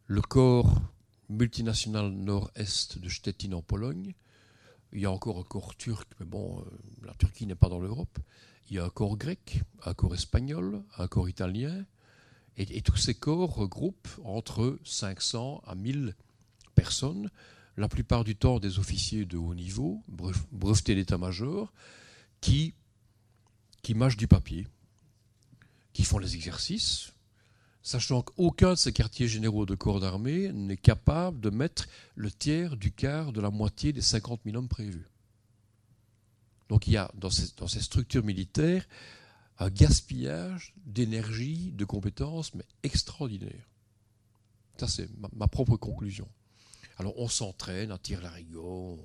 le 0.08 0.22
corps 0.22 0.82
multinational 1.30 2.12
nord-est 2.12 3.00
de 3.00 3.10
Stettin 3.10 3.54
en 3.54 3.62
Pologne, 3.62 4.14
il 4.92 5.02
y 5.02 5.06
a 5.06 5.12
encore 5.12 5.40
un 5.40 5.44
corps 5.44 5.76
turc, 5.76 6.08
mais 6.20 6.26
bon, 6.26 6.60
euh, 6.60 6.64
la 7.06 7.14
Turquie 7.16 7.48
n'est 7.48 7.56
pas 7.56 7.70
dans 7.70 7.80
l'Europe, 7.80 8.20
il 8.70 8.76
y 8.76 8.80
a 8.80 8.86
un 8.86 8.90
corps 8.90 9.18
grec, 9.18 9.62
un 9.86 9.94
corps 9.94 10.14
espagnol, 10.14 10.82
un 10.98 11.08
corps 11.08 11.30
italien, 11.30 11.86
et, 12.56 12.82
tous 12.82 12.98
ces 12.98 13.16
corps 13.16 13.56
regroupent 13.56 14.20
entre 14.24 14.78
500 14.84 15.64
à 15.66 15.74
1000 15.74 16.16
personnes, 16.76 17.32
la 17.78 17.88
plupart 17.88 18.24
du 18.24 18.36
temps 18.36 18.60
des 18.60 18.78
officiers 18.78 19.26
de 19.26 19.38
haut 19.38 19.56
niveau, 19.56 20.04
brevetés 20.52 20.94
d'état-major, 20.94 21.74
qui, 22.42 22.76
qui 23.82 23.96
mâchent 23.96 24.18
du 24.18 24.28
papier, 24.28 24.68
qui 25.94 26.04
font 26.04 26.20
les 26.20 26.36
exercices, 26.36 27.14
sachant 27.82 28.22
qu'aucun 28.22 28.72
de 28.72 28.78
ces 28.78 28.94
quartiers 28.94 29.28
généraux 29.28 29.66
de 29.66 29.76
corps 29.76 30.00
d'armée 30.00 30.52
n'est 30.54 30.78
capable 30.78 31.40
de 31.40 31.50
mettre 31.50 31.88
le 32.16 32.32
tiers 32.32 32.78
du 32.78 32.92
quart 32.92 33.34
de 33.34 33.42
la 33.42 33.50
moitié 33.50 33.94
des 33.94 34.02
50 34.02 34.42
000 34.46 34.58
hommes 34.58 34.70
prévus. 34.70 35.08
Donc 36.70 36.88
il 36.88 36.94
y 36.94 36.98
a 36.98 37.12
dans 37.16 37.30
ces, 37.30 37.82
structures 37.82 38.24
militaires 38.24 38.88
un 39.60 39.70
gaspillage 39.70 40.74
d'énergie, 40.86 41.72
de 41.74 41.86
compétences, 41.86 42.54
mais 42.56 42.66
extraordinaire. 42.82 43.70
Ça, 44.78 44.88
c'est 44.88 45.08
ma, 45.36 45.48
propre 45.48 45.78
conclusion. 45.78 46.28
Alors 46.98 47.14
on 47.20 47.28
s'entraîne, 47.28 47.92
on 47.92 47.98
tire 47.98 48.22
la 48.22 48.32
rigot. 48.32 49.00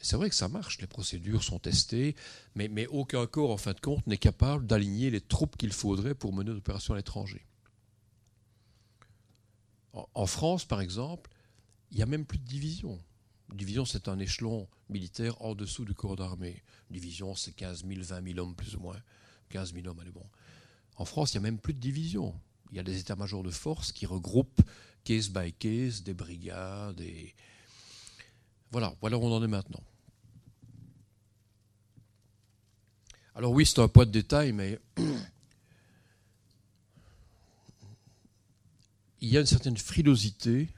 C'est 0.00 0.16
vrai 0.16 0.28
que 0.28 0.34
ça 0.34 0.48
marche, 0.48 0.78
les 0.80 0.86
procédures 0.86 1.42
sont 1.42 1.58
testées, 1.58 2.16
mais 2.54 2.86
aucun 2.86 3.26
corps, 3.26 3.50
en 3.50 3.56
fin 3.56 3.72
de 3.72 3.80
compte, 3.80 4.06
n'est 4.06 4.18
capable 4.18 4.66
d'aligner 4.66 5.10
les 5.10 5.20
troupes 5.20 5.56
qu'il 5.56 5.72
faudrait 5.72 6.14
pour 6.14 6.32
mener 6.32 6.50
une 6.50 6.58
opération 6.58 6.94
à 6.94 6.96
l'étranger. 6.96 7.44
En 10.14 10.26
France, 10.26 10.64
par 10.64 10.80
exemple, 10.80 11.30
il 11.90 11.96
n'y 11.96 12.02
a 12.02 12.06
même 12.06 12.26
plus 12.26 12.38
de 12.38 12.44
division. 12.44 13.00
Division, 13.52 13.84
c'est 13.84 14.08
un 14.08 14.18
échelon 14.18 14.68
militaire 14.88 15.40
en 15.40 15.54
dessous 15.54 15.84
du 15.84 15.94
corps 15.94 16.16
d'armée. 16.16 16.62
Division, 16.90 17.34
c'est 17.34 17.52
15 17.52 17.84
000, 17.86 18.02
20 18.02 18.34
000 18.34 18.38
hommes 18.38 18.54
plus 18.54 18.74
ou 18.74 18.80
moins. 18.80 19.00
15 19.50 19.74
000 19.74 19.86
hommes, 19.86 20.00
allez 20.00 20.10
bon. 20.10 20.26
En 20.96 21.04
France, 21.04 21.34
il 21.34 21.38
n'y 21.38 21.46
a 21.46 21.50
même 21.50 21.58
plus 21.58 21.74
de 21.74 21.78
division. 21.78 22.34
Il 22.70 22.76
y 22.76 22.80
a 22.80 22.82
des 22.82 22.98
états-majors 22.98 23.42
de 23.42 23.50
force 23.50 23.92
qui 23.92 24.06
regroupent 24.06 24.62
case 25.04 25.30
by 25.30 25.52
case 25.52 26.02
des 26.02 26.14
brigades. 26.14 27.02
Voilà, 28.72 28.94
voilà 29.00 29.16
où 29.18 29.22
on 29.22 29.32
en 29.32 29.42
est 29.42 29.48
maintenant. 29.48 29.82
Alors 33.36 33.52
oui, 33.52 33.66
c'est 33.66 33.80
un 33.80 33.88
poids 33.88 34.06
de 34.06 34.10
détail, 34.10 34.52
mais 34.52 34.80
il 39.20 39.28
y 39.28 39.36
a 39.36 39.40
une 39.40 39.46
certaine 39.46 39.76
frilosité 39.76 40.70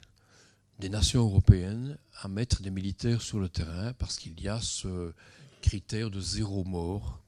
des 0.77 0.89
nations 0.89 1.21
européennes 1.21 1.97
à 2.21 2.27
mettre 2.27 2.61
des 2.61 2.71
militaires 2.71 3.21
sur 3.21 3.39
le 3.39 3.49
terrain 3.49 3.93
parce 3.93 4.17
qu'il 4.17 4.39
y 4.41 4.47
a 4.47 4.59
ce 4.61 5.13
critère 5.61 6.09
de 6.09 6.19
zéro 6.19 6.63
mort. 6.63 7.19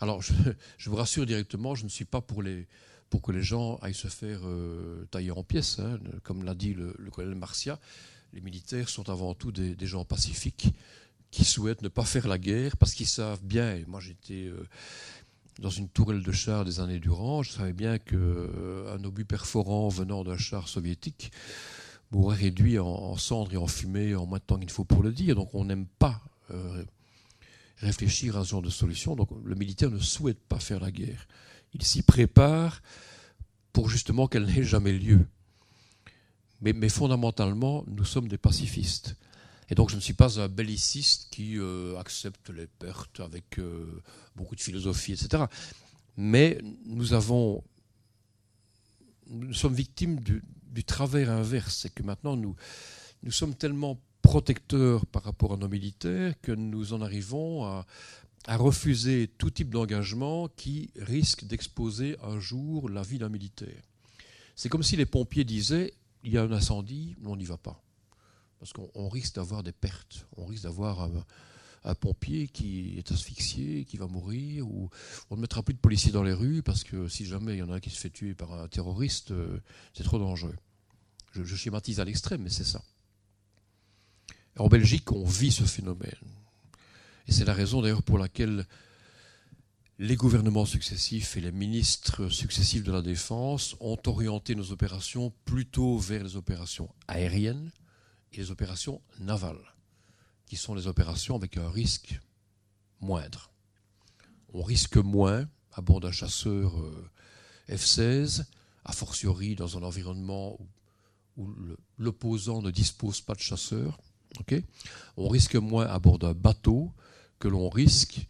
Alors, 0.00 0.20
je, 0.22 0.90
vous 0.90 0.96
rassure 0.96 1.24
directement, 1.24 1.74
je 1.74 1.84
ne 1.84 1.88
suis 1.88 2.04
pas 2.04 2.20
pour, 2.20 2.42
que 2.42 3.32
les 3.32 3.42
gens 3.42 3.76
aillent 3.76 3.94
se 3.94 4.08
faire 4.08 4.40
euh, 4.44 5.06
tailler 5.10 5.30
en 5.30 5.42
pièces. 5.42 5.78
Hein. 5.78 5.98
Comme 6.22 6.44
l'a 6.44 6.54
dit 6.54 6.74
le, 6.74 6.92
colonel 7.10 7.34
Marcia, 7.34 7.78
les 8.34 8.40
militaires 8.42 8.88
sont 8.88 9.08
avant 9.08 9.34
tout 9.34 9.52
des, 9.52 9.74
gens 9.86 10.04
pacifiques 10.04 10.68
qui 11.30 11.44
souhaitent 11.44 11.82
ne 11.82 11.88
pas 11.88 12.04
faire 12.04 12.28
la 12.28 12.38
guerre 12.38 12.76
parce 12.76 12.94
qu'ils 12.94 13.06
savent 13.06 13.42
bien, 13.42 13.74
et 13.74 13.84
moi 13.86 14.00
j'étais 14.00 14.44
euh, 14.44 14.66
dans 15.58 15.70
une 15.70 15.88
tourelle 15.88 16.22
de 16.22 16.32
chars 16.32 16.64
des 16.64 16.80
années 16.80 17.00
durant, 17.00 17.42
je 17.42 17.50
savais 17.50 17.72
bien 17.72 17.98
qu'un 17.98 18.16
euh, 18.16 19.04
obus 19.04 19.24
perforant 19.24 19.88
venant 19.88 20.24
d'un 20.24 20.38
char 20.38 20.68
soviétique 20.68 21.32
m'aurait 22.10 22.36
réduit 22.36 22.78
en, 22.78 23.16
cendres 23.16 23.52
et 23.52 23.56
en 23.56 23.66
fumée 23.66 24.14
en 24.14 24.26
moins 24.26 24.38
de 24.38 24.44
temps 24.44 24.58
qu'il 24.58 24.70
faut 24.70 24.84
pour 24.84 25.02
le 25.02 25.12
dire. 25.12 25.34
Donc 25.34 25.54
on 25.54 25.64
n'aime 25.64 25.86
pas 25.98 26.22
euh, 26.50 26.84
réfléchir 27.78 28.36
à 28.36 28.44
ce 28.44 28.50
genre 28.50 28.62
de 28.62 28.70
solution. 28.70 29.16
Donc 29.16 29.28
le 29.44 29.54
militaire 29.54 29.90
ne 29.90 29.98
souhaite 29.98 30.40
pas 30.40 30.58
faire 30.58 30.80
la 30.80 30.90
guerre. 30.90 31.26
Il 31.74 31.82
s'y 31.82 32.02
prépare 32.02 32.82
pour 33.72 33.90
justement 33.90 34.26
qu'elle 34.26 34.46
n'ait 34.46 34.62
jamais 34.62 34.92
lieu. 34.92 35.26
Mais, 36.62 36.88
fondamentalement, 36.88 37.84
nous 37.86 38.06
sommes 38.06 38.28
des 38.28 38.38
pacifistes. 38.38 39.16
Et 39.68 39.74
donc 39.74 39.90
je 39.90 39.96
ne 39.96 40.00
suis 40.00 40.14
pas 40.14 40.40
un 40.40 40.48
belliciste 40.48 41.28
qui 41.30 41.58
euh, 41.58 41.98
accepte 41.98 42.50
les 42.50 42.66
pertes 42.66 43.20
avec 43.20 43.58
euh, 43.58 44.02
beaucoup 44.34 44.54
de 44.54 44.60
philosophie, 44.60 45.12
etc. 45.12 45.44
Mais 46.16 46.58
nous 46.86 47.12
avons, 47.12 47.62
nous 49.26 49.52
sommes 49.52 49.74
victimes 49.74 50.20
du, 50.20 50.42
du 50.76 50.84
travers 50.84 51.30
inverse, 51.30 51.78
c'est 51.78 51.94
que 51.94 52.02
maintenant 52.02 52.36
nous, 52.36 52.54
nous 53.22 53.32
sommes 53.32 53.54
tellement 53.54 53.98
protecteurs 54.20 55.06
par 55.06 55.22
rapport 55.22 55.54
à 55.54 55.56
nos 55.56 55.68
militaires 55.68 56.34
que 56.42 56.52
nous 56.52 56.92
en 56.92 57.00
arrivons 57.00 57.64
à, 57.64 57.86
refuser 58.48 59.28
tout 59.38 59.50
type 59.50 59.70
d'engagement 59.70 60.48
qui 60.48 60.90
risque 60.96 61.44
d'exposer 61.46 62.16
un 62.22 62.38
jour 62.38 62.88
la 62.88 63.02
vie 63.02 63.18
d'un 63.18 63.28
militaire. 63.28 63.82
C'est 64.54 64.68
comme 64.68 64.84
si 64.84 64.96
les 64.96 65.06
pompiers 65.06 65.44
disaient 65.44 65.94
il 66.22 66.32
y 66.32 66.38
a 66.38 66.42
un 66.42 66.52
incendie, 66.52 67.16
on 67.24 67.36
n'y 67.36 67.44
va 67.44 67.56
pas. 67.56 67.82
Parce 68.60 68.72
qu'on 68.72 69.08
risque 69.08 69.34
d'avoir 69.36 69.62
des 69.62 69.72
pertes, 69.72 70.26
on 70.36 70.44
risque 70.44 70.64
d'avoir 70.64 71.02
un, 71.02 71.24
un, 71.84 71.94
pompier 71.94 72.48
qui 72.48 72.98
est 72.98 73.10
asphyxié, 73.10 73.84
qui 73.84 73.96
va 73.96 74.06
mourir, 74.06 74.68
ou 74.68 74.90
on 75.30 75.36
ne 75.36 75.40
mettra 75.40 75.62
plus 75.62 75.74
de 75.74 75.80
policiers 75.80 76.12
dans 76.12 76.22
les 76.22 76.32
rues 76.32 76.62
parce 76.62 76.84
que 76.84 77.08
si 77.08 77.26
jamais 77.26 77.54
il 77.54 77.58
y 77.58 77.62
en 77.62 77.70
a 77.70 77.76
un 77.76 77.80
qui 77.80 77.90
se 77.90 77.98
fait 77.98 78.10
tuer 78.10 78.34
par 78.34 78.52
un 78.52 78.68
terroriste, 78.68 79.32
euh, 79.32 79.58
c'est 79.94 80.04
trop 80.04 80.18
dangereux. 80.18 80.56
Je, 81.44 81.56
schématise 81.56 82.00
à 82.00 82.04
l'extrême, 82.04 82.42
mais 82.42 82.50
c'est 82.50 82.64
ça. 82.64 82.82
En 84.58 84.68
Belgique, 84.68 85.12
on 85.12 85.24
vit 85.24 85.52
ce 85.52 85.64
phénomène. 85.64 86.12
Et 87.26 87.32
c'est 87.32 87.44
la 87.44 87.52
raison 87.52 87.82
d'ailleurs 87.82 88.02
pour 88.02 88.18
laquelle 88.18 88.66
les 89.98 90.16
gouvernements 90.16 90.66
successifs 90.66 91.36
et 91.36 91.40
les 91.40 91.52
ministres 91.52 92.28
successifs 92.28 92.84
de 92.84 92.92
la 92.92 93.02
Défense 93.02 93.76
ont 93.80 93.98
orienté 94.06 94.54
nos 94.54 94.70
opérations 94.72 95.32
plutôt 95.44 95.98
vers 95.98 96.22
les 96.22 96.36
opérations 96.36 96.88
aériennes 97.08 97.70
et 98.32 98.38
les 98.38 98.50
opérations 98.50 99.00
navales, 99.20 99.74
qui 100.46 100.56
sont 100.56 100.74
les 100.74 100.86
opérations 100.86 101.36
avec 101.36 101.56
un 101.56 101.70
risque 101.70 102.20
moindre. 103.00 103.50
On 104.52 104.62
risque 104.62 104.96
moins 104.96 105.48
à 105.72 105.82
bord 105.82 106.00
d'un 106.00 106.12
chasseur 106.12 106.78
euh, 106.80 107.10
F-16, 107.68 108.44
a 108.84 108.92
fortiori 108.92 109.54
dans 109.56 109.76
un 109.76 109.82
environnement 109.82 110.60
où 110.60 110.66
où 111.36 111.48
l'opposant 111.98 112.62
ne 112.62 112.70
dispose 112.70 113.20
pas 113.20 113.34
de 113.34 113.40
chasseurs, 113.40 113.98
on 115.16 115.28
risque 115.28 115.56
moins 115.56 115.86
à 115.86 115.98
bord 115.98 116.18
d'un 116.18 116.34
bateau 116.34 116.92
que 117.38 117.48
l'on 117.48 117.68
risque 117.68 118.26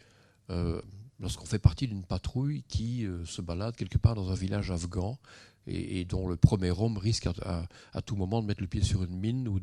euh, 0.50 0.80
lorsqu'on 1.20 1.46
fait 1.46 1.58
partie 1.58 1.88
d'une 1.88 2.04
patrouille 2.04 2.64
qui 2.68 3.06
euh, 3.06 3.24
se 3.24 3.40
balade 3.42 3.76
quelque 3.76 3.98
part 3.98 4.14
dans 4.14 4.30
un 4.30 4.34
village 4.34 4.70
afghan 4.70 5.18
et, 5.66 6.04
dont 6.04 6.28
le 6.28 6.36
premier 6.36 6.70
homme 6.70 6.96
risque 6.96 7.26
à, 7.42 8.02
tout 8.02 8.14
moment 8.14 8.40
de 8.40 8.46
mettre 8.46 8.60
le 8.60 8.68
pied 8.68 8.82
sur 8.82 9.02
une 9.02 9.16
mine 9.16 9.48
ou 9.48 9.58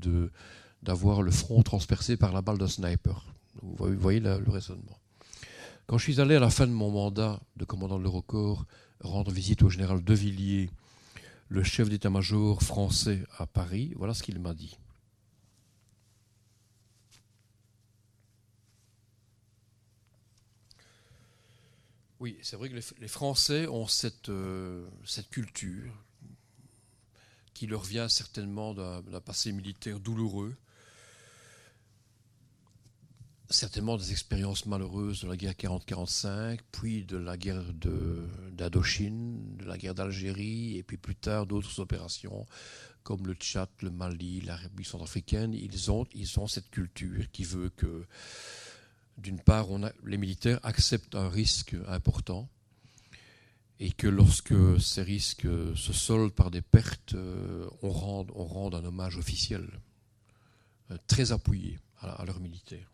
d'avoir 0.82 1.22
le 1.22 1.32
front 1.32 1.64
transpercé 1.64 2.18
par 2.18 2.34
la 2.34 2.42
balle 2.42 2.58
d'un 2.58 2.68
sniper. 2.68 3.26
Vous 3.62 3.98
voyez, 3.98 4.20
le 4.20 4.50
raisonnement. 4.50 5.00
Quand 5.88 5.98
je 5.98 6.04
suis 6.04 6.20
allé 6.20 6.36
à 6.36 6.42
la 6.42 6.50
fin 6.50 6.68
de 6.68 6.74
mon 6.74 6.92
mandat 6.92 7.40
de 7.56 7.64
commandant 7.64 7.98
de 7.98 8.04
l'Eurocorps 8.04 8.66
rendre 9.00 9.32
visite 9.32 9.64
au 9.64 9.70
général 9.70 10.04
De 10.04 10.14
Villiers 10.14 10.70
le 11.54 11.64
chef 11.64 11.88
d'état-major 11.88 12.64
français 12.64 13.24
à 13.38 13.46
Paris. 13.46 13.94
Voilà 13.96 14.16
ce 14.16 14.24
qu'il 14.24 14.40
m'a 14.40 14.56
dit. 14.56 14.76
Oui, 22.20 22.40
c'est 22.42 22.56
vrai 22.56 22.70
que 22.70 22.80
les 23.00 23.08
Français 23.08 23.68
ont 23.68 23.86
cette, 23.86 24.30
euh, 24.30 24.88
cette 25.06 25.30
culture 25.30 25.94
qui 27.54 27.68
leur 27.68 27.84
vient 27.84 28.10
certainement 28.10 28.74
d'un 28.74 29.22
passé 29.22 29.52
militaire 29.52 30.00
douloureux, 30.00 30.56
certainement 33.50 33.98
des 33.98 34.12
expériences 34.12 34.66
malheureuses 34.66 35.22
de 35.22 35.28
la 35.28 35.38
guerre 35.38 35.54
40-45, 35.54 36.60
puis 36.72 37.06
de 37.06 37.18
la 37.18 37.38
guerre 37.38 37.64
d'Indochine, 38.52 39.58
de, 39.58 39.66
la 39.66 39.78
guerre 39.78 39.96
d'Algérie, 39.96 40.78
et 40.78 40.84
puis 40.84 40.98
plus 40.98 41.16
tard 41.16 41.46
d'autres 41.46 41.80
opérations 41.80 42.46
comme 43.04 43.28
le 43.28 43.34
Tchad, 43.34 43.70
le 43.82 43.92
Mali, 43.92 44.42
la 44.42 44.56
République 44.56 44.88
centrafricaine. 44.88 45.54
Ils 45.54 45.92
ont, 45.92 46.06
ils 46.14 46.40
ont 46.40 46.48
cette 46.48 46.70
culture 46.70 47.30
qui 47.32 47.44
veut 47.44 47.70
que, 47.70 48.06
d'une 49.18 49.40
part, 49.40 49.70
on 49.70 49.84
a, 49.84 49.92
les 50.06 50.18
militaires 50.18 50.60
acceptent 50.64 51.16
un 51.16 51.30
risque 51.30 51.76
important, 51.88 52.48
et 53.80 53.92
que 53.92 54.08
lorsque 54.08 54.56
ces 54.80 55.04
risques 55.04 55.48
se 55.76 55.92
soldent 55.92 56.32
par 56.32 56.52
des 56.52 56.62
pertes, 56.62 57.16
euh, 57.16 57.68
on 57.82 57.90
rend, 57.90 58.26
on 58.34 58.74
un 58.74 58.86
hommage 58.86 59.18
officiel, 59.18 59.68
euh, 60.92 60.98
très 61.08 61.32
appuyé 61.34 61.80
à 62.00 62.24
leurs 62.26 62.40
militaires. 62.40 62.93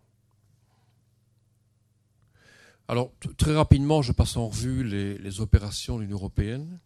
Alors, 2.89 3.11
très 3.37 3.55
rapidement, 3.55 4.01
je 4.01 4.11
passe 4.11 4.35
en 4.35 4.47
revue 4.47 4.83
les, 4.83 5.41
opérations 5.41 5.97
de 5.97 6.01
l'Union 6.01 6.17
européenne. 6.17 6.79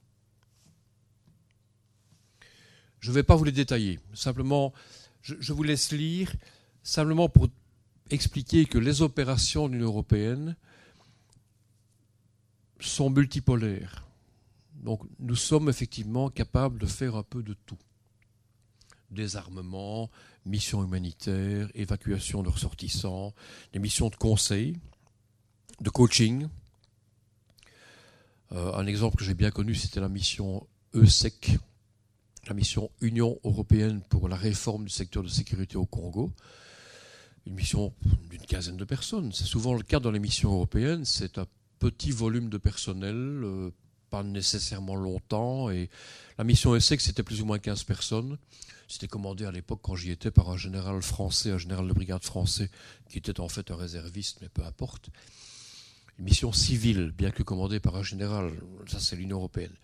Je 3.00 3.10
ne 3.10 3.16
vais 3.16 3.24
pas 3.24 3.38
vous 3.38 3.46
les 3.46 3.54
détailler. 3.54 4.02
Simplement, 4.14 4.74
je, 5.22 5.54
vous 5.54 5.64
laisse 5.64 5.94
lire, 5.94 6.36
simplement 6.84 7.30
pour 7.30 7.48
expliquer 8.10 8.66
que 8.66 8.78
les 8.78 9.02
opérations 9.02 9.70
de 9.70 9.76
l'Union 9.76 9.88
européenne 9.88 10.58
sont 12.82 13.10
multipolaires. 13.10 14.06
Donc, 14.74 15.04
nous 15.20 15.38
sommes 15.38 15.70
effectivement 15.70 16.30
capables 16.30 16.80
de 16.80 16.86
faire 16.86 17.16
un 17.16 17.24
peu 17.24 17.44
de 17.44 17.56
tout. 17.66 17.80
Désarmement, 19.10 20.10
missions 20.46 20.84
humanitaires, 20.84 21.70
évacuation 21.76 22.44
de 22.44 22.50
ressortissants, 22.50 23.34
des 23.72 23.80
missions 23.80 24.10
de 24.10 24.18
conseil, 24.18 24.82
de 25.84 25.90
coaching. 25.90 26.48
Euh, 28.54 28.74
un 28.74 28.88
exemple 28.88 29.18
que 29.18 29.24
j'ai 29.24 29.34
bien 29.34 29.52
connu, 29.52 29.76
c'était 29.76 30.00
la 30.00 30.10
mission 30.10 30.66
ESEC, 30.96 31.58
la 32.48 32.54
mission 32.54 32.90
Union 33.02 33.40
européenne 33.44 34.02
pour 34.10 34.30
la 34.30 34.36
réforme 34.36 34.86
du 34.86 34.90
secteur 34.90 35.24
de 35.24 35.28
sécurité 35.28 35.76
au 35.76 35.86
Congo. 35.86 36.32
Une 37.46 37.56
mission 37.56 37.94
d'une 38.30 38.42
quinzaine 38.42 38.78
de 38.78 38.86
personnes. 38.86 39.34
C'est 39.34 39.44
souvent 39.44 39.74
le 39.74 39.84
cas 39.84 40.00
dans 40.00 40.12
les 40.12 40.20
missions 40.20 40.54
européennes. 40.54 41.04
C'est 41.04 41.38
un 41.38 41.46
petit 41.80 42.12
volume 42.12 42.50
de 42.50 42.58
personnel, 42.58 43.16
euh, 43.16 43.72
pas 44.10 44.24
nécessairement 44.24 44.96
longtemps. 44.96 45.70
Et 45.70 45.90
la 46.38 46.46
mission 46.46 46.76
ESEC, 46.76 47.02
c'était 47.02 47.24
plus 47.24 47.42
ou 47.42 47.46
moins 47.46 47.60
15 47.60 47.84
personnes. 47.84 48.38
C'était 48.88 49.08
commandé 49.08 49.44
à 49.44 49.52
l'époque, 49.52 49.80
quand 49.82 49.96
j'y 49.96 50.12
étais, 50.12 50.32
par 50.32 50.50
un 50.50 50.58
général 50.58 51.02
français, 51.02 51.52
un 51.52 51.58
général 51.58 51.88
de 51.88 51.94
brigade 51.94 52.24
français, 52.24 52.70
qui 53.10 53.18
était 53.18 53.40
en 53.42 53.50
fait 53.50 53.72
un 53.72 53.76
réserviste, 53.76 54.38
mais 54.42 54.50
peu 54.50 54.64
importe. 54.64 55.10
Une 56.20 56.26
mission 56.26 56.52
civile, 56.52 57.12
bien 57.12 57.32
que 57.32 57.44
commandée 57.44 57.80
par 57.80 57.96
un 57.96 58.04
général. 58.04 58.52
Ça, 58.88 59.00
c'est 59.00 59.16
l'Union 59.16 59.38
européenne. 59.38 59.76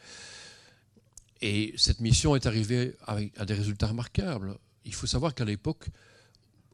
Et 1.41 1.73
cette 1.77 2.01
mission 2.01 2.35
est 2.35 2.45
arrivée 2.45 2.95
à 3.05 3.45
des 3.45 3.53
résultats 3.53 3.87
remarquables. 3.87 4.57
Il 4.85 4.93
faut 4.93 5.07
savoir 5.07 5.33
qu'à 5.33 5.45
l'époque, 5.45 5.87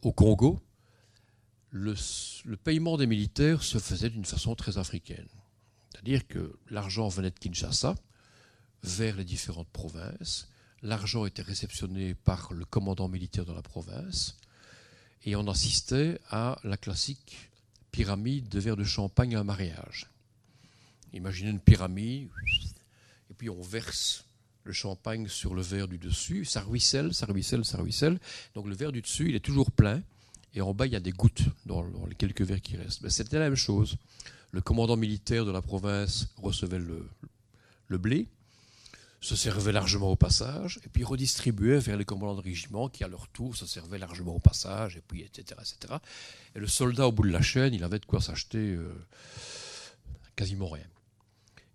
au 0.02 0.12
Congo, 0.12 0.60
le, 1.70 1.96
le, 2.46 2.58
paiement 2.58 2.98
des 2.98 3.06
militaires 3.06 3.64
se 3.64 3.78
faisait 3.78 4.10
d'une 4.10 4.26
façon 4.26 4.56
très 4.56 4.78
africaine. 4.78 5.28
C'est-à-dire 5.92 6.28
que 6.28 6.58
l'argent 6.70 7.08
venait 7.10 7.32
de 7.32 7.40
Kinshasa 7.40 7.96
vers 8.84 9.18
les 9.18 9.24
différentes 9.24 9.70
provinces, 9.70 10.48
l'argent 10.82 11.26
était 11.26 11.42
réceptionné 11.42 12.14
par 12.14 12.54
le 12.54 12.66
commandant 12.66 13.08
militaire 13.08 13.46
de 13.46 13.54
la 13.54 13.62
province, 13.62 14.38
et 15.24 15.36
on 15.36 15.48
assistait 15.48 16.20
à 16.30 16.60
la 16.64 16.78
classique 16.78 17.52
pyramide 17.96 18.50
de 18.50 18.60
verre 18.60 18.76
de 18.76 18.84
champagne 18.84 19.36
à 19.36 19.40
un 19.40 19.46
mariage. 19.46 20.08
Imaginez 21.14 21.50
une 21.50 21.62
pyramide, 21.62 22.28
et 23.30 23.34
puis 23.34 23.50
on 23.50 23.62
verse 23.62 24.26
le 24.66 24.74
champagne 24.74 25.30
sur 25.30 25.56
le 25.56 25.62
verre 25.62 25.88
du 25.88 25.98
dessus, 25.98 26.44
ça 26.44 26.62
ruisselle, 26.62 27.14
ça 27.14 27.26
ruisselle, 27.26 27.64
ça 27.64 27.78
ruisselle. 27.78 28.20
Donc 28.54 28.68
le 28.68 28.76
verre 28.76 28.92
du 28.92 29.02
dessus, 29.02 29.30
il 29.30 29.36
est 29.36 29.40
toujours 29.40 29.72
plein, 29.72 30.02
et 30.54 30.60
en 30.60 30.74
bas, 30.74 30.88
il 30.88 30.92
y 30.92 30.98
a 30.98 31.00
des 31.00 31.12
gouttes 31.12 31.44
dans, 31.66 31.86
les 32.06 32.16
quelques 32.16 32.42
verres 32.42 32.62
qui 32.62 32.76
restent. 32.76 33.02
Ben, 33.02 33.10
c'était 33.10 33.40
la 33.40 33.46
même 33.46 33.56
chose. 33.56 33.96
Le 34.52 34.60
commandant 34.60 34.98
militaire 34.98 35.46
de 35.46 35.52
la 35.52 35.62
province 35.62 36.28
recevait 36.36 36.80
le, 36.80 37.08
le 37.88 37.98
blé, 37.98 38.28
se 39.26 39.36
servait 39.36 39.72
largement 39.72 40.12
au 40.12 40.16
passage, 40.16 40.80
et 40.86 40.90
puis 40.90 41.04
redistribuait 41.04 41.80
vers 41.80 41.98
les 41.98 42.06
commandants 42.06 42.36
de 42.36 42.42
régiment 42.42 42.90
qui, 42.90 43.04
à 43.04 43.08
leur 43.08 43.28
tour, 43.30 43.56
se 43.56 43.66
servaient 43.66 43.98
largement 43.98 44.36
au 44.36 44.40
passage, 44.40 44.98
et 44.98 45.02
puis 45.02 45.22
etc., 45.22 45.60
etc. 45.60 45.96
Et 46.56 46.60
le 46.60 46.68
soldat, 46.68 47.08
au 47.08 47.12
bout 47.12 47.24
de 47.24 47.32
la 47.32 47.42
chaîne, 47.42 47.74
il 47.74 47.84
avait 47.84 47.98
de 47.98 48.06
quoi 48.06 48.22
s'acheter 48.22 48.76
euh, 48.76 48.94
quasiment 50.36 50.68
rien. 50.68 50.86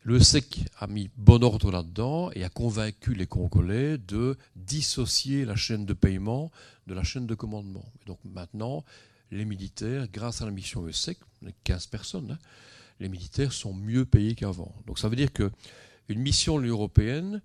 Le 0.03 0.21
SEC 0.21 0.61
a 0.79 0.87
mis 0.87 1.11
bon 1.17 1.43
ordre 1.43 1.73
là-dedans 1.73 2.31
et 2.33 2.45
a 2.45 2.49
convaincu 2.49 3.15
les 3.15 3.27
Congolais 3.27 3.99
de 3.99 4.39
dissocier 4.55 5.45
la 5.45 5.57
chaîne 5.57 5.85
de 5.85 5.93
paiement 5.93 6.51
de 6.87 6.95
la 6.95 7.03
chaîne 7.03 7.27
de 7.27 7.35
commandement. 7.35 7.85
Et 8.01 8.07
donc 8.07 8.19
maintenant, 8.25 8.85
les 9.31 9.45
militaires, 9.45 10.07
grâce 10.11 10.41
à 10.41 10.47
la 10.47 10.53
mission 10.53 10.89
ESEC, 10.89 11.19
15 11.65 11.87
personnes, 11.89 12.31
hein, 12.33 12.39
les 13.01 13.09
militaires 13.09 13.53
sont 13.53 13.75
mieux 13.75 14.05
payés 14.05 14.35
qu'avant. 14.35 14.75
Donc 14.87 14.99
ça 14.99 15.09
veut 15.09 15.17
dire 15.17 15.33
que 15.33 15.51
une 16.11 16.21
mission 16.21 16.59
européenne, 16.59 17.41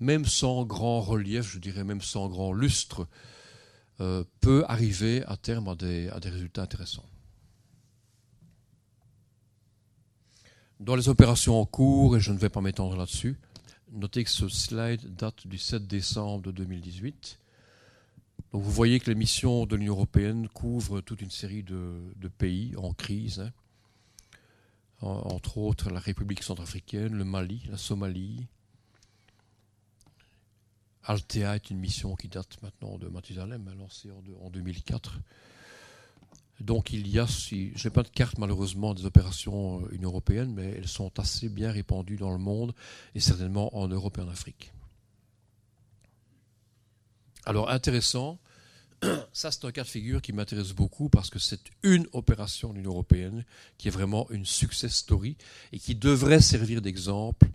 même 0.00 0.24
sans 0.24 0.64
grand 0.64 1.00
relief, 1.00 1.50
je 1.52 1.58
dirais 1.58 1.84
même 1.84 2.02
sans 2.02 2.28
grand 2.28 2.52
lustre, 2.52 3.06
euh, 4.00 4.24
peut 4.40 4.64
arriver 4.68 5.24
à 5.26 5.36
terme 5.36 5.68
à 5.68 5.74
des 5.76 6.10
résultats 6.10 6.62
intéressants. 6.62 7.06
Dans 10.80 10.96
les 10.96 11.08
opérations 11.08 11.60
en 11.60 11.66
cours, 11.66 12.16
et 12.16 12.20
je 12.20 12.32
ne 12.32 12.38
vais 12.38 12.48
pas 12.48 12.60
m'étendre 12.60 12.96
là-dessus, 12.96 13.38
notez 13.92 14.24
que 14.24 14.30
ce 14.30 14.48
slide 14.48 15.14
date 15.14 15.46
du 15.46 15.56
7 15.56 15.86
décembre 15.86 16.42
de 16.42 16.50
2018. 16.50 17.38
Donc 18.52 18.62
vous 18.62 18.70
voyez 18.70 18.98
que 18.98 19.08
les 19.08 19.14
missions 19.14 19.66
de 19.66 19.76
l'Union 19.76 19.94
européenne 19.94 20.48
couvrent 20.48 21.00
toute 21.00 21.22
une 21.22 21.30
série 21.30 21.62
de, 21.62 22.28
pays 22.38 22.74
en 22.76 22.92
crise, 22.92 23.40
hein. 23.40 23.52
Entre 25.04 25.58
autres 25.58 25.90
la 25.90 26.00
République 26.00 26.42
centrafricaine, 26.42 27.14
le 27.14 27.24
Mali, 27.24 27.62
la 27.70 27.76
Somalie. 27.76 28.46
Altea 31.04 31.56
est 31.56 31.70
une 31.70 31.78
mission 31.78 32.14
qui 32.14 32.28
date 32.28 32.62
maintenant 32.62 32.96
de 32.96 33.08
Mathusalem, 33.08 33.68
hein, 33.68 33.74
lancée 33.78 34.10
en 34.10 34.50
2004. 34.50 35.20
Donc 36.60 36.92
il 36.92 37.08
y 37.08 37.18
a, 37.18 37.26
si, 37.26 37.72
je 37.76 37.88
n'ai 37.88 37.92
pas 37.92 38.02
de 38.02 38.08
carte 38.08 38.38
malheureusement 38.38 38.94
des 38.94 39.04
opérations 39.04 39.82
euh, 39.82 39.94
Union 39.94 40.08
européenne, 40.10 40.54
mais 40.54 40.70
elles 40.70 40.88
sont 40.88 41.18
assez 41.18 41.48
bien 41.48 41.70
répandues 41.72 42.16
dans 42.16 42.30
le 42.30 42.38
monde 42.38 42.74
et 43.14 43.20
certainement 43.20 43.76
en 43.76 43.88
Europe 43.88 44.18
et 44.18 44.22
en 44.22 44.28
Afrique. 44.28 44.72
Alors 47.44 47.68
intéressant, 47.68 48.38
ça 49.32 49.50
c'est 49.50 49.64
un 49.64 49.72
cas 49.72 49.82
de 49.82 49.88
figure 49.88 50.22
qui 50.22 50.32
m'intéresse 50.32 50.72
beaucoup 50.72 51.08
parce 51.08 51.30
que 51.30 51.38
c'est 51.38 51.60
une 51.82 52.06
opération 52.12 52.70
de 52.70 52.78
l'Union 52.78 52.92
européenne 52.92 53.44
qui 53.78 53.88
est 53.88 53.90
vraiment 53.90 54.28
une 54.30 54.44
success 54.44 54.94
story 54.94 55.36
et 55.72 55.78
qui 55.78 55.94
devrait 55.94 56.40
servir 56.40 56.80
d'exemple 56.82 57.48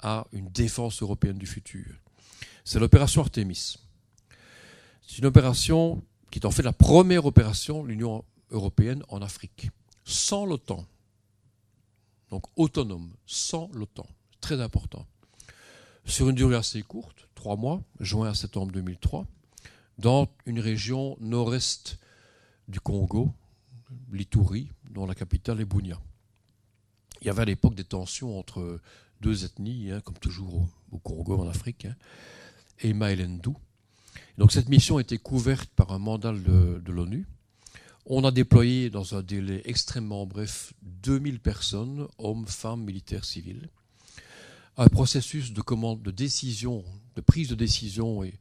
à 0.00 0.26
une 0.32 0.48
défense 0.48 1.02
européenne 1.02 1.38
du 1.38 1.46
futur. 1.46 1.86
C'est 2.64 2.78
l'opération 2.78 3.22
Artemis. 3.22 3.76
C'est 5.06 5.18
une 5.18 5.26
opération 5.26 6.02
qui 6.30 6.38
est 6.38 6.46
en 6.46 6.50
fait 6.50 6.62
la 6.62 6.72
première 6.72 7.26
opération 7.26 7.82
de 7.82 7.88
l'Union 7.88 8.24
européenne 8.50 9.02
en 9.08 9.22
Afrique, 9.22 9.70
sans 10.04 10.44
l'OTAN. 10.44 10.84
Donc 12.30 12.44
autonome, 12.56 13.12
sans 13.24 13.70
l'OTAN. 13.72 14.06
Très 14.40 14.60
important. 14.60 15.06
Sur 16.04 16.28
une 16.28 16.36
durée 16.36 16.56
assez 16.56 16.82
courte, 16.82 17.28
trois 17.34 17.56
mois, 17.56 17.82
juin 18.00 18.28
à 18.30 18.34
septembre 18.34 18.72
2003, 18.72 19.26
dans 19.98 20.28
une 20.44 20.60
région 20.60 21.16
nord-est 21.20 21.98
du 22.68 22.80
Congo, 22.80 23.32
l'Ituri, 24.12 24.70
dont 24.90 25.06
la 25.06 25.14
capitale 25.14 25.60
est 25.60 25.64
Bunia. 25.64 26.00
Il 27.20 27.26
y 27.26 27.30
avait 27.30 27.42
à 27.42 27.46
l'époque 27.46 27.74
des 27.74 27.84
tensions 27.84 28.38
entre 28.38 28.80
deux 29.20 29.44
ethnies, 29.44 29.90
hein, 29.90 30.00
comme 30.00 30.18
toujours 30.18 30.68
au, 30.92 30.98
Congo, 30.98 31.40
en 31.40 31.48
Afrique, 31.48 31.86
hein, 31.86 31.96
et 32.80 32.92
Lendu. 32.92 33.50
Donc 34.38 34.52
cette 34.52 34.68
mission 34.68 34.98
était 34.98 35.18
couverte 35.18 35.70
par 35.70 35.92
un 35.92 35.98
mandat 35.98 36.32
de, 36.32 36.90
l'ONU 36.90 37.26
on 38.08 38.22
a 38.22 38.30
déployé 38.30 38.88
dans 38.88 39.16
un 39.16 39.22
délai 39.22 39.62
extrêmement 39.64 40.26
bref 40.26 40.72
2000 40.82 41.40
personnes, 41.40 42.06
hommes, 42.18 42.46
femmes, 42.46 42.84
militaires, 42.84 43.24
civils. 43.24 43.68
Un 44.76 44.86
processus 44.86 45.52
de 45.52 45.60
commande, 45.60 46.02
de 46.02 46.12
décision, 46.12 46.84
de 47.16 47.20
prise 47.20 47.48
de 47.48 47.56
décision 47.56 48.22
est 48.22 48.38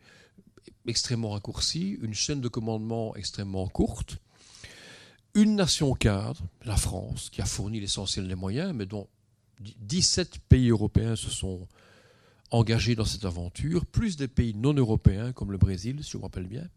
extrêmement 0.88 1.32
raccourci, 1.32 1.98
une 2.02 2.14
chaîne 2.14 2.42
de 2.42 2.48
commandement 2.48 3.16
extrêmement 3.16 3.68
courte, 3.68 4.18
une 5.34 5.56
nation 5.56 5.94
cadre, 5.94 6.42
la 6.64 6.78
France, 6.78 7.30
qui 7.30 7.42
a 7.42 7.46
fourni 7.46 7.80
l'essentiel 7.80 8.28
des 8.28 8.36
moyens, 8.36 8.74
mais 8.74 8.86
dont 8.86 9.08
17 9.60 10.40
pays 10.50 10.70
européens 10.70 11.16
se 11.16 11.30
sont 11.30 11.68
engagés 12.52 12.96
dans 12.96 13.06
cette 13.06 13.26
aventure, 13.26 13.86
plus 13.86 14.16
des 14.16 14.28
pays 14.28 14.54
non 14.54 14.74
européens 14.74 15.34
comme 15.34 15.52
le 15.52 15.58
Brésil, 15.58 16.04
si 16.04 16.12
je 16.12 16.18
me 16.18 16.24
rappelle 16.24 16.48
bien. 16.48 16.68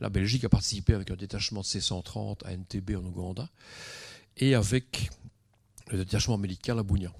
La 0.00 0.08
Belgique 0.08 0.44
a 0.44 0.48
participé 0.48 0.94
avec 0.94 1.10
un 1.10 1.16
détachement 1.16 1.60
de 1.60 1.66
C-130 1.66 2.44
à 2.44 2.56
NTB 2.56 2.96
en 2.96 3.04
Ouganda 3.04 3.48
et 4.36 4.54
avec 4.54 5.10
le 5.90 5.98
détachement 5.98 6.38
médical 6.38 6.78
à 6.78 6.82
Bounia. 6.82 7.12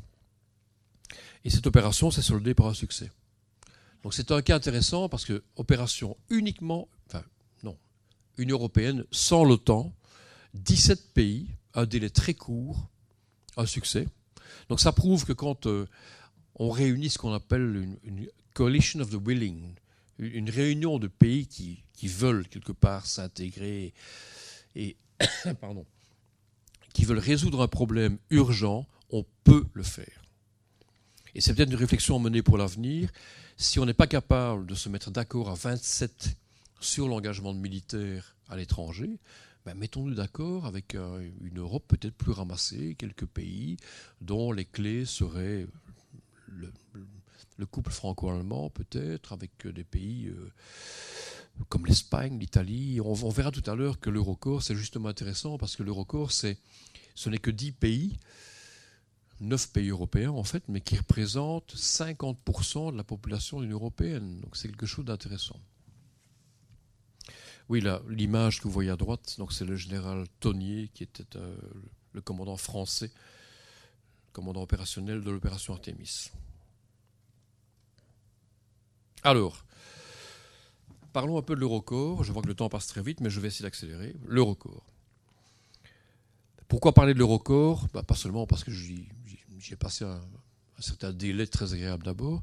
Et 1.44 1.50
cette 1.50 1.66
opération 1.66 2.10
s'est 2.10 2.22
soldée 2.22 2.54
par 2.54 2.66
un 2.66 2.74
succès. 2.74 3.10
Donc 4.02 4.14
c'est 4.14 4.30
un 4.32 4.42
cas 4.42 4.56
intéressant 4.56 5.08
parce 5.08 5.24
que 5.24 5.42
opération 5.56 6.16
uniquement, 6.30 6.88
enfin 7.06 7.24
non, 7.62 7.76
Union 8.36 8.56
européenne 8.56 9.04
sans 9.10 9.44
l'OTAN, 9.44 9.92
17 10.54 11.12
pays, 11.14 11.48
un 11.74 11.86
délai 11.86 12.10
très 12.10 12.34
court, 12.34 12.88
un 13.56 13.66
succès. 13.66 14.08
Donc 14.68 14.80
ça 14.80 14.92
prouve 14.92 15.24
que 15.24 15.32
quand 15.32 15.66
euh, 15.66 15.86
on 16.56 16.70
réunit 16.70 17.10
ce 17.10 17.18
qu'on 17.18 17.32
appelle 17.32 17.96
une, 18.02 18.28
coalition 18.54 19.00
of 19.00 19.08
the 19.08 19.18
willing, 19.24 19.74
une 20.18 20.50
réunion 20.50 20.98
de 20.98 21.08
pays 21.08 21.46
qui, 21.46 21.82
veulent 22.04 22.48
quelque 22.48 22.72
part 22.72 23.06
s'intégrer 23.06 23.94
et 24.74 24.96
pardon, 25.60 25.86
qui 26.92 27.04
veulent 27.04 27.18
résoudre 27.18 27.62
un 27.62 27.68
problème 27.68 28.18
urgent, 28.30 28.86
on 29.10 29.24
peut 29.44 29.64
le 29.72 29.82
faire. 29.82 30.22
Et 31.34 31.40
c'est 31.40 31.54
peut-être 31.54 31.70
une 31.70 31.76
réflexion 31.76 32.18
menée 32.18 32.42
pour 32.42 32.58
l'avenir. 32.58 33.10
Si 33.62 33.78
on 33.78 33.86
n'est 33.86 33.94
pas 33.94 34.08
capable 34.08 34.66
de 34.66 34.74
se 34.74 34.88
mettre 34.88 35.12
d'accord 35.12 35.48
à 35.48 35.54
27 35.54 36.36
sur 36.80 37.06
l'engagement 37.06 37.54
de 37.54 37.60
militaires 37.60 38.34
à 38.48 38.56
l'étranger, 38.56 39.20
ben 39.64 39.74
mettons-nous 39.74 40.14
d'accord 40.14 40.66
avec 40.66 40.96
euh, 40.96 41.30
une 41.40 41.60
Europe 41.60 41.84
peut-être 41.86 42.16
plus 42.16 42.32
ramassée, 42.32 42.96
quelques 42.98 43.24
pays 43.24 43.76
dont 44.20 44.50
les 44.50 44.64
clés 44.64 45.04
seraient 45.04 45.68
le, 46.48 46.72
le 47.56 47.66
couple 47.66 47.92
franco-allemand 47.92 48.68
peut-être, 48.70 49.32
avec 49.32 49.52
des 49.64 49.84
pays 49.84 50.26
euh, 50.26 50.50
comme 51.68 51.86
l'Espagne, 51.86 52.40
l'Italie. 52.40 53.00
On, 53.00 53.14
verra 53.30 53.52
tout 53.52 53.70
à 53.70 53.76
l'heure 53.76 54.00
que 54.00 54.10
l'Eurocorps, 54.10 54.64
c'est 54.64 54.74
justement 54.74 55.08
intéressant 55.08 55.56
parce 55.56 55.76
que 55.76 55.84
l'Eurocorps, 55.84 56.32
ce 56.32 56.56
n'est 57.26 57.38
que 57.38 57.52
10 57.52 57.70
pays, 57.70 58.16
neuf 59.42 59.70
pays 59.72 59.90
européens 59.90 60.30
en 60.30 60.44
fait, 60.44 60.62
mais 60.68 60.80
qui 60.80 60.96
représentent 60.96 61.74
50% 61.74 62.92
de 62.92 62.96
la 62.96 63.04
population 63.04 63.58
de 63.58 63.64
l'Union 63.64 63.78
européenne. 63.78 64.40
Donc 64.40 64.56
c'est 64.56 64.68
quelque 64.68 64.86
chose 64.86 65.04
d'intéressant. 65.04 65.60
Oui, 67.68 67.84
l'image 68.08 68.58
que 68.58 68.64
vous 68.64 68.70
voyez 68.70 68.90
à 68.90 68.96
droite, 68.96 69.38
c'est 69.50 69.64
le 69.64 69.76
général 69.76 70.26
Tonnier 70.40 70.90
qui 70.94 71.04
était 71.04 71.36
euh, 71.36 71.56
le 72.12 72.20
commandant 72.20 72.56
français, 72.56 73.06
le 74.26 74.32
commandant 74.32 74.62
opérationnel 74.62 75.22
de 75.22 75.30
l'opération 75.30 75.72
Artemis. 75.72 76.30
Alors, 79.22 79.64
parlons 81.12 81.38
un 81.38 81.42
peu 81.42 81.54
de 81.54 81.60
l'Eurocorps. 81.60 82.24
Je 82.24 82.32
vois 82.32 82.42
que 82.42 82.48
le 82.48 82.54
temps 82.54 82.68
passe 82.68 82.88
très 82.88 83.02
vite, 83.02 83.20
mais 83.20 83.30
je 83.30 83.40
vais 83.40 83.48
essayer 83.48 83.62
d'accélérer. 83.62 84.16
L'Eurocorps. 84.26 84.84
Pourquoi 86.68 86.92
parler 86.92 87.14
de 87.14 87.18
l'Eurocorps 87.18 87.86
bah, 87.92 88.02
Pas 88.02 88.14
seulement 88.14 88.46
parce 88.46 88.64
que 88.64 88.70
j'y 88.70 89.08
ai 89.70 89.76
passé 89.76 90.04
un, 90.04 90.20
certain 90.78 91.12
délai 91.12 91.46
très 91.46 91.74
agréable 91.74 92.04
d'abord, 92.04 92.42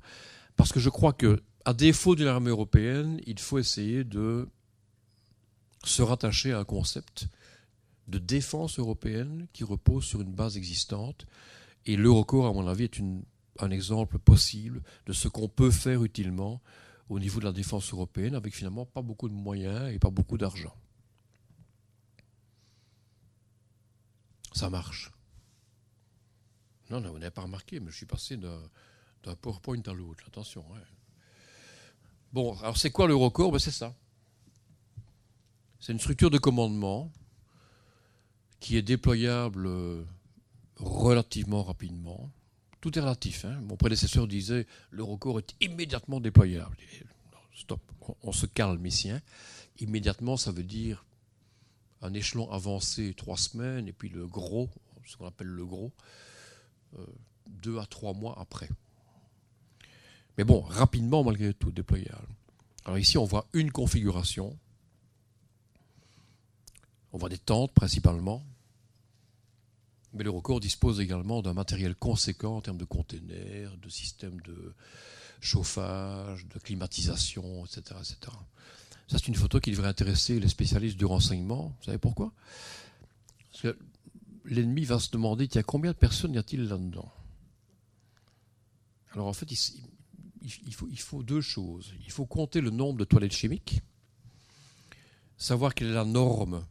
parce 0.55 0.71
que 0.71 0.79
je 0.79 0.89
crois 0.89 1.13
que, 1.13 1.41
à 1.65 1.73
défaut 1.73 2.15
d'une 2.15 2.27
armée 2.27 2.51
européenne, 2.51 3.19
il 3.25 3.39
faut 3.39 3.59
essayer 3.59 4.03
de 4.03 4.47
se 5.83 6.01
rattacher 6.01 6.53
à 6.53 6.59
un 6.59 6.63
concept 6.63 7.27
de 8.07 8.17
défense 8.17 8.79
européenne 8.79 9.47
qui 9.53 9.63
repose 9.63 10.05
sur 10.05 10.21
une 10.21 10.33
base 10.33 10.57
existante. 10.57 11.25
Et 11.85 11.95
l'Eurocorps, 11.95 12.47
à 12.47 12.53
mon 12.53 12.67
avis, 12.67 12.85
est 12.85 13.01
un 13.59 13.71
exemple 13.71 14.19
possible 14.19 14.81
de 15.05 15.13
ce 15.13 15.27
qu'on 15.27 15.49
peut 15.49 15.71
faire 15.71 16.03
utilement 16.03 16.61
au 17.09 17.19
niveau 17.19 17.39
de 17.39 17.45
la 17.45 17.51
défense 17.51 17.91
européenne 17.91 18.35
avec 18.35 18.55
finalement 18.55 18.85
pas 18.85 19.01
beaucoup 19.01 19.27
de 19.29 19.33
moyens 19.33 19.91
et 19.93 19.99
pas 19.99 20.11
beaucoup 20.11 20.37
d'argent. 20.37 20.75
Ça 24.53 24.69
marche. 24.69 25.11
Non, 26.89 27.01
vous 27.01 27.19
n'avez 27.19 27.31
pas 27.31 27.41
remarqué, 27.41 27.79
mais 27.79 27.91
je 27.91 27.97
suis 27.97 28.05
passé 28.05 28.37
d'un 28.37 29.35
PowerPoint 29.41 29.81
à 29.85 29.93
l'autre. 29.93 30.23
Attention. 30.27 30.65
Bon, 32.33 32.57
alors 32.59 32.77
c'est 32.77 32.91
quoi 32.91 33.07
l'Eurocorps 33.07 33.51
ben 33.51 33.59
C'est 33.59 33.71
ça. 33.71 33.95
C'est 35.79 35.93
une 35.93 35.99
structure 35.99 36.29
de 36.29 36.37
commandement 36.37 37.11
qui 38.59 38.75
est 38.75 38.81
déployable 38.81 39.67
euh, 39.67 40.03
relativement 40.75 41.63
rapidement. 41.63 42.29
Tout 42.81 42.97
est 42.97 43.01
relatif. 43.01 43.45
Hein. 43.45 43.59
Mon 43.61 43.77
prédécesseur 43.77 44.27
disait 44.27 44.67
l'Eurocorps 44.91 45.39
est 45.39 45.55
immédiatement 45.61 46.19
déployable. 46.19 46.75
stop, 47.55 47.81
on, 48.23 48.31
se 48.31 48.45
calme 48.45 48.85
ici. 48.85 49.09
Hein. 49.09 49.21
Immédiatement, 49.79 50.37
ça 50.37 50.51
veut 50.51 50.63
dire 50.63 51.05
un 52.01 52.13
échelon 52.13 52.49
avancé 52.51 53.13
trois 53.15 53.37
semaines, 53.37 53.87
et 53.87 53.93
puis 53.93 54.09
le 54.09 54.25
gros, 54.27 54.69
ce 55.05 55.17
qu'on 55.17 55.25
appelle 55.25 55.47
le 55.47 55.65
gros, 55.65 55.91
deux 57.47 57.79
à 57.79 57.85
trois 57.85 58.13
mois 58.13 58.37
après. 58.39 58.69
Mais 60.37 60.43
bon, 60.43 60.61
rapidement 60.61 61.23
malgré 61.23 61.53
tout, 61.53 61.71
déployable. 61.71 62.27
Alors 62.85 62.97
ici, 62.97 63.17
on 63.17 63.25
voit 63.25 63.47
une 63.53 63.71
configuration. 63.71 64.57
On 67.11 67.17
voit 67.17 67.29
des 67.29 67.37
tentes 67.37 67.73
principalement. 67.73 68.43
Mais 70.13 70.23
l'Eurocorps 70.23 70.59
dispose 70.59 70.99
également 70.99 71.41
d'un 71.41 71.53
matériel 71.53 71.95
conséquent 71.95 72.57
en 72.57 72.61
termes 72.61 72.77
de 72.77 72.85
containers, 72.85 73.77
de 73.77 73.89
systèmes 73.89 74.41
de 74.41 74.73
chauffage, 75.39 76.47
de 76.47 76.59
climatisation, 76.59 77.65
etc. 77.65 77.81
etc. 77.99 78.17
Ça, 79.07 79.17
c'est 79.17 79.27
une 79.27 79.35
photo 79.35 79.59
qui 79.59 79.71
devrait 79.71 79.87
intéresser 79.87 80.39
les 80.39 80.49
spécialistes 80.49 80.97
du 80.97 81.05
renseignement. 81.05 81.75
Vous 81.79 81.85
savez 81.85 81.97
pourquoi? 81.97 82.31
Parce 83.51 83.61
que 83.63 83.77
l'ennemi 84.45 84.85
va 84.85 84.99
se 84.99 85.09
demander 85.11 85.47
tiens, 85.47 85.63
combien 85.63 85.91
de 85.91 85.97
personnes 85.97 86.33
y 86.33 86.37
a-t-il 86.37 86.67
là-dedans 86.67 87.11
Alors, 89.11 89.27
en 89.27 89.33
fait, 89.33 89.51
il, 89.51 90.97
faut, 90.97 91.23
deux 91.23 91.41
choses. 91.41 91.93
Il 92.05 92.11
faut 92.11 92.25
compter 92.25 92.61
le 92.61 92.69
nombre 92.69 92.99
de 92.99 93.05
toilettes 93.05 93.33
chimiques, 93.33 93.81
savoir 95.37 95.73
quelle 95.73 95.89
est 95.89 95.93
la 95.93 96.05
norme, 96.05 96.65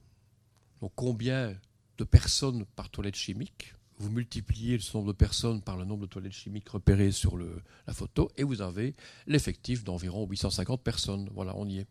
donc 0.81 0.93
combien 0.95 1.55
de 1.99 2.05
personnes 2.05 2.65
par 2.77 2.91
toilette 2.91 3.17
chimique. 3.17 3.75
Vous 4.01 4.11
multipliez 4.11 4.79
ce 4.79 4.97
nombre 4.97 5.09
de 5.09 5.17
personnes 5.17 5.61
par 5.61 5.77
le 5.77 5.85
nombre 5.85 6.03
de 6.03 6.07
toilettes 6.07 6.33
chimiques 6.33 6.69
repérées 6.69 7.11
sur 7.11 7.37
la 7.37 7.93
photo 7.93 8.31
et 8.37 8.45
vous 8.45 8.63
avez 8.63 8.95
l'effectif 9.27 9.83
d'environ 9.83 10.25
850 10.25 10.81
personnes. 10.83 11.29
Voilà, 11.35 11.57
on 11.57 11.67
y 11.67 11.79
est. 11.79 11.87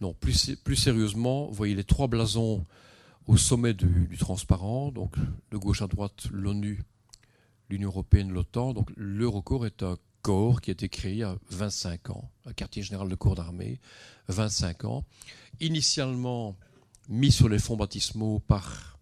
Non, 0.00 0.12
plus, 0.12 0.56
plus 0.56 0.74
sérieusement, 0.74 1.46
vous 1.46 1.54
voyez 1.54 1.76
les 1.76 1.84
trois 1.84 2.08
blasons 2.08 2.66
au 3.26 3.36
sommet 3.36 3.74
du, 3.74 4.16
transparent, 4.18 4.92
donc 4.92 5.16
de 5.50 5.56
gauche 5.56 5.82
à 5.82 5.86
droite 5.86 6.26
l'ONU, 6.30 6.82
l'Union 7.70 7.88
européenne, 7.88 8.32
l'OTAN. 8.32 8.74
Donc 8.74 8.90
l'Eurocorps 8.96 9.66
est 9.66 9.82
un 9.82 9.96
corps 10.22 10.60
qui 10.60 10.70
a 10.70 10.72
été 10.72 10.88
créé 10.88 11.22
à 11.22 11.36
25 11.50 12.10
ans, 12.10 12.30
un 12.46 12.52
quartier 12.52 12.82
général 12.82 13.08
de 13.08 13.14
corps 13.14 13.34
d'armée, 13.34 13.80
25 14.28 14.84
ans, 14.84 15.04
initialement 15.60 16.56
mis 17.08 17.32
sur 17.32 17.48
les 17.48 17.58
fonds 17.58 17.76
baptismaux 17.76 18.40
par 18.40 18.98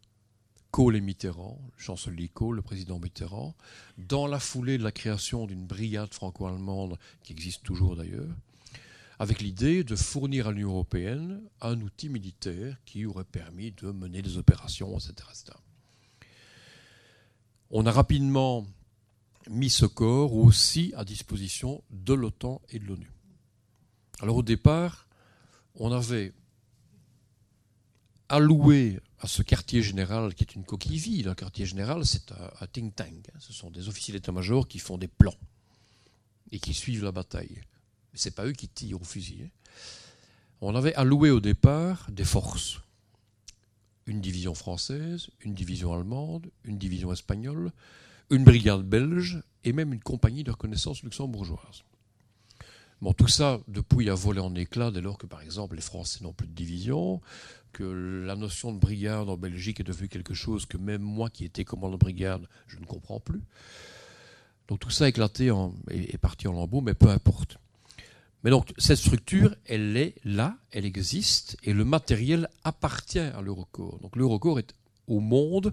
Kohl 0.73 0.97
et 0.97 1.01
Mitterrand, 1.01 1.61
le 1.77 1.83
chancelier 1.83 2.29
Kohl, 2.29 2.57
le 2.57 2.63
président 2.63 2.99
Mitterrand, 2.99 3.55
dans 3.99 4.27
la 4.27 4.41
foulée 4.41 4.79
de 4.79 4.83
la 4.83 4.91
création 4.91 5.47
d'une 5.47 5.67
brigade 5.67 6.13
franco-allemande 6.15 6.99
qui 7.23 7.33
existe 7.33 7.63
toujours 7.63 7.95
d'ailleurs, 7.95 8.35
avec 9.23 9.41
l'idée 9.41 9.85
de 9.85 9.95
fournir 9.95 10.49
à 10.49 10.51
l'Union 10.51 10.71
européenne 10.71 11.49
un 11.61 11.81
outil 11.81 12.09
militaire 12.09 12.77
qui 12.85 13.07
aurait 13.07 13.23
permis 13.23 13.71
de 13.71 13.93
mener 13.93 14.21
des 14.21 14.37
opérations, 14.37 14.99
etc. 14.99 15.15
On 17.71 17.87
a 17.87 17.93
rapidement 17.93 18.67
mis 19.49 19.71
ce 19.71 19.87
corps 19.87 20.35
aussi 20.35 20.93
à 20.97 21.05
disposition 21.05 21.85
de 21.91 22.15
l'OTAN 22.15 22.63
et 22.71 22.81
de 22.81 22.85
l'ONU. 22.85 23.13
Alors 24.19 24.39
au 24.39 24.43
départ, 24.43 25.07
on 25.77 25.93
avait 25.93 26.33
alloué 28.29 28.99
à 29.21 29.29
ce 29.29 29.43
quartier 29.43 29.83
général, 29.83 30.35
qui 30.35 30.43
est 30.43 30.57
une 30.57 30.65
coquille 30.65 30.99
vide, 30.99 31.29
un 31.29 31.37
quartier 31.37 31.65
général, 31.65 32.05
c'est 32.07 32.33
un, 32.33 32.67
think 32.67 32.97
tank. 32.97 33.29
Hein. 33.33 33.39
Ce 33.39 33.53
sont 33.53 33.71
des 33.71 33.87
officiers 33.87 34.15
d'état-major 34.15 34.67
qui 34.67 34.81
font 34.81 34.99
des 34.99 35.07
plans 35.07 35.39
et 36.51 36.59
qui 36.59 36.75
suivent 36.75 37.05
la 37.05 37.13
bataille 37.13 37.63
ce 38.15 38.29
n'est 38.29 38.35
pas 38.35 38.47
eux 38.47 38.53
qui 38.53 38.69
tirent 38.69 39.01
au 39.01 39.05
fusil. 39.05 39.45
Hein. 39.45 39.51
On 40.61 40.75
avait 40.77 40.95
alloué 40.95 41.31
au 41.31 41.41
départ 41.41 42.07
des 42.11 42.25
forces. 42.25 42.81
Une 44.07 44.21
division 44.21 44.55
française, 44.55 45.29
une 45.41 45.55
division 45.55 45.93
allemande, 45.93 46.51
une 46.65 46.79
division 46.79 47.13
espagnole, 47.13 47.73
une 48.31 48.45
brigade 48.45 48.83
belge 48.83 49.43
et 49.65 49.73
même 49.73 49.93
une 49.93 50.01
compagnie 50.01 50.45
de 50.45 50.51
reconnaissance 50.51 51.03
luxembourgeoise. 51.03 51.83
Bon, 53.01 53.13
tout 53.13 53.27
ça, 53.27 53.59
depuis, 53.67 54.09
a 54.11 54.15
volé 54.15 54.39
en 54.39 54.55
éclats 54.55 54.93
dès 54.93 55.01
lors 55.01 55.19
que, 55.19 55.27
par 55.27 55.43
exemple, 55.43 55.75
les 55.75 55.83
Français 55.83 56.21
n'ont 56.23 56.33
plus 56.33 56.47
de 56.47 56.55
division, 56.55 57.21
que 57.73 58.23
la 58.25 58.37
notion 58.37 58.73
de 58.73 58.79
brigade 58.79 59.29
en 59.29 59.37
Belgique 59.37 59.81
est 59.81 59.85
devenue 59.85 60.09
quelque 60.09 60.35
chose 60.35 60.67
que 60.67 60.77
même 60.77 61.03
moi, 61.03 61.29
qui 61.29 61.45
étais 61.45 61.65
commandant 61.65 61.95
de 61.95 61.99
brigade, 61.99 62.47
je 62.69 62.79
ne 62.79 62.85
comprends 62.85 63.19
plus. 63.19 63.43
Donc 64.69 64.79
tout 64.79 64.91
ça 64.91 65.07
a 65.07 65.09
éclaté 65.09 65.51
en, 65.51 65.75
est 65.91 66.19
parti 66.19 66.47
en 66.47 66.53
lambeaux, 66.53 66.81
mais 66.81 66.95
peu 66.95 67.09
importe. 67.09 67.59
Mais 68.43 68.51
donc, 68.51 68.73
cette 68.77 68.99
structure, 68.99 69.55
elle 69.67 69.97
est 69.97 70.15
là, 70.25 70.57
elle 70.73 70.85
existe, 70.85 71.57
et 71.63 71.73
le 71.73 71.85
matériel 71.85 72.49
appartient 72.65 73.19
à 73.19 73.41
l'Eurocorps. 73.41 74.01
Donc, 74.01 74.17
l'Eurocorps 74.17 74.59
est 74.59 74.75
au 75.07 75.21
monde 75.21 75.73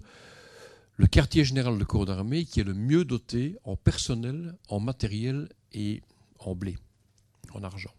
le 1.00 1.08
quartier 1.08 1.46
général 1.46 1.78
de 1.78 1.84
corps 1.86 2.06
d'armée 2.06 2.44
qui 2.44 2.60
est 2.60 2.64
le 2.66 2.74
mieux 2.74 3.06
doté 3.06 3.56
en 3.64 3.78
personnel, 3.78 4.58
en 4.68 4.82
matériel 4.82 5.48
et 5.72 6.02
en 6.40 6.56
blé, 6.56 6.78
en 7.54 7.64
argent. 7.64 7.94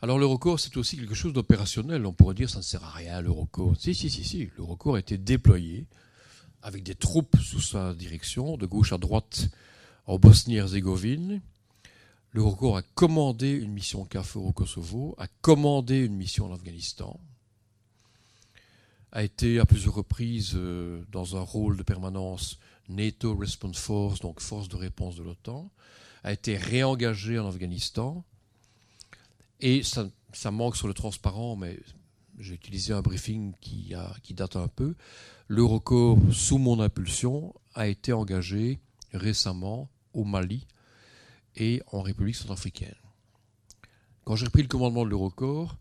Alors 0.00 0.18
l'Eurocorps, 0.18 0.58
c'est 0.58 0.76
aussi 0.78 0.96
quelque 0.96 1.14
chose 1.14 1.34
d'opérationnel. 1.34 2.06
On 2.06 2.14
pourrait 2.14 2.34
dire 2.34 2.48
ça 2.50 2.58
ne 2.58 2.62
sert 2.62 2.82
à 2.82 2.90
rien, 2.90 3.20
l'Eurocorps. 3.20 3.76
Si, 3.78 3.94
si, 3.94 4.10
si, 4.10 4.24
si. 4.24 4.50
L'Eurocorps 4.56 4.96
a 4.96 5.00
été 5.00 5.18
déployé 5.18 5.86
avec 6.62 6.82
des 6.82 6.94
troupes 6.94 7.36
sous 7.38 7.60
sa 7.60 7.94
direction, 7.94 8.56
de 8.56 8.66
gauche 8.66 8.92
à 8.92 8.98
droite 8.98 9.48
en 10.06 10.18
Bosnie-Herzégovine. 10.18 11.40
L'Eurocorps 12.32 12.78
a 12.78 12.82
commandé 12.82 13.50
une 13.50 13.72
mission 13.72 14.04
CAFOR 14.04 14.46
au 14.46 14.52
Kosovo, 14.52 15.14
a 15.18 15.26
commandé 15.42 15.98
une 15.98 16.14
mission 16.14 16.46
en 16.46 16.54
Afghanistan, 16.54 17.20
a 19.10 19.22
été 19.22 19.58
à 19.58 19.66
plusieurs 19.66 19.94
reprises 19.94 20.52
euh, 20.54 21.04
dans 21.10 21.36
un 21.36 21.42
rôle 21.42 21.76
de 21.76 21.82
permanence 21.82 22.58
NATO 22.88 23.36
Response 23.36 23.78
Force, 23.78 24.20
donc 24.20 24.40
force 24.40 24.68
de 24.68 24.76
réponse 24.76 25.16
de 25.16 25.22
l'OTAN, 25.22 25.70
a 26.24 26.32
été 26.32 26.56
réengagé 26.56 27.38
en 27.38 27.48
Afghanistan, 27.48 28.24
et 29.60 29.82
ça, 29.82 30.50
manque 30.50 30.76
sur 30.76 30.88
le 30.88 30.94
transparent, 30.94 31.56
mais 31.56 31.78
j'ai 32.38 32.54
utilisé 32.54 32.92
un 32.92 33.02
briefing 33.02 33.52
qui 33.60 33.94
date 34.34 34.56
un 34.56 34.68
peu. 34.68 34.94
L'Eurocorps, 35.54 36.18
sous 36.32 36.56
mon 36.56 36.80
impulsion, 36.80 37.52
a 37.74 37.86
été 37.86 38.14
engagé 38.14 38.80
récemment 39.12 39.90
au 40.14 40.24
Mali 40.24 40.66
et 41.56 41.82
en 41.88 42.00
République 42.00 42.36
centrafricaine. 42.36 42.96
Quand 44.24 44.34
j'ai 44.34 44.46
repris 44.46 44.62
le 44.62 44.68
commandement 44.68 45.04
de 45.04 45.10
l'Eurocorps, 45.10 45.76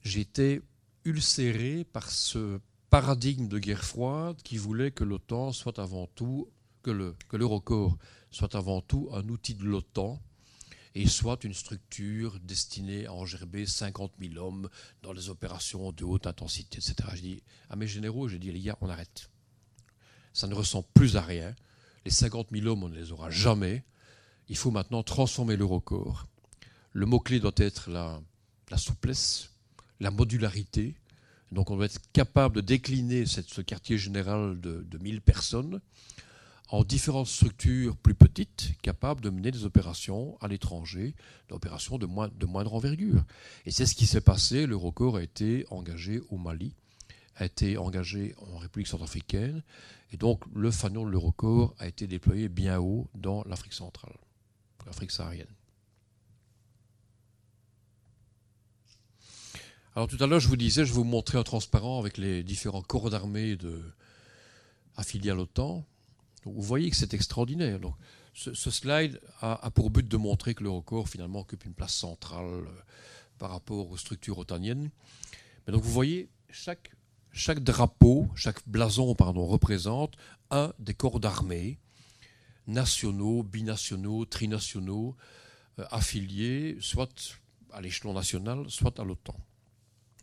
j'étais 0.00 0.62
ulcéré 1.04 1.84
par 1.84 2.08
ce 2.08 2.58
paradigme 2.88 3.46
de 3.46 3.58
guerre 3.58 3.84
froide 3.84 4.40
qui 4.42 4.56
voulait 4.56 4.90
que 4.90 5.04
l'OTAN 5.04 5.52
soit 5.52 5.78
avant 5.78 6.06
tout, 6.06 6.48
que 6.82 7.36
l'Eurocorps 7.36 7.98
soit 8.30 8.54
avant 8.54 8.80
tout 8.80 9.10
un 9.12 9.28
outil 9.28 9.52
de 9.52 9.64
l'OTAN 9.64 10.18
et 10.96 11.06
soit 11.06 11.44
une 11.44 11.52
structure 11.52 12.40
destinée 12.40 13.04
à 13.04 13.12
engerber 13.12 13.66
50 13.66 14.12
000 14.18 14.42
hommes 14.42 14.70
dans 15.02 15.12
des 15.12 15.28
opérations 15.28 15.92
de 15.92 16.04
haute 16.04 16.26
intensité, 16.26 16.78
etc. 16.78 16.94
Je 17.14 17.20
dis 17.20 17.42
à 17.68 17.76
mes 17.76 17.86
généraux, 17.86 18.28
j'ai 18.28 18.38
dit 18.38 18.50
les 18.50 18.60
gars, 18.60 18.78
on 18.80 18.88
arrête. 18.88 19.28
Ça 20.32 20.46
ne 20.46 20.54
ressemble 20.54 20.86
plus 20.94 21.18
à 21.18 21.20
rien. 21.20 21.54
Les 22.06 22.10
50 22.10 22.48
000 22.50 22.66
hommes, 22.66 22.84
on 22.84 22.88
ne 22.88 22.96
les 22.96 23.12
aura 23.12 23.28
jamais. 23.28 23.84
Il 24.48 24.56
faut 24.56 24.70
maintenant 24.70 25.02
transformer 25.02 25.56
l'Eurocorps. 25.56 26.26
Le 26.94 27.04
mot-clé 27.04 27.40
doit 27.40 27.52
être 27.56 27.90
la, 27.90 28.22
souplesse, 28.78 29.50
la 30.00 30.10
modularité. 30.10 30.94
Donc 31.52 31.70
on 31.70 31.76
doit 31.76 31.86
être 31.86 32.00
capable 32.14 32.56
de 32.56 32.60
décliner 32.62 33.26
ce 33.26 33.60
quartier 33.60 33.98
général 33.98 34.58
de, 34.62 34.82
de 34.88 34.96
1000 34.96 35.20
personnes 35.20 35.82
en 36.68 36.82
différentes 36.82 37.28
structures 37.28 37.96
plus 37.96 38.14
petites, 38.14 38.72
capables 38.82 39.20
de 39.20 39.30
mener 39.30 39.50
des 39.50 39.64
opérations 39.64 40.36
à 40.40 40.48
l'étranger, 40.48 41.14
des 41.48 41.54
opérations 41.54 41.98
de, 41.98 42.06
de 42.06 42.46
moindre 42.46 42.74
envergure. 42.74 43.24
Et 43.66 43.70
c'est 43.70 43.86
ce 43.86 43.94
qui 43.94 44.06
s'est 44.06 44.20
passé. 44.20 44.66
L'Eurocorps 44.66 45.16
a 45.16 45.22
été 45.22 45.64
engagé 45.70 46.20
au 46.30 46.38
Mali, 46.38 46.74
a 47.36 47.44
été 47.44 47.76
engagé 47.76 48.34
en 48.52 48.58
République 48.58 48.88
centrafricaine, 48.88 49.62
et 50.12 50.16
donc 50.16 50.42
le 50.54 50.70
fanion 50.70 51.04
de 51.04 51.10
l'Eurocorps 51.10 51.74
a 51.78 51.86
été 51.86 52.06
déployé 52.06 52.48
bien 52.48 52.80
haut 52.80 53.08
dans 53.14 53.44
l'Afrique 53.44 53.74
centrale, 53.74 54.16
l'Afrique 54.86 55.12
saharienne. 55.12 55.46
Alors 59.94 60.08
tout 60.08 60.18
à 60.20 60.26
l'heure, 60.26 60.40
je 60.40 60.48
vous 60.48 60.56
disais, 60.56 60.84
je 60.84 60.92
vous 60.92 61.04
montrer 61.04 61.38
un 61.38 61.42
transparent 61.42 61.98
avec 61.98 62.18
les 62.18 62.42
différents 62.42 62.82
corps 62.82 63.08
d'armée 63.08 63.56
affiliés 64.96 65.30
à 65.30 65.34
l'OTAN 65.34 65.86
vous 66.54 66.62
voyez 66.62 66.90
que 66.90 66.96
c'est 66.96 67.14
extraordinaire. 67.14 67.78
Ce, 68.34 68.70
slide 68.70 69.20
a, 69.40 69.70
pour 69.70 69.90
but 69.90 70.06
de 70.06 70.16
montrer 70.16 70.54
que 70.54 70.62
le 70.62 70.70
record 70.70 71.08
finalement 71.08 71.40
occupe 71.40 71.64
une 71.64 71.74
place 71.74 71.94
centrale 71.94 72.44
euh, 72.44 72.82
par 73.38 73.50
rapport 73.50 73.90
aux 73.90 73.96
structures 73.96 74.38
otaniennes. 74.38 74.90
Mais 75.66 75.72
donc 75.72 75.82
vous 75.82 75.92
voyez, 75.92 76.28
chaque, 76.50 76.90
chaque 77.32 77.60
drapeau, 77.60 78.28
chaque 78.34 78.66
blason 78.68 79.14
pardon, 79.14 79.46
représente 79.46 80.16
un 80.50 80.72
des 80.78 80.94
corps 80.94 81.18
d'armée 81.18 81.78
nationaux, 82.66 83.42
binationaux, 83.42 84.24
trinationaux, 84.24 85.16
euh, 85.78 85.86
affiliés, 85.90 86.76
soit 86.80 87.38
à 87.72 87.80
l'échelon 87.80 88.12
national, 88.12 88.68
soit 88.68 88.98
à 89.00 89.04
l'OTAN. 89.04 89.36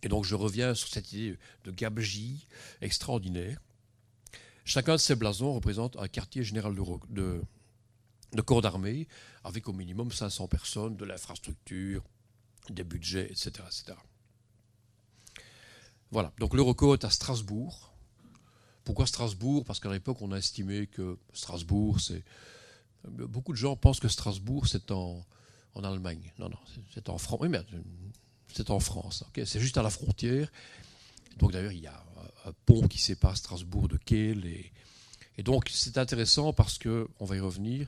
Et 0.03 0.07
donc 0.07 0.25
je 0.25 0.35
reviens 0.35 0.75
sur 0.75 0.87
cette 0.87 1.11
idée 1.13 1.37
de 1.63 1.71
gabegie 1.71 2.45
extraordinaire 2.81 3.59
Chacun 4.65 4.93
de 4.93 4.97
ces 4.97 5.15
blasons 5.15 5.53
représente 5.53 5.97
un 5.97 6.07
quartier 6.07 6.43
général 6.43 6.75
de, 6.75 8.41
corps 8.41 8.61
d'armée, 8.61 9.07
avec 9.43 9.67
au 9.67 9.73
minimum 9.73 10.11
500 10.11 10.47
personnes, 10.47 10.95
de 10.95 11.05
l'infrastructure, 11.05 12.03
des 12.69 12.83
budgets, 12.83 13.25
etc. 13.25 13.51
etc. 13.65 13.93
Voilà, 16.11 16.31
donc 16.39 16.53
l'Eurocorps 16.53 16.93
est 16.93 17.05
à 17.05 17.09
Strasbourg. 17.09 17.93
Pourquoi 18.83 19.07
Strasbourg? 19.07 19.63
Parce 19.65 19.79
qu'à 19.79 19.91
l'époque, 19.91 20.21
on 20.21 20.31
a 20.31 20.37
estimé 20.37 20.87
que 20.87 21.17
Strasbourg, 21.33 21.99
c'est. 21.99 22.23
Beaucoup 23.05 23.51
de 23.51 23.57
gens 23.57 23.75
pensent 23.75 23.99
que 23.99 24.07
Strasbourg, 24.07 24.67
c'est 24.67 24.91
en, 24.91 25.25
en 25.75 25.83
Allemagne. 25.83 26.31
Non, 26.39 26.49
non, 26.49 26.57
c'est 26.93 27.09
en 27.09 27.17
France. 27.17 27.39
Oui, 27.41 27.49
mais 27.49 27.59
c'est 28.53 28.69
en 28.69 28.79
France. 28.79 29.23
c'est 29.33 29.59
juste 29.59 29.77
à 29.77 29.83
la 29.83 29.89
frontière. 29.89 30.51
Donc 31.37 31.51
d'ailleurs, 31.51 31.71
il 31.71 31.81
y 31.81 31.87
a 31.87 32.03
pont 32.65 32.87
qui 32.87 32.99
sépare 32.99 33.37
Strasbourg 33.37 33.87
de 33.87 33.97
Kiel. 33.97 34.45
Et, 34.45 35.43
donc 35.43 35.69
c'est 35.69 35.97
intéressant 35.97 36.53
parce 36.53 36.77
que, 36.77 37.07
on 37.19 37.25
va 37.25 37.37
y 37.37 37.39
revenir, 37.39 37.87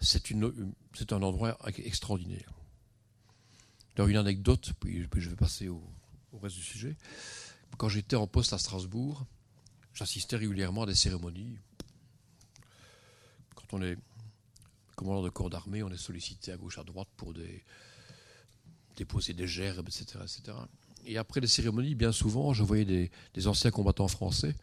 c'est, 0.00 0.32
un 0.32 1.22
endroit 1.22 1.58
extraordinaire. 1.78 2.52
Alors 3.96 4.08
une 4.08 4.16
anecdote, 4.16 4.72
puis, 4.80 5.06
je 5.14 5.28
vais 5.28 5.36
passer 5.36 5.68
au, 5.68 5.82
reste 6.40 6.56
du 6.56 6.62
sujet. 6.62 6.96
Quand 7.76 7.88
j'étais 7.88 8.16
en 8.16 8.26
poste 8.26 8.52
à 8.52 8.58
Strasbourg, 8.58 9.26
j'assistais 9.94 10.36
régulièrement 10.36 10.84
à 10.84 10.86
des 10.86 10.94
cérémonies. 10.94 11.58
Quand 13.54 13.74
on 13.74 13.82
est 13.82 13.98
commandant 14.96 15.22
de 15.22 15.28
corps 15.28 15.50
d'armée, 15.50 15.82
on 15.82 15.90
est 15.90 15.98
sollicité 15.98 16.52
à 16.52 16.56
gauche 16.56 16.78
à 16.78 16.84
droite 16.84 17.08
pour 17.16 17.34
déposer 18.96 19.34
des 19.34 19.46
gerbes, 19.46 19.88
etc., 19.88 20.18
etc. 20.22 20.56
Et 21.04 21.18
après 21.18 21.40
les 21.40 21.46
cérémonies, 21.46 21.94
bien 21.94 22.12
souvent, 22.12 22.52
je 22.52 22.62
voyais 22.62 22.84
des, 22.84 23.46
anciens 23.46 23.70
combattants 23.70 24.08
français 24.08 24.54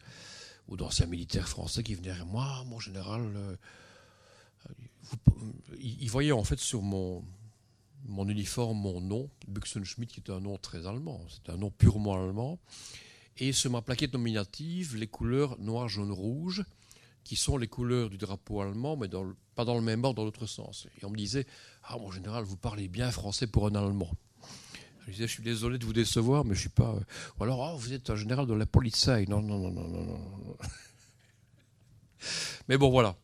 ou 0.68 0.76
d'anciens 0.76 1.06
militaires 1.06 1.48
français 1.48 1.82
qui 1.82 1.94
venaient 1.94 2.12
vers 2.12 2.26
moi, 2.26 2.64
mon 2.66 2.78
général. 2.78 3.22
Euh, 3.36 3.56
ils 5.80 6.10
voyaient 6.10 6.32
en 6.32 6.44
fait 6.44 6.58
sur 6.58 6.82
mon, 6.82 7.24
mon 8.04 8.28
uniforme 8.28 8.78
mon 8.78 9.00
nom, 9.00 9.30
Buxenschmidt, 9.48 10.12
qui 10.12 10.20
est 10.20 10.32
un 10.32 10.40
nom 10.40 10.56
très 10.58 10.86
allemand. 10.86 11.20
C'est 11.28 11.52
un 11.52 11.56
nom 11.56 11.70
purement 11.70 12.14
allemand. 12.14 12.58
Et 13.38 13.52
sur 13.52 13.70
ma 13.70 13.82
plaquette 13.82 14.12
nominative, 14.12 14.96
les 14.96 15.06
couleurs 15.06 15.58
noir, 15.58 15.88
jaune, 15.88 16.12
rouge, 16.12 16.64
qui 17.24 17.36
sont 17.36 17.56
les 17.56 17.68
couleurs 17.68 18.10
du 18.10 18.18
drapeau 18.18 18.60
allemand, 18.60 18.96
mais 18.96 19.08
pas 19.54 19.64
dans 19.64 19.74
le 19.74 19.82
même 19.82 20.04
ordre, 20.04 20.16
dans 20.16 20.24
l'autre 20.24 20.46
sens. 20.46 20.86
Et 21.00 21.04
on 21.04 21.10
me 21.10 21.16
disait 21.16 21.46
Ah, 21.84 21.96
mon 21.98 22.10
général, 22.10 22.44
vous 22.44 22.56
parlez 22.56 22.88
bien 22.88 23.10
français 23.10 23.46
pour 23.46 23.66
un 23.66 23.74
Allemand. 23.74 24.10
Je 25.06 25.12
disais, 25.12 25.26
je 25.26 25.32
suis 25.32 25.42
désolé 25.42 25.78
de 25.78 25.84
vous 25.84 25.92
décevoir, 25.92 26.44
mais 26.44 26.54
je 26.54 26.60
suis 26.60 26.68
pas. 26.68 26.94
Euh, 26.94 27.00
ou 27.38 27.44
alors, 27.44 27.60
oh, 27.60 27.78
vous 27.78 27.92
êtes 27.92 28.10
un 28.10 28.16
général 28.16 28.46
de 28.46 28.54
la 28.54 28.66
police. 28.66 29.08
Non, 29.08 29.42
non, 29.42 29.58
non, 29.58 29.70
non, 29.70 29.88
non, 29.88 30.04
non. 30.04 30.56
Mais 32.68 32.76
bon, 32.76 32.90
voilà. 32.90 33.16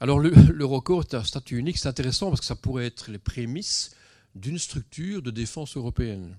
Alors, 0.00 0.18
le, 0.18 0.30
le 0.30 1.00
est 1.00 1.14
un 1.14 1.24
statut 1.24 1.58
unique. 1.58 1.78
C'est 1.78 1.88
intéressant 1.88 2.28
parce 2.28 2.40
que 2.40 2.46
ça 2.46 2.56
pourrait 2.56 2.86
être 2.86 3.10
les 3.10 3.18
prémices 3.18 3.94
d'une 4.34 4.58
structure 4.58 5.22
de 5.22 5.30
défense 5.30 5.76
européenne. 5.76 6.36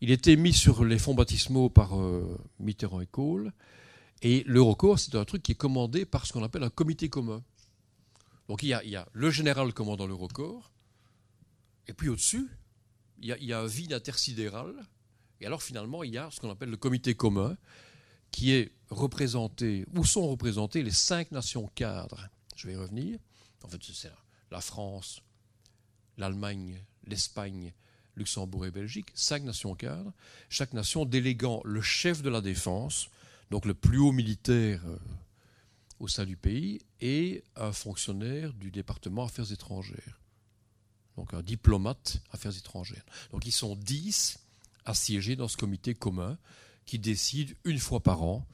Il 0.00 0.10
était 0.10 0.36
mis 0.36 0.52
sur 0.52 0.84
les 0.84 0.98
fonds 0.98 1.14
baptismaux 1.14 1.70
par 1.70 1.98
euh, 1.98 2.38
Mitterrand 2.60 3.00
et 3.00 3.06
Kohl. 3.06 3.52
Et 4.22 4.44
l'Eurocorps, 4.46 4.98
c'est 4.98 5.14
un 5.14 5.24
truc 5.24 5.42
qui 5.42 5.52
est 5.52 5.56
commandé 5.56 6.04
par 6.04 6.26
ce 6.26 6.32
qu'on 6.32 6.42
appelle 6.42 6.62
un 6.62 6.70
comité 6.70 7.08
commun. 7.08 7.42
Donc 8.48 8.62
il 8.62 8.68
y 8.68 8.74
a, 8.74 8.82
il 8.84 8.90
y 8.90 8.96
a 8.96 9.06
le 9.12 9.30
général 9.30 9.72
commandant 9.72 10.06
l'Eurocorps, 10.06 10.70
et 11.88 11.94
puis 11.94 12.08
au-dessus, 12.08 12.46
il 13.20 13.26
y, 13.26 13.52
a, 13.52 13.60
un 13.60 13.66
vide 13.66 13.94
intersidéral. 13.94 14.74
Et 15.40 15.46
alors 15.46 15.62
finalement, 15.62 16.04
il 16.04 16.12
y 16.12 16.18
a 16.18 16.30
ce 16.30 16.38
qu'on 16.38 16.50
appelle 16.50 16.70
le 16.70 16.76
comité 16.76 17.14
commun, 17.14 17.56
qui 18.30 18.52
est 18.52 18.72
représenté, 18.90 19.86
où 19.94 20.04
sont 20.04 20.28
représentés 20.28 20.82
les 20.82 20.92
cinq 20.92 21.32
nations 21.32 21.66
cadres. 21.74 22.28
Je 22.54 22.68
vais 22.68 22.74
y 22.74 22.76
revenir. 22.76 23.18
En 23.64 23.68
fait, 23.68 23.82
c'est 23.82 24.12
la 24.50 24.60
France, 24.60 25.22
l'Allemagne, 26.16 26.84
l'Espagne, 27.04 27.72
Luxembourg 28.14 28.66
et 28.66 28.70
Belgique, 28.70 29.10
cinq 29.14 29.42
nations 29.44 29.74
cadres, 29.74 30.12
chaque 30.48 30.74
nation 30.74 31.04
déléguant 31.04 31.62
le 31.64 31.80
chef 31.80 32.22
de 32.22 32.28
la 32.28 32.40
défense, 32.40 33.08
donc 33.50 33.64
le 33.64 33.74
plus 33.74 33.98
haut 33.98 34.12
militaire 34.12 34.82
euh, 34.86 34.98
au 36.00 36.08
sein 36.08 36.26
du 36.26 36.36
pays, 36.36 36.80
et 37.00 37.42
un 37.56 37.72
fonctionnaire 37.72 38.52
du 38.52 38.70
département 38.70 39.24
Affaires 39.24 39.50
étrangères 39.52 40.20
donc 41.18 41.34
un 41.34 41.42
diplomate 41.42 42.22
affaires 42.30 42.56
étrangères. 42.56 43.04
Donc 43.32 43.44
ils 43.44 43.52
sont 43.52 43.74
dix 43.74 44.38
assiégés 44.84 45.34
dans 45.34 45.48
ce 45.48 45.56
comité 45.56 45.92
commun 45.92 46.38
qui 46.86 47.00
décide 47.00 47.56
une 47.64 47.78
fois 47.78 48.00
par 48.00 48.22
an 48.22 48.46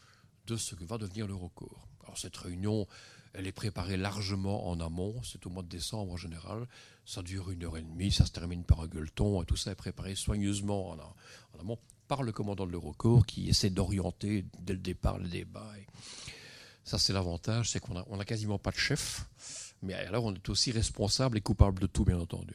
de 0.46 0.56
ce 0.56 0.74
que 0.74 0.82
va 0.82 0.96
devenir 0.96 1.26
l'Eurocorps. 1.26 1.86
Alors 2.02 2.16
cette 2.16 2.36
réunion, 2.36 2.88
elle 3.34 3.46
est 3.46 3.52
préparée 3.52 3.98
largement 3.98 4.70
en 4.70 4.80
amont, 4.80 5.14
c'est 5.22 5.46
au 5.46 5.50
mois 5.50 5.62
de 5.62 5.68
décembre 5.68 6.12
en 6.12 6.16
général, 6.16 6.66
ça 7.04 7.22
dure 7.22 7.50
une 7.50 7.64
heure 7.64 7.76
et 7.76 7.82
demie, 7.82 8.10
ça 8.10 8.24
se 8.24 8.32
termine 8.32 8.64
par 8.64 8.80
un 8.80 8.86
gueuleton, 8.86 9.42
et 9.42 9.44
tout 9.44 9.56
ça 9.56 9.72
est 9.72 9.76
préparé 9.76 10.14
soigneusement 10.14 10.90
en, 10.90 11.60
amont 11.60 11.78
par 12.08 12.22
le 12.22 12.32
commandant 12.32 12.66
de 12.66 12.72
l'Eurocorps 12.72 13.26
qui 13.26 13.48
essaie 13.50 13.70
d'orienter 13.70 14.46
dès 14.60 14.72
le 14.72 14.78
départ 14.78 15.18
le 15.18 15.28
débat. 15.28 15.70
ça 16.82 16.98
c'est 16.98 17.12
l'avantage, 17.12 17.70
c'est 17.70 17.80
qu'on 17.80 17.94
n'a 17.94 18.04
a 18.22 18.24
quasiment 18.24 18.58
pas 18.58 18.70
de 18.70 18.76
chef. 18.76 19.26
Mais 19.84 19.94
alors, 19.94 20.24
on 20.24 20.34
est 20.34 20.48
aussi 20.48 20.72
responsable 20.72 21.36
et 21.36 21.40
coupable 21.42 21.78
de 21.78 21.86
tout, 21.86 22.04
bien 22.04 22.18
entendu. 22.18 22.54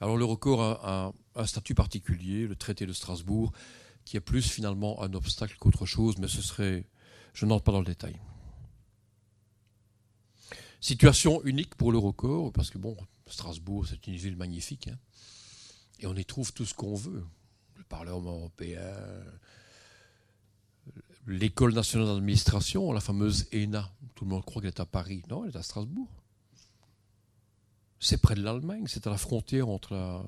Alors, 0.00 0.16
le 0.16 0.24
recours 0.24 0.62
a, 0.62 1.12
un 1.36 1.46
statut 1.46 1.74
particulier, 1.74 2.46
le 2.46 2.56
traité 2.56 2.86
de 2.86 2.92
Strasbourg, 2.92 3.52
qui 4.04 4.16
est 4.16 4.20
plus 4.20 4.50
finalement 4.50 5.00
un 5.02 5.14
obstacle 5.14 5.56
qu'autre 5.58 5.86
chose, 5.86 6.18
mais 6.18 6.28
ce 6.28 6.42
serait. 6.42 6.84
Je 7.34 7.46
n'entre 7.46 7.64
pas 7.64 7.72
dans 7.72 7.78
le 7.78 7.86
détail. 7.86 8.20
Situation 10.80 11.42
unique 11.44 11.76
pour 11.76 11.92
l'Eurocorps, 11.92 12.52
parce 12.52 12.68
que 12.68 12.78
bon, 12.78 12.96
Strasbourg, 13.26 13.86
c'est 13.86 14.06
une 14.08 14.16
ville 14.16 14.36
magnifique, 14.36 14.88
hein, 14.88 14.98
et 16.00 16.06
on 16.06 16.14
y 16.14 16.24
trouve 16.24 16.52
tout 16.52 16.66
ce 16.66 16.74
qu'on 16.74 16.96
veut. 16.96 17.24
Le 17.76 17.84
Parlement 17.84 18.32
européen, 18.32 18.92
l'école 21.26 21.74
nationale 21.74 22.08
d'administration, 22.08 22.92
la 22.92 23.00
fameuse 23.00 23.46
ENA, 23.54 23.90
tout 24.14 24.24
le 24.24 24.30
monde 24.30 24.44
croit 24.44 24.62
qu'elle 24.62 24.70
est 24.70 24.80
à 24.80 24.86
Paris. 24.86 25.22
Non, 25.30 25.44
elle 25.44 25.50
est 25.50 25.56
à 25.56 25.62
Strasbourg. 25.62 26.08
C'est 28.00 28.20
près 28.20 28.34
de 28.34 28.42
l'Allemagne, 28.42 28.84
c'est 28.88 29.06
à 29.06 29.10
la 29.10 29.16
frontière 29.16 29.68
entre 29.68 30.24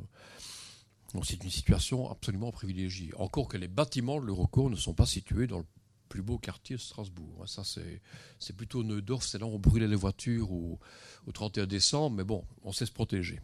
Donc 1.12 1.26
c'est 1.26 1.42
une 1.42 1.50
situation 1.50 2.08
absolument 2.10 2.52
privilégiée. 2.52 3.12
Encore 3.16 3.48
que 3.48 3.56
les 3.56 3.68
bâtiments 3.68 4.20
de 4.20 4.26
l'Eurocorps 4.26 4.70
ne 4.70 4.76
sont 4.76 4.94
pas 4.94 5.06
situés 5.06 5.48
dans 5.48 5.58
le 5.58 5.66
plus 6.08 6.22
beau 6.22 6.38
quartier 6.38 6.76
de 6.76 6.80
Strasbourg. 6.80 7.42
Ça, 7.46 7.62
c'est 7.64 8.52
plutôt 8.52 8.84
Neudorf, 8.84 9.24
c'est 9.24 9.38
là 9.38 9.46
où 9.46 9.54
on 9.54 9.58
brûlait 9.58 9.88
les 9.88 9.96
voitures 9.96 10.52
au, 10.52 10.78
au 11.26 11.32
31 11.32 11.66
décembre, 11.66 12.16
mais 12.16 12.24
bon, 12.24 12.44
on 12.62 12.70
sait 12.70 12.86
se 12.86 12.92
protéger. 12.92 13.40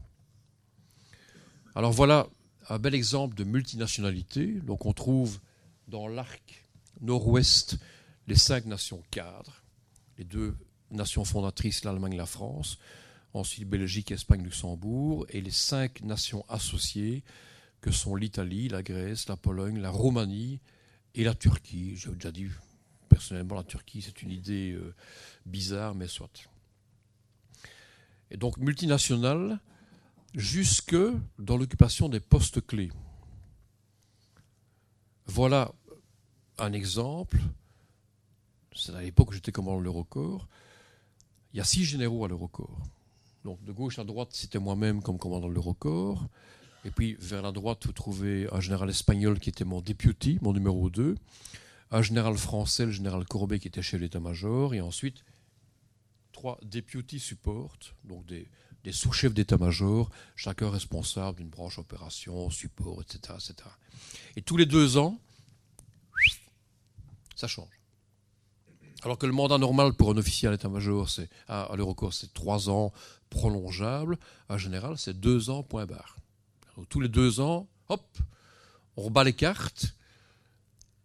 Alors 1.74 1.90
voilà 1.90 2.28
un 2.68 2.78
bel 2.78 2.94
exemple 2.94 3.34
de 3.34 3.42
multinationalité. 3.42 4.60
Donc 4.60 4.86
on 4.86 4.92
trouve 4.92 5.40
dans 5.88 6.06
l'arc 6.06 6.69
nord-ouest 7.00 7.78
les 8.26 8.36
cinq 8.36 8.66
nations 8.66 9.02
cadres, 9.10 9.62
les 10.18 10.24
deux 10.24 10.56
nations 10.90 11.24
fondatrices, 11.24 11.84
l'Allemagne 11.84 12.14
et 12.14 12.18
la 12.18 12.26
France, 12.26 12.78
ensuite 13.32 13.68
Belgique, 13.68 14.12
Espagne, 14.12 14.42
Luxembourg, 14.42 15.26
et 15.30 15.40
les 15.40 15.50
cinq 15.50 16.02
nations 16.02 16.44
associées 16.48 17.22
que 17.80 17.90
sont 17.90 18.14
l'Italie, 18.14 18.68
la 18.68 18.82
Grèce, 18.82 19.28
la 19.28 19.36
Pologne, 19.36 19.78
la 19.78 19.90
Roumanie 19.90 20.60
et 21.14 21.24
la 21.24 21.34
Turquie. 21.34 21.96
J'ai 21.96 22.10
déjà 22.10 22.32
dit 22.32 22.48
personnellement 23.08 23.56
la 23.56 23.64
Turquie, 23.64 24.02
c'est 24.02 24.22
une 24.22 24.30
idée 24.30 24.72
euh, 24.72 24.94
bizarre, 25.46 25.94
mais 25.94 26.06
soit. 26.06 26.48
Et 28.30 28.36
donc 28.36 28.58
multinationale 28.58 29.58
jusque 30.34 30.96
dans 31.38 31.56
l'occupation 31.56 32.08
des 32.08 32.20
postes 32.20 32.64
clés. 32.64 32.92
Voilà 35.26 35.72
un 36.60 36.72
exemple. 36.72 37.38
C'est 38.74 38.94
à 38.94 39.02
l'époque 39.02 39.30
où 39.30 39.32
j'étais 39.32 39.52
commandant 39.52 39.78
de 39.78 39.84
l'Eurocorps. 39.84 40.46
Il 41.52 41.56
y 41.56 41.60
a 41.60 41.64
six 41.64 41.84
généraux 41.84 42.24
à 42.24 42.28
l'Eurocorps. 42.28 42.78
Donc 43.44 43.62
de 43.64 43.72
gauche 43.72 43.98
à 43.98 44.04
droite, 44.04 44.30
c'était 44.32 44.58
moi-même 44.58 45.02
comme 45.02 45.18
commandant 45.18 45.48
de 45.48 45.54
l'Eurocorps. 45.54 46.26
Et 46.84 46.90
puis 46.90 47.16
vers 47.18 47.42
la 47.42 47.52
droite, 47.52 47.86
vous 47.86 47.92
trouvez 47.92 48.48
un 48.52 48.60
général 48.60 48.88
espagnol 48.90 49.38
qui 49.38 49.48
était 49.48 49.64
mon 49.64 49.80
deputy, 49.80 50.38
mon 50.42 50.52
numéro 50.52 50.90
2. 50.90 51.16
Un 51.90 52.02
général 52.02 52.36
français, 52.38 52.86
le 52.86 52.92
général 52.92 53.24
Courbet, 53.24 53.58
qui 53.58 53.68
était 53.68 53.82
chef 53.82 54.00
d'état-major. 54.00 54.74
Et 54.74 54.80
ensuite, 54.80 55.24
trois 56.32 56.58
deputy 56.62 57.18
support, 57.18 57.76
donc 58.04 58.24
des, 58.26 58.46
des 58.84 58.92
sous-chefs 58.92 59.34
d'état-major, 59.34 60.08
chacun 60.36 60.70
responsable 60.70 61.38
d'une 61.38 61.48
branche 61.48 61.78
opération, 61.78 62.48
support, 62.50 63.02
etc., 63.02 63.34
etc. 63.34 63.68
Et 64.36 64.42
tous 64.42 64.56
les 64.56 64.66
deux 64.66 64.96
ans, 64.96 65.18
ça 67.40 67.48
change. 67.48 67.80
Alors 69.02 69.16
que 69.16 69.26
le 69.26 69.32
mandat 69.32 69.58
normal 69.58 69.94
pour 69.94 70.10
un 70.10 70.16
officier 70.18 70.48
à 70.48 70.50
l'état-major, 70.50 71.08
c'est 71.08 71.28
à, 71.48 71.72
l'Eurocorps, 71.74 72.12
c'est 72.12 72.32
trois 72.34 72.68
ans 72.68 72.92
prolongeable. 73.30 74.18
En 74.48 74.58
général, 74.58 74.98
c'est 74.98 75.18
deux 75.18 75.48
ans 75.48 75.62
point 75.62 75.86
barre. 75.86 76.16
tous 76.90 77.00
les 77.00 77.08
deux 77.08 77.40
ans, 77.40 77.66
hop, 77.88 78.18
on 78.96 79.04
rebat 79.04 79.24
les 79.24 79.32
cartes 79.32 79.94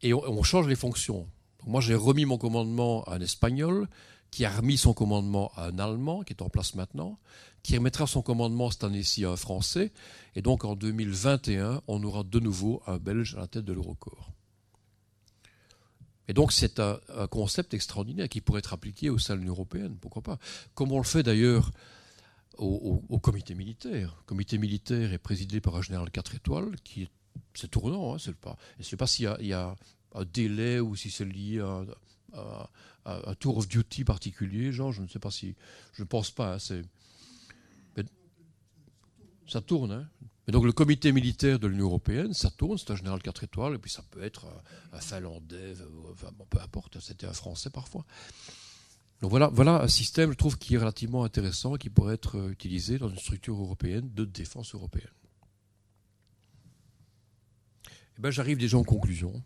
et 0.02 0.14
on, 0.14 0.44
change 0.44 0.68
les 0.68 0.76
fonctions. 0.76 1.28
moi, 1.66 1.80
j'ai 1.80 1.96
remis 1.96 2.26
mon 2.26 2.38
commandement 2.38 3.04
à 3.06 3.16
un 3.16 3.22
Espagnol 3.22 3.88
qui 4.30 4.44
a 4.44 4.50
remis 4.50 4.78
son 4.78 4.94
commandement 4.94 5.52
à 5.56 5.68
un 5.68 5.80
Allemand 5.80 6.24
qui 6.24 6.34
est 6.34 6.42
en 6.42 6.50
place 6.50 6.76
maintenant, 6.76 7.18
qui 7.64 7.78
remettra 7.78 8.06
son 8.06 8.22
commandement 8.22 8.70
cette 8.70 8.84
année-ci 8.84 9.24
à 9.24 9.32
un 9.32 9.38
Français, 9.38 9.94
et 10.36 10.42
donc 10.42 10.66
en 10.66 10.76
2021, 10.76 11.82
on 11.88 12.04
aura 12.04 12.24
de 12.24 12.40
nouveau 12.42 12.84
un 12.86 12.98
Belge 12.98 13.36
à 13.36 13.40
la 13.40 13.48
tête 13.48 13.64
de 13.64 13.72
l'Eurocorps. 13.72 14.30
Et 16.28 16.34
donc 16.34 16.52
c'est 16.52 16.80
un, 16.80 17.00
concept 17.30 17.74
extraordinaire 17.74 18.30
qui 18.30 18.42
pourrait 18.42 18.60
être 18.60 18.74
appliqué 18.74 19.10
au 19.10 19.18
sein 19.18 19.36
de 19.36 19.40
l'Union 19.40 19.54
européenne, 19.54 19.96
pourquoi 20.00 20.22
pas. 20.22 20.40
Comme 20.74 20.92
on 20.92 20.98
le 20.98 21.04
fait 21.04 21.24
d'ailleurs 21.24 21.72
au, 22.58 23.20
comité 23.20 23.54
militaire. 23.54 24.16
Le 24.20 24.26
comité 24.26 24.58
militaire 24.58 25.14
est 25.14 25.18
présidé 25.18 25.62
par 25.62 25.76
un 25.76 25.82
général 25.82 26.10
4 26.10 26.36
étoiles, 26.36 26.76
qui 26.84 27.04
est, 27.04 27.10
c'est 27.54 27.70
tournant, 27.70 28.14
hein, 28.14 28.18
je 28.18 28.32
ne 28.32 28.84
sais 28.84 28.98
pas 28.98 29.08
s'il 29.08 29.30
y, 29.42 29.54
a, 29.54 29.76
un 30.14 30.26
délai 30.26 30.80
ou 30.80 30.96
si 30.96 31.10
c'est 31.12 31.26
lié 31.26 31.60
à, 32.34 32.70
un 33.06 33.36
tour 33.36 33.58
of 33.58 33.68
duty 33.68 34.04
particulier, 34.04 34.72
genre, 34.72 34.92
je 34.92 35.02
ne 35.02 35.08
sais 35.08 35.20
pas 35.20 35.32
si, 35.32 35.56
je 35.94 36.02
ne 36.02 36.08
pense 36.08 36.32
pas, 36.32 36.56
hein, 36.56 36.82
ça 39.48 39.62
tourne, 39.62 39.92
hein, 39.92 40.10
mais 40.46 40.52
donc 40.52 40.66
le 40.66 40.72
comité 40.72 41.12
militaire 41.12 41.58
de 41.58 41.68
l'Union 41.68 41.86
européenne, 41.86 42.34
ça 42.34 42.52
tourne, 42.52 42.78
c'est 42.78 42.92
un 42.92 42.96
général 42.96 43.22
4 43.22 43.44
étoiles, 43.44 43.76
et 43.76 43.78
puis 43.80 43.90
ça 43.90 44.04
peut 44.12 44.22
être 44.22 44.46
un, 44.94 45.00
Finlandais, 45.00 45.74
enfin, 46.12 46.30
peu 46.50 46.60
importe, 46.60 47.00
c'était 47.00 47.26
un 47.26 47.34
Français 47.34 47.72
parfois. 47.72 48.06
Donc 49.22 49.32
voilà, 49.32 49.48
voilà 49.48 49.82
un 49.82 49.88
système, 49.88 50.32
je 50.32 50.38
trouve, 50.38 50.58
qui 50.58 50.76
est 50.76 50.78
relativement 50.78 51.24
intéressant, 51.24 51.76
qui 51.76 51.90
pourrait 51.90 52.14
être 52.14 52.52
utilisé 52.52 53.00
dans 53.00 53.10
une 53.10 53.18
structure 53.18 53.60
européenne 53.60 54.12
de 54.14 54.26
défense 54.26 54.76
européenne. 54.76 55.10
Eh 58.18 58.22
ben, 58.22 58.30
J'arrive 58.30 58.58
déjà 58.58 58.78
en 58.78 58.84
conclusion. 58.84 59.42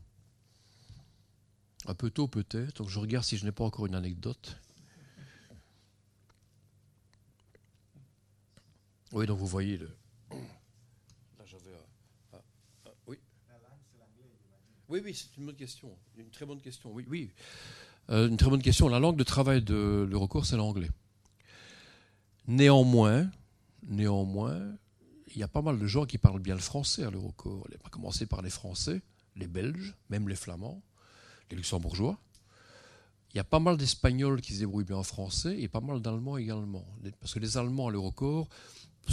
Un 1.85 1.95
peu 1.95 2.09
tôt 2.09 2.27
peut-être, 2.27 2.75
donc 2.75 2.89
je 2.89 2.99
regarde 2.99 3.23
si 3.23 3.37
je 3.37 3.45
n'ai 3.45 3.51
pas 3.51 3.63
encore 3.63 3.85
une 3.85 3.95
anecdote. 3.95 4.57
Oui, 9.11 9.25
donc 9.25 9.39
vous 9.39 9.47
voyez 9.47 9.77
le, 9.77 9.89
Oui, 14.89 15.01
oui, 15.03 15.13
c'est 15.13 15.37
une 15.37 15.45
bonne 15.45 15.55
question. 15.55 15.95
Une 16.17 16.31
très 16.31 16.47
bonne 16.47 16.59
question. 16.59 16.91
Oui, 16.91 17.05
oui. 17.07 17.31
Euh, 18.09 18.27
une 18.27 18.37
très 18.37 18.49
bonne 18.49 18.61
question. 18.61 18.89
La 18.89 18.99
langue 18.99 19.17
de 19.17 19.23
travail 19.23 19.61
de 19.61 20.07
l'Eurocours, 20.09 20.47
c'est 20.47 20.57
l'anglais. 20.57 20.89
Néanmoins, 22.47 23.29
néanmoins, 23.87 24.59
il 25.27 25.37
y 25.37 25.43
a 25.43 25.47
pas 25.47 25.61
mal 25.61 25.77
de 25.77 25.85
gens 25.85 26.07
qui 26.07 26.17
parlent 26.17 26.41
bien 26.41 26.55
le 26.55 26.61
français 26.61 27.03
à 27.03 27.11
l'Eurocours. 27.11 27.67
On 27.69 27.83
va 27.83 27.89
commencer 27.91 28.25
par 28.25 28.41
les 28.41 28.49
Français, 28.49 29.03
les 29.35 29.45
Belges, 29.45 29.93
même 30.09 30.27
les 30.27 30.35
Flamands, 30.35 30.81
les 31.51 31.57
Luxembourgeois. 31.57 32.17
Il 33.31 33.37
y 33.37 33.39
a 33.39 33.43
pas 33.43 33.59
mal 33.59 33.77
d'Espagnols 33.77 34.41
qui 34.41 34.55
se 34.55 34.59
débrouillent 34.61 34.85
bien 34.85 34.97
en 34.97 35.03
français 35.03 35.61
et 35.61 35.67
pas 35.67 35.81
mal 35.81 36.01
d'Allemands 36.01 36.37
également. 36.37 36.83
Parce 37.19 37.35
que 37.35 37.39
les 37.39 37.57
Allemands 37.57 37.89
à 37.89 37.91
l'Eurocorps, 37.91 38.49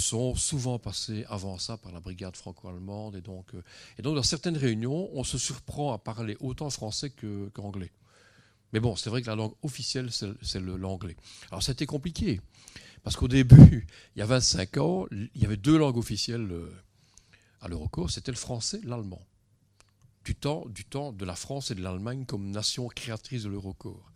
sont 0.01 0.35
souvent 0.35 0.79
passés 0.79 1.25
avant 1.29 1.59
ça 1.59 1.77
par 1.77 1.93
la 1.93 2.01
brigade 2.01 2.37
franco-allemande. 2.37 3.17
Et 3.17 3.21
donc, 3.21 3.55
euh, 3.55 3.63
et 3.99 4.03
donc, 4.03 4.15
dans 4.15 4.23
certaines 4.23 4.57
réunions, 4.57 5.11
on 5.13 5.25
se 5.25 5.39
surprend 5.39 5.93
à 5.93 5.99
parler 5.99 6.37
autant 6.41 6.71
français 6.71 7.11
qu'anglais. 7.55 7.93
Mais 8.73 8.81
bon, 8.81 8.97
c'est 8.97 9.11
vrai 9.11 9.23
que 9.23 9.27
la 9.27 9.37
langue 9.37 9.55
officielle, 9.63 10.11
c'est 10.11 10.61
l'anglais. 10.61 11.17
Alors, 11.51 11.63
c'était 11.63 11.87
compliqué. 11.87 12.41
Parce 13.03 13.17
qu'au 13.17 13.29
début, 13.29 13.87
il 14.17 14.19
y 14.19 14.23
a 14.23 14.27
25 14.27 14.79
ans, 14.79 15.07
il 15.13 15.31
y 15.35 15.45
avait 15.45 15.57
deux 15.57 15.79
langues 15.79 15.97
officielles 15.97 16.49
euh, 16.51 16.73
à 17.61 17.69
l'Eurocorps, 17.69 18.11
c'était 18.11 18.33
le 18.33 18.37
français 18.37 18.81
et 18.83 18.87
l'allemand. 18.87 19.25
Du 20.25 20.35
temps, 20.35 20.67
du 20.67 20.85
temps 20.85 21.13
de 21.13 21.25
la 21.25 21.37
France 21.37 21.71
et 21.71 21.77
de 21.77 21.83
l'Allemagne 21.83 22.25
comme 22.27 22.51
nation 22.51 22.89
créatrice 22.89 23.45
de 23.45 23.49
l'Eurocorps. 23.49 24.11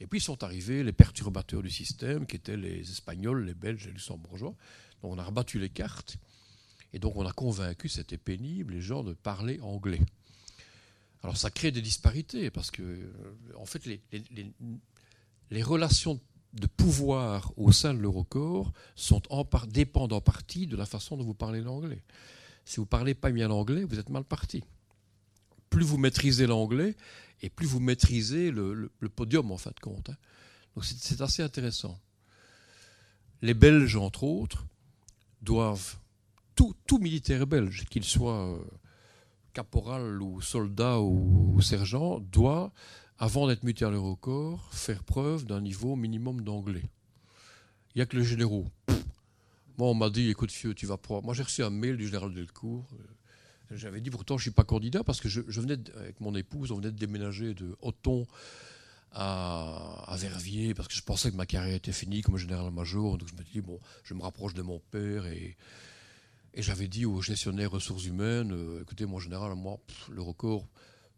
Et 0.00 0.06
puis 0.06 0.20
sont 0.20 0.42
arrivés 0.42 0.82
les 0.82 0.92
perturbateurs 0.92 1.62
du 1.62 1.70
système, 1.70 2.26
qui 2.26 2.36
étaient 2.36 2.56
les 2.56 2.80
Espagnols, 2.90 3.44
les 3.44 3.54
Belges, 3.54 3.86
les 3.86 3.92
Luxembourgeois, 3.92 4.54
on 5.04 5.18
a 5.18 5.24
rebattu 5.24 5.58
les 5.58 5.70
cartes 5.70 6.18
et 6.92 6.98
donc 6.98 7.16
on 7.16 7.26
a 7.26 7.32
convaincu, 7.32 7.88
c'était 7.88 8.16
pénible, 8.16 8.74
les 8.74 8.80
gens 8.80 9.02
de 9.02 9.14
parler 9.14 9.58
anglais. 9.60 10.00
Alors 11.24 11.36
ça 11.36 11.50
crée 11.50 11.72
des 11.72 11.82
disparités 11.82 12.50
parce 12.50 12.70
que, 12.70 12.82
euh, 12.82 13.34
en 13.56 13.66
fait, 13.66 13.84
les, 13.86 15.62
relations 15.62 16.20
de 16.52 16.66
pouvoir 16.66 17.52
au 17.56 17.72
sein 17.72 17.94
de 17.94 17.98
l'Eurocorps 17.98 18.72
sont 18.94 19.22
en 19.32 19.44
dépendent 19.66 20.12
en 20.12 20.20
partie 20.20 20.66
de 20.66 20.76
la 20.76 20.86
façon 20.86 21.16
dont 21.16 21.24
vous 21.24 21.34
parlez 21.34 21.62
l'anglais. 21.62 22.02
Si 22.64 22.76
vous 22.76 22.82
ne 22.82 22.88
parlez 22.88 23.14
pas 23.14 23.32
bien 23.32 23.48
l'anglais, 23.48 23.84
vous 23.84 23.98
êtes 23.98 24.10
mal 24.10 24.24
parti. 24.24 24.62
Plus 25.70 25.84
vous 25.84 25.98
maîtrisez 25.98 26.46
l'anglais, 26.46 26.94
et 27.42 27.50
plus 27.50 27.66
vous 27.66 27.80
maîtrisez 27.80 28.52
le, 28.52 28.90
podium, 29.16 29.50
en 29.50 29.56
fin 29.56 29.70
de 29.70 29.80
compte. 29.80 30.10
Hein. 30.10 30.16
Donc 30.74 30.84
c'est 30.84 31.20
assez 31.20 31.42
intéressant. 31.42 31.98
Les 33.42 33.54
Belges, 33.54 33.96
entre 33.96 34.22
autres, 34.22 34.64
doivent, 35.44 35.96
tout, 36.56 36.98
militaire 36.98 37.46
belge, 37.46 37.84
qu'il 37.90 38.04
soit 38.04 38.48
euh, 38.48 38.58
caporal 39.52 40.22
ou 40.22 40.40
soldat 40.40 41.00
ou, 41.00 41.60
sergent, 41.60 42.20
doit, 42.20 42.72
avant 43.18 43.46
d'être 43.46 43.62
muté 43.62 43.84
à 43.84 43.90
l'Eurocorps, 43.90 44.72
faire 44.72 45.04
preuve 45.04 45.44
d'un 45.44 45.60
niveau 45.60 45.96
minimum 45.96 46.42
d'anglais. 46.42 46.90
Il 47.94 47.98
n'y 47.98 48.02
a 48.02 48.06
que 48.06 48.16
les 48.16 48.24
généraux. 48.24 48.66
Moi, 49.78 49.88
on 49.88 49.94
m'a 49.94 50.10
dit, 50.10 50.30
écoute, 50.30 50.52
Fieu, 50.52 50.74
tu 50.74 50.86
vas 50.86 50.96
prendre. 50.96 51.24
Moi, 51.24 51.34
j'ai 51.34 51.42
reçu 51.42 51.62
un 51.62 51.70
mail 51.70 51.96
du 51.96 52.06
général 52.06 52.32
Delcourt. 52.32 52.86
J'avais 53.70 54.00
dit, 54.00 54.10
pourtant, 54.10 54.36
je 54.36 54.42
ne 54.42 54.44
suis 54.44 54.50
pas 54.50 54.64
candidat 54.64 55.02
parce 55.04 55.20
que 55.20 55.28
je, 55.28 55.40
venais, 55.40 55.78
avec 55.96 56.20
mon 56.20 56.34
épouse, 56.34 56.70
on 56.70 56.76
venait 56.76 56.92
de 56.92 56.98
déménager 56.98 57.54
de 57.54 57.76
Othon 57.82 58.26
à, 59.14 60.16
Verviers 60.18 60.74
parce 60.74 60.88
que 60.88 60.94
je 60.94 61.02
pensais 61.02 61.30
que 61.30 61.36
ma 61.36 61.46
carrière 61.46 61.74
était 61.74 61.92
finie 61.92 62.22
comme 62.22 62.36
général-major. 62.36 63.18
Donc 63.18 63.28
je 63.28 63.34
me 63.34 63.42
dis, 63.42 63.60
bon, 63.60 63.80
je 64.04 64.14
me 64.14 64.22
rapproche 64.22 64.54
de 64.54 64.62
mon 64.62 64.80
père 64.90 65.26
et, 65.26 65.56
et 66.54 66.62
j'avais 66.62 66.88
dit 66.88 67.06
au 67.06 67.20
gestionnaire 67.20 67.70
ressources 67.70 68.04
humaines, 68.04 68.52
euh, 68.52 68.82
écoutez, 68.82 69.06
mon 69.06 69.18
général, 69.18 69.54
moi, 69.54 69.78
le 70.10 70.22
record, 70.22 70.66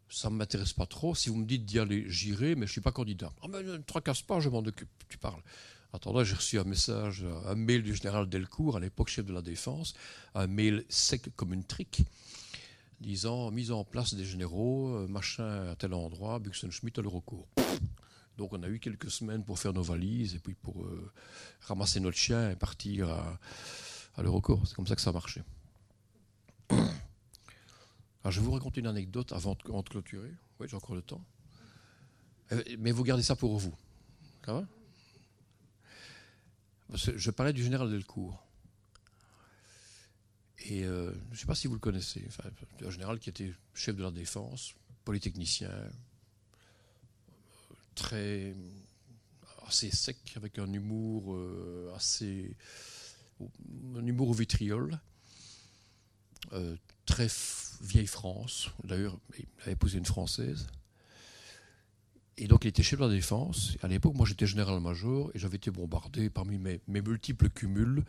ça 0.09 0.31
ne 0.31 0.36
m'intéresse 0.36 0.73
pas 0.73 0.86
trop. 0.86 1.14
Si 1.14 1.28
vous 1.31 1.36
me 1.36 1.47
dites 1.47 1.64
d'y 1.64 1.78
aller, 1.78 2.05
j'irai, 2.09 2.55
mais 2.55 2.66
je 2.66 2.70
ne 2.70 2.73
suis 2.73 2.81
pas 2.81 2.93
candidat. 2.93 3.32
Ah, 3.43 3.48
mais 3.48 3.62
ne 3.62 3.78
tracasse 3.78 4.23
pas, 4.23 4.40
je 4.40 4.48
m'en 4.48 4.59
occupe, 4.59 4.89
tu 5.09 5.18
parles. 5.18 5.43
Attendant, 5.93 6.24
j'ai 6.24 6.35
reçu 6.35 6.59
un 6.59 6.64
message, 6.64 7.24
un 7.47 7.55
mail 7.55 7.82
du 7.82 7.94
général 7.94 8.28
Delcourt, 8.28 8.77
à 8.77 8.81
l'époque 8.81 9.09
chef 9.09 9.24
de 9.24 9.32
la 9.32 9.40
défense, 9.40 9.94
un 10.35 10.47
mail 10.47 10.85
sec 10.89 11.31
comme 11.36 11.55
une 11.55 11.64
trique, 11.64 12.02
disant 13.01 13.51
mise 13.51 13.73
en 13.73 13.85
place 13.85 14.14
des 14.14 14.24
généraux, 14.24 14.89
euh, 14.94 15.06
machin 15.06 15.68
à 15.68 15.77
tel 15.77 15.94
endroit, 15.94 16.39
Buxenschmidt 16.39 16.98
à 16.98 17.02
l'Eurocourt. 17.02 17.48
Donc 18.36 18.52
on 18.52 18.62
a 18.62 18.68
eu 18.68 18.78
quelques 18.78 19.10
semaines 19.10 19.44
pour 19.44 19.59
faire 19.59 19.73
nos 19.73 19.82
valises 19.82 20.35
et 20.35 20.39
puis 20.39 20.55
pour 20.55 20.85
euh, 20.85 21.10
ramasser 21.60 22.01
notre 22.01 22.16
chien 22.16 22.51
et 22.51 22.56
partir 22.56 23.10
à, 23.10 23.39
à. 24.16 24.23
C'est 24.64 24.74
comme 24.74 24.86
ça 24.86 24.94
que 24.94 25.01
ça 25.01 25.10
a 25.10 25.12
marché. 25.12 25.43
Alors 26.70 26.89
je 28.31 28.40
vais 28.40 28.47
vous 28.47 28.52
raconter 28.52 28.81
une 28.81 28.86
anecdote 28.86 29.32
avant 29.32 29.55
de, 29.55 29.62
clôturer. 29.89 30.32
Oui, 30.60 30.66
j'ai 30.68 30.77
encore 30.77 30.94
le 30.94 31.02
temps. 31.02 31.24
Euh, 32.52 32.62
Mais 32.78 32.93
vous 32.93 33.05
gardez 33.05 33.23
ça 33.23 33.36
pour 33.36 33.56
vous. 33.59 33.74
Je 36.94 37.31
parlais 37.31 37.52
du 37.52 37.62
général 37.64 37.90
Delcourt. 37.90 38.45
Et 40.65 40.85
euh, 40.85 41.12
je 41.28 41.35
ne 41.35 41.37
sais 41.37 41.47
pas 41.47 41.55
si 41.55 41.66
vous 41.66 41.74
le 41.74 41.81
connaissez. 41.81 42.24
Enfin, 42.28 42.49
un 42.85 42.91
général 42.91 43.19
qui 43.19 43.28
était 43.28 43.53
chef 43.74 43.97
de 43.97 44.03
la 44.03 44.11
défense, 44.11 44.74
polytechnicien, 45.05 45.70
très 47.95 48.55
assez 49.66 49.91
sec, 49.91 50.16
avec 50.37 50.59
un 50.59 50.73
humour 50.73 51.35
euh, 51.35 51.93
assez 51.95 52.57
humour 53.97 54.31
au 54.31 54.33
vitriol, 54.33 54.99
euh, 56.53 56.77
très 57.05 57.28
vieille 57.81 58.07
France. 58.07 58.70
D'ailleurs, 58.85 59.19
il 59.39 59.47
avait 59.62 59.73
épousé 59.73 59.99
une 59.99 60.07
française. 60.07 60.66
Et 62.38 62.48
donc, 62.48 62.64
il 62.64 62.68
était 62.68 62.82
chef 62.82 62.98
de 62.98 63.06
la 63.06 63.10
défense. 63.10 63.76
À 63.82 63.88
l'époque, 63.88 64.14
moi, 64.14 64.26
j'étais 64.26 64.46
général-major 64.46 65.30
et 65.34 65.38
j'avais 65.38 65.56
été 65.56 65.70
bombardé 65.70 66.28
parmi 66.28 66.58
mes, 66.58 66.80
multiples 66.88 67.48
cumuls 67.48 68.04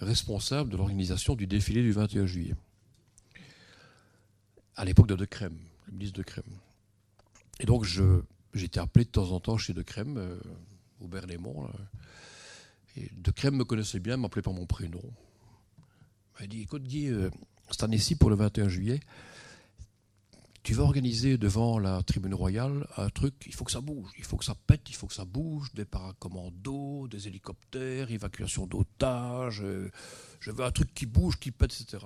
responsable 0.00 0.70
de 0.70 0.76
l'organisation 0.76 1.34
du 1.34 1.46
défilé 1.46 1.82
du 1.82 1.92
21 1.92 2.26
juillet. 2.26 2.54
À 4.76 4.84
l'époque 4.84 5.06
de 5.06 5.16
De 5.16 5.24
Crème, 5.24 5.58
le 5.86 5.92
ministre 5.92 6.18
De 6.18 6.22
Crème. 6.22 6.44
Et 7.58 7.66
donc, 7.66 7.86
j'étais 8.54 8.80
appelé 8.80 9.04
de 9.04 9.10
temps 9.10 9.30
en 9.30 9.40
temps 9.40 9.58
chez 9.58 9.72
De 9.72 9.82
Crème, 9.82 10.16
euh, 10.16 10.40
au 11.00 11.08
Berlaymont. 11.08 11.68
Et 12.96 13.10
De 13.16 13.30
Crème 13.30 13.56
me 13.56 13.64
connaissait 13.64 14.00
bien, 14.00 14.16
m'appelait 14.16 14.42
par 14.42 14.54
mon 14.54 14.66
prénom. 14.66 15.02
Il 16.38 16.42
m'a 16.42 16.46
dit 16.46 16.62
Écoute, 16.62 16.84
Guy, 16.84 17.08
euh, 17.08 17.30
cette 17.70 17.82
année-ci, 17.82 18.16
pour 18.16 18.30
le 18.30 18.36
21 18.36 18.68
juillet, 18.68 19.00
tu 20.62 20.74
vas 20.74 20.82
organiser 20.82 21.38
devant 21.38 21.78
la 21.78 22.02
tribune 22.02 22.34
royale 22.34 22.86
un 22.96 23.08
truc, 23.08 23.34
il 23.46 23.54
faut 23.54 23.64
que 23.64 23.72
ça 23.72 23.80
bouge, 23.80 24.10
il 24.18 24.24
faut 24.24 24.36
que 24.36 24.44
ça 24.44 24.54
pète, 24.54 24.82
il 24.88 24.94
faut 24.94 25.06
que 25.06 25.14
ça 25.14 25.24
bouge, 25.24 25.72
des 25.72 25.86
paracommandos, 25.86 27.08
des 27.08 27.28
hélicoptères, 27.28 28.10
évacuation 28.10 28.66
d'otages, 28.66 29.62
euh, 29.62 29.90
je 30.40 30.50
veux 30.50 30.64
un 30.64 30.70
truc 30.70 30.92
qui 30.94 31.06
bouge, 31.06 31.38
qui 31.38 31.50
pète, 31.50 31.72
etc. 31.80 32.04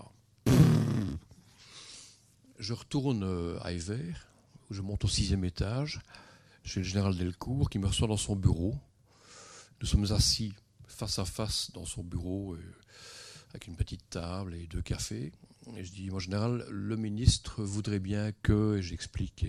Je 2.59 2.73
retourne 2.73 3.25
euh, 3.25 3.59
à 3.63 3.73
Evert, 3.73 4.29
où 4.71 4.75
je 4.75 4.83
monte 4.83 5.05
au 5.05 5.09
sixième 5.09 5.45
étage, 5.45 6.01
chez 6.63 6.81
le 6.81 6.87
général 6.87 7.17
Delcourt, 7.17 7.69
qui 7.69 7.79
me 7.79 7.87
reçoit 7.87 8.09
dans 8.09 8.17
son 8.17 8.37
bureau. 8.37 8.77
Nous 9.81 9.87
sommes 9.87 10.11
assis 10.13 10.55
face 10.87 11.19
à 11.19 11.25
face 11.25 11.73
dans 11.73 11.85
son 11.85 12.05
bureau, 12.05 12.55
euh, 12.55 12.75
avec 13.51 13.67
une 13.67 13.75
petite 13.75 14.09
table 14.11 14.55
et 14.55 14.67
deux 14.69 14.83
cafés. 14.83 15.33
Je 15.67 15.91
dis, 15.91 16.11
mon 16.11 16.19
général, 16.19 16.67
le 16.71 16.97
ministre 16.97 17.65
voudrait 17.65 17.99
bien 17.99 18.33
que, 18.43 18.77
et 18.77 18.83
j'explique. 18.83 19.47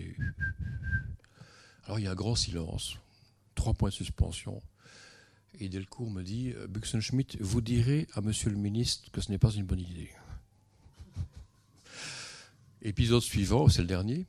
Alors 1.84 2.00
il 2.00 2.04
y 2.04 2.08
a 2.08 2.12
un 2.12 2.16
grand 2.16 2.36
silence, 2.36 2.98
trois 3.54 3.74
points 3.74 3.90
de 3.90 3.94
suspension. 3.94 4.62
Et 5.60 5.70
Delcourt 5.70 6.10
me 6.10 6.24
dit, 6.24 6.54
euh, 6.56 6.68
Buxenschmidt, 6.68 7.38
vous 7.40 7.62
direz 7.62 8.08
à 8.14 8.22
monsieur 8.22 8.50
le 8.50 8.58
ministre 8.58 9.10
que 9.12 9.22
ce 9.22 9.32
n'est 9.32 9.38
pas 9.38 9.52
une 9.52 9.66
bonne 9.66 9.80
idée. 9.80 10.10
Épisode 12.82 13.22
suivant, 13.22 13.68
c'est 13.70 13.82
le 13.82 13.88
dernier. 13.88 14.26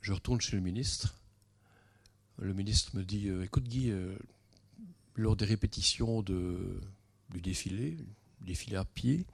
Je 0.00 0.12
retourne 0.12 0.40
chez 0.40 0.56
le 0.56 0.62
ministre. 0.62 1.14
Le 2.38 2.52
ministre 2.54 2.96
me 2.96 3.04
dit, 3.04 3.28
euh, 3.28 3.44
écoute 3.44 3.64
Guy, 3.64 3.90
euh, 3.90 4.16
lors 5.16 5.36
des 5.36 5.44
répétitions 5.44 6.22
de, 6.22 6.80
du 7.30 7.40
défilé, 7.40 7.96
défilé 8.40 8.76
à 8.76 8.84
pied, 8.84 9.26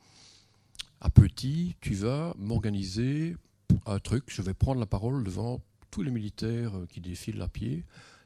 à 1.05 1.11
petit, 1.11 1.77
tu 1.83 1.93
vas 1.93 2.35
m'organiser 2.39 3.37
un 3.85 3.99
truc. 3.99 4.25
Je 4.29 4.41
vais 4.41 4.55
prendre 4.55 4.81
la 4.81 4.87
parole 4.87 5.23
devant 5.23 5.61
tous 5.91 6.03
les 6.03 6.11
militaires 6.11 6.73
qui 6.89 7.03
défilent 7.03 7.43
à 7.43 7.49
pied. 7.49 7.85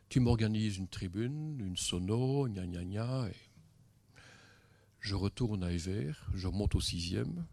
Tu 0.09 0.21
m'organises 0.21 0.79
une 0.79 0.87
tribune, 0.87 1.61
une 1.61 1.77
sono, 1.77 2.47
gna 2.49 2.65
gna 2.67 2.85
gna. 2.85 3.29
Je 5.01 5.17
retourne 5.17 5.65
à 5.65 5.73
Evert, 5.73 6.25
je 6.35 6.47
remonte 6.47 6.77
au 6.77 6.81
sixième, 6.81 7.47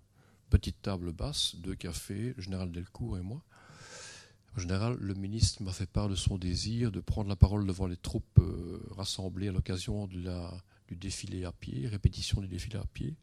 petite 0.52 0.80
table 0.84 1.12
basse, 1.12 1.56
deux 1.56 1.76
cafés, 1.76 2.36
général 2.38 2.72
Delcourt 2.72 3.18
et 3.18 3.22
moi. 3.22 3.42
En 4.56 4.60
général, 4.60 4.96
le 5.00 5.16
ministre 5.16 5.64
m'a 5.64 5.74
fait 5.74 5.90
part 5.90 6.08
de 6.08 6.16
son 6.16 6.38
désir 6.38 6.92
de 6.92 7.00
prendre 7.00 7.30
la 7.30 7.36
parole 7.36 7.66
devant 7.66 7.88
les 7.88 7.98
troupes 7.98 8.38
euh, 8.38 8.80
rassemblées 8.92 9.48
à 9.48 9.52
l'occasion 9.52 10.06
du 10.06 10.24
défilé 10.92 11.46
à 11.46 11.52
pied, 11.52 11.88
répétition 11.88 12.42
du 12.42 12.48
défilé 12.48 12.78
à 12.78 12.86
pied. 12.94 13.16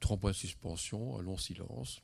Trois 0.00 0.16
points 0.16 0.30
de 0.30 0.36
suspension, 0.36 1.18
un 1.18 1.22
long 1.22 1.36
silence. 1.36 2.00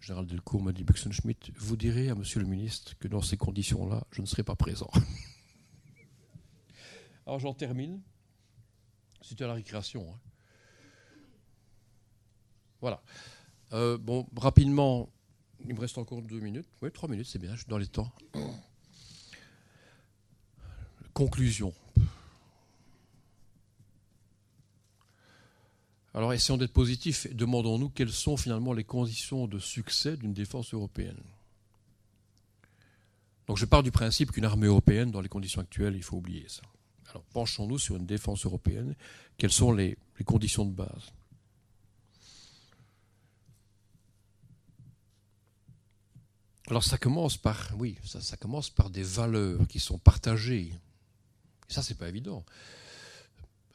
Le 0.00 0.02
général 0.02 0.26
Delcourt 0.26 0.62
m'a 0.62 0.72
dit 0.72 0.84
Buxenschmidt, 0.84 1.52
vous 1.56 1.76
direz 1.76 2.08
à 2.08 2.14
monsieur 2.14 2.40
le 2.40 2.46
ministre 2.46 2.96
que 2.98 3.08
dans 3.08 3.22
ces 3.22 3.36
conditions-là, 3.36 4.04
je 4.10 4.20
ne 4.20 4.26
serai 4.26 4.42
pas 4.42 4.56
présent. 4.56 4.90
Alors 7.26 7.38
j'en 7.40 7.54
termine. 7.54 8.00
C'était 9.22 9.44
à 9.44 9.48
la 9.48 9.54
récréation. 9.54 10.12
hein. 10.12 10.18
Voilà. 12.80 13.02
Euh, 13.72 13.98
bon, 13.98 14.26
rapidement, 14.36 15.08
il 15.66 15.74
me 15.74 15.80
reste 15.80 15.98
encore 15.98 16.22
deux 16.22 16.38
minutes. 16.40 16.68
Oui, 16.80 16.90
trois 16.92 17.08
minutes, 17.08 17.26
c'est 17.26 17.40
bien, 17.40 17.52
je 17.54 17.58
suis 17.62 17.68
dans 17.68 17.78
les 17.78 17.88
temps. 17.88 18.10
Conclusion. 21.12 21.74
Alors, 26.14 26.32
essayons 26.32 26.56
d'être 26.56 26.72
positifs 26.72 27.26
et 27.26 27.34
demandons-nous 27.34 27.90
quelles 27.90 28.12
sont 28.12 28.36
finalement 28.36 28.72
les 28.72 28.84
conditions 28.84 29.46
de 29.46 29.58
succès 29.58 30.16
d'une 30.16 30.32
défense 30.32 30.72
européenne. 30.72 31.22
Donc, 33.46 33.56
je 33.56 33.64
pars 33.64 33.82
du 33.82 33.90
principe 33.90 34.32
qu'une 34.32 34.44
armée 34.44 34.66
européenne, 34.66 35.10
dans 35.10 35.20
les 35.20 35.28
conditions 35.28 35.60
actuelles, 35.60 35.96
il 35.96 36.02
faut 36.02 36.16
oublier 36.16 36.46
ça. 36.48 36.62
Alors, 37.10 37.24
penchons-nous 37.32 37.78
sur 37.78 37.96
une 37.96 38.06
défense 38.06 38.44
européenne. 38.44 38.94
Quelles 39.36 39.52
sont 39.52 39.72
les, 39.72 39.96
conditions 40.24 40.64
de 40.64 40.72
base? 40.72 41.12
Alors, 46.68 46.84
ça 46.84 46.98
commence 46.98 47.38
par, 47.38 47.70
oui, 47.78 47.96
ça, 48.04 48.36
commence 48.36 48.68
par 48.68 48.90
des 48.90 49.02
valeurs 49.02 49.66
qui 49.68 49.80
sont 49.80 49.98
partagées. 49.98 50.72
Et 51.68 51.72
ça, 51.72 51.82
c'est 51.82 51.96
pas 51.96 52.08
évident 52.08 52.44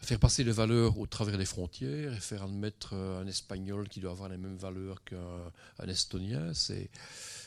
faire 0.03 0.19
passer 0.19 0.43
les 0.43 0.51
valeurs 0.51 0.97
au 0.99 1.07
travers 1.07 1.37
des 1.37 1.45
frontières 1.45 2.13
et 2.13 2.19
faire 2.19 2.43
admettre 2.43 2.93
euh, 2.93 3.21
un 3.21 3.27
Espagnol 3.27 3.87
qui 3.87 3.99
doit 3.99 4.11
avoir 4.11 4.29
les 4.29 4.37
mêmes 4.37 4.57
valeurs 4.57 5.03
qu'un 5.03 5.51
un 5.79 5.87
Estonien, 5.87 6.53
c'est 6.53 6.89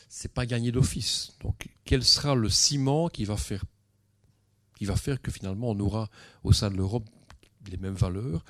c'est 0.09 0.33
pas 0.33 0.47
gagné 0.47 0.73
d'office. 0.73 1.33
Donc, 1.41 1.69
quel 1.85 2.05
sera 2.05 2.35
le 2.35 2.49
ciment 2.49 3.09
qui 3.09 3.25
va 3.25 3.37
faire 3.37 3.65
qui 4.79 4.85
va 4.85 4.97
faire 4.97 5.21
que 5.21 5.31
finalement 5.31 5.71
on 5.71 5.81
aura 5.81 6.11
au 6.45 6.53
sein 6.53 6.71
de 6.71 6.77
l'Europe 6.77 7.09
les 7.71 7.79
mêmes 7.79 7.95
valeurs, 7.95 8.45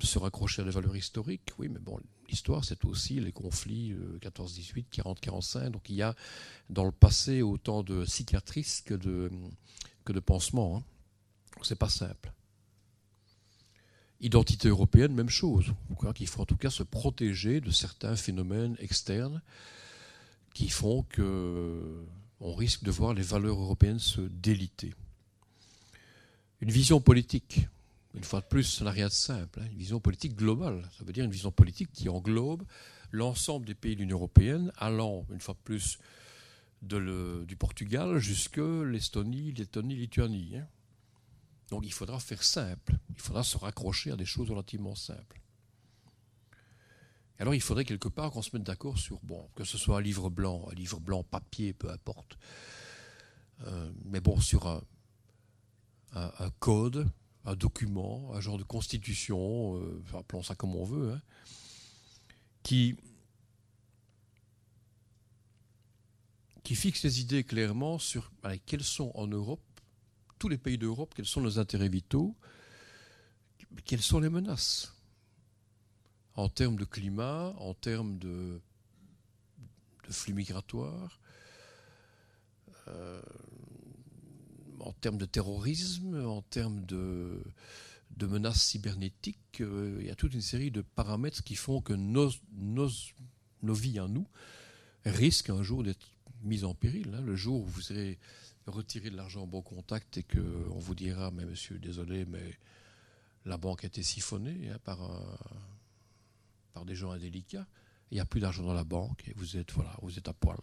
se 0.00 0.18
raccrocher 0.18 0.62
à 0.62 0.64
des 0.64 0.70
valeurs 0.70 0.96
historiques? 0.96 1.50
Oui, 1.58 1.68
mais 1.68 1.78
bon, 1.78 1.98
l'histoire 2.28 2.64
c'est 2.64 2.84
aussi 2.84 3.20
les 3.20 3.32
conflits 3.32 3.92
euh, 3.92 4.18
14-18, 4.20 4.86
40-45. 4.92 5.70
Donc 5.70 5.88
il 5.88 5.96
y 5.96 6.02
a 6.02 6.14
dans 6.70 6.84
le 6.84 6.92
passé 6.92 7.42
autant 7.42 7.82
de 7.82 8.04
cicatrices 8.04 8.82
que 8.82 8.94
de 8.94 9.30
que 10.04 10.12
de 10.12 10.20
pansements. 10.20 10.78
Hein. 10.78 10.82
C'est 11.62 11.78
pas 11.78 11.88
simple. 11.88 12.32
Identité 14.20 14.68
européenne, 14.68 15.14
même 15.14 15.28
chose. 15.28 15.72
Qu'il 16.14 16.26
faut 16.26 16.42
en 16.42 16.46
tout 16.46 16.56
cas 16.56 16.70
se 16.70 16.82
protéger 16.82 17.60
de 17.60 17.70
certains 17.70 18.16
phénomènes 18.16 18.76
externes 18.80 19.42
qui 20.54 20.68
font 20.68 21.04
que 21.04 22.04
on 22.40 22.54
risque 22.54 22.82
de 22.84 22.90
voir 22.90 23.14
les 23.14 23.22
valeurs 23.22 23.58
européennes 23.60 23.98
se 23.98 24.20
déliter. 24.20 24.94
Une 26.60 26.70
vision 26.70 27.00
politique, 27.00 27.68
une 28.14 28.24
fois 28.24 28.40
de 28.40 28.46
plus, 28.46 28.64
ça 28.64 28.84
n'a 28.84 28.90
rien 28.90 29.06
de 29.06 29.12
simple. 29.12 29.60
hein. 29.60 29.66
Une 29.70 29.78
vision 29.78 30.00
politique 30.00 30.34
globale, 30.36 30.88
ça 30.98 31.04
veut 31.04 31.12
dire 31.12 31.24
une 31.24 31.30
vision 31.30 31.52
politique 31.52 31.90
qui 31.92 32.08
englobe 32.08 32.64
l'ensemble 33.12 33.66
des 33.66 33.74
pays 33.74 33.94
de 33.94 34.00
l'Union 34.00 34.16
européenne, 34.16 34.72
allant, 34.76 35.24
une 35.32 35.40
fois 35.40 35.54
de 35.54 35.60
plus, 35.64 35.98
du 36.82 37.56
Portugal 37.56 38.18
jusque 38.18 38.58
l'Estonie, 38.58 39.52
Lettonie, 39.52 39.96
Lituanie. 39.96 40.56
hein. 40.56 40.66
Donc 41.68 41.84
il 41.84 41.92
faudra 41.92 42.18
faire 42.18 42.42
simple, 42.42 42.96
il 43.10 43.20
faudra 43.20 43.44
se 43.44 43.58
raccrocher 43.58 44.10
à 44.10 44.16
des 44.16 44.24
choses 44.24 44.50
relativement 44.50 44.94
simples. 44.94 45.40
Alors 47.38 47.54
il 47.54 47.60
faudrait 47.60 47.84
quelque 47.84 48.08
part 48.08 48.30
qu'on 48.32 48.42
se 48.42 48.50
mette 48.54 48.64
d'accord 48.64 48.98
sur, 48.98 49.20
bon, 49.22 49.48
que 49.54 49.64
ce 49.64 49.78
soit 49.78 49.98
un 49.98 50.00
livre 50.00 50.30
blanc, 50.30 50.66
un 50.70 50.74
livre 50.74 50.98
blanc 50.98 51.22
papier, 51.22 51.72
peu 51.72 51.90
importe, 51.90 52.38
Euh, 53.66 53.90
mais 54.04 54.20
bon, 54.20 54.40
sur 54.40 54.66
un, 56.12 56.50
code, 56.60 57.10
un 57.44 57.56
document, 57.56 58.32
un 58.34 58.40
genre 58.40 58.58
de 58.58 58.62
constitution, 58.62 59.76
euh, 59.76 60.02
appelons 60.14 60.42
ça 60.42 60.54
comme 60.54 60.74
on 60.76 60.84
veut, 60.84 61.12
hein, 61.12 61.22
qui, 62.62 62.96
qui 66.62 66.74
fixe 66.74 67.02
les 67.02 67.20
idées 67.20 67.44
clairement 67.44 67.98
sur 67.98 68.30
quels 68.66 68.84
sont 68.84 69.10
en 69.14 69.26
Europe, 69.26 69.60
tous 70.38 70.48
les 70.48 70.58
pays 70.58 70.78
d'Europe, 70.78 71.14
quels 71.14 71.26
sont 71.26 71.40
nos 71.40 71.58
intérêts 71.58 71.88
vitaux, 71.88 72.34
quelles 73.84 74.02
sont 74.02 74.20
les 74.20 74.30
menaces 74.30 74.94
en 76.34 76.48
termes 76.48 76.76
de 76.76 76.84
climat, 76.84 77.52
en 77.58 77.74
termes 77.74 78.16
de, 78.18 78.60
flux 80.08 80.34
migratoires, 80.34 81.18
euh, 82.86 83.20
en 84.78 84.92
termes 84.92 85.18
de 85.18 85.26
terrorisme, 85.26 86.24
en 86.24 86.42
termes 86.42 86.84
de, 86.86 87.42
menaces 88.20 88.62
cybernétiques. 88.62 89.60
Euh, 89.60 89.98
il 90.00 90.06
y 90.06 90.10
a 90.10 90.14
toute 90.14 90.32
une 90.32 90.40
série 90.40 90.70
de 90.70 90.80
paramètres 90.80 91.42
qui 91.42 91.56
font 91.56 91.80
que 91.80 91.92
nos, 91.92 92.30
vies 93.62 93.98
à 93.98 94.06
nous 94.06 94.28
risquent 95.04 95.50
un 95.50 95.64
jour 95.64 95.82
d'être 95.82 96.08
mises 96.42 96.64
en 96.64 96.74
péril. 96.74 97.14
Hein. 97.16 97.20
Le 97.22 97.34
jour 97.34 97.62
où 97.62 97.66
vous 97.66 97.80
serez 97.80 98.18
retiré 98.68 99.10
de 99.10 99.16
l'argent 99.16 99.42
en 99.42 99.46
bon 99.46 99.62
contact 99.62 100.18
et 100.18 100.22
qu'on 100.22 100.78
vous 100.78 100.94
dira, 100.94 101.30
mais 101.30 101.44
monsieur, 101.44 101.78
désolé, 101.78 102.24
mais 102.24 102.58
la 103.44 103.56
banque 103.56 103.84
a 103.84 103.86
été 103.86 104.02
siphonnée 104.02 104.70
hein, 104.70 104.78
par, 104.84 105.00
des 106.84 106.94
gens 106.94 107.10
indélicats, 107.10 107.66
il 108.10 108.14
n'y 108.14 108.20
a 108.20 108.24
plus 108.24 108.40
d'argent 108.40 108.62
dans 108.62 108.72
la 108.72 108.84
banque 108.84 109.26
et 109.26 109.32
vous 109.34 109.56
êtes, 109.56 109.72
voilà, 109.72 109.94
vous 110.00 110.16
êtes 110.16 110.28
à 110.28 110.32
poil. 110.32 110.56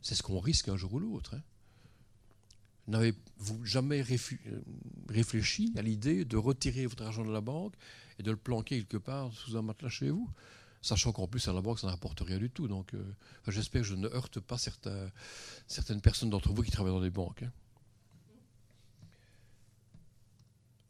C'est 0.00 0.14
ce 0.14 0.22
qu'on 0.22 0.40
risque 0.40 0.68
un 0.68 0.76
jour 0.76 0.94
ou 0.94 0.98
l'autre. 0.98 1.34
Hein. 1.34 1.42
N'avez-vous 2.86 3.64
jamais 3.64 4.02
réfléchi 5.08 5.72
à 5.76 5.82
l'idée 5.82 6.24
de 6.24 6.36
retirer 6.36 6.86
votre 6.86 7.04
argent 7.04 7.24
de 7.24 7.32
la 7.32 7.40
banque 7.40 7.74
et 8.18 8.22
de 8.22 8.30
le 8.30 8.36
planquer 8.36 8.78
quelque 8.78 8.98
part 8.98 9.32
sous 9.32 9.56
un 9.56 9.62
matelas 9.62 9.88
chez 9.88 10.10
vous? 10.10 10.28
Sachant 10.84 11.12
qu'en 11.12 11.26
plus, 11.26 11.48
à 11.48 11.54
la 11.54 11.62
banque, 11.62 11.78
ça 11.78 11.86
ne 11.86 11.92
rapporte 11.92 12.20
rien 12.20 12.36
du 12.36 12.50
tout. 12.50 12.68
Donc, 12.68 12.92
euh, 12.92 13.02
j'espère 13.48 13.80
que 13.80 13.88
je 13.88 13.94
ne 13.94 14.06
heurte 14.06 14.38
pas 14.38 14.58
certaines 14.58 16.02
personnes 16.02 16.28
d'entre 16.28 16.52
vous 16.52 16.62
qui 16.62 16.70
travaillent 16.70 16.92
dans 16.92 17.00
des 17.00 17.08
banques. 17.08 17.42
Hein. 17.42 17.50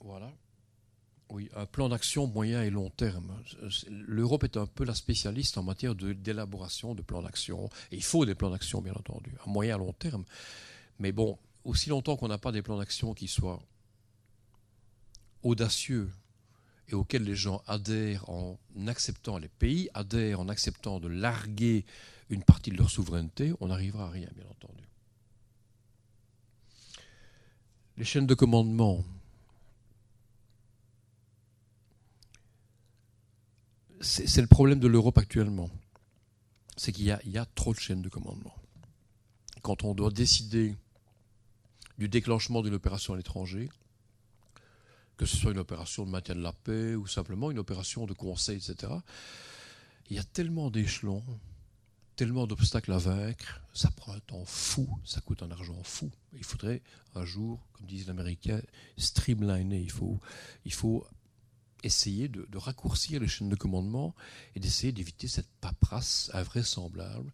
Voilà. 0.01 0.33
Oui, 1.31 1.49
un 1.55 1.67
plan 1.67 1.89
d'action 1.89 2.27
moyen 2.27 2.65
et 2.65 2.71
long 2.71 2.91
terme. 2.91 3.41
L'Europe 3.89 4.43
est 4.43 4.57
un 4.57 4.67
peu 4.67 4.85
la 4.85 4.97
spécialiste 4.97 5.59
en 5.59 5.63
matière 5.63 5.95
d'élaboration 5.95 6.97
de, 6.97 7.03
plans 7.03 7.23
d'action. 7.23 7.71
Il 7.93 8.03
faut 8.03 8.27
des 8.27 8.35
plans 8.35 8.51
d'action, 8.51 8.83
bien 8.83 8.95
entendu, 8.95 9.33
à 9.47 9.49
moyen 9.49 9.71
et 9.71 9.75
à 9.75 9.79
long 9.79 9.93
terme. 9.93 10.25
Mais 10.99 11.13
bon, 11.13 11.39
aussi 11.63 11.89
longtemps 11.91 12.17
qu'on 12.17 12.27
n'a 12.27 12.39
pas 12.39 12.51
des 12.51 12.63
plans 12.63 12.79
d'action 12.79 13.15
qui 13.15 13.29
soient 13.29 13.63
audacieux 15.45 16.11
et 16.89 16.95
auxquels 16.95 17.25
les 17.25 17.35
gens 17.35 17.63
adhèrent 17.67 18.29
en 18.29 18.59
acceptant, 18.87 19.39
les 19.39 19.49
pays 19.49 19.89
adhèrent 19.95 20.41
en 20.41 20.49
acceptant 20.49 21.01
de 21.01 21.09
larguer 21.09 21.85
une 22.31 22.43
partie 22.43 22.71
de 22.71 22.77
leur 22.77 22.91
souveraineté, 22.91 23.53
on 23.61 23.69
n'arrivera 23.69 24.07
à 24.07 24.11
rien, 24.11 24.29
bien 24.35 24.47
entendu. 24.51 24.83
Les 27.97 28.05
chaînes 28.05 28.27
de 28.27 28.35
commandement. 28.35 29.05
C'est 34.01 34.41
le 34.43 34.47
problème 34.47 34.81
de 34.81 34.89
l'Europe 34.89 35.17
actuellement. 35.17 35.71
C'est 36.77 36.93
qu'il 36.93 37.05
y, 37.05 37.31
y, 37.31 37.39
a 37.39 37.47
trop 37.55 37.73
de 37.73 37.79
chaînes 37.79 38.03
de 38.03 38.09
commandement. 38.09 38.55
Quand 39.63 39.85
on 39.85 39.95
doit 39.95 40.11
décider 40.11 40.77
du 41.97 42.09
déclenchement 42.09 42.61
d'une 42.61 42.75
opération 42.75 43.15
à 43.15 43.17
l'étranger, 43.17 43.71
que 45.17 45.27
ce 45.27 45.37
soit 45.37 45.53
une 45.53 45.59
opération 45.59 46.05
de 46.05 46.11
maintien 46.11 46.35
de 46.35 46.43
la 46.43 46.53
paix 46.53 46.95
ou 46.95 47.07
simplement 47.07 47.51
une 47.51 47.59
opération 47.59 48.07
de 48.07 48.13
conseil, 48.13 48.57
etc. 48.57 48.93
Il 50.11 50.17
y 50.17 50.19
a 50.19 50.25
tellement 50.25 50.71
d'échelons, 50.71 51.25
tellement 52.17 52.47
d'obstacles 52.47 52.93
à 52.93 52.99
vaincre, 52.99 53.61
ça 53.73 53.91
prend 53.91 54.13
un 54.13 54.21
temps 54.21 54.45
fou, 54.45 54.89
ça 55.05 55.21
coûte 55.21 55.43
un 55.43 55.51
argent 55.51 55.83
fou. 55.83 56.11
Il 56.35 56.45
faudrait 56.45 56.83
un 57.15 57.25
jour, 57.25 57.67
comme 57.73 57.87
disent 57.87 58.05
les 58.05 58.11
Américains, 58.11 58.61
streamliner. 58.99 59.81
Il 59.81 59.91
faut, 60.73 61.07
essayer 61.83 62.29
de, 62.29 62.47
de 62.51 62.57
raccourcir 62.57 63.21
les 63.21 63.29
chaînes 63.29 63.51
de 63.51 63.57
commandement 63.57 64.15
et 64.55 64.61
d'essayer 64.61 64.91
d'éviter 64.91 65.29
cette 65.29 65.51
paperasse 65.61 66.31
invraisemblable 66.33 67.31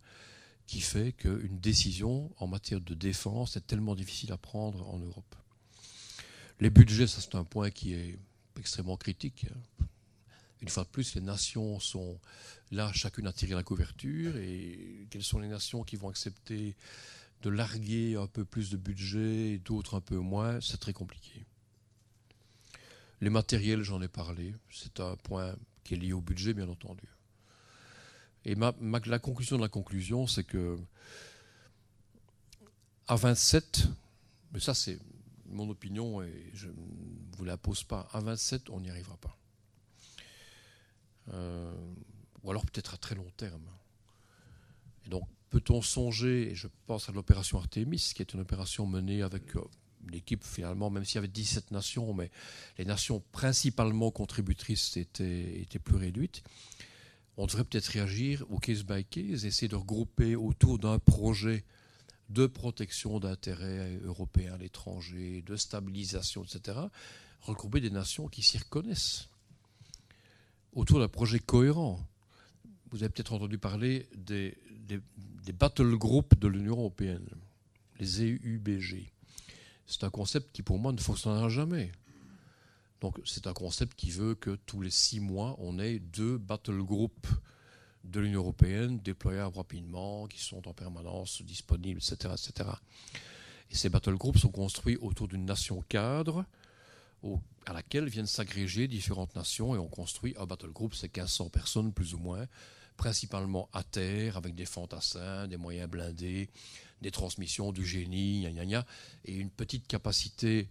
qui 0.67 0.81
fait 0.81 1.13
qu'une 1.13 1.61
décision 1.61 2.33
en 2.39 2.49
matière 2.49 2.81
de 2.81 2.95
défense 2.95 3.57
est 3.57 3.67
tellement 3.67 3.95
difficile 3.95 4.33
à 4.33 4.37
prendre 4.37 4.89
en 4.89 4.99
Europe. 4.99 5.37
Les 6.61 6.69
budgets, 6.69 7.07
ça 7.07 7.21
c'est 7.21 7.35
un 7.37 7.45
point 7.45 7.71
qui 7.71 7.95
est 7.95 8.19
extrêmement 8.59 8.99
critique. 8.99 9.47
Une 10.61 10.69
fois 10.69 10.85
de 10.85 10.89
plus, 10.91 11.15
les 11.15 11.23
nations 11.23 11.81
sont 11.81 12.21
là, 12.71 12.93
chacune 12.93 13.27
à 13.27 13.33
tirer 13.33 13.55
la 13.55 13.63
couverture, 13.63 14.37
et 14.37 15.07
quelles 15.09 15.25
sont 15.25 15.39
les 15.39 15.49
nations 15.49 15.83
qui 15.85 15.97
vont 15.97 16.11
accepter 16.11 16.77
de 17.41 17.49
larguer 17.49 18.17
un 18.17 18.27
peu 18.27 18.45
plus 18.45 18.69
de 18.69 18.77
budget 18.77 19.53
et 19.53 19.59
d'autres 19.59 19.95
un 19.97 20.03
peu 20.03 20.19
moins, 20.19 20.61
c'est 20.61 20.77
très 20.77 20.93
compliqué. 20.93 21.47
Les 23.23 23.31
matériels, 23.31 23.83
j'en 23.83 24.03
ai 24.03 24.09
parlé, 24.09 24.55
c'est 24.71 25.01
un 25.01 25.17
point 25.17 25.57
qui 25.83 25.95
est 25.95 25.97
lié 25.97 26.13
au 26.13 26.21
budget, 26.21 26.53
bien 26.53 26.69
entendu. 26.69 27.09
Et 28.45 28.55
la 28.55 29.19
conclusion 29.19 29.57
de 29.57 29.63
la 29.63 29.69
conclusion, 29.69 30.27
c'est 30.27 30.45
que 30.45 30.79
à 33.09 33.17
27, 33.17 33.89
mais 34.53 34.61
ça 34.61 34.75
c'est 34.75 34.99
mon 35.51 35.69
opinion 35.69 36.23
et 36.23 36.51
je 36.55 36.69
ne 36.69 36.75
vous 37.37 37.45
la 37.45 37.57
pose 37.57 37.85
pas, 37.85 38.09
à 38.13 38.21
27 38.21 38.71
on 38.71 38.81
n'y 38.81 38.91
arrivera 38.91 39.17
pas. 39.17 39.37
Euh, 41.33 41.73
ou 42.43 42.51
alors 42.51 42.65
peut-être 42.65 42.95
à 42.95 42.97
très 42.97 43.15
long 43.15 43.31
terme. 43.37 43.67
Et 45.07 45.09
donc 45.09 45.25
peut-on 45.51 45.83
songer, 45.83 46.53
et 46.53 46.55
je 46.55 46.69
pense 46.87 47.09
à 47.09 47.13
l'opération 47.13 47.59
Artemis, 47.59 48.13
qui 48.15 48.23
est 48.23 48.35
une 48.35 48.41
opération 48.41 48.87
menée 48.87 49.23
avec 49.23 49.57
euh, 49.57 49.65
une 50.07 50.15
équipe 50.15 50.45
finalement, 50.45 50.91
même 50.91 51.05
s'il 51.05 51.17
y 51.17 51.19
avait 51.19 51.29
17 51.29 51.73
nations, 51.73 52.15
mais 52.15 52.31
les 52.79 52.85
nations 52.85 53.23
principalement 53.33 54.11
contributrices 54.11 54.97
étaient, 54.97 55.61
étaient 55.61 55.79
plus 55.79 55.97
réduites 55.97 56.43
on 57.41 57.47
devrait 57.47 57.65
peut-être 57.65 57.87
réagir 57.87 58.45
au 58.51 58.59
case 58.59 58.83
by 58.85 59.03
case, 59.03 59.47
essayer 59.47 59.69
de 59.69 59.77
regrouper 59.77 60.37
autour 60.37 60.79
d'un 60.79 60.99
projet 60.99 61.65
de 62.31 62.47
protection 62.47 63.21
d'intérêts 63.21 63.99
européens 64.05 64.55
à 64.55 64.59
l'étranger, 64.59 65.43
de 65.43 65.57
stabilisation, 65.57 66.45
etc., 66.45 66.79
regrouper 67.41 67.81
des 67.81 67.91
nations 67.91 68.29
qui 68.29 68.43
s'y 68.43 68.59
reconnaissent 68.59 69.29
autour 70.73 71.01
d'un 71.01 71.09
projet 71.09 71.39
cohérent. 71.39 72.01
Vous 72.91 73.03
avez 73.03 73.11
peut-être 73.11 73.33
entendu 73.33 73.59
parler 73.59 74.09
des, 74.15 74.57
des 74.87 75.53
battle 75.53 75.97
groups 75.97 76.39
de 76.39 76.49
l'Union 76.49 76.77
européenne, 76.77 77.27
les 77.99 78.23
EUBG. 78.23 79.11
C'est 79.87 80.05
un 80.05 80.11
concept 80.11 80.53
qui, 80.53 80.63
pour 80.63 80.79
moi, 80.79 80.93
ne 80.93 80.99
fonctionnera 80.99 81.49
jamais. 81.49 81.91
Donc 83.01 83.19
c'est 83.25 83.47
un 83.47 83.53
concept 83.53 83.97
qui 83.97 84.11
veut 84.11 84.35
que 84.35 84.57
tous 84.67 84.81
les 84.81 84.91
six 84.91 85.21
mois, 85.21 85.57
on 85.59 85.79
ait 85.79 85.99
deux 85.99 86.39
battle 86.39 86.83
groups 86.83 87.29
de 88.05 88.21
l'Union 88.21 88.41
européenne 88.41 88.99
déployables 88.99 89.57
rapidement, 89.57 90.27
qui 90.27 90.41
sont 90.41 90.67
en 90.67 90.73
permanence 90.73 91.43
disponibles, 91.43 92.01
etc. 92.01 92.35
etc. 92.35 92.71
Et 93.71 93.75
ces 93.75 93.89
battle 93.89 94.15
groups 94.15 94.41
sont 94.41 94.51
construits 94.51 94.97
autour 94.97 95.29
d'une 95.29 95.45
nation 95.45 95.83
cadre 95.89 96.45
à 97.67 97.75
laquelle 97.75 98.09
viennent 98.09 98.27
s'agréger 98.27 98.89
différentes 98.89 99.37
nations 99.37 99.75
et 99.75 99.79
on 99.79 99.89
construit 99.89 100.35
un 100.39 100.47
battle 100.47 100.71
group, 100.71 100.95
c'est 100.95 101.15
1500 101.15 101.51
personnes 101.51 101.93
plus 101.93 102.15
ou 102.15 102.19
moins, 102.19 102.47
principalement 102.97 103.69
à 103.75 103.83
terre, 103.83 104.39
avec 104.39 104.55
des 104.55 104.65
fantassins, 104.65 105.47
des 105.47 105.59
moyens 105.59 105.91
blindés, 105.91 106.49
des 107.03 107.11
transmissions, 107.11 107.73
du 107.73 107.85
génie, 107.85 108.43
gna 108.43 108.53
gna 108.53 108.65
gna, 108.65 108.87
et 109.27 109.35
une 109.35 109.51
petite 109.51 109.87
capacité 109.87 110.71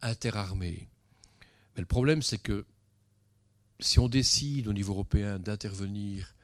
interarmée 0.00 0.88
le 1.80 1.86
problème, 1.86 2.22
c'est 2.22 2.38
que 2.38 2.66
si 3.80 3.98
on 3.98 4.08
décide 4.08 4.66
au 4.66 4.72
niveau 4.72 4.92
européen 4.92 5.38
d'intervenir 5.38 6.34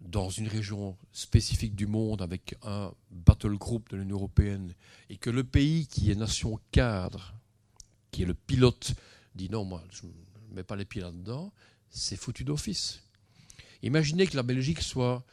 dans 0.00 0.30
une 0.30 0.48
région 0.48 0.96
spécifique 1.12 1.74
du 1.74 1.86
monde 1.86 2.22
avec 2.22 2.56
un 2.62 2.92
battle 3.10 3.56
group 3.56 3.90
de 3.90 3.96
l'Union 3.96 4.16
européenne 4.16 4.74
et 5.10 5.16
que 5.16 5.30
le 5.30 5.44
pays 5.44 5.86
qui 5.86 6.10
est 6.10 6.14
nation 6.14 6.60
cadre, 6.70 7.34
qui 8.10 8.22
est 8.22 8.26
le 8.26 8.34
pilote, 8.34 8.94
dit 9.34 9.50
non, 9.50 9.64
moi 9.64 9.82
je 9.90 10.06
ne 10.06 10.54
mets 10.54 10.62
pas 10.62 10.76
les 10.76 10.84
pieds 10.84 11.02
là-dedans, 11.02 11.52
c'est 11.90 12.16
foutu 12.16 12.44
d'office. 12.44 13.02
Imaginez 13.82 14.26
que 14.26 14.36
la 14.36 14.42
Belgique 14.42 14.82
soit 14.82 15.24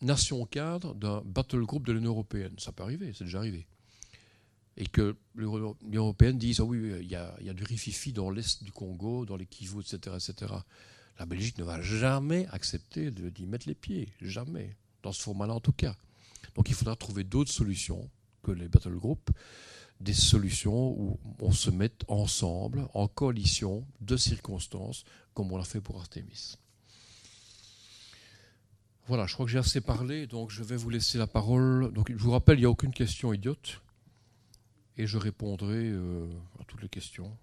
nation 0.00 0.44
cadre 0.46 0.94
d'un 0.94 1.22
battle 1.24 1.62
group 1.62 1.86
de 1.86 1.92
l'Union 1.92 2.10
européenne. 2.10 2.54
Ça 2.58 2.72
peut 2.72 2.82
arriver, 2.82 3.12
c'est 3.14 3.24
déjà 3.24 3.38
arrivé 3.38 3.66
et 4.78 4.86
que 4.86 5.16
l'Union 5.34 5.76
européenne 5.92 6.38
dise 6.38 6.60
ah 6.60 6.64
oui, 6.64 6.78
il 7.00 7.10
y, 7.10 7.16
a, 7.16 7.34
il 7.40 7.46
y 7.46 7.50
a 7.50 7.52
du 7.52 7.64
rififi 7.64 8.12
dans 8.12 8.30
l'est 8.30 8.62
du 8.62 8.70
Congo, 8.70 9.26
dans 9.26 9.36
les 9.36 9.44
Kivu, 9.44 9.80
etc., 9.80 10.16
etc. 10.16 10.54
La 11.18 11.26
Belgique 11.26 11.58
ne 11.58 11.64
va 11.64 11.80
jamais 11.80 12.46
accepter 12.52 13.10
d'y 13.10 13.46
mettre 13.46 13.68
les 13.68 13.74
pieds, 13.74 14.12
jamais, 14.20 14.76
dans 15.02 15.12
ce 15.12 15.22
format-là 15.22 15.54
en 15.54 15.60
tout 15.60 15.72
cas. 15.72 15.96
Donc 16.54 16.68
il 16.68 16.74
faudra 16.74 16.96
trouver 16.96 17.24
d'autres 17.24 17.50
solutions 17.50 18.08
que 18.42 18.52
les 18.52 18.68
battle 18.68 18.96
groups, 18.96 19.32
des 20.00 20.14
solutions 20.14 20.90
où 20.90 21.18
on 21.40 21.50
se 21.50 21.70
met 21.70 21.90
ensemble, 22.06 22.88
en 22.94 23.08
coalition 23.08 23.84
de 24.00 24.16
circonstances, 24.16 25.04
comme 25.34 25.52
on 25.52 25.56
l'a 25.56 25.64
fait 25.64 25.80
pour 25.80 25.98
Artemis. 25.98 26.56
Voilà, 29.08 29.26
je 29.26 29.34
crois 29.34 29.46
que 29.46 29.52
j'ai 29.52 29.58
assez 29.58 29.80
parlé, 29.80 30.26
donc 30.26 30.50
je 30.50 30.62
vais 30.62 30.76
vous 30.76 30.90
laisser 30.90 31.18
la 31.18 31.26
parole. 31.26 31.92
Je 32.08 32.14
vous 32.14 32.30
rappelle, 32.30 32.58
il 32.58 32.60
n'y 32.60 32.66
a 32.66 32.70
aucune 32.70 32.92
question 32.92 33.32
idiote, 33.32 33.80
et 34.96 35.06
je 35.06 35.16
répondrai 35.16 35.88
euh, 35.88 36.28
à 36.60 36.64
toutes 36.64 36.82
les 36.82 36.88
questions. 36.88 37.36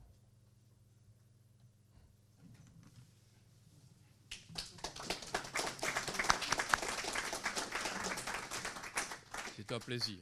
C'est 9.56 9.72
un 9.72 9.80
plaisir. 9.80 10.18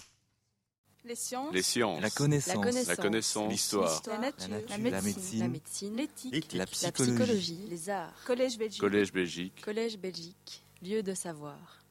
Les 1.05 1.15
sciences, 1.15 1.53
Les 1.53 1.61
sciences. 1.61 2.01
La 2.01 2.09
connaissance. 2.09 2.87
La 2.87 2.95
connaissance. 2.95 3.51
L'histoire. 3.51 4.01
la 4.07 4.17
nature, 4.19 4.47
La 4.49 4.55
la, 4.57 4.77
nature, 4.77 4.91
la 4.91 5.01
médecine, 5.01 5.01
médecine, 5.01 5.39
la 5.41 5.47
médecine, 5.49 5.95
l'éthique, 5.97 6.53
La 6.53 6.59
la 6.59 6.65
psychologie. 6.65 7.11
psychologie, 7.13 7.59
les 7.69 7.89
arts. 7.89 8.13
Collège 8.25 8.57
Belgique. 8.57 8.79
Collège 8.79 9.11
Belgique. 9.11 9.61
Collège 9.61 9.97
Belgique, 9.97 10.63
lieu 10.81 11.03
de 11.03 11.13
savoir. 11.13 11.82